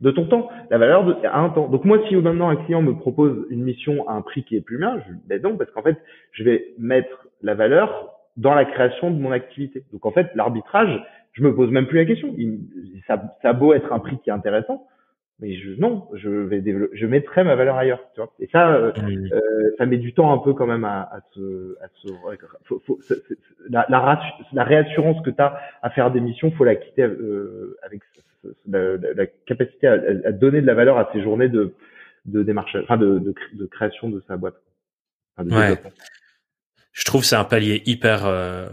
de 0.00 0.10
ton 0.10 0.24
temps, 0.26 0.48
la 0.70 0.78
valeur 0.78 1.04
de 1.04 1.14
à 1.24 1.38
un 1.38 1.50
temps. 1.50 1.68
Donc 1.68 1.84
moi, 1.84 1.98
si 2.08 2.16
maintenant 2.16 2.48
un 2.48 2.56
client 2.56 2.82
me 2.82 2.94
propose 2.94 3.46
une 3.50 3.62
mission 3.62 4.08
à 4.08 4.12
un 4.14 4.22
prix 4.22 4.44
qui 4.44 4.56
est 4.56 4.60
plus 4.60 4.78
bien, 4.78 4.98
je 5.06 5.12
ben 5.26 5.42
non 5.42 5.56
parce 5.56 5.70
qu'en 5.70 5.82
fait, 5.82 5.96
je 6.32 6.42
vais 6.42 6.74
mettre 6.78 7.28
la 7.42 7.54
valeur 7.54 8.10
dans 8.36 8.54
la 8.54 8.64
création 8.64 9.10
de 9.10 9.18
mon 9.20 9.32
activité. 9.32 9.84
Donc 9.92 10.06
en 10.06 10.10
fait, 10.10 10.28
l'arbitrage, 10.34 11.04
je 11.32 11.42
me 11.42 11.54
pose 11.54 11.70
même 11.70 11.86
plus 11.86 11.98
la 11.98 12.06
question. 12.06 12.34
Il, 12.38 12.60
ça, 13.06 13.36
ça 13.42 13.50
a 13.50 13.52
beau 13.52 13.74
être 13.74 13.92
un 13.92 13.98
prix 13.98 14.18
qui 14.18 14.30
est 14.30 14.32
intéressant, 14.32 14.86
mais 15.40 15.54
je, 15.54 15.78
non, 15.78 16.06
je 16.14 16.28
vais 16.28 16.60
développer, 16.60 16.96
je 16.96 17.06
mettrai 17.06 17.44
ma 17.44 17.54
valeur 17.54 17.76
ailleurs, 17.76 18.00
tu 18.14 18.20
vois. 18.20 18.32
Et 18.40 18.48
ça, 18.52 18.72
euh, 18.72 18.92
euh, 19.32 19.74
ça 19.76 19.86
met 19.86 19.98
du 19.98 20.14
temps 20.14 20.32
un 20.32 20.38
peu 20.38 20.54
quand 20.54 20.66
même 20.66 20.84
à, 20.84 21.02
à 21.02 21.20
se, 21.34 21.76
à 21.82 21.88
se 21.94 22.08
faut, 22.64 22.82
faut, 22.86 22.98
la, 23.68 23.86
la, 23.88 24.20
la, 24.52 24.64
réassurance 24.64 25.22
que 25.22 25.30
tu 25.30 25.40
as 25.40 25.58
à 25.82 25.90
faire 25.90 26.10
des 26.10 26.20
missions, 26.20 26.50
faut 26.52 26.64
la 26.64 26.76
quitter 26.76 27.02
euh, 27.02 27.76
avec 27.82 28.00
la, 28.66 28.96
la, 28.96 29.26
capacité 29.46 29.86
à, 29.86 29.92
à, 30.24 30.32
donner 30.32 30.60
de 30.60 30.66
la 30.66 30.74
valeur 30.74 30.98
à 30.98 31.10
ces 31.12 31.22
journées 31.22 31.48
de, 31.48 31.74
de 32.24 32.42
démarche, 32.42 32.76
enfin 32.82 32.96
de, 32.96 33.18
de, 33.18 33.34
de, 33.54 33.66
création 33.66 34.08
de 34.08 34.22
sa 34.26 34.36
boîte. 34.36 34.56
Enfin, 35.36 35.48
ouais. 35.50 35.82
Je 36.92 37.04
trouve 37.04 37.24
c'est 37.24 37.36
un 37.36 37.44
palier 37.44 37.82
hyper 37.86 38.26
euh, 38.26 38.68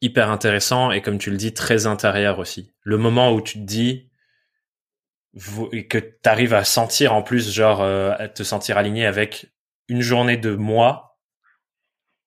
hyper 0.00 0.30
intéressant 0.30 0.90
et 0.90 1.02
comme 1.02 1.18
tu 1.18 1.30
le 1.30 1.36
dis 1.36 1.52
très 1.52 1.86
intérieur 1.86 2.38
aussi. 2.38 2.72
Le 2.82 2.96
moment 2.96 3.32
où 3.32 3.40
tu 3.40 3.58
te 3.58 3.64
dis 3.64 4.10
que 5.34 5.98
tu 5.98 6.28
arrives 6.28 6.54
à 6.54 6.64
sentir 6.64 7.14
en 7.14 7.22
plus, 7.22 7.52
genre, 7.52 7.82
euh, 7.82 8.12
à 8.18 8.28
te 8.28 8.42
sentir 8.42 8.78
aligné 8.78 9.06
avec 9.06 9.52
une 9.88 10.00
journée 10.00 10.36
de 10.36 10.54
moi. 10.54 11.18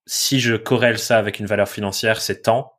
Si 0.06 0.40
je 0.40 0.56
corrèle 0.56 1.00
ça 1.00 1.18
avec 1.18 1.40
une 1.40 1.46
valeur 1.46 1.68
financière, 1.68 2.22
c'est 2.22 2.44
temps. 2.44 2.74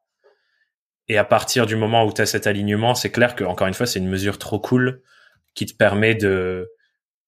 Et 1.09 1.19
à 1.19 1.25
partir 1.25 1.67
du 1.67 1.77
moment 1.77 2.05
où 2.05 2.13
tu 2.13 2.23
as 2.23 2.27
cet 2.27 2.47
alignement, 2.47 2.95
c'est 2.95 3.11
clair 3.11 3.35
que, 3.35 3.45
encore 3.45 3.67
une 3.67 3.75
fois, 3.75 3.87
c'est 3.87 3.99
une 3.99 4.09
mesure 4.09 4.39
trop 4.39 4.59
cool 4.59 5.03
qui 5.55 5.67
te 5.67 5.75
permet 5.75 6.15
de, 6.15 6.71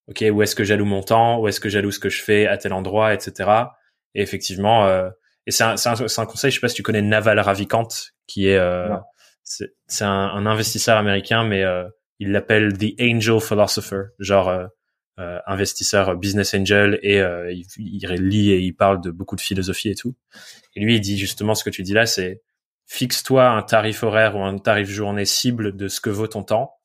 OK, 0.07 0.23
où 0.31 0.41
est-ce 0.41 0.55
que 0.55 0.63
j'alloue 0.63 0.85
mon 0.85 1.03
temps? 1.03 1.39
Où 1.39 1.47
est-ce 1.47 1.59
que 1.59 1.69
j'alloue 1.69 1.91
ce 1.91 1.99
que 1.99 2.09
je 2.09 2.21
fais 2.21 2.47
à 2.47 2.57
tel 2.57 2.73
endroit, 2.73 3.13
etc. 3.13 3.49
Et 4.15 4.21
effectivement, 4.21 4.85
euh, 4.85 5.09
et 5.45 5.51
c'est 5.51 5.63
un, 5.63 5.75
un, 5.75 5.93
un, 5.93 6.25
conseil, 6.25 6.51
je 6.51 6.55
sais 6.55 6.61
pas 6.61 6.67
si 6.67 6.75
tu 6.75 6.83
connais 6.83 7.01
Naval 7.01 7.39
Ravikant, 7.39 7.87
qui 8.27 8.47
est, 8.47 8.57
euh, 8.57 8.89
c'est 9.43 10.03
un, 10.03 10.07
un, 10.09 10.45
investisseur 10.45 10.97
américain, 10.97 11.45
mais 11.45 11.63
euh, 11.63 11.85
il 12.19 12.31
l'appelle 12.31 12.77
The 12.77 12.99
Angel 12.99 13.39
Philosopher, 13.39 14.07
genre 14.19 14.49
euh, 14.49 14.67
euh 15.19 15.39
investisseur 15.47 16.15
business 16.15 16.53
angel 16.53 16.99
et 17.01 17.21
euh, 17.21 17.51
il, 17.51 17.65
il, 17.77 18.13
lit 18.27 18.51
et 18.51 18.59
il 18.59 18.73
parle 18.73 19.01
de 19.01 19.09
beaucoup 19.09 19.35
de 19.35 19.41
philosophie 19.41 19.89
et 19.89 19.95
tout. 19.95 20.15
Et 20.75 20.81
lui, 20.81 20.95
il 20.95 21.01
dit 21.01 21.17
justement 21.17 21.55
ce 21.55 21.63
que 21.63 21.69
tu 21.69 21.81
dis 21.81 21.93
là, 21.93 22.05
c'est 22.05 22.41
fixe-toi 22.87 23.49
un 23.49 23.61
tarif 23.61 24.03
horaire 24.03 24.35
ou 24.35 24.43
un 24.43 24.57
tarif 24.57 24.89
journée 24.89 25.25
cible 25.25 25.75
de 25.75 25.87
ce 25.87 26.01
que 26.01 26.09
vaut 26.09 26.27
ton 26.27 26.43
temps. 26.43 26.79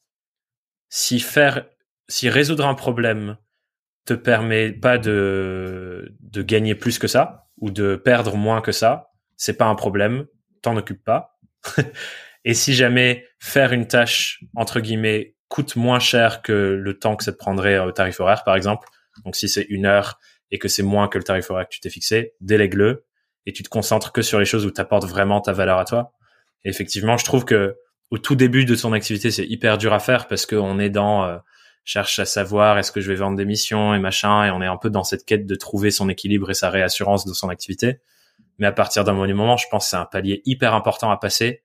Si 0.88 1.20
faire, 1.20 1.64
si 2.08 2.28
résoudre 2.28 2.66
un 2.66 2.74
problème 2.74 3.38
te 4.04 4.14
permet 4.14 4.72
pas 4.72 4.98
de 4.98 6.14
de 6.20 6.42
gagner 6.42 6.74
plus 6.74 6.98
que 6.98 7.06
ça 7.06 7.46
ou 7.58 7.70
de 7.70 7.96
perdre 7.96 8.36
moins 8.36 8.60
que 8.60 8.72
ça, 8.72 9.12
c'est 9.36 9.56
pas 9.56 9.66
un 9.66 9.76
problème, 9.76 10.26
t'en 10.60 10.76
occupe 10.76 11.02
pas. 11.02 11.38
Et 12.44 12.54
si 12.54 12.74
jamais 12.74 13.24
faire 13.38 13.72
une 13.72 13.86
tâche, 13.86 14.42
entre 14.56 14.80
guillemets, 14.80 15.36
coûte 15.46 15.76
moins 15.76 16.00
cher 16.00 16.42
que 16.42 16.52
le 16.52 16.98
temps 16.98 17.14
que 17.14 17.22
ça 17.22 17.32
te 17.32 17.36
prendrait 17.36 17.78
au 17.78 17.92
tarif 17.92 18.18
horaire, 18.18 18.42
par 18.42 18.56
exemple, 18.56 18.88
donc 19.24 19.36
si 19.36 19.48
c'est 19.48 19.66
une 19.68 19.86
heure 19.86 20.18
et 20.50 20.58
que 20.58 20.66
c'est 20.66 20.82
moins 20.82 21.06
que 21.06 21.18
le 21.18 21.24
tarif 21.24 21.50
horaire 21.50 21.68
que 21.68 21.74
tu 21.74 21.80
t'es 21.80 21.90
fixé, 21.90 22.34
délègue-le 22.40 23.04
et 23.46 23.52
tu 23.52 23.62
te 23.62 23.68
concentres 23.68 24.12
que 24.12 24.22
sur 24.22 24.38
les 24.38 24.44
choses 24.44 24.66
où 24.66 24.70
tu 24.70 24.80
apportes 24.80 25.04
vraiment 25.04 25.40
ta 25.40 25.52
valeur 25.52 25.78
à 25.78 25.84
toi. 25.84 26.12
Effectivement, 26.64 27.16
je 27.16 27.24
trouve 27.24 27.44
que 27.44 27.76
au 28.10 28.18
tout 28.18 28.34
début 28.34 28.64
de 28.64 28.74
son 28.74 28.92
activité, 28.92 29.30
c'est 29.30 29.46
hyper 29.46 29.78
dur 29.78 29.92
à 29.92 29.98
faire 29.98 30.28
parce 30.28 30.46
qu'on 30.46 30.78
est 30.78 30.90
dans 30.90 31.24
euh, 31.24 31.38
cherche 31.84 32.18
à 32.18 32.24
savoir 32.26 32.78
est-ce 32.78 32.92
que 32.92 33.00
je 33.00 33.10
vais 33.10 33.16
vendre 33.16 33.36
des 33.36 33.44
missions 33.44 33.94
et 33.94 33.98
machin 33.98 34.44
et 34.44 34.50
on 34.50 34.62
est 34.62 34.66
un 34.66 34.76
peu 34.76 34.90
dans 34.90 35.02
cette 35.02 35.24
quête 35.24 35.46
de 35.46 35.54
trouver 35.54 35.90
son 35.90 36.08
équilibre 36.08 36.50
et 36.50 36.54
sa 36.54 36.70
réassurance 36.70 37.26
de 37.26 37.32
son 37.32 37.48
activité. 37.48 38.00
Mais 38.58 38.66
à 38.66 38.72
partir 38.72 39.04
d'un 39.04 39.14
moment, 39.14 39.56
je 39.56 39.66
pense 39.70 39.84
que 39.84 39.90
c'est 39.90 39.96
un 39.96 40.04
palier 40.04 40.42
hyper 40.44 40.74
important 40.74 41.10
à 41.10 41.16
passer 41.16 41.62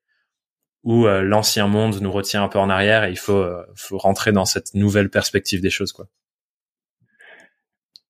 où 0.83 1.05
euh, 1.05 1.21
l'ancien 1.21 1.67
monde 1.67 1.99
nous 2.01 2.11
retient 2.11 2.43
un 2.43 2.47
peu 2.47 2.59
en 2.59 2.69
arrière 2.69 3.03
et 3.03 3.11
il 3.11 3.17
faut, 3.17 3.33
euh, 3.33 3.65
faut 3.75 3.97
rentrer 3.97 4.31
dans 4.31 4.45
cette 4.45 4.73
nouvelle 4.73 5.09
perspective 5.09 5.61
des 5.61 5.69
choses, 5.69 5.91
quoi. 5.91 6.07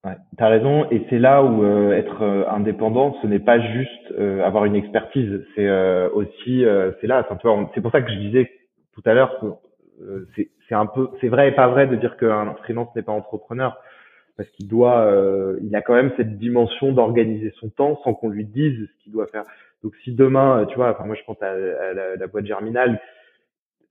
Ouais, 0.08 0.16
tu 0.36 0.42
as 0.44 0.48
raison, 0.48 0.90
et 0.90 1.04
c'est 1.10 1.18
là 1.18 1.42
où 1.42 1.62
euh, 1.62 1.92
être 1.92 2.22
indépendant, 2.50 3.16
ce 3.20 3.26
n'est 3.26 3.38
pas 3.38 3.60
juste 3.60 4.14
avoir 4.44 4.64
une 4.64 4.74
expertise, 4.74 5.44
c'est 5.54 5.70
aussi, 6.12 6.64
c'est 7.00 7.06
là, 7.06 7.26
c'est 7.74 7.80
pour 7.80 7.92
ça 7.92 8.00
que 8.00 8.10
je 8.10 8.18
disais 8.18 8.50
tout 8.94 9.02
à 9.04 9.14
l'heure 9.14 9.38
que 9.40 10.26
c'est 10.68 10.74
un 10.74 10.86
peu, 10.86 11.10
c'est 11.20 11.28
vrai 11.28 11.48
et 11.48 11.52
pas 11.52 11.68
vrai 11.68 11.86
de 11.86 11.96
dire 11.96 12.16
qu'un 12.16 12.54
freelance 12.62 12.88
n'est 12.96 13.02
pas 13.02 13.12
entrepreneur, 13.12 13.78
parce 14.36 14.48
qu'il 14.50 14.68
doit, 14.68 15.12
il 15.62 15.74
a 15.76 15.82
quand 15.82 15.94
même 15.94 16.12
cette 16.16 16.38
dimension 16.38 16.92
d'organiser 16.92 17.52
son 17.60 17.68
temps 17.68 18.00
sans 18.02 18.14
qu'on 18.14 18.30
lui 18.30 18.44
dise 18.44 18.86
ce 18.86 19.04
qu'il 19.04 19.12
doit 19.12 19.26
faire. 19.26 19.44
Donc 19.82 19.94
si 20.02 20.12
demain, 20.12 20.66
tu 20.68 20.76
vois, 20.76 20.90
enfin 20.90 21.04
moi 21.04 21.14
je 21.14 21.24
pense 21.24 21.40
à, 21.42 21.54
la, 22.16 22.26
boîte 22.26 22.46
Germinal, 22.46 23.00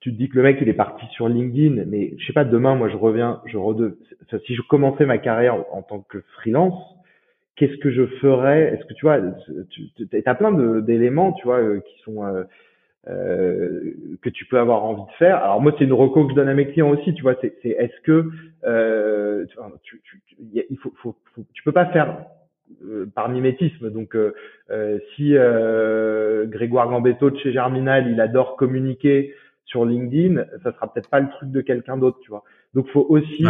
tu 0.08 0.14
te 0.14 0.18
dis 0.18 0.30
que 0.30 0.38
le 0.38 0.44
mec 0.44 0.60
il 0.62 0.70
est 0.70 0.74
parti 0.74 1.06
sur 1.08 1.28
LinkedIn, 1.28 1.84
mais 1.86 2.14
je 2.18 2.28
sais 2.28 2.32
pas, 2.32 2.46
demain 2.46 2.76
moi 2.76 2.88
je 2.88 2.96
reviens, 2.96 3.42
je 3.46 3.58
rede... 3.58 3.98
si 4.46 4.56
je 4.56 4.62
commençais 4.62 5.06
ma 5.06 5.18
carrière 5.18 5.66
en, 5.74 5.82
tant 5.82 6.00
que 6.00 6.22
freelance, 6.36 6.82
qu'est-ce 7.58 7.76
que 7.76 7.92
je 7.92 8.06
ferais? 8.22 8.74
Est-ce 8.74 8.86
que 8.86 8.94
tu 8.94 9.06
vois, 9.06 9.20
tu 9.70 10.24
as 10.26 10.36
plein 10.36 10.54
d'éléments, 10.80 11.34
tu 11.34 11.44
vois, 11.44 11.60
euh, 11.60 11.82
qui 11.82 12.02
sont 12.04 12.24
euh, 12.24 12.46
euh, 13.10 13.96
que 14.22 14.30
tu 14.30 14.46
peux 14.46 14.58
avoir 14.58 14.86
envie 14.86 15.12
de 15.12 15.18
faire. 15.18 15.44
Alors 15.44 15.62
moi 15.62 15.74
c'est 15.78 15.84
une 15.84 15.92
reco 15.92 16.24
que 16.24 16.32
je 16.32 16.36
donne 16.36 16.48
à 16.48 16.54
mes 16.54 16.68
clients 16.68 16.90
aussi, 16.90 17.14
tu 17.14 17.24
vois, 17.24 17.36
c'est 17.42 17.58
est-ce 17.66 18.02
que 18.04 18.30
euh, 18.64 19.46
tu, 19.84 20.00
tu, 20.06 20.22
il 20.40 20.78
faut, 20.78 20.94
faut, 21.04 21.18
tu 21.54 21.64
peux 21.64 21.74
pas 21.74 21.88
faire 21.88 22.18
par 23.16 23.30
mimétisme. 23.30 23.90
Donc, 23.90 24.16
euh, 24.16 24.34
euh, 24.70 25.00
si 25.16 25.34
Grégoire 26.52 26.90
Gambetto 26.90 27.30
de 27.30 27.38
chez 27.38 27.52
Germinal, 27.54 28.10
il 28.12 28.20
adore 28.20 28.56
communiquer 28.58 29.34
sur 29.68 29.86
LinkedIn, 29.86 30.44
ça 30.64 30.74
sera 30.74 30.92
peut-être 30.92 31.10
pas 31.10 31.20
le 31.20 31.30
truc 31.30 31.52
de 31.52 31.62
quelqu'un 31.62 31.98
d'autre, 31.98 32.20
tu 32.22 32.30
vois. 32.30 32.44
Donc, 32.74 32.88
faut 32.90 33.06
aussi 33.08 33.46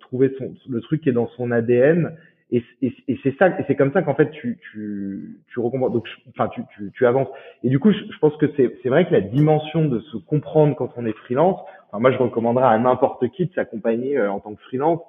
trouver 0.00 0.34
son, 0.38 0.54
le 0.68 0.80
truc 0.80 1.02
qui 1.02 1.08
est 1.08 1.12
dans 1.12 1.28
son 1.28 1.50
ADN. 1.50 2.16
Et, 2.52 2.64
et, 2.82 2.92
et 3.06 3.16
c'est 3.22 3.36
ça, 3.38 3.48
et 3.60 3.64
c'est 3.68 3.76
comme 3.76 3.92
ça 3.92 4.02
qu'en 4.02 4.16
fait 4.16 4.28
tu 4.32 4.58
tu 4.72 5.40
tu 5.52 5.60
donc 5.60 6.04
enfin 6.30 6.48
tu, 6.48 6.62
tu, 6.74 6.90
tu 6.92 7.06
avances. 7.06 7.28
Et 7.62 7.68
du 7.68 7.78
coup, 7.78 7.92
je, 7.92 7.98
je 7.98 8.18
pense 8.18 8.36
que 8.38 8.46
c'est 8.56 8.76
c'est 8.82 8.88
vrai 8.88 9.06
que 9.06 9.12
la 9.12 9.20
dimension 9.20 9.84
de 9.84 10.00
se 10.00 10.16
comprendre 10.16 10.74
quand 10.74 10.90
on 10.96 11.06
est 11.06 11.16
freelance. 11.16 11.60
Enfin, 11.88 12.00
moi, 12.00 12.10
je 12.10 12.18
recommanderais 12.18 12.66
à 12.66 12.76
n'importe 12.78 13.28
qui 13.28 13.46
de 13.46 13.52
s'accompagner 13.54 14.20
en 14.20 14.40
tant 14.40 14.54
que 14.54 14.62
freelance 14.62 15.00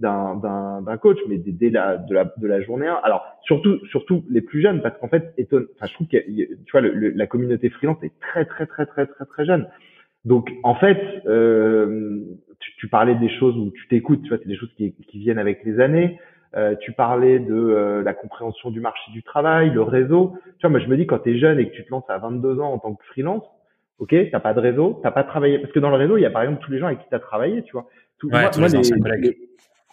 d'un 0.00 0.80
d'un 0.80 0.96
coach, 0.96 1.18
mais 1.28 1.38
dès, 1.38 1.70
la, 1.70 1.98
de, 1.98 2.14
la, 2.14 2.32
de 2.36 2.46
la 2.46 2.60
journée 2.62 2.86
1. 2.86 2.94
Alors 3.02 3.24
surtout 3.42 3.78
surtout 3.86 4.24
les 4.30 4.40
plus 4.40 4.62
jeunes, 4.62 4.80
parce 4.82 4.98
qu'en 4.98 5.08
fait, 5.08 5.32
étonne, 5.36 5.66
enfin, 5.76 5.86
je 5.86 5.94
trouve 5.94 6.08
que 6.08 6.16
tu 6.18 6.72
vois 6.72 6.80
le, 6.80 7.10
la 7.10 7.26
communauté 7.26 7.70
freelance 7.70 8.02
est 8.02 8.12
très 8.20 8.44
très 8.44 8.66
très 8.66 8.86
très 8.86 9.06
très 9.06 9.24
très 9.26 9.44
jeune. 9.44 9.66
Donc 10.24 10.50
en 10.62 10.74
fait, 10.74 11.22
euh, 11.26 12.20
tu, 12.58 12.76
tu, 12.76 12.88
parlais 12.88 13.14
des 13.14 13.30
choses 13.38 13.56
où 13.56 13.70
tu 13.70 13.88
t'écoutes, 13.88 14.22
tu 14.22 14.28
vois, 14.28 14.38
c'est 14.38 14.48
des 14.48 14.56
choses 14.56 14.72
qui, 14.76 14.94
qui 14.94 15.18
viennent 15.18 15.38
avec 15.38 15.64
les 15.64 15.80
années. 15.80 16.18
Euh, 16.56 16.74
tu 16.80 16.92
parlais 16.92 17.38
de 17.38 17.54
euh, 17.54 18.02
la 18.02 18.12
compréhension 18.12 18.70
du 18.70 18.80
marché 18.80 19.12
du 19.12 19.22
travail, 19.22 19.70
le 19.70 19.82
réseau. 19.82 20.34
Tu 20.58 20.62
vois, 20.62 20.70
moi 20.70 20.80
je 20.80 20.88
me 20.88 20.96
dis 20.96 21.06
quand 21.06 21.20
tu 21.20 21.30
es 21.30 21.38
jeune 21.38 21.60
et 21.60 21.68
que 21.68 21.74
tu 21.74 21.84
te 21.84 21.90
lances 21.90 22.08
à 22.08 22.18
22 22.18 22.58
ans 22.60 22.72
en 22.72 22.78
tant 22.78 22.94
que 22.94 23.04
freelance, 23.04 23.44
ok, 23.98 24.14
t'as 24.32 24.40
pas 24.40 24.52
de 24.52 24.60
réseau, 24.60 24.98
t'as 25.02 25.12
pas 25.12 25.22
travaillé, 25.22 25.58
parce 25.58 25.72
que 25.72 25.78
dans 25.78 25.90
le 25.90 25.96
réseau 25.96 26.16
il 26.16 26.22
y 26.22 26.26
a 26.26 26.30
par 26.30 26.42
exemple 26.42 26.62
tous 26.64 26.72
les 26.72 26.80
gens 26.80 26.86
avec 26.86 26.98
qui 26.98 27.08
tu 27.08 27.14
as 27.14 27.20
travaillé, 27.20 27.62
tu 27.62 27.72
vois. 27.72 27.86
Tout, 28.18 28.28
ouais, 28.28 28.50
moi, 28.58 28.68
les, 28.68 29.38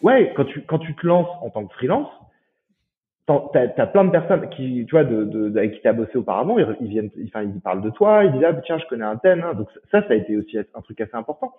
ouais, 0.02 0.34
quand 0.36 0.46
tu 0.46 0.62
quand 0.62 0.80
tu 0.80 0.96
te 0.96 1.06
lances 1.06 1.30
en 1.42 1.50
tant 1.50 1.66
que 1.66 1.74
freelance, 1.74 2.10
t'as 3.28 3.68
as 3.78 3.88
plein 3.88 4.06
de 4.06 4.12
personnes 4.12 4.50
qui, 4.50 4.86
tu 4.86 4.92
vois, 4.92 5.04
de, 5.04 5.26
de, 5.26 5.58
avec 5.58 5.74
qui 5.74 5.82
t'as 5.82 5.94
bossé 5.94 6.18
auparavant, 6.18 6.58
ils, 6.58 6.88
viennent, 6.88 7.10
enfin, 7.26 7.44
ils 7.44 7.60
parlent 7.60 7.82
de 7.82 7.90
toi, 7.90 8.24
ils 8.24 8.32
disent 8.32 8.44
ah 8.46 8.54
tiens, 8.66 8.78
je 8.78 8.86
connais 8.88 9.04
un 9.04 9.18
thème, 9.18 9.44
hein. 9.44 9.54
donc 9.54 9.68
ça, 9.92 10.02
ça 10.02 10.14
a 10.14 10.16
été 10.16 10.38
aussi 10.38 10.58
un 10.58 10.82
truc 10.82 11.02
assez 11.02 11.16
important. 11.16 11.54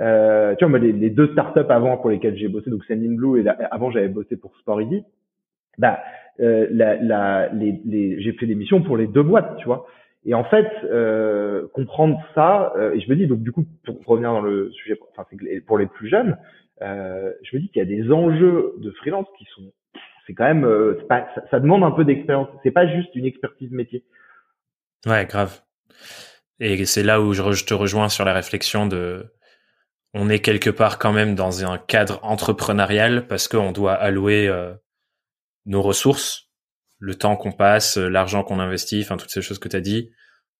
Euh, 0.00 0.54
tu 0.54 0.64
vois, 0.64 0.70
moi, 0.70 0.78
les, 0.78 0.92
les, 0.92 1.10
deux 1.10 1.32
startups 1.32 1.70
avant 1.70 1.96
pour 1.96 2.10
lesquelles 2.10 2.36
j'ai 2.36 2.46
bossé, 2.46 2.70
donc 2.70 2.84
Sending 2.84 3.16
Blue 3.16 3.40
et 3.40 3.48
avant 3.70 3.90
j'avais 3.90 4.08
bossé 4.08 4.36
pour 4.36 4.56
Sport 4.58 4.80
Easy, 4.80 5.02
bah, 5.76 5.98
euh, 6.40 6.68
la, 6.70 6.94
la, 6.96 7.48
les, 7.52 7.80
les, 7.84 8.22
j'ai 8.22 8.32
fait 8.34 8.46
des 8.46 8.54
missions 8.54 8.80
pour 8.80 8.96
les 8.96 9.08
deux 9.08 9.24
boîtes, 9.24 9.56
tu 9.56 9.64
vois. 9.64 9.86
Et 10.24 10.34
en 10.34 10.44
fait, 10.44 10.70
euh, 10.84 11.66
comprendre 11.72 12.20
ça, 12.34 12.72
euh, 12.76 12.92
et 12.92 13.00
je 13.00 13.10
me 13.10 13.16
dis 13.16 13.26
donc 13.26 13.40
du 13.42 13.50
coup 13.50 13.64
pour 13.84 13.96
revenir 14.06 14.30
dans 14.30 14.40
le 14.40 14.70
sujet, 14.70 14.96
enfin 15.16 15.26
pour 15.66 15.78
les 15.78 15.86
plus 15.86 16.08
jeunes, 16.08 16.36
euh, 16.82 17.32
je 17.42 17.56
me 17.56 17.62
dis 17.62 17.68
qu'il 17.68 17.78
y 17.78 17.82
a 17.82 17.84
des 17.84 18.10
enjeux 18.12 18.74
de 18.78 18.90
freelance 18.92 19.26
qui 19.36 19.44
sont, 19.54 19.72
c'est 20.26 20.34
quand 20.34 20.44
même, 20.44 20.64
euh, 20.64 20.98
pas, 21.08 21.28
ça, 21.50 21.60
demande 21.60 21.82
un 21.82 21.90
peu 21.90 22.04
d'expérience. 22.04 22.48
C'est 22.62 22.70
pas 22.70 22.86
juste 22.86 23.14
une 23.14 23.24
expertise 23.24 23.70
métier. 23.70 24.04
Ouais, 25.06 25.26
grave. 25.26 25.60
Et 26.60 26.84
c'est 26.86 27.02
là 27.02 27.20
où 27.20 27.32
je, 27.32 27.64
te 27.64 27.74
rejoins 27.74 28.08
sur 28.08 28.24
la 28.24 28.32
réflexion 28.32 28.86
de, 28.86 29.26
on 30.12 30.28
est 30.28 30.40
quelque 30.40 30.70
part 30.70 30.98
quand 30.98 31.12
même 31.12 31.34
dans 31.34 31.64
un 31.64 31.78
cadre 31.78 32.18
entrepreneurial 32.22 33.26
parce 33.26 33.48
qu'on 33.48 33.72
doit 33.72 33.94
allouer 33.94 34.48
euh, 34.48 34.74
nos 35.66 35.82
ressources, 35.82 36.50
le 36.98 37.14
temps 37.14 37.36
qu'on 37.36 37.52
passe, 37.52 37.96
l'argent 37.96 38.42
qu'on 38.42 38.58
investit, 38.58 39.02
enfin 39.02 39.16
toutes 39.16 39.30
ces 39.30 39.42
choses 39.42 39.60
que 39.60 39.68
tu 39.68 39.76
as 39.76 39.80
dit, 39.80 40.10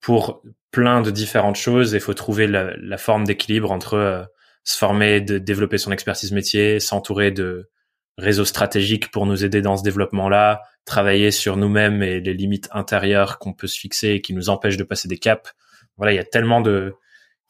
pour 0.00 0.42
plein 0.70 1.02
de 1.02 1.10
différentes 1.10 1.56
choses. 1.56 1.92
Il 1.92 2.00
faut 2.00 2.14
trouver 2.14 2.46
la, 2.46 2.76
la 2.76 2.98
forme 2.98 3.24
d'équilibre 3.24 3.72
entre 3.72 4.30
se 4.64 4.76
former, 4.76 5.20
de 5.20 5.38
développer 5.38 5.78
son 5.78 5.92
expertise 5.92 6.32
métier, 6.32 6.80
s'entourer 6.80 7.30
de 7.30 7.70
réseaux 8.16 8.44
stratégiques 8.44 9.10
pour 9.10 9.26
nous 9.26 9.44
aider 9.44 9.62
dans 9.62 9.76
ce 9.76 9.82
développement-là, 9.82 10.62
travailler 10.84 11.30
sur 11.30 11.56
nous-mêmes 11.56 12.02
et 12.02 12.20
les 12.20 12.34
limites 12.34 12.68
intérieures 12.72 13.38
qu'on 13.38 13.52
peut 13.52 13.68
se 13.68 13.78
fixer 13.78 14.08
et 14.08 14.20
qui 14.20 14.34
nous 14.34 14.48
empêchent 14.48 14.76
de 14.76 14.84
passer 14.84 15.08
des 15.08 15.18
caps. 15.18 15.54
Voilà, 15.96 16.12
il 16.12 16.16
y 16.16 16.20
a 16.20 16.24
tellement 16.24 16.60
de, 16.60 16.94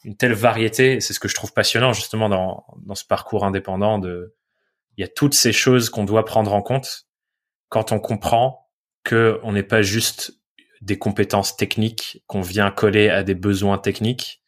une 0.03 0.15
telle 0.15 0.33
variété. 0.33 1.01
C'est 1.01 1.13
ce 1.13 1.19
que 1.19 1.27
je 1.27 1.35
trouve 1.35 1.53
passionnant 1.53 1.93
justement 1.93 2.29
dans, 2.29 2.65
dans 2.85 2.95
ce 2.95 3.05
parcours 3.05 3.45
indépendant 3.45 3.99
de, 3.99 4.35
il 4.97 5.01
y 5.01 5.03
a 5.03 5.07
toutes 5.07 5.33
ces 5.33 5.53
choses 5.53 5.89
qu'on 5.89 6.03
doit 6.03 6.25
prendre 6.25 6.53
en 6.53 6.61
compte 6.61 7.07
quand 7.69 7.91
on 7.91 7.99
comprend 7.99 8.69
que 9.03 9.39
on 9.43 9.53
n'est 9.53 9.63
pas 9.63 9.81
juste 9.81 10.39
des 10.81 10.97
compétences 10.97 11.57
techniques 11.57 12.23
qu'on 12.27 12.41
vient 12.41 12.71
coller 12.71 13.09
à 13.09 13.23
des 13.23 13.35
besoins 13.35 13.77
techniques, 13.77 14.38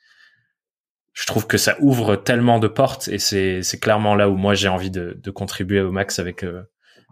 je 1.14 1.26
trouve 1.26 1.48
que 1.48 1.58
ça 1.58 1.76
ouvre 1.80 2.16
tellement 2.16 2.60
de 2.60 2.68
portes 2.68 3.08
et 3.08 3.20
c'est 3.20 3.62
c'est 3.64 3.80
clairement 3.80 4.16
là 4.16 4.30
où 4.30 4.36
moi 4.36 4.54
j'ai 4.54 4.70
envie 4.70 4.92
de, 4.92 5.20
de 5.22 5.32
contribuer 5.32 5.82
au 5.82 5.92
max 5.92 6.20
avec 6.20 6.44
euh, 6.44 6.64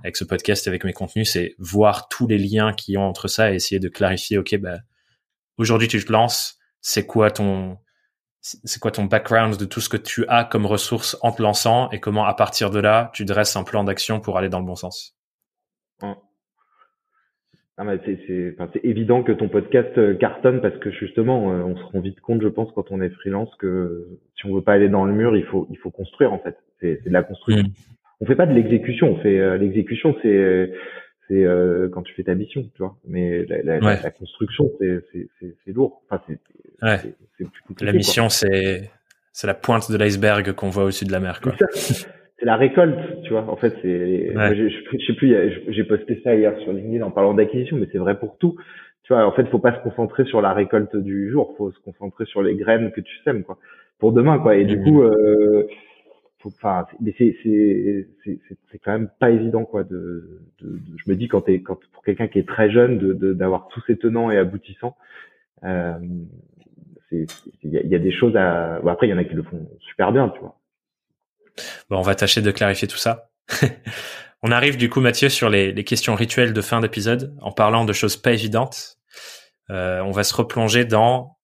avec 0.04 0.16
ce 0.16 0.24
podcast 0.24 0.68
avec 0.68 0.84
mes 0.86 0.94
contenus 0.94 1.32
c'est 1.32 1.56
voir 1.60 2.08
tous 2.08 2.28
les 2.28 2.38
liens 2.38 2.74
qui 2.74 2.98
ont 2.98 3.08
entre 3.08 3.28
ça 3.28 3.52
et 3.52 3.56
essayer 3.56 3.80
de 3.80 3.90
clarifier 3.90 4.38
ok 4.38 4.58
bah 4.58 4.78
aujourd'hui 5.58 5.88
tu 5.88 6.04
te 6.04 6.12
lances 6.12 6.58
c'est 6.82 7.06
quoi 7.06 7.30
ton 7.30 7.78
c'est 8.42 8.80
quoi 8.80 8.92
ton 8.92 9.04
background 9.04 9.58
de 9.58 9.66
tout 9.66 9.82
ce 9.82 9.90
que 9.90 9.98
tu 9.98 10.26
as 10.28 10.46
comme 10.46 10.66
ressources 10.66 11.18
en 11.22 11.34
te 11.34 11.42
lançant 11.42 11.90
et 11.92 12.00
comment 12.00 12.26
à 12.26 12.34
partir 12.34 12.70
de 12.70 12.80
là 12.80 13.12
tu 13.14 13.26
dresses 13.26 13.58
un 13.58 13.64
plan 13.64 13.84
d'action 13.84 14.22
pour 14.22 14.38
aller 14.38 14.50
dans 14.50 14.60
le 14.60 14.66
bon 14.66 14.76
sens? 14.76 15.18
C'est, 18.06 18.84
évident 18.84 19.24
que 19.24 19.32
ton 19.32 19.48
podcast 19.48 19.98
euh, 19.98 20.14
cartonne 20.16 20.62
parce 20.62 20.78
que 20.78 20.92
justement, 20.92 21.54
euh, 21.54 21.64
on 21.64 21.78
se 21.78 21.84
rend 21.84 22.02
vite 22.02 22.20
compte, 22.20 22.42
je 22.42 22.48
pense, 22.48 22.70
quand 22.74 22.92
on 22.92 23.02
est 23.02 23.10
freelance, 23.10 23.50
que 23.58 24.08
si 24.36 24.46
on 24.46 24.56
veut 24.56 24.62
pas 24.62 24.74
aller 24.74 24.90
dans 24.90 25.06
le 25.06 25.14
mur, 25.14 25.36
il 25.38 25.46
faut, 25.46 25.68
il 25.72 25.78
faut 25.78 25.90
construire 25.90 26.34
en 26.34 26.40
fait. 26.40 26.58
C'est, 26.82 27.04
de 27.06 27.10
la 27.10 27.24
construction. 27.24 27.64
Mm. 27.64 27.72
On 28.22 28.26
fait 28.26 28.36
pas 28.36 28.46
de 28.46 28.54
l'exécution. 28.54 29.12
On 29.14 29.18
fait 29.22 29.40
euh, 29.40 29.58
l'exécution, 29.58 30.16
c'est, 30.22 30.74
c'est 31.28 31.46
quand 31.94 32.02
tu 32.02 32.14
fais 32.16 32.24
ta 32.24 32.36
mission, 32.36 32.64
tu 32.64 32.80
vois. 32.80 32.98
Mais 33.08 33.46
la, 33.46 33.80
la, 33.80 34.12
construction, 34.12 34.70
c'est, 34.80 35.28
c'est, 35.40 35.72
lourd. 35.72 36.02
Enfin, 36.10 36.22
la 36.82 37.94
mission, 37.94 38.30
c'est, 38.30 38.90
c'est 39.32 39.48
la 39.48 39.54
pointe 39.54 39.92
de 39.92 39.98
l'iceberg 39.98 40.54
qu'on 40.54 40.70
voit 40.70 40.86
au-dessus 40.86 41.06
de 41.06 41.12
la 41.12 41.20
mer, 41.20 41.40
quoi. 41.40 41.54
C'est 42.40 42.46
la 42.46 42.56
récolte, 42.56 43.22
tu 43.24 43.32
vois. 43.32 43.50
En 43.50 43.56
fait, 43.58 43.76
c'est, 43.82 44.34
je, 44.34 44.70
je, 44.70 45.06
sais 45.06 45.14
plus, 45.14 45.36
j'ai 45.68 45.84
posté 45.84 46.22
ça 46.24 46.36
hier 46.36 46.58
sur 46.60 46.72
LinkedIn 46.72 47.06
en 47.06 47.12
parlant 47.12 47.34
d'acquisition, 47.34 47.78
mais 47.78 47.88
c'est 47.92 47.98
vrai 47.98 48.18
pour 48.18 48.38
tout. 48.38 48.56
Tu 49.04 49.14
vois, 49.14 49.26
en 49.26 49.32
fait, 49.32 49.46
faut 49.48 49.60
pas 49.60 49.76
se 49.76 49.84
concentrer 49.84 50.26
sur 50.26 50.42
la 50.42 50.54
récolte 50.54 50.96
du 50.96 51.30
jour, 51.32 51.54
faut 51.58 51.72
se 51.72 51.80
concentrer 51.80 52.26
sur 52.26 52.42
les 52.42 52.56
graines 52.56 52.92
que 52.92 53.02
tu 53.02 53.14
sèmes, 53.24 53.44
quoi, 53.44 53.58
pour 53.98 54.14
demain, 54.14 54.40
quoi. 54.40 54.56
Et 54.56 54.66
du 54.66 54.78
mmh. 54.78 54.84
coup, 54.84 55.02
euh, 55.02 55.68
enfin, 56.46 56.86
mais 57.02 57.14
c'est, 57.18 57.36
c'est, 57.44 58.08
c'est, 58.24 58.40
c'est 58.72 58.78
quand 58.78 58.92
même 58.92 59.10
pas 59.20 59.32
évident, 59.32 59.66
quoi. 59.66 59.84
De, 59.84 60.42
de, 60.62 60.80
je 60.96 61.12
me 61.12 61.16
dis 61.16 61.28
quand 61.28 61.42
t'es, 61.42 61.62
quand 61.62 61.80
pour 61.92 62.04
quelqu'un 62.04 62.28
qui 62.28 62.40
est 62.40 62.48
très 62.48 62.72
jeune, 62.72 62.98
de, 62.98 63.34
d'avoir 63.34 63.68
tous 63.70 63.82
ces 63.88 63.98
tenants 63.98 64.32
et 64.32 64.38
aboutissants, 64.38 64.96
euh, 65.64 65.94
il 67.12 67.28
y, 67.64 67.96
a 67.96 68.00
des 68.00 68.12
choses 68.12 68.36
à. 68.38 68.76
après, 68.76 69.08
il 69.08 69.10
y 69.10 69.14
en 69.14 69.18
a 69.18 69.24
qui 69.24 69.34
le 69.34 69.44
font 69.44 69.68
super 69.80 70.12
bien, 70.12 70.30
tu 70.30 70.40
vois. 70.40 70.59
Bon, 71.90 71.98
on 71.98 72.02
va 72.02 72.16
tâcher 72.16 72.42
de 72.42 72.52
clarifier 72.52 72.88
tout 72.88 72.98
ça. 72.98 73.30
on 74.44 74.52
arrive 74.52 74.78
du 74.78 74.90
coup, 74.90 75.02
Mathieu, 75.02 75.30
sur 75.30 75.50
les, 75.50 75.84
questions 75.84 76.16
rituelles 76.16 76.54
de 76.54 76.62
fin 76.62 76.80
d'épisode, 76.82 77.36
en 77.42 77.52
parlant 77.52 77.86
de 77.86 77.94
choses 77.94 78.18
pas 78.18 78.32
évidentes. 78.32 78.98
Euh, 79.70 80.02
on 80.02 80.12
va 80.12 80.24
se 80.24 80.34
replonger 80.34 80.86
dans 80.86 81.40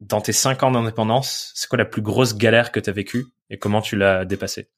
dans 0.00 0.20
tes 0.20 0.32
cinq 0.32 0.62
ans 0.62 0.72
d'indépendance. 0.72 1.52
C'est 1.54 1.68
quoi 1.68 1.78
la 1.78 1.84
plus 1.84 2.02
grosse 2.02 2.36
galère 2.36 2.72
que 2.72 2.80
tu 2.80 2.90
as 2.90 2.92
vécue 2.92 3.24
et 3.50 3.56
comment 3.56 3.80
tu 3.80 3.96
l'as 3.96 4.24
dépassée? 4.24 4.68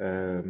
Euh... 0.00 0.42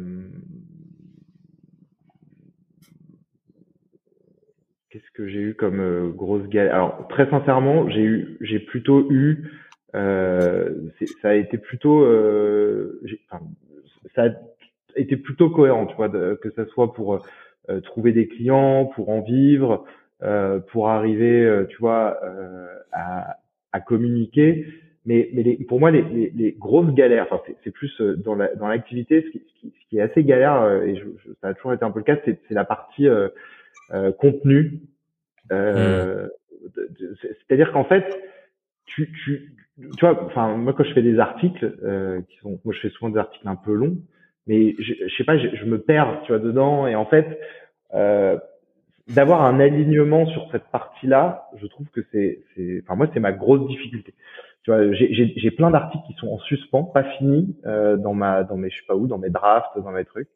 Qu'est-ce 4.89 5.11
que 5.13 5.27
j'ai 5.27 5.39
eu 5.39 5.55
comme 5.55 5.81
euh, 5.81 6.09
grosse 6.09 6.47
galère? 6.47 6.73
Alors 6.73 7.07
très 7.09 7.29
sincèrement, 7.29 7.89
j'ai 7.89 8.01
eu, 8.01 8.37
j'ai 8.41 8.59
plutôt 8.59 9.11
eu, 9.11 9.51
ça 9.93 11.29
a 11.29 11.33
été 11.33 11.57
plutôt, 11.57 12.03
euh, 12.03 13.01
enfin, 13.29 13.43
ça 14.15 14.23
a 14.23 14.29
été 14.99 15.17
plutôt 15.17 15.49
cohérent, 15.49 15.85
tu 15.85 15.95
vois, 15.95 16.09
que 16.09 16.51
ça 16.55 16.65
soit 16.67 16.93
pour 16.93 17.25
euh, 17.69 17.79
trouver 17.81 18.11
des 18.11 18.27
clients, 18.27 18.85
pour 18.85 19.09
en 19.09 19.21
vivre, 19.21 19.85
euh, 20.23 20.59
pour 20.59 20.89
arriver, 20.89 21.65
tu 21.69 21.77
vois, 21.77 22.19
à, 22.91 23.37
à, 23.71 23.79
communiquer. 23.79 24.67
Mais, 25.05 25.29
mais 25.33 25.41
les, 25.41 25.55
pour 25.55 25.79
moi, 25.79 25.89
les, 25.89 26.01
les, 26.01 26.33
les, 26.35 26.51
grosses 26.51 26.93
galères, 26.93 27.27
enfin, 27.31 27.41
c'est 27.63 27.71
plus 27.71 28.01
dans 28.01 28.35
la, 28.35 28.53
dans 28.55 28.67
l'activité, 28.67 29.21
ce 29.21 29.29
qui, 29.29 29.41
ce, 29.63 29.89
qui, 29.89 29.97
est 29.97 30.01
assez 30.01 30.21
galère, 30.23 30.81
et 30.83 30.97
je, 30.97 31.05
ça 31.41 31.47
a 31.47 31.53
toujours 31.53 31.71
été 31.71 31.85
un 31.85 31.91
peu 31.91 31.99
le 31.99 32.03
cas, 32.03 32.17
c'est 32.25 32.37
la 32.49 32.65
partie 32.65 33.07
euh, 33.93 34.11
contenu. 34.11 34.81
Euh, 35.53 36.27
hmm. 36.27 37.05
C'est-à-dire 37.21 37.71
qu'en 37.71 37.85
fait, 37.85 38.05
tu, 38.85 39.09
tu, 39.23 39.53
tu 39.77 40.05
vois, 40.05 40.23
enfin 40.25 40.55
moi 40.55 40.73
quand 40.73 40.83
je 40.83 40.93
fais 40.93 41.01
des 41.01 41.19
articles, 41.19 41.77
euh, 41.83 42.21
qui 42.29 42.37
sont, 42.37 42.59
moi 42.65 42.73
je 42.73 42.79
fais 42.79 42.89
souvent 42.89 43.09
des 43.09 43.19
articles 43.19 43.47
un 43.47 43.55
peu 43.55 43.73
longs, 43.73 43.97
mais 44.47 44.75
je, 44.79 44.93
je 45.07 45.15
sais 45.15 45.23
pas, 45.23 45.37
je, 45.37 45.55
je, 45.55 45.65
me 45.65 45.79
perds, 45.79 46.21
tu 46.23 46.31
vois, 46.31 46.39
dedans, 46.39 46.87
et 46.87 46.95
en 46.95 47.05
fait, 47.05 47.39
euh, 47.93 48.37
d'avoir 49.07 49.43
un 49.43 49.59
alignement 49.59 50.25
sur 50.27 50.47
cette 50.51 50.65
partie-là, 50.71 51.49
je 51.57 51.67
trouve 51.67 51.87
que 51.87 52.01
c'est, 52.11 52.39
c'est, 52.55 52.81
enfin 52.83 52.95
moi 52.95 53.07
c'est 53.13 53.19
ma 53.19 53.31
grosse 53.31 53.67
difficulté. 53.67 54.13
Tu 54.63 54.71
vois, 54.71 54.91
j'ai 54.91 55.51
plein 55.51 55.71
d'articles 55.71 56.03
qui 56.07 56.13
sont 56.15 56.27
en 56.27 56.39
suspens, 56.39 56.83
pas 56.83 57.03
finis 57.17 57.55
euh, 57.65 57.95
dans 57.95 58.13
ma, 58.13 58.43
dans 58.43 58.57
mes, 58.57 58.69
je 58.69 58.77
sais 58.77 58.85
pas 58.85 58.95
où, 58.95 59.07
dans 59.07 59.17
mes 59.17 59.29
drafts, 59.29 59.77
dans 59.77 59.91
mes 59.91 60.05
trucs. 60.05 60.27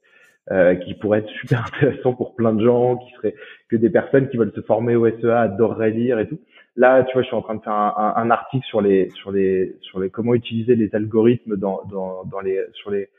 Euh, 0.49 0.73
qui 0.73 0.95
pourrait 0.95 1.19
être 1.19 1.29
super 1.29 1.63
intéressant 1.75 2.13
pour 2.13 2.33
plein 2.33 2.51
de 2.51 2.65
gens, 2.65 2.97
qui 2.97 3.11
serait 3.13 3.35
que 3.69 3.75
des 3.75 3.91
personnes 3.91 4.27
qui 4.27 4.37
veulent 4.37 4.51
se 4.55 4.61
former 4.61 4.95
au 4.95 5.07
SEA 5.07 5.29
adoreraient 5.29 5.91
lire 5.91 6.17
et 6.17 6.27
tout. 6.27 6.39
Là, 6.75 7.03
tu 7.03 7.13
vois, 7.13 7.21
je 7.21 7.27
suis 7.27 7.35
en 7.35 7.41
train 7.41 7.55
de 7.55 7.61
faire 7.61 7.73
un, 7.73 8.13
un, 8.15 8.29
article 8.31 8.65
sur 8.65 8.81
les 8.81 9.09
sur 9.09 9.31
les 9.31 9.75
sur 9.81 9.99
les 9.99 10.09
comment 10.09 10.33
utiliser 10.33 10.75
les 10.75 10.93
algorithmes 10.95 11.57
dans 11.57 11.81
dans 11.91 12.23
dans 12.23 12.39
les 12.39 12.63
sur 12.73 12.91
les 12.91 13.09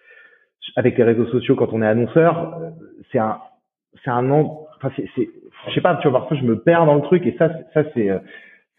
avec 0.77 0.97
les 0.97 1.05
réseaux 1.05 1.27
sociaux 1.27 1.55
quand 1.55 1.73
on 1.73 1.83
est 1.83 1.87
annonceur. 1.87 2.59
C'est 3.11 3.19
un 3.19 3.41
c'est 4.05 4.11
un 4.11 4.31
an. 4.31 4.67
Enfin, 4.77 4.91
c'est 4.97 5.07
c'est 5.15 5.29
je 5.69 5.75
sais 5.75 5.81
pas. 5.83 5.97
Tu 5.97 6.09
vois, 6.09 6.21
parfois 6.21 6.37
je 6.37 6.45
me 6.45 6.61
perds 6.61 6.87
dans 6.87 6.95
le 6.95 7.03
truc 7.03 7.27
et 7.27 7.37
ça 7.39 7.51
ça 7.75 7.85
c'est 7.93 8.09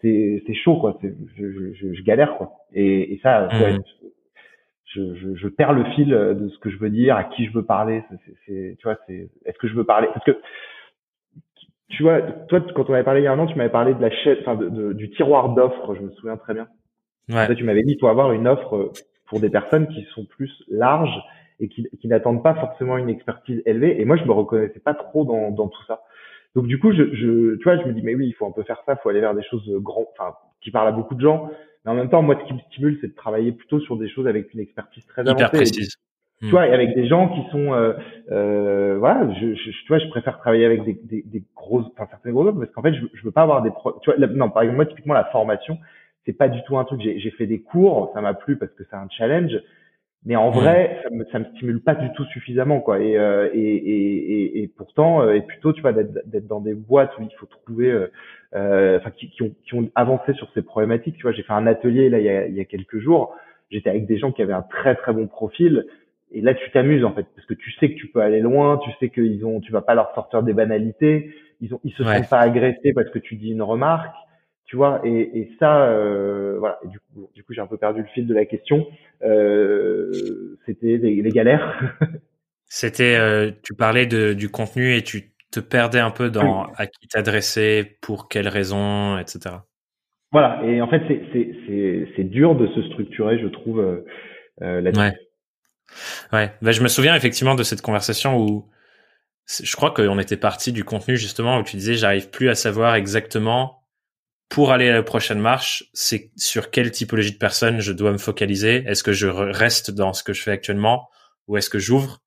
c'est 0.00 0.42
c'est 0.46 0.54
chaud 0.54 0.76
quoi. 0.80 0.98
C'est 1.00 1.14
je, 1.36 1.72
je, 1.74 1.94
je, 1.94 2.02
galère 2.02 2.36
quoi. 2.36 2.52
Et, 2.72 3.14
et 3.14 3.20
ça, 3.22 3.48
mmh 3.52 3.78
je, 4.94 5.14
je, 5.16 5.34
je, 5.34 5.48
perds 5.48 5.72
le 5.72 5.84
fil 5.96 6.08
de 6.08 6.48
ce 6.48 6.58
que 6.58 6.70
je 6.70 6.78
veux 6.78 6.90
dire, 6.90 7.16
à 7.16 7.24
qui 7.24 7.46
je 7.46 7.52
veux 7.52 7.64
parler. 7.64 8.04
C'est, 8.46 8.76
tu 8.78 8.84
vois, 8.84 8.96
c'est, 9.08 9.28
est-ce 9.44 9.58
que 9.58 9.66
je 9.66 9.74
veux 9.74 9.84
parler? 9.84 10.06
Parce 10.14 10.24
que 10.24 10.38
tu 11.96 12.02
vois, 12.02 12.22
toi, 12.22 12.60
quand 12.74 12.88
on 12.88 12.94
avait 12.94 13.04
parlé 13.04 13.20
il 13.20 13.24
y 13.24 13.26
a 13.26 13.32
un 13.32 13.38
an, 13.38 13.46
tu 13.46 13.56
m'avais 13.56 13.70
parlé 13.70 13.94
de 13.94 14.00
la 14.00 14.10
chaîne, 14.10 14.38
enfin, 14.40 14.56
de, 14.56 14.92
du 14.92 15.10
tiroir 15.10 15.50
d'offres. 15.50 15.94
Je 15.94 16.02
me 16.02 16.10
souviens 16.12 16.36
très 16.36 16.54
bien. 16.54 16.68
Ouais. 17.28 17.52
tu 17.54 17.64
m'avais 17.64 17.82
dit, 17.82 17.92
il 17.92 17.98
faut 17.98 18.08
avoir 18.08 18.32
une 18.32 18.46
offre 18.46 18.92
pour 19.26 19.40
des 19.40 19.50
personnes 19.50 19.88
qui 19.88 20.04
sont 20.14 20.24
plus 20.24 20.52
larges 20.68 21.22
et 21.60 21.68
qui, 21.68 21.88
qui 22.00 22.08
n'attendent 22.08 22.42
pas 22.42 22.54
forcément 22.54 22.98
une 22.98 23.08
expertise 23.08 23.62
élevée. 23.64 24.00
Et 24.00 24.04
moi, 24.04 24.16
je 24.16 24.24
me 24.24 24.32
reconnaissais 24.32 24.80
pas 24.80 24.94
trop 24.94 25.24
dans, 25.24 25.50
dans 25.50 25.68
tout 25.68 25.82
ça. 25.86 26.02
Donc 26.54 26.66
du 26.66 26.78
coup, 26.78 26.92
je, 26.92 27.14
je, 27.14 27.56
tu 27.56 27.64
vois, 27.64 27.76
je 27.78 27.84
me 27.84 27.92
dis, 27.92 28.02
mais 28.02 28.14
oui, 28.14 28.28
il 28.28 28.32
faut 28.32 28.46
un 28.46 28.52
peu 28.52 28.62
faire 28.62 28.80
ça, 28.86 28.92
il 28.92 29.02
faut 29.02 29.08
aller 29.08 29.20
vers 29.20 29.34
des 29.34 29.42
choses 29.42 29.68
grandes, 29.80 30.06
enfin, 30.12 30.34
qui 30.60 30.70
parlent 30.70 30.88
à 30.88 30.92
beaucoup 30.92 31.14
de 31.14 31.20
gens. 31.20 31.50
Mais 31.84 31.90
en 31.90 31.94
même 31.94 32.08
temps, 32.08 32.22
moi, 32.22 32.38
ce 32.40 32.46
qui 32.46 32.54
me 32.54 32.60
stimule, 32.70 32.98
c'est 33.00 33.08
de 33.08 33.14
travailler 33.14 33.52
plutôt 33.52 33.80
sur 33.80 33.96
des 33.96 34.08
choses 34.08 34.26
avec 34.26 34.52
une 34.54 34.60
expertise 34.60 35.04
très 35.06 35.22
avancée. 35.22 35.36
Hyper 35.36 35.50
précise. 35.50 35.96
Tu 36.40 36.50
vois, 36.50 36.66
et 36.68 36.72
avec 36.72 36.94
des 36.94 37.06
gens 37.06 37.28
qui 37.28 37.50
sont, 37.50 37.72
euh, 37.72 37.94
euh, 38.30 38.96
voilà, 38.98 39.32
je, 39.40 39.54
je, 39.54 39.70
tu 39.70 39.88
vois, 39.88 39.98
je 39.98 40.08
préfère 40.08 40.38
travailler 40.38 40.66
avec 40.66 40.84
des, 40.84 40.92
des, 41.04 41.22
des 41.22 41.42
grosses, 41.56 41.86
enfin 41.94 42.06
certaines 42.10 42.32
grosses 42.32 42.54
parce 42.54 42.70
qu'en 42.72 42.82
fait, 42.82 42.92
je, 42.92 43.06
je 43.14 43.24
veux 43.24 43.30
pas 43.30 43.42
avoir 43.42 43.62
des, 43.62 43.70
pro 43.70 43.98
tu 44.02 44.10
vois, 44.10 44.26
non, 44.26 44.50
par 44.50 44.62
exemple, 44.62 44.76
moi, 44.76 44.86
typiquement, 44.86 45.14
la 45.14 45.24
formation, 45.26 45.78
c'est 46.26 46.36
pas 46.36 46.48
du 46.48 46.62
tout 46.64 46.76
un 46.76 46.84
truc. 46.84 47.00
J'ai 47.00 47.30
fait 47.30 47.46
des 47.46 47.60
cours, 47.62 48.10
ça 48.14 48.20
m'a 48.20 48.34
plu 48.34 48.56
parce 48.56 48.72
que 48.72 48.84
c'est 48.90 48.96
un 48.96 49.08
challenge, 49.10 49.52
mais 50.26 50.36
en 50.36 50.50
vrai, 50.50 51.00
ça 51.02 51.10
me, 51.10 51.24
ça 51.26 51.38
me 51.38 51.44
stimule 51.56 51.82
pas 51.82 51.94
du 51.94 52.10
tout 52.12 52.24
suffisamment, 52.26 52.80
quoi. 52.80 52.98
Et, 53.00 53.16
euh, 53.18 53.50
et, 53.52 53.60
et, 53.60 54.62
et, 54.62 54.68
pourtant, 54.68 55.22
euh, 55.22 55.34
et 55.34 55.42
plutôt, 55.42 55.72
tu 55.72 55.82
vois, 55.82 55.92
d'être 55.92 56.46
dans 56.46 56.60
des 56.60 56.74
boîtes 56.74 57.12
où 57.18 57.22
il 57.22 57.34
faut 57.38 57.46
trouver, 57.46 57.90
euh, 57.90 58.10
euh, 58.54 58.98
enfin, 58.98 59.10
qui, 59.10 59.30
qui, 59.30 59.42
ont, 59.42 59.54
qui 59.66 59.74
ont 59.74 59.90
avancé 59.94 60.32
sur 60.34 60.50
ces 60.54 60.62
problématiques. 60.62 61.16
Tu 61.16 61.22
vois, 61.22 61.32
j'ai 61.32 61.42
fait 61.42 61.52
un 61.52 61.66
atelier 61.66 62.08
là 62.08 62.20
il 62.20 62.24
y 62.24 62.30
a, 62.30 62.46
il 62.46 62.54
y 62.54 62.60
a 62.60 62.64
quelques 62.64 62.98
jours. 62.98 63.34
J'étais 63.70 63.90
avec 63.90 64.06
des 64.06 64.18
gens 64.18 64.32
qui 64.32 64.40
avaient 64.42 64.52
un 64.52 64.62
très 64.62 64.94
très 64.94 65.12
bon 65.12 65.26
profil. 65.26 65.86
Et 66.34 66.40
là, 66.40 66.52
tu 66.52 66.70
t'amuses 66.72 67.04
en 67.04 67.14
fait, 67.14 67.26
parce 67.34 67.46
que 67.46 67.54
tu 67.54 67.72
sais 67.72 67.90
que 67.90 67.94
tu 67.94 68.08
peux 68.08 68.20
aller 68.20 68.40
loin, 68.40 68.78
tu 68.78 68.90
sais 69.00 69.08
qu'ils 69.08 69.46
ont, 69.46 69.60
tu 69.60 69.72
vas 69.72 69.82
pas 69.82 69.94
leur 69.94 70.12
sortir 70.14 70.42
des 70.42 70.52
banalités, 70.52 71.34
ils 71.60 71.72
ont, 71.74 71.80
ils 71.84 71.92
se 71.92 72.04
sont 72.04 72.28
pas 72.28 72.40
agressés 72.40 72.92
parce 72.92 73.08
que 73.10 73.18
tu 73.18 73.36
dis 73.36 73.52
une 73.52 73.62
remarque 73.62 74.14
tu 74.66 74.76
vois. 74.76 75.00
Et, 75.04 75.38
et 75.38 75.50
ça 75.58 75.88
euh, 75.88 76.56
voilà. 76.58 76.78
Et 76.84 76.88
du 76.88 76.98
coup 76.98 77.30
du 77.34 77.44
coup 77.44 77.52
j'ai 77.52 77.60
un 77.60 77.66
peu 77.66 77.76
perdu 77.76 78.00
le 78.00 78.06
fil 78.08 78.26
de 78.26 78.34
la 78.34 78.44
question. 78.44 78.86
Euh, 79.22 80.58
c'était 80.66 80.96
les, 80.96 81.22
les, 81.22 81.30
galères. 81.30 81.96
C'était 82.66 83.16
euh, 83.16 83.52
tu 83.62 83.74
parlais 83.74 84.06
de, 84.06 84.32
du 84.32 84.48
contenu 84.48 84.96
et 84.96 85.02
tu 85.02 85.32
te 85.52 85.60
perdais 85.60 86.00
un 86.00 86.10
peu 86.10 86.30
dans 86.30 86.64
à 86.76 86.86
qui 86.86 87.06
t'adresser 87.06 87.98
pour 88.00 88.28
quelles 88.28 88.48
raisons 88.48 89.18
etc 89.18 89.56
voilà. 90.32 90.60
Et 90.64 90.82
en 90.82 90.88
fait 90.88 91.02
c'est 91.06 91.22
c'est 91.32 91.54
c'est 91.66 92.08
c'est 92.16 92.24
dur 92.24 92.56
de 92.56 92.66
se 92.68 92.82
structurer 92.88 93.38
je 93.38 93.46
trouve 93.46 93.78
euh, 93.78 94.04
euh 94.62 94.80
là-dessus. 94.80 95.00
Ouais 95.00 95.23
ouais 96.32 96.52
ben, 96.62 96.72
je 96.72 96.82
me 96.82 96.88
souviens 96.88 97.14
effectivement 97.14 97.54
de 97.54 97.62
cette 97.62 97.82
conversation 97.82 98.38
où 98.38 98.70
je 99.46 99.76
crois 99.76 99.90
qu'on 99.92 100.18
était 100.18 100.36
parti 100.36 100.72
du 100.72 100.84
contenu 100.84 101.16
justement 101.16 101.58
où 101.58 101.62
tu 101.62 101.76
disais 101.76 101.94
j'arrive 101.94 102.30
plus 102.30 102.48
à 102.48 102.54
savoir 102.54 102.94
exactement 102.94 103.84
pour 104.48 104.70
aller 104.70 104.88
à 104.88 104.92
la 104.92 105.02
prochaine 105.02 105.40
marche, 105.40 105.84
c'est 105.94 106.30
sur 106.36 106.70
quelle 106.70 106.90
typologie 106.90 107.32
de 107.32 107.38
personnes 107.38 107.80
je 107.80 107.92
dois 107.92 108.12
me 108.12 108.18
focaliser. 108.18 108.84
Est-ce 108.86 109.02
que 109.02 109.12
je 109.12 109.26
reste 109.26 109.90
dans 109.90 110.12
ce 110.12 110.22
que 110.22 110.32
je 110.32 110.42
fais 110.42 110.52
actuellement 110.52 111.08
ou 111.48 111.56
est-ce 111.56 111.68
que 111.68 111.80
j'ouvre? 111.80 112.22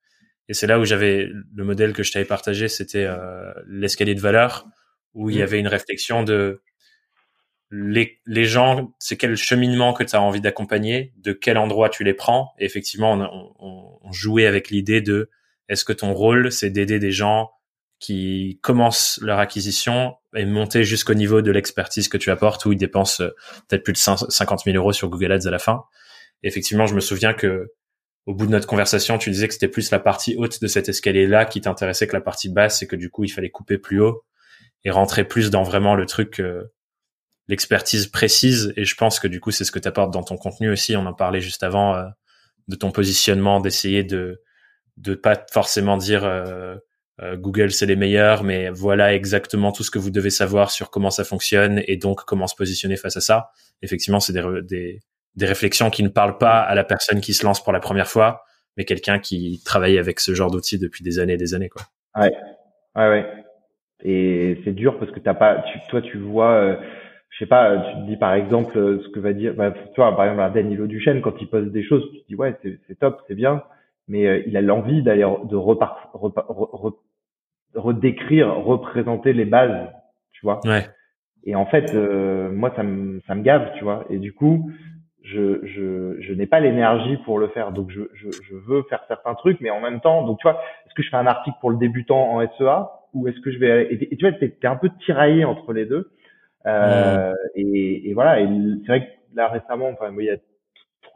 Et 0.49 0.53
c'est 0.53 0.67
là 0.67 0.79
où 0.79 0.85
j'avais 0.85 1.29
le 1.55 1.63
modèle 1.63 1.93
que 1.93 2.03
je 2.03 2.11
t'avais 2.11 2.25
partagé, 2.25 2.67
c'était 2.67 3.05
euh, 3.05 3.53
l'escalier 3.67 4.15
de 4.15 4.19
valeur, 4.19 4.65
où 5.13 5.29
il 5.29 5.37
y 5.37 5.39
mmh. 5.39 5.43
avait 5.43 5.59
une 5.59 5.67
réflexion 5.67 6.23
de 6.23 6.61
les, 7.69 8.19
les 8.25 8.45
gens, 8.45 8.93
c'est 8.99 9.17
quel 9.17 9.35
cheminement 9.35 9.93
que 9.93 10.03
tu 10.03 10.15
as 10.15 10.21
envie 10.21 10.41
d'accompagner, 10.41 11.13
de 11.17 11.33
quel 11.33 11.57
endroit 11.57 11.89
tu 11.89 12.03
les 12.03 12.13
prends. 12.13 12.53
Et 12.59 12.65
effectivement, 12.65 13.13
on, 13.13 13.53
on, 13.59 13.99
on 14.01 14.11
jouait 14.11 14.45
avec 14.45 14.69
l'idée 14.69 15.01
de 15.01 15.29
est-ce 15.69 15.83
que 15.83 15.93
ton 15.93 16.13
rôle, 16.13 16.51
c'est 16.51 16.69
d'aider 16.69 16.99
des 16.99 17.11
gens 17.11 17.51
qui 17.99 18.59
commencent 18.61 19.19
leur 19.21 19.39
acquisition 19.39 20.15
et 20.35 20.45
monter 20.45 20.83
jusqu'au 20.83 21.15
niveau 21.15 21.41
de 21.41 21.51
l'expertise 21.51 22.09
que 22.09 22.17
tu 22.17 22.29
apportes 22.29 22.63
où 22.65 22.71
ils 22.71 22.77
dépensent 22.77 23.23
euh, 23.23 23.29
peut-être 23.67 23.83
plus 23.83 23.93
de 23.93 23.97
50 23.97 24.63
000 24.65 24.77
euros 24.77 24.93
sur 24.93 25.09
Google 25.09 25.31
Ads 25.31 25.47
à 25.47 25.51
la 25.51 25.59
fin. 25.59 25.83
effectivement, 26.43 26.85
je 26.85 26.93
me 26.95 26.99
souviens 26.99 27.33
que 27.33 27.71
au 28.27 28.35
bout 28.35 28.45
de 28.45 28.51
notre 28.51 28.67
conversation, 28.67 29.17
tu 29.17 29.31
disais 29.31 29.47
que 29.47 29.53
c'était 29.53 29.69
plus 29.69 29.89
la 29.89 29.99
partie 29.99 30.35
haute 30.37 30.61
de 30.61 30.67
cet 30.67 30.89
escalier-là 30.89 31.45
qui 31.45 31.61
t'intéressait 31.61 32.07
que 32.07 32.13
la 32.13 32.21
partie 32.21 32.49
basse 32.49 32.81
et 32.83 32.87
que 32.87 32.97
du 32.97 33.09
coup, 33.09 33.23
il 33.23 33.29
fallait 33.29 33.49
couper 33.49 33.77
plus 33.77 34.01
haut 34.01 34.25
et 34.83 34.91
rentrer 34.91 35.23
plus 35.23 35.49
dans 35.49 35.63
vraiment 35.63 35.95
le 35.95 36.05
truc, 36.05 36.41
euh, 36.41 36.65
l'expertise 37.47 38.07
précise. 38.07 38.73
Et 38.75 38.85
je 38.85 38.95
pense 38.95 39.19
que 39.19 39.27
du 39.27 39.39
coup, 39.39 39.51
c'est 39.51 39.63
ce 39.63 39.71
que 39.71 39.79
tu 39.79 39.87
apportes 39.87 40.11
dans 40.11 40.23
ton 40.23 40.37
contenu 40.37 40.69
aussi. 40.69 40.95
On 40.95 41.05
en 41.05 41.13
parlait 41.13 41.41
juste 41.41 41.63
avant 41.63 41.95
euh, 41.95 42.05
de 42.67 42.75
ton 42.75 42.91
positionnement, 42.91 43.59
d'essayer 43.59 44.03
de 44.03 44.41
de 44.97 45.13
pas 45.13 45.35
forcément 45.51 45.95
dire 45.95 46.25
euh, 46.25 46.75
Google 47.35 47.71
c'est 47.71 47.85
les 47.85 47.95
meilleurs, 47.95 48.43
mais 48.43 48.69
voilà 48.69 49.13
exactement 49.13 49.71
tout 49.71 49.83
ce 49.83 49.91
que 49.91 49.99
vous 49.99 50.11
devez 50.11 50.29
savoir 50.29 50.71
sur 50.71 50.89
comment 50.89 51.09
ça 51.09 51.23
fonctionne 51.23 51.83
et 51.87 51.97
donc 51.97 52.25
comment 52.25 52.47
se 52.47 52.55
positionner 52.55 52.95
face 52.95 53.17
à 53.17 53.21
ça. 53.21 53.49
Effectivement, 53.81 54.19
c'est 54.19 54.33
des, 54.33 54.43
des, 54.63 54.99
des 55.35 55.45
réflexions 55.45 55.89
qui 55.89 56.03
ne 56.03 56.09
parlent 56.09 56.37
pas 56.37 56.59
à 56.59 56.75
la 56.75 56.83
personne 56.83 57.21
qui 57.21 57.33
se 57.33 57.45
lance 57.45 57.63
pour 57.63 57.73
la 57.73 57.79
première 57.79 58.07
fois, 58.07 58.43
mais 58.75 58.85
quelqu'un 58.85 59.19
qui 59.19 59.61
travaille 59.63 59.97
avec 59.97 60.19
ce 60.19 60.33
genre 60.33 60.51
d'outils 60.51 60.79
depuis 60.79 61.03
des 61.03 61.19
années 61.19 61.33
et 61.33 61.37
des 61.37 61.53
années, 61.53 61.69
quoi. 61.69 61.83
Ouais, 62.15 62.31
ouais, 62.95 63.09
ouais. 63.09 63.25
Et 64.03 64.61
c'est 64.63 64.73
dur 64.73 64.99
parce 64.99 65.11
que 65.11 65.19
t'as 65.19 65.33
pas, 65.33 65.63
tu, 65.71 65.79
toi, 65.89 66.01
tu 66.01 66.17
vois, 66.19 66.51
euh, 66.53 66.75
je 67.29 67.39
sais 67.39 67.45
pas, 67.45 67.77
tu 67.77 67.95
te 67.97 68.07
dis 68.07 68.17
par 68.17 68.33
exemple 68.33 68.77
euh, 68.77 69.01
ce 69.03 69.09
que 69.09 69.19
va 69.19 69.33
dire, 69.33 69.53
bah, 69.53 69.71
toi, 69.95 70.15
par 70.15 70.25
exemple, 70.25 70.53
Danilo 70.53 70.87
Duchesne 70.87 71.21
quand 71.21 71.35
il 71.41 71.47
pose 71.47 71.71
des 71.71 71.83
choses, 71.83 72.03
tu 72.11 72.21
te 72.21 72.27
dis 72.27 72.35
ouais, 72.35 72.55
c'est 72.61 72.99
top, 72.99 73.21
c'est 73.27 73.35
bien, 73.35 73.63
mais 74.07 74.27
euh, 74.27 74.43
il 74.47 74.57
a 74.57 74.61
l'envie 74.61 75.03
d'aller 75.03 75.25
de 75.45 75.55
repart, 75.55 76.09
repart, 76.13 76.47
redécrire, 77.75 78.55
représenter 78.55 79.33
les 79.33 79.45
bases, 79.45 79.89
tu 80.31 80.41
vois. 80.43 80.59
Ouais. 80.65 80.87
Et 81.43 81.55
en 81.55 81.65
fait, 81.65 81.93
moi, 81.93 82.73
ça 82.75 82.83
me, 82.83 83.21
ça 83.25 83.33
me 83.33 83.41
gave, 83.41 83.71
tu 83.77 83.85
vois. 83.85 84.05
Et 84.09 84.17
du 84.17 84.33
coup, 84.33 84.69
je, 85.27 85.65
je, 85.65 86.19
je 86.19 86.33
n'ai 86.33 86.45
pas 86.45 86.59
l'énergie 86.59 87.17
pour 87.17 87.39
le 87.39 87.47
faire. 87.49 87.71
Donc, 87.71 87.89
je, 87.89 88.01
je, 88.13 88.29
je, 88.31 88.55
veux 88.55 88.83
faire 88.83 89.03
certains 89.07 89.35
trucs, 89.35 89.59
mais 89.61 89.69
en 89.69 89.81
même 89.81 89.99
temps, 89.99 90.25
donc, 90.25 90.39
tu 90.39 90.47
vois, 90.47 90.59
est-ce 90.85 90.93
que 90.93 91.03
je 91.03 91.09
fais 91.09 91.17
un 91.17 91.27
article 91.27 91.57
pour 91.59 91.69
le 91.69 91.77
débutant 91.77 92.31
en 92.31 92.41
SEA 92.57 92.89
ou 93.13 93.27
est-ce 93.27 93.39
que 93.39 93.51
je 93.51 93.57
vais, 93.57 93.93
et, 93.93 94.17
tu 94.17 94.27
vois, 94.27 94.37
t'es, 94.37 94.57
es 94.61 94.67
un 94.67 94.75
peu 94.75 94.89
tiraillé 95.05 95.45
entre 95.45 95.73
les 95.73 95.85
deux. 95.85 96.11
Euh, 96.67 97.33
et, 97.55 98.09
et, 98.09 98.13
voilà. 98.13 98.41
Et 98.41 98.47
c'est 98.81 98.87
vrai 98.87 99.01
que 99.01 99.35
là, 99.35 99.47
récemment, 99.47 99.89
enfin, 99.89 100.13
il 100.17 100.25
y 100.25 100.29
a 100.29 100.37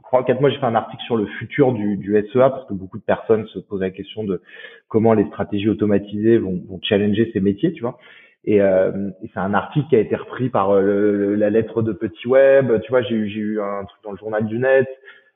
trois, 0.03 0.23
quatre 0.23 0.41
mois, 0.41 0.49
j'ai 0.49 0.57
fait 0.57 0.65
un 0.65 0.75
article 0.75 1.03
sur 1.03 1.17
le 1.17 1.25
futur 1.25 1.73
du, 1.73 1.97
du 1.97 2.13
SEA 2.31 2.49
parce 2.49 2.65
que 2.67 2.73
beaucoup 2.73 2.97
de 2.97 3.03
personnes 3.03 3.45
se 3.47 3.59
posent 3.59 3.81
la 3.81 3.91
question 3.91 4.23
de 4.23 4.41
comment 4.87 5.13
les 5.13 5.25
stratégies 5.25 5.69
automatisées 5.69 6.37
vont, 6.37 6.61
vont 6.67 6.79
challenger 6.81 7.29
ces 7.33 7.39
métiers, 7.39 7.73
tu 7.73 7.81
vois. 7.81 7.97
Et, 8.43 8.61
euh, 8.61 9.11
et 9.21 9.29
c'est 9.33 9.39
un 9.39 9.53
article 9.53 9.87
qui 9.89 9.95
a 9.95 9.99
été 9.99 10.15
repris 10.15 10.49
par 10.49 10.73
euh, 10.73 11.35
la 11.35 11.49
lettre 11.49 11.81
de 11.81 11.93
Petit 11.93 12.27
Web. 12.27 12.81
Tu 12.81 12.89
vois, 12.89 13.03
j'ai 13.03 13.15
eu, 13.15 13.29
j'ai 13.29 13.39
eu 13.39 13.61
un 13.61 13.85
truc 13.85 14.03
dans 14.03 14.11
le 14.11 14.17
journal 14.17 14.45
du 14.45 14.57
net. 14.57 14.87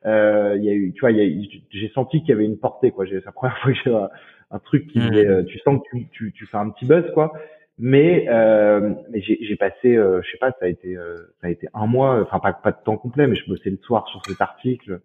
Euh, 0.05 0.55
il 0.57 0.63
y 0.63 0.69
a 0.69 0.73
eu, 0.73 0.91
tu 0.93 1.01
vois, 1.01 1.11
j'ai 1.11 1.91
senti 1.93 2.21
qu'il 2.21 2.29
y 2.29 2.33
avait 2.33 2.45
une 2.45 2.57
portée. 2.57 2.91
Quoi, 2.91 3.05
c'est 3.07 3.23
la 3.23 3.31
première 3.31 3.57
fois 3.61 3.71
que 3.71 3.77
j'ai 3.83 3.93
un, 3.93 4.09
un, 4.51 4.59
truc 4.59 4.87
qui, 4.87 4.99
mmh. 4.99 5.13
euh, 5.13 5.43
tu 5.43 5.59
sens 5.59 5.79
que 5.79 5.97
tu, 5.97 6.07
tu, 6.11 6.31
tu, 6.33 6.45
fais 6.47 6.57
un 6.57 6.69
petit 6.69 6.85
buzz, 6.85 7.05
quoi. 7.13 7.33
Mais, 7.77 8.25
euh, 8.29 8.93
mais 9.09 9.21
j'ai 9.21 9.55
passé, 9.57 9.97
euh, 9.97 10.21
je 10.23 10.31
sais 10.31 10.37
pas, 10.37 10.51
ça 10.51 10.65
a 10.65 10.67
été, 10.67 10.95
ça 11.41 11.47
a 11.47 11.49
été 11.49 11.67
un 11.73 11.87
mois, 11.87 12.21
enfin 12.21 12.39
pas, 12.39 12.53
pas 12.53 12.71
de 12.71 12.81
temps 12.85 12.97
complet, 12.97 13.27
mais 13.27 13.35
je 13.35 13.45
bossais 13.47 13.69
le 13.69 13.77
soir 13.77 14.07
sur 14.07 14.21
cet 14.25 14.39
article. 14.39 15.01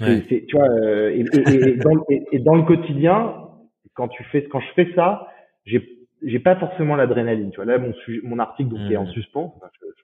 Ouais. 0.00 0.22
tu 0.26 0.56
vois, 0.56 0.68
et, 1.10 1.20
et, 1.20 1.54
et, 1.54 1.76
dans, 1.76 2.04
et, 2.32 2.38
dans 2.38 2.54
le 2.54 2.62
quotidien, 2.62 3.34
quand 3.94 4.08
tu 4.08 4.24
fais, 4.24 4.44
quand 4.44 4.60
je 4.60 4.72
fais 4.74 4.92
ça, 4.94 5.28
j'ai 5.66 5.98
j'ai 6.22 6.38
pas 6.38 6.56
forcément 6.56 6.96
l'adrénaline, 6.96 7.50
tu 7.50 7.56
vois. 7.56 7.64
Là, 7.64 7.78
mon, 7.78 7.92
mon 8.24 8.38
article 8.38 8.70
donc, 8.70 8.90
est 8.90 8.96
en 8.96 9.04
mmh. 9.04 9.10
suspens. 9.10 9.54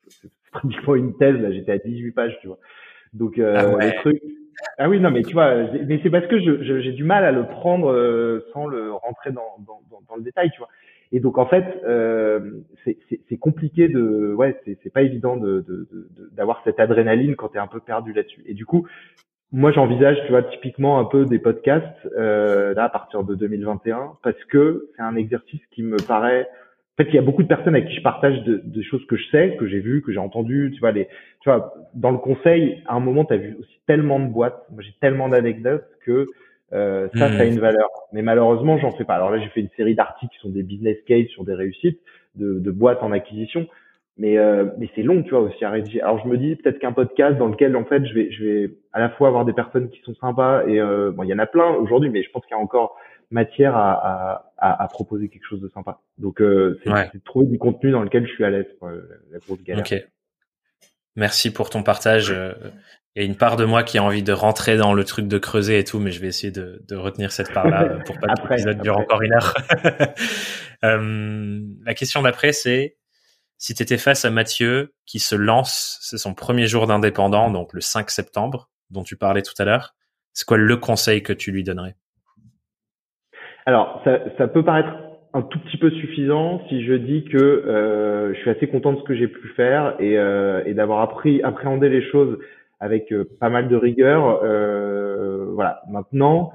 c'est 0.09 0.31
pratiquement 0.53 0.95
une 0.95 1.17
thèse. 1.17 1.37
Là, 1.41 1.53
j'étais 1.53 1.73
à 1.73 1.79
18 1.79 2.13
pages, 2.13 2.39
tu 2.41 2.47
vois. 2.47 2.59
Donc, 3.13 3.39
euh, 3.39 3.77
ah 3.81 3.87
le 3.87 3.93
truc. 4.01 4.23
Ah 4.79 4.89
oui, 4.89 5.01
non, 5.01 5.11
mais 5.11 5.23
tu 5.23 5.33
vois, 5.33 5.55
mais 5.87 6.01
c'est 6.03 6.11
parce 6.11 6.27
que 6.27 6.39
je, 6.39 6.81
j'ai 6.81 6.93
du 6.93 7.05
mal 7.05 7.25
à 7.25 7.33
le 7.33 7.47
prendre 7.47 7.91
euh, 7.91 8.47
sans 8.53 8.67
le 8.67 8.93
rentrer 8.93 9.33
dans, 9.33 9.57
dans, 9.67 9.81
dans, 10.09 10.17
le 10.17 10.23
détail, 10.23 10.51
tu 10.51 10.59
vois. 10.59 10.69
Et 11.15 11.21
donc, 11.21 11.39
en 11.39 11.47
fait, 11.47 11.65
euh, 11.87 12.41
c'est 12.85 13.37
compliqué 13.37 13.87
de, 13.87 14.35
ouais, 14.35 14.61
c'est 14.65 14.93
pas 14.93 15.03
évident 15.03 15.37
de 15.37 15.65
d'avoir 16.33 16.59
de, 16.59 16.63
cette 16.65 16.81
adrénaline 16.81 17.37
quand 17.37 17.51
t'es 17.51 17.61
un 17.61 17.69
peu 17.69 17.79
perdu 17.79 18.13
là-dessus. 18.13 18.43
Et 18.47 18.53
du 18.53 18.67
coup, 18.67 18.89
moi, 19.53 19.71
j'envisage, 19.71 20.17
tu 20.27 20.33
vois, 20.33 20.43
typiquement 20.43 20.99
un 20.99 21.05
peu 21.05 21.25
des 21.25 21.39
podcasts 21.39 21.87
euh, 22.19 22.75
là 22.75 22.83
à 22.83 22.89
partir 22.89 23.23
de 23.23 23.37
2021 23.37 24.15
parce 24.25 24.43
que 24.47 24.89
c'est 24.97 25.03
un 25.03 25.15
exercice 25.15 25.61
qui 25.71 25.85
me 25.85 25.99
paraît. 26.05 26.49
En 26.99 27.05
fait, 27.05 27.11
il 27.11 27.15
y 27.15 27.19
a 27.19 27.23
beaucoup 27.23 27.45
de 27.45 27.49
personnes 27.49 27.77
avec 27.77 27.87
qui 27.87 27.95
je 27.95 28.03
partage 28.03 28.43
de, 28.43 28.61
de 28.65 28.83
choses 28.83 29.07
que 29.07 29.15
je 29.15 29.31
sais, 29.31 29.57
que 29.57 29.69
j'ai 29.69 29.79
vues, 29.79 30.03
que 30.03 30.11
j'ai 30.11 30.19
entendues. 30.19 30.73
Tu 30.75 30.81
vois, 30.81 30.91
les, 30.91 31.07
tu 31.43 31.49
vois, 31.49 31.75
dans 31.95 32.11
le 32.11 32.19
conseil, 32.19 32.83
à 32.87 32.97
un 32.97 33.01
moment, 33.01 33.25
tu 33.25 33.35
as 33.35 33.37
vu 33.37 33.57
aussi 33.61 33.81
tellement 33.87 34.19
de 34.19 34.27
boîtes. 34.27 34.67
Moi, 34.73 34.83
j'ai 34.83 34.95
tellement 35.01 35.29
d'anecdotes 35.29 35.87
que 36.05 36.27
euh, 36.73 37.09
ça, 37.15 37.31
ça 37.31 37.43
a 37.43 37.45
mmh. 37.45 37.49
une 37.49 37.61
valeur. 37.61 37.89
Mais 38.13 38.23
malheureusement, 38.23 38.79
j'en 38.79 38.93
fais 38.93 39.05
pas. 39.05 39.15
Alors 39.15 39.31
là, 39.31 39.39
j'ai 39.39 39.49
fait 39.49 39.61
une 39.61 39.71
série 39.77 39.95
d'articles 39.95 40.33
qui 40.33 40.41
sont 40.41 40.49
des 40.49 40.63
business 40.63 40.97
cases 41.07 41.29
sur 41.29 41.45
des 41.45 41.55
réussites 41.55 42.01
de, 42.35 42.59
de 42.59 42.71
boîtes 42.71 43.03
en 43.03 43.13
acquisition. 43.13 43.69
Mais 44.17 44.39
euh, 44.39 44.67
mais 44.79 44.89
c'est 44.95 45.03
long 45.03 45.25
tu 45.25 45.31
vois 45.31 45.41
aussi 45.41 45.65
à 45.65 45.71
rédiger. 45.71 46.01
Alors 46.01 46.23
je 46.23 46.29
me 46.29 46.39
dis 46.39 46.55
peut-être 46.55 46.79
qu'un 46.79 46.93
podcast 46.93 47.37
dans 47.37 47.49
lequel 47.49 47.75
en 47.75 47.85
fait 47.85 48.07
je 48.07 48.15
vais 48.15 48.31
je 48.31 48.45
vais 48.45 48.71
à 48.93 49.01
la 49.01 49.11
fois 49.11 49.27
avoir 49.27 49.45
des 49.45 49.53
personnes 49.53 49.91
qui 49.91 50.01
sont 50.03 50.15
sympas 50.15 50.65
et 50.69 50.81
euh, 50.81 51.11
bon 51.11 51.25
il 51.25 51.31
y 51.31 51.35
en 51.35 51.41
a 51.41 51.47
plein 51.47 51.71
aujourd'hui 51.71 52.11
mais 52.11 52.23
je 52.23 52.31
pense 52.31 52.45
qu'il 52.47 52.57
y 52.57 52.61
a 52.61 52.63
encore 52.63 52.97
matière 53.33 53.77
à, 53.77 54.53
à, 54.57 54.85
à, 54.85 54.87
proposer 54.87 55.29
quelque 55.29 55.47
chose 55.49 55.61
de 55.61 55.69
sympa. 55.69 55.99
Donc 56.19 56.41
euh, 56.41 56.79
c'est 56.85 56.91
de 56.91 57.25
trouver 57.25 57.47
du 57.47 57.59
contenu 57.59 57.91
dans 57.91 58.03
lequel 58.03 58.25
je 58.25 58.33
suis 58.33 58.45
à 58.45 58.51
l'aise 58.51 58.67
la 59.33 59.39
grosse 59.39 59.65
galère. 59.65 59.85
Ok. 59.85 60.07
Merci 61.17 61.53
pour 61.53 61.71
ton 61.71 61.83
partage 61.83 62.31
euh, 62.31 62.53
il 63.15 63.23
y 63.23 63.27
a 63.27 63.29
une 63.29 63.37
part 63.37 63.57
de 63.57 63.65
moi 63.65 63.85
qui 63.85 63.99
a 63.99 64.03
envie 64.03 64.25
de 64.25 64.33
rentrer 64.33 64.77
dans 64.77 64.93
le 64.93 65.05
truc 65.05 65.29
de 65.29 65.39
creuser 65.39 65.79
et 65.79 65.85
tout, 65.85 66.01
mais 66.01 66.11
je 66.11 66.21
vais 66.21 66.27
essayer 66.27 66.53
de, 66.53 66.83
de 66.89 66.97
retenir 66.97 67.31
cette 67.31 67.53
part-là 67.53 67.99
pour 68.07 68.19
pas 68.19 68.35
que 68.35 68.49
l'épisode 68.49 68.81
dure 68.81 68.99
encore 68.99 69.23
une 69.23 69.33
heure. 69.33 69.55
euh, 70.85 71.61
la 71.85 71.95
question 71.95 72.23
d'après, 72.23 72.53
c'est 72.53 72.97
si 73.57 73.73
tu 73.73 73.83
étais 73.85 73.99
face 73.99 74.25
à 74.25 74.31
Mathieu 74.31 74.95
qui 75.07 75.21
se 75.21 75.37
lance, 75.37 75.99
c'est 76.03 76.19
son 76.19 76.35
premier 76.35 76.67
jour 76.67 76.89
d'indépendant, 76.89 77.51
donc 77.51 77.73
le 77.73 77.81
5 77.81 78.11
septembre, 78.11 78.69
dont 78.91 79.05
tu 79.05 79.17
parlais 79.17 79.43
tout 79.43 79.55
à 79.59 79.65
l'heure, 79.65 79.95
c'est 80.33 80.45
quoi 80.45 80.57
le 80.57 80.77
conseil 80.77 81.23
que 81.23 81.33
tu 81.33 81.53
lui 81.53 81.63
donnerais? 81.63 81.95
Alors, 83.65 84.03
ça, 84.05 84.19
ça, 84.37 84.49
peut 84.49 84.65
paraître 84.65 84.93
un 85.33 85.43
tout 85.43 85.59
petit 85.61 85.79
peu 85.79 85.91
suffisant 85.93 86.61
si 86.69 86.85
je 86.85 86.95
dis 86.95 87.25
que 87.25 87.39
euh, 87.39 88.35
je 88.35 88.41
suis 88.41 88.51
assez 88.51 88.67
content 88.67 88.93
de 88.93 88.99
ce 88.99 89.05
que 89.05 89.15
j'ai 89.15 89.29
pu 89.29 89.49
faire 89.57 89.95
et, 90.01 90.19
euh, 90.19 90.63
et 90.67 90.75
d'avoir 90.75 91.01
appris, 91.01 91.41
appréhendé 91.43 91.89
les 91.89 92.03
choses 92.11 92.39
avec 92.85 93.13
euh, 93.13 93.25
pas 93.41 93.49
mal 93.49 93.69
de 93.69 93.77
rigueur. 93.77 94.43
Euh, 94.45 95.47
voilà. 95.55 95.81
Maintenant, 95.89 96.53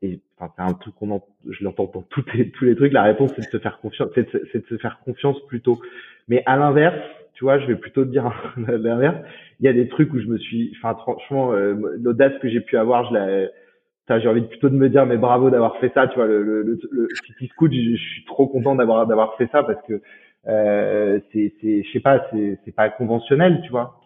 et 0.00 0.20
enfin 0.38 0.52
c'est 0.56 0.62
un 0.62 0.74
truc 0.74 0.94
qu'on 0.94 1.20
je 1.48 1.64
l'entends 1.64 1.90
dans 1.92 2.02
tous 2.02 2.24
les 2.34 2.50
tous 2.50 2.64
les 2.64 2.76
trucs 2.76 2.92
la 2.92 3.02
réponse 3.02 3.32
c'est 3.34 3.42
de 3.42 3.50
se 3.50 3.58
faire 3.58 3.78
confiance 3.80 4.08
c'est 4.14 4.32
de, 4.32 4.58
de, 4.58 4.66
se 4.68 4.76
faire 4.78 4.98
confiance 5.04 5.36
plutôt 5.46 5.80
mais 6.26 6.42
à 6.44 6.56
l'inverse 6.56 6.98
tu 7.34 7.44
vois 7.44 7.60
je 7.60 7.66
vais 7.66 7.76
plutôt 7.76 8.04
te 8.04 8.10
dire 8.10 8.32
l'inverse 8.66 9.18
il 9.60 9.66
y 9.66 9.68
a 9.68 9.72
des 9.72 9.88
trucs 9.88 10.12
où 10.12 10.18
je 10.18 10.26
me 10.26 10.38
suis 10.38 10.72
enfin 10.76 10.96
franchement 10.96 11.52
euh, 11.52 11.74
l'audace 12.02 12.32
que 12.42 12.48
j'ai 12.48 12.60
pu 12.60 12.76
avoir 12.76 13.12
je 13.12 14.18
j'ai 14.18 14.28
envie 14.28 14.42
plutôt 14.42 14.68
de 14.68 14.74
me 14.74 14.88
dire 14.88 15.06
mais 15.06 15.18
bravo 15.18 15.50
d'avoir 15.50 15.76
fait 15.78 15.92
ça 15.94 16.08
tu 16.08 16.16
vois 16.16 16.26
le 16.26 16.42
le, 16.42 16.62
le, 16.62 16.78
le 16.90 17.08
Scoot 17.46 17.72
je, 17.72 17.96
je, 17.96 17.96
suis 17.96 18.24
trop 18.24 18.48
content 18.48 18.74
d'avoir 18.74 19.06
d'avoir 19.06 19.36
fait 19.36 19.48
ça 19.52 19.62
parce 19.62 19.80
que 19.86 20.02
euh, 20.48 21.20
c'est 21.32 21.54
c'est 21.60 21.84
je 21.84 21.92
sais 21.92 22.00
pas 22.00 22.26
c'est 22.32 22.58
c'est 22.64 22.74
pas 22.74 22.88
conventionnel 22.88 23.60
tu 23.64 23.70
vois 23.70 24.01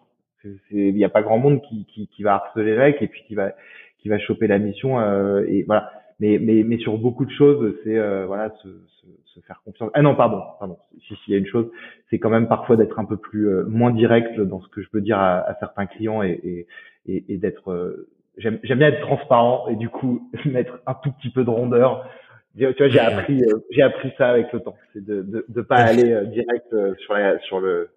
il 0.71 0.97
y 0.97 1.03
a 1.03 1.09
pas 1.09 1.21
grand 1.21 1.37
monde 1.37 1.61
qui, 1.61 1.85
qui, 1.85 2.07
qui 2.07 2.23
va 2.23 2.35
harceler 2.35 2.71
le 2.71 2.77
mec 2.79 3.01
et 3.01 3.07
puis 3.07 3.23
qui 3.27 3.35
va 3.35 3.53
qui 3.99 4.09
va 4.09 4.19
choper 4.19 4.47
la 4.47 4.59
mission 4.59 4.99
euh, 4.99 5.43
et 5.47 5.63
voilà. 5.63 5.91
Mais 6.19 6.39
mais 6.39 6.63
mais 6.63 6.77
sur 6.77 6.97
beaucoup 6.97 7.25
de 7.25 7.31
choses 7.31 7.75
c'est 7.83 7.97
euh, 7.97 8.25
voilà 8.25 8.51
se, 8.63 8.67
se, 8.67 9.05
se, 9.25 9.39
faire 9.41 9.61
confiance. 9.63 9.91
Ah 9.93 10.01
non 10.01 10.15
pardon 10.15 10.41
pardon. 10.59 10.77
Si 11.07 11.15
s'il 11.17 11.33
y 11.33 11.35
a 11.35 11.39
une 11.39 11.45
chose 11.45 11.69
c'est 12.09 12.17
quand 12.17 12.31
même 12.31 12.47
parfois 12.47 12.75
d'être 12.75 12.97
un 12.99 13.05
peu 13.05 13.17
plus 13.17 13.47
euh, 13.49 13.65
moins 13.67 13.91
direct 13.91 14.39
dans 14.39 14.59
ce 14.61 14.67
que 14.69 14.81
je 14.81 14.89
peux 14.89 15.01
dire 15.01 15.19
à, 15.19 15.39
à 15.41 15.55
certains 15.59 15.85
clients 15.85 16.23
et 16.23 16.39
et, 16.43 16.67
et, 17.05 17.33
et 17.33 17.37
d'être 17.37 18.07
j'aime 18.37 18.59
j'aime 18.63 18.79
bien 18.79 18.87
être 18.87 19.01
transparent 19.01 19.67
et 19.67 19.75
du 19.75 19.89
coup 19.89 20.31
mettre 20.45 20.79
un 20.87 20.95
tout 20.95 21.11
petit 21.11 21.29
peu 21.29 21.43
de 21.43 21.51
rondeur. 21.51 22.09
Tu 22.57 22.65
vois 22.65 22.87
j'ai 22.87 22.99
appris 22.99 23.43
j'ai 23.69 23.83
appris 23.83 24.11
ça 24.17 24.29
avec 24.29 24.51
le 24.53 24.61
temps. 24.61 24.75
C'est 24.93 25.05
de, 25.05 25.21
de 25.21 25.45
de 25.47 25.61
pas 25.61 25.75
aller 25.75 26.19
direct 26.31 26.73
sur 26.97 27.13
la, 27.13 27.37
sur 27.41 27.59
le 27.59 27.89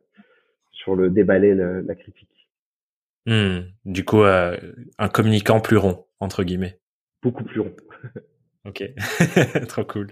sur 0.72 0.94
le 0.94 1.08
déballer 1.08 1.54
la 1.54 1.94
critique 1.94 2.28
Hmm. 3.26 3.60
Du 3.84 4.04
coup, 4.04 4.22
euh, 4.22 4.56
un 4.98 5.08
communicant 5.08 5.60
plus 5.60 5.76
rond, 5.76 6.06
entre 6.20 6.42
guillemets. 6.42 6.78
Beaucoup 7.22 7.44
plus 7.44 7.60
rond. 7.60 7.76
ok, 8.64 8.82
trop 9.68 9.84
cool. 9.84 10.08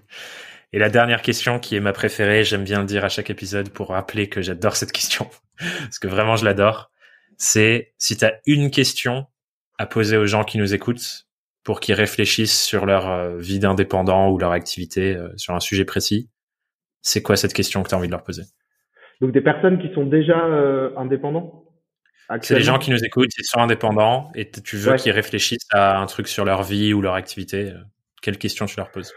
Et 0.73 0.79
la 0.79 0.91
dernière 0.91 1.23
question, 1.23 1.59
qui 1.59 1.77
est 1.77 1.81
ma 1.81 1.93
préférée, 1.93 2.45
j'aime 2.45 2.65
bien 2.65 2.81
le 2.81 2.87
dire 2.87 3.05
à 3.05 3.09
chaque 3.09 3.31
épisode 3.31 3.71
pour 3.71 3.89
rappeler 3.89 4.29
que 4.29 4.43
j'adore 4.43 4.77
cette 4.77 4.93
question, 4.93 5.27
parce 5.59 5.99
que 5.99 6.09
vraiment 6.09 6.37
je 6.37 6.45
l'adore, 6.45 6.91
c'est 7.39 7.95
si 7.99 8.17
tu 8.17 8.25
as 8.25 8.41
une 8.47 8.71
question 8.71 9.27
à 9.79 9.87
poser 9.87 10.17
aux 10.17 10.27
gens 10.27 10.45
qui 10.45 10.59
nous 10.59 10.75
écoutent 10.75 11.27
pour 11.65 11.81
qu'ils 11.81 11.95
réfléchissent 11.95 12.63
sur 12.63 12.85
leur 12.85 13.09
euh, 13.09 13.39
vie 13.39 13.59
d'indépendant 13.59 14.31
ou 14.31 14.39
leur 14.39 14.53
activité 14.53 15.15
euh, 15.15 15.29
sur 15.37 15.55
un 15.55 15.61
sujet 15.61 15.85
précis, 15.85 16.29
c'est 17.01 17.23
quoi 17.23 17.37
cette 17.37 17.55
question 17.55 17.83
que 17.83 17.89
tu 17.89 17.95
as 17.95 17.99
envie 17.99 18.09
de 18.09 18.13
leur 18.13 18.25
poser? 18.25 18.43
Donc 19.21 19.33
des 19.33 19.41
personnes 19.41 19.81
qui 19.81 19.93
sont 19.95 20.05
déjà 20.05 20.39
indépendants 20.97 21.68
c'est 22.43 22.55
les 22.55 22.63
gens 22.63 22.79
qui 22.79 22.91
nous 22.91 23.05
écoutent, 23.05 23.31
ils 23.39 23.45
sont 23.45 23.61
indépendants 23.61 24.31
et 24.35 24.51
tu 24.51 24.77
veux 24.77 24.97
qu'ils 24.97 25.13
réfléchissent 25.13 25.69
à 25.73 25.99
un 25.99 26.07
truc 26.07 26.29
sur 26.29 26.45
leur 26.45 26.63
vie 26.63 26.93
ou 26.93 27.01
leur 27.01 27.15
activité. 27.15 27.71
Euh, 27.71 27.79
quelle 28.23 28.39
question 28.39 28.67
tu 28.67 28.77
leur 28.77 28.91
poses? 28.91 29.13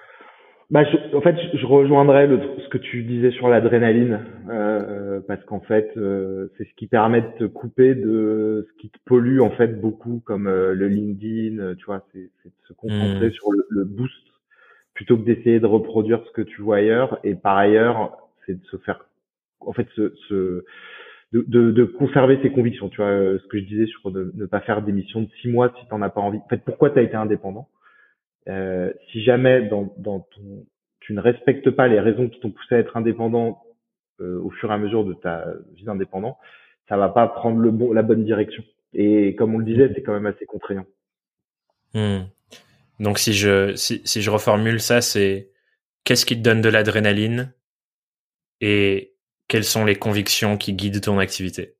Bah, 0.71 0.83
en 1.13 1.19
fait, 1.19 1.35
je 1.53 1.65
rejoindrais 1.65 2.27
le, 2.27 2.39
ce 2.63 2.69
que 2.69 2.77
tu 2.77 3.03
disais 3.03 3.31
sur 3.31 3.49
l'adrénaline, 3.49 4.25
euh, 4.49 5.19
parce 5.27 5.43
qu'en 5.43 5.59
fait, 5.59 5.91
euh, 5.97 6.49
c'est 6.57 6.63
ce 6.63 6.73
qui 6.77 6.87
permet 6.87 7.21
de 7.21 7.31
te 7.39 7.43
couper 7.43 7.93
de 7.93 8.65
ce 8.69 8.81
qui 8.81 8.89
te 8.89 8.97
pollue 9.03 9.41
en 9.41 9.49
fait 9.49 9.81
beaucoup, 9.81 10.21
comme 10.25 10.47
euh, 10.47 10.73
le 10.73 10.87
LinkedIn, 10.87 11.75
tu 11.75 11.85
vois, 11.85 12.05
c'est 12.13 12.19
de 12.45 12.51
se 12.69 12.71
concentrer 12.71 13.27
mmh. 13.27 13.33
sur 13.33 13.51
le, 13.51 13.67
le, 13.69 13.83
boost 13.83 14.13
plutôt 14.93 15.17
que 15.17 15.23
d'essayer 15.23 15.59
de 15.59 15.65
reproduire 15.65 16.23
ce 16.25 16.31
que 16.31 16.41
tu 16.41 16.61
vois 16.61 16.77
ailleurs. 16.77 17.19
Et 17.25 17.35
par 17.35 17.57
ailleurs, 17.57 18.17
c'est 18.45 18.53
de 18.57 18.65
se 18.67 18.77
faire, 18.77 19.05
en 19.59 19.73
fait, 19.73 19.89
se, 19.93 20.13
se 20.29 20.63
de, 21.31 21.45
de, 21.47 21.71
de, 21.71 21.85
conserver 21.85 22.39
ses 22.41 22.51
convictions. 22.51 22.89
Tu 22.89 22.97
vois, 22.97 23.07
euh, 23.07 23.39
ce 23.39 23.47
que 23.47 23.59
je 23.59 23.65
disais 23.65 23.85
sur 23.85 24.11
de 24.11 24.31
ne 24.35 24.45
pas 24.45 24.59
faire 24.61 24.81
des 24.81 24.91
missions 24.91 25.21
de 25.21 25.29
six 25.41 25.47
mois 25.47 25.73
si 25.79 25.85
tu 25.85 25.93
n'en 25.93 26.01
as 26.01 26.09
pas 26.09 26.21
envie. 26.21 26.39
En 26.39 26.47
fait, 26.49 26.63
pourquoi 26.63 26.89
tu 26.89 26.99
as 26.99 27.03
été 27.03 27.15
indépendant? 27.15 27.69
Euh, 28.49 28.91
Si 29.11 29.23
jamais 29.23 29.67
dans, 29.67 29.93
dans 29.97 30.21
ton, 30.21 30.65
tu 30.99 31.13
ne 31.13 31.21
respectes 31.21 31.69
pas 31.69 31.87
les 31.87 31.99
raisons 31.99 32.29
qui 32.29 32.39
t'ont 32.39 32.51
poussé 32.51 32.75
à 32.75 32.79
être 32.79 32.97
indépendant 32.97 33.63
euh, 34.19 34.39
au 34.41 34.49
fur 34.51 34.69
et 34.71 34.73
à 34.73 34.77
mesure 34.77 35.05
de 35.05 35.13
ta 35.13 35.45
vie 35.75 35.83
d'indépendant, 35.83 36.37
ça 36.89 36.97
va 36.97 37.09
pas 37.09 37.27
prendre 37.27 37.59
le 37.59 37.71
bon, 37.71 37.93
la 37.93 38.03
bonne 38.03 38.25
direction. 38.25 38.63
Et 38.93 39.35
comme 39.35 39.55
on 39.55 39.57
le 39.57 39.65
disait, 39.65 39.91
c'est 39.95 40.03
quand 40.03 40.13
même 40.13 40.25
assez 40.25 40.45
contraignant. 40.45 40.85
Hmm. 41.93 42.23
Donc 42.99 43.19
si 43.19 43.33
je 43.33 43.75
si, 43.75 44.01
si 44.05 44.21
je 44.21 44.29
reformule 44.29 44.79
ça, 44.79 45.01
c'est 45.01 45.49
qu'est-ce 46.03 46.25
qui 46.25 46.37
te 46.37 46.43
donne 46.43 46.61
de 46.61 46.69
l'adrénaline? 46.69 47.53
Et 48.59 49.13
quelles 49.51 49.65
sont 49.65 49.83
les 49.83 49.95
convictions 49.95 50.55
qui 50.55 50.71
guident 50.71 51.01
ton 51.01 51.19
activité? 51.19 51.73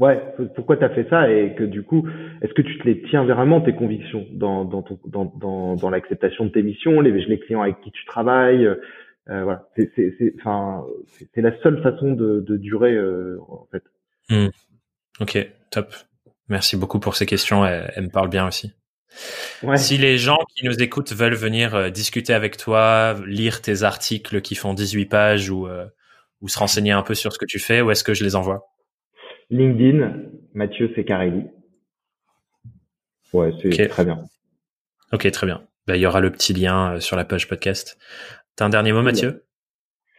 Ouais, 0.00 0.20
pourquoi 0.56 0.76
tu 0.76 0.82
as 0.82 0.90
fait 0.90 1.08
ça 1.08 1.30
et 1.30 1.54
que 1.54 1.62
du 1.62 1.84
coup, 1.84 2.08
est-ce 2.42 2.52
que 2.54 2.62
tu 2.62 2.76
te 2.76 2.82
les 2.82 3.02
tiens 3.02 3.24
vraiment 3.24 3.60
tes 3.60 3.72
convictions 3.72 4.26
dans 4.32 4.64
dans 4.64 4.84
dans 5.06 5.32
dans, 5.36 5.76
dans 5.76 5.90
l'acceptation 5.90 6.46
de 6.46 6.50
tes 6.50 6.64
missions, 6.64 7.00
les 7.00 7.12
les 7.12 7.38
clients 7.38 7.62
avec 7.62 7.80
qui 7.82 7.92
tu 7.92 8.04
travailles, 8.06 8.66
euh, 8.66 9.44
voilà, 9.44 9.68
c'est 9.76 9.92
c'est 9.94 10.12
c'est 10.18 10.34
enfin 10.40 10.84
c'est 11.32 11.40
la 11.40 11.56
seule 11.62 11.80
façon 11.84 12.14
de 12.14 12.40
de 12.40 12.56
durer 12.56 12.94
euh, 12.94 13.38
en 13.48 13.68
fait. 13.70 13.84
Hmm. 14.28 14.48
Ok, 15.20 15.38
top. 15.70 15.94
Merci 16.48 16.76
beaucoup 16.76 16.98
pour 16.98 17.14
ces 17.14 17.26
questions, 17.26 17.64
elles, 17.64 18.02
me 18.02 18.10
parlent 18.10 18.28
bien 18.28 18.48
aussi. 18.48 18.72
Ouais. 19.62 19.76
Si 19.76 19.98
les 19.98 20.18
gens 20.18 20.40
qui 20.56 20.66
nous 20.66 20.82
écoutent 20.82 21.12
veulent 21.12 21.36
venir 21.36 21.76
euh, 21.76 21.90
discuter 21.90 22.34
avec 22.34 22.56
toi, 22.56 23.14
lire 23.24 23.62
tes 23.62 23.84
articles 23.84 24.40
qui 24.40 24.56
font 24.56 24.74
18 24.74 25.06
pages 25.06 25.50
ou 25.50 25.68
ou 26.44 26.48
se 26.48 26.58
renseigner 26.58 26.92
un 26.92 27.02
peu 27.02 27.14
sur 27.14 27.32
ce 27.32 27.38
que 27.38 27.46
tu 27.46 27.58
fais, 27.58 27.80
où 27.80 27.90
est-ce 27.90 28.04
que 28.04 28.12
je 28.12 28.22
les 28.22 28.36
envoie? 28.36 28.66
LinkedIn, 29.48 30.14
Mathieu 30.52 30.92
Secarelli. 30.94 31.46
Ouais, 33.32 33.50
c'est 33.62 33.88
très 33.88 34.04
bien. 34.04 34.22
Ok, 35.12 35.28
très 35.30 35.46
bien. 35.46 35.62
Bah, 35.86 35.96
il 35.96 36.02
y 36.02 36.06
aura 36.06 36.20
le 36.20 36.30
petit 36.30 36.52
lien 36.52 36.94
euh, 36.94 37.00
sur 37.00 37.16
la 37.16 37.24
page 37.24 37.48
podcast. 37.48 37.98
T'as 38.56 38.66
un 38.66 38.68
dernier 38.68 38.92
mot, 38.92 39.00
Mathieu? 39.00 39.44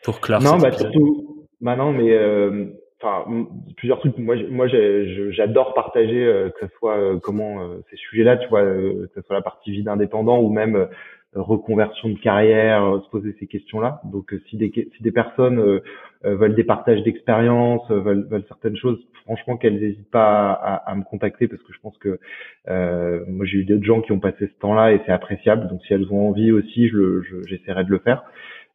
Pour 0.03 0.19
clore 0.19 0.41
Non, 0.41 0.57
bah 0.57 0.71
surtout, 0.71 1.47
bah 1.61 1.75
non, 1.75 1.91
mais 1.91 2.11
euh, 2.11 2.65
enfin 2.99 3.25
plusieurs 3.77 3.99
trucs. 3.99 4.17
Moi, 4.17 4.35
moi, 4.49 4.67
j'adore 4.67 5.73
partager 5.73 6.25
euh, 6.25 6.49
que 6.49 6.67
ce 6.67 6.73
soit 6.77 7.19
comment 7.21 7.69
ces 7.89 7.97
sujets-là, 7.97 8.37
tu 8.37 8.47
vois, 8.49 8.63
que 8.63 9.09
ce 9.15 9.21
soit 9.21 9.35
la 9.35 9.41
partie 9.41 9.71
vie 9.71 9.83
d'indépendant 9.83 10.39
ou 10.39 10.49
même 10.49 10.87
reconversion 11.35 12.09
de 12.09 12.17
carrière, 12.19 13.01
se 13.03 13.09
poser 13.09 13.35
ces 13.39 13.47
questions-là. 13.47 14.01
Donc, 14.05 14.33
si 14.49 14.57
des 14.57 14.71
si 14.95 15.03
des 15.03 15.11
personnes 15.11 15.59
euh, 16.25 16.35
veulent 16.35 16.55
des 16.55 16.63
partages 16.63 17.03
d'expérience, 17.03 17.83
euh, 17.91 17.99
veulent, 17.99 18.27
veulent, 18.29 18.45
certaines 18.47 18.77
choses, 18.77 18.99
franchement 19.25 19.57
qu'elles 19.57 19.79
n'hésitent 19.79 20.09
pas 20.11 20.51
à, 20.51 20.75
à, 20.89 20.95
me 20.95 21.03
contacter 21.03 21.47
parce 21.47 21.61
que 21.61 21.73
je 21.73 21.79
pense 21.79 21.97
que 21.97 22.19
euh, 22.67 23.23
moi 23.27 23.45
j'ai 23.45 23.59
eu 23.59 23.65
d'autres 23.65 23.83
gens 23.83 24.01
qui 24.01 24.11
ont 24.11 24.19
passé 24.19 24.47
ce 24.47 24.59
temps-là 24.59 24.93
et 24.93 25.01
c'est 25.05 25.11
appréciable. 25.11 25.67
Donc 25.67 25.81
si 25.85 25.93
elles 25.93 26.11
ont 26.11 26.29
envie 26.29 26.51
aussi, 26.51 26.87
je, 26.89 27.21
j'essaierai 27.47 27.83
de 27.83 27.91
le 27.91 27.99
faire. 27.99 28.23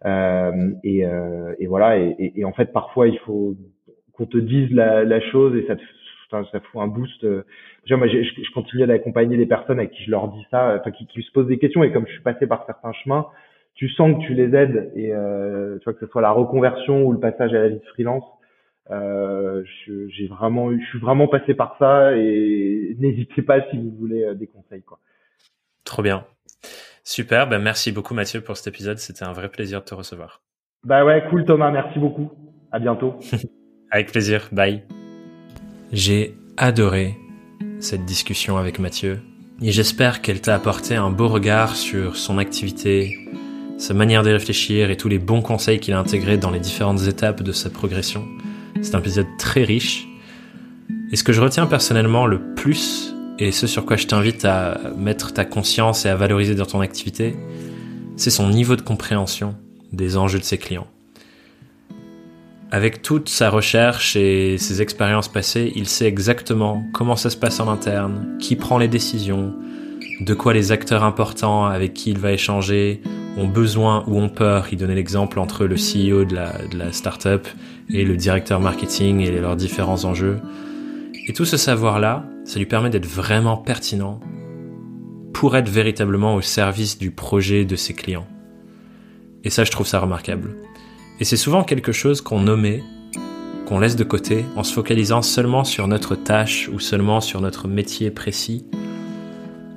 Euh, 0.04 0.70
et, 0.84 1.04
euh, 1.04 1.54
et, 1.58 1.66
voilà. 1.66 1.98
Et, 1.98 2.32
et, 2.36 2.44
en 2.44 2.52
fait, 2.52 2.72
parfois 2.72 3.08
il 3.08 3.18
faut 3.20 3.56
qu'on 4.12 4.26
te 4.26 4.38
dise 4.38 4.70
la, 4.70 5.04
la 5.04 5.20
chose 5.20 5.56
et 5.56 5.66
ça 5.66 5.76
te 5.76 5.82
ça 6.30 6.60
fout 6.60 6.80
un 6.80 6.86
boost. 6.86 7.24
Déjà, 7.84 7.96
moi, 7.96 8.08
je, 8.08 8.22
je 8.22 8.52
continue 8.52 8.86
d'accompagner 8.86 9.36
les 9.36 9.46
personnes 9.46 9.80
à 9.80 9.86
qui 9.86 10.04
je 10.04 10.10
leur 10.10 10.28
dis 10.28 10.46
ça, 10.50 10.76
enfin, 10.78 10.90
qui, 10.90 11.06
qui 11.06 11.22
se 11.22 11.30
posent 11.32 11.48
des 11.48 11.58
questions. 11.58 11.82
Et 11.82 11.92
comme 11.92 12.06
je 12.06 12.12
suis 12.12 12.22
passé 12.22 12.46
par 12.46 12.64
certains 12.66 12.92
chemins, 12.92 13.26
tu 13.74 13.88
sens 13.88 14.14
que 14.14 14.26
tu 14.26 14.34
les 14.34 14.54
aides 14.54 14.92
et 14.94 15.12
euh, 15.12 15.78
tu 15.78 15.84
vois 15.84 15.94
que 15.94 16.00
ce 16.00 16.12
soit 16.12 16.20
la 16.20 16.32
reconversion 16.32 17.02
ou 17.02 17.12
le 17.12 17.18
passage 17.18 17.54
à 17.54 17.60
la 17.60 17.68
vie 17.68 17.78
de 17.78 17.86
freelance. 17.94 18.24
Euh, 18.90 19.62
j'ai 19.86 20.26
vraiment, 20.26 20.70
je 20.70 20.84
suis 20.86 20.98
vraiment 20.98 21.28
passé 21.28 21.54
par 21.54 21.76
ça 21.78 22.16
et 22.16 22.96
n'hésitez 22.98 23.40
pas 23.40 23.62
si 23.70 23.78
vous 23.78 23.90
voulez 23.98 24.24
euh, 24.24 24.34
des 24.34 24.48
conseils 24.48 24.82
quoi. 24.82 24.98
Trop 25.84 26.02
bien, 26.02 26.26
super. 27.04 27.48
Ben 27.48 27.60
merci 27.60 27.90
beaucoup 27.90 28.12
Mathieu 28.12 28.42
pour 28.42 28.56
cet 28.56 28.66
épisode. 28.74 28.98
C'était 28.98 29.24
un 29.24 29.32
vrai 29.32 29.48
plaisir 29.48 29.80
de 29.80 29.86
te 29.86 29.94
recevoir. 29.94 30.42
Bah 30.84 31.04
ouais, 31.04 31.24
cool 31.30 31.44
Thomas, 31.44 31.70
merci 31.70 31.98
beaucoup. 31.98 32.30
À 32.72 32.80
bientôt. 32.80 33.14
avec 33.90 34.12
plaisir. 34.12 34.48
Bye. 34.52 34.82
J'ai 35.92 36.36
adoré 36.56 37.18
cette 37.80 38.04
discussion 38.04 38.58
avec 38.58 38.78
Mathieu 38.78 39.18
et 39.60 39.72
j'espère 39.72 40.22
qu'elle 40.22 40.40
t'a 40.40 40.54
apporté 40.54 40.94
un 40.94 41.10
beau 41.10 41.26
regard 41.26 41.74
sur 41.74 42.14
son 42.14 42.38
activité, 42.38 43.18
sa 43.76 43.92
manière 43.92 44.22
de 44.22 44.30
réfléchir 44.30 44.90
et 44.90 44.96
tous 44.96 45.08
les 45.08 45.18
bons 45.18 45.42
conseils 45.42 45.80
qu'il 45.80 45.94
a 45.94 45.98
intégrés 45.98 46.38
dans 46.38 46.52
les 46.52 46.60
différentes 46.60 47.02
étapes 47.08 47.42
de 47.42 47.50
sa 47.50 47.70
progression. 47.70 48.24
C'est 48.82 48.94
un 48.94 49.00
épisode 49.00 49.26
très 49.36 49.64
riche. 49.64 50.06
Et 51.10 51.16
ce 51.16 51.24
que 51.24 51.32
je 51.32 51.40
retiens 51.40 51.66
personnellement 51.66 52.24
le 52.24 52.54
plus, 52.54 53.12
et 53.40 53.50
ce 53.50 53.66
sur 53.66 53.84
quoi 53.84 53.96
je 53.96 54.06
t'invite 54.06 54.44
à 54.44 54.78
mettre 54.96 55.32
ta 55.32 55.44
conscience 55.44 56.06
et 56.06 56.08
à 56.08 56.14
valoriser 56.14 56.54
dans 56.54 56.66
ton 56.66 56.80
activité, 56.80 57.34
c'est 58.14 58.30
son 58.30 58.48
niveau 58.48 58.76
de 58.76 58.82
compréhension 58.82 59.56
des 59.92 60.16
enjeux 60.16 60.38
de 60.38 60.44
ses 60.44 60.58
clients. 60.58 60.86
Avec 62.72 63.02
toute 63.02 63.28
sa 63.28 63.50
recherche 63.50 64.14
et 64.14 64.56
ses 64.56 64.80
expériences 64.80 65.26
passées, 65.26 65.72
il 65.74 65.88
sait 65.88 66.06
exactement 66.06 66.84
comment 66.92 67.16
ça 67.16 67.28
se 67.28 67.36
passe 67.36 67.58
en 67.58 67.68
interne, 67.68 68.36
qui 68.38 68.54
prend 68.54 68.78
les 68.78 68.86
décisions, 68.86 69.52
de 70.20 70.34
quoi 70.34 70.54
les 70.54 70.70
acteurs 70.70 71.02
importants 71.02 71.64
avec 71.64 71.94
qui 71.94 72.10
il 72.10 72.18
va 72.18 72.30
échanger 72.30 73.00
ont 73.36 73.48
besoin 73.48 74.04
ou 74.06 74.20
ont 74.20 74.28
peur. 74.28 74.68
Il 74.70 74.78
donnait 74.78 74.94
l'exemple 74.94 75.40
entre 75.40 75.66
le 75.66 75.74
CEO 75.74 76.24
de 76.24 76.36
la, 76.36 76.92
startup 76.92 77.48
et 77.88 78.04
le 78.04 78.16
directeur 78.16 78.60
marketing 78.60 79.20
et 79.20 79.32
leurs 79.32 79.56
différents 79.56 80.04
enjeux. 80.04 80.38
Et 81.26 81.32
tout 81.32 81.44
ce 81.44 81.56
savoir-là, 81.56 82.24
ça 82.44 82.60
lui 82.60 82.66
permet 82.66 82.90
d'être 82.90 83.06
vraiment 83.06 83.56
pertinent 83.56 84.20
pour 85.32 85.56
être 85.56 85.68
véritablement 85.68 86.36
au 86.36 86.40
service 86.40 86.98
du 86.98 87.10
projet 87.10 87.64
de 87.64 87.74
ses 87.74 87.94
clients. 87.94 88.28
Et 89.42 89.50
ça, 89.50 89.64
je 89.64 89.72
trouve 89.72 89.86
ça 89.88 89.98
remarquable. 89.98 90.54
Et 91.20 91.24
c'est 91.24 91.36
souvent 91.36 91.64
quelque 91.64 91.92
chose 91.92 92.22
qu'on 92.22 92.40
nommait, 92.40 92.82
qu'on 93.66 93.78
laisse 93.78 93.94
de 93.94 94.04
côté 94.04 94.46
en 94.56 94.64
se 94.64 94.72
focalisant 94.72 95.20
seulement 95.20 95.64
sur 95.64 95.86
notre 95.86 96.14
tâche 96.14 96.70
ou 96.72 96.80
seulement 96.80 97.20
sur 97.20 97.42
notre 97.42 97.68
métier 97.68 98.10
précis. 98.10 98.64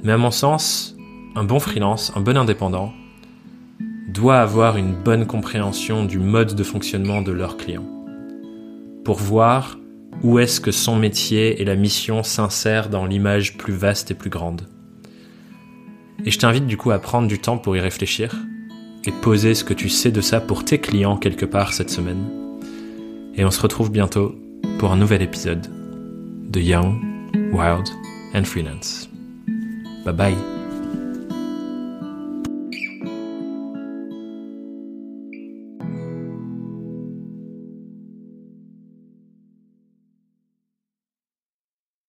Mais 0.04 0.14
à 0.14 0.18
mon 0.18 0.32
sens, 0.32 0.96
un 1.36 1.44
bon 1.44 1.60
freelance, 1.60 2.14
un 2.16 2.22
bon 2.22 2.38
indépendant, 2.38 2.94
doit 4.08 4.40
avoir 4.40 4.78
une 4.78 4.94
bonne 4.94 5.26
compréhension 5.26 6.06
du 6.06 6.18
mode 6.18 6.56
de 6.56 6.64
fonctionnement 6.64 7.22
de 7.22 7.34
leurs 7.34 7.58
clients 7.58 7.90
pour 9.04 9.18
voir 9.18 9.78
où 10.22 10.40
est-ce 10.40 10.62
que 10.62 10.72
son 10.72 10.96
métier 10.96 11.62
et 11.62 11.66
la 11.66 11.76
mission 11.76 12.24
s'insèrent 12.24 12.90
dans 12.90 13.06
l'image 13.06 13.58
plus 13.58 13.74
vaste 13.74 14.12
et 14.12 14.14
plus 14.14 14.30
grande. 14.30 14.62
Et 16.24 16.32
je 16.32 16.40
t'invite 16.40 16.68
du 16.68 16.78
coup 16.78 16.92
à 16.92 17.00
prendre 17.00 17.28
du 17.28 17.40
temps 17.40 17.58
pour 17.58 17.76
y 17.76 17.82
réfléchir 17.82 18.34
et 19.06 19.12
poser 19.12 19.54
ce 19.54 19.64
que 19.64 19.74
tu 19.74 19.90
sais 19.90 20.12
de 20.12 20.22
ça 20.22 20.40
pour 20.40 20.64
tes 20.64 20.80
clients 20.80 21.18
quelque 21.18 21.46
part 21.46 21.74
cette 21.74 21.90
semaine. 21.90 22.26
Et 23.36 23.46
on 23.46 23.52
se 23.52 23.62
retrouve 23.62 23.92
bientôt 23.92 24.36
pour 24.80 24.92
un 24.92 24.98
nouvel 24.98 25.22
épisode 25.22 25.68
de 26.50 26.60
Young, 26.60 27.00
Wild 27.52 27.88
and 28.34 28.44
Freelance. 28.44 29.10
Bye 30.06 30.14
bye 30.14 30.53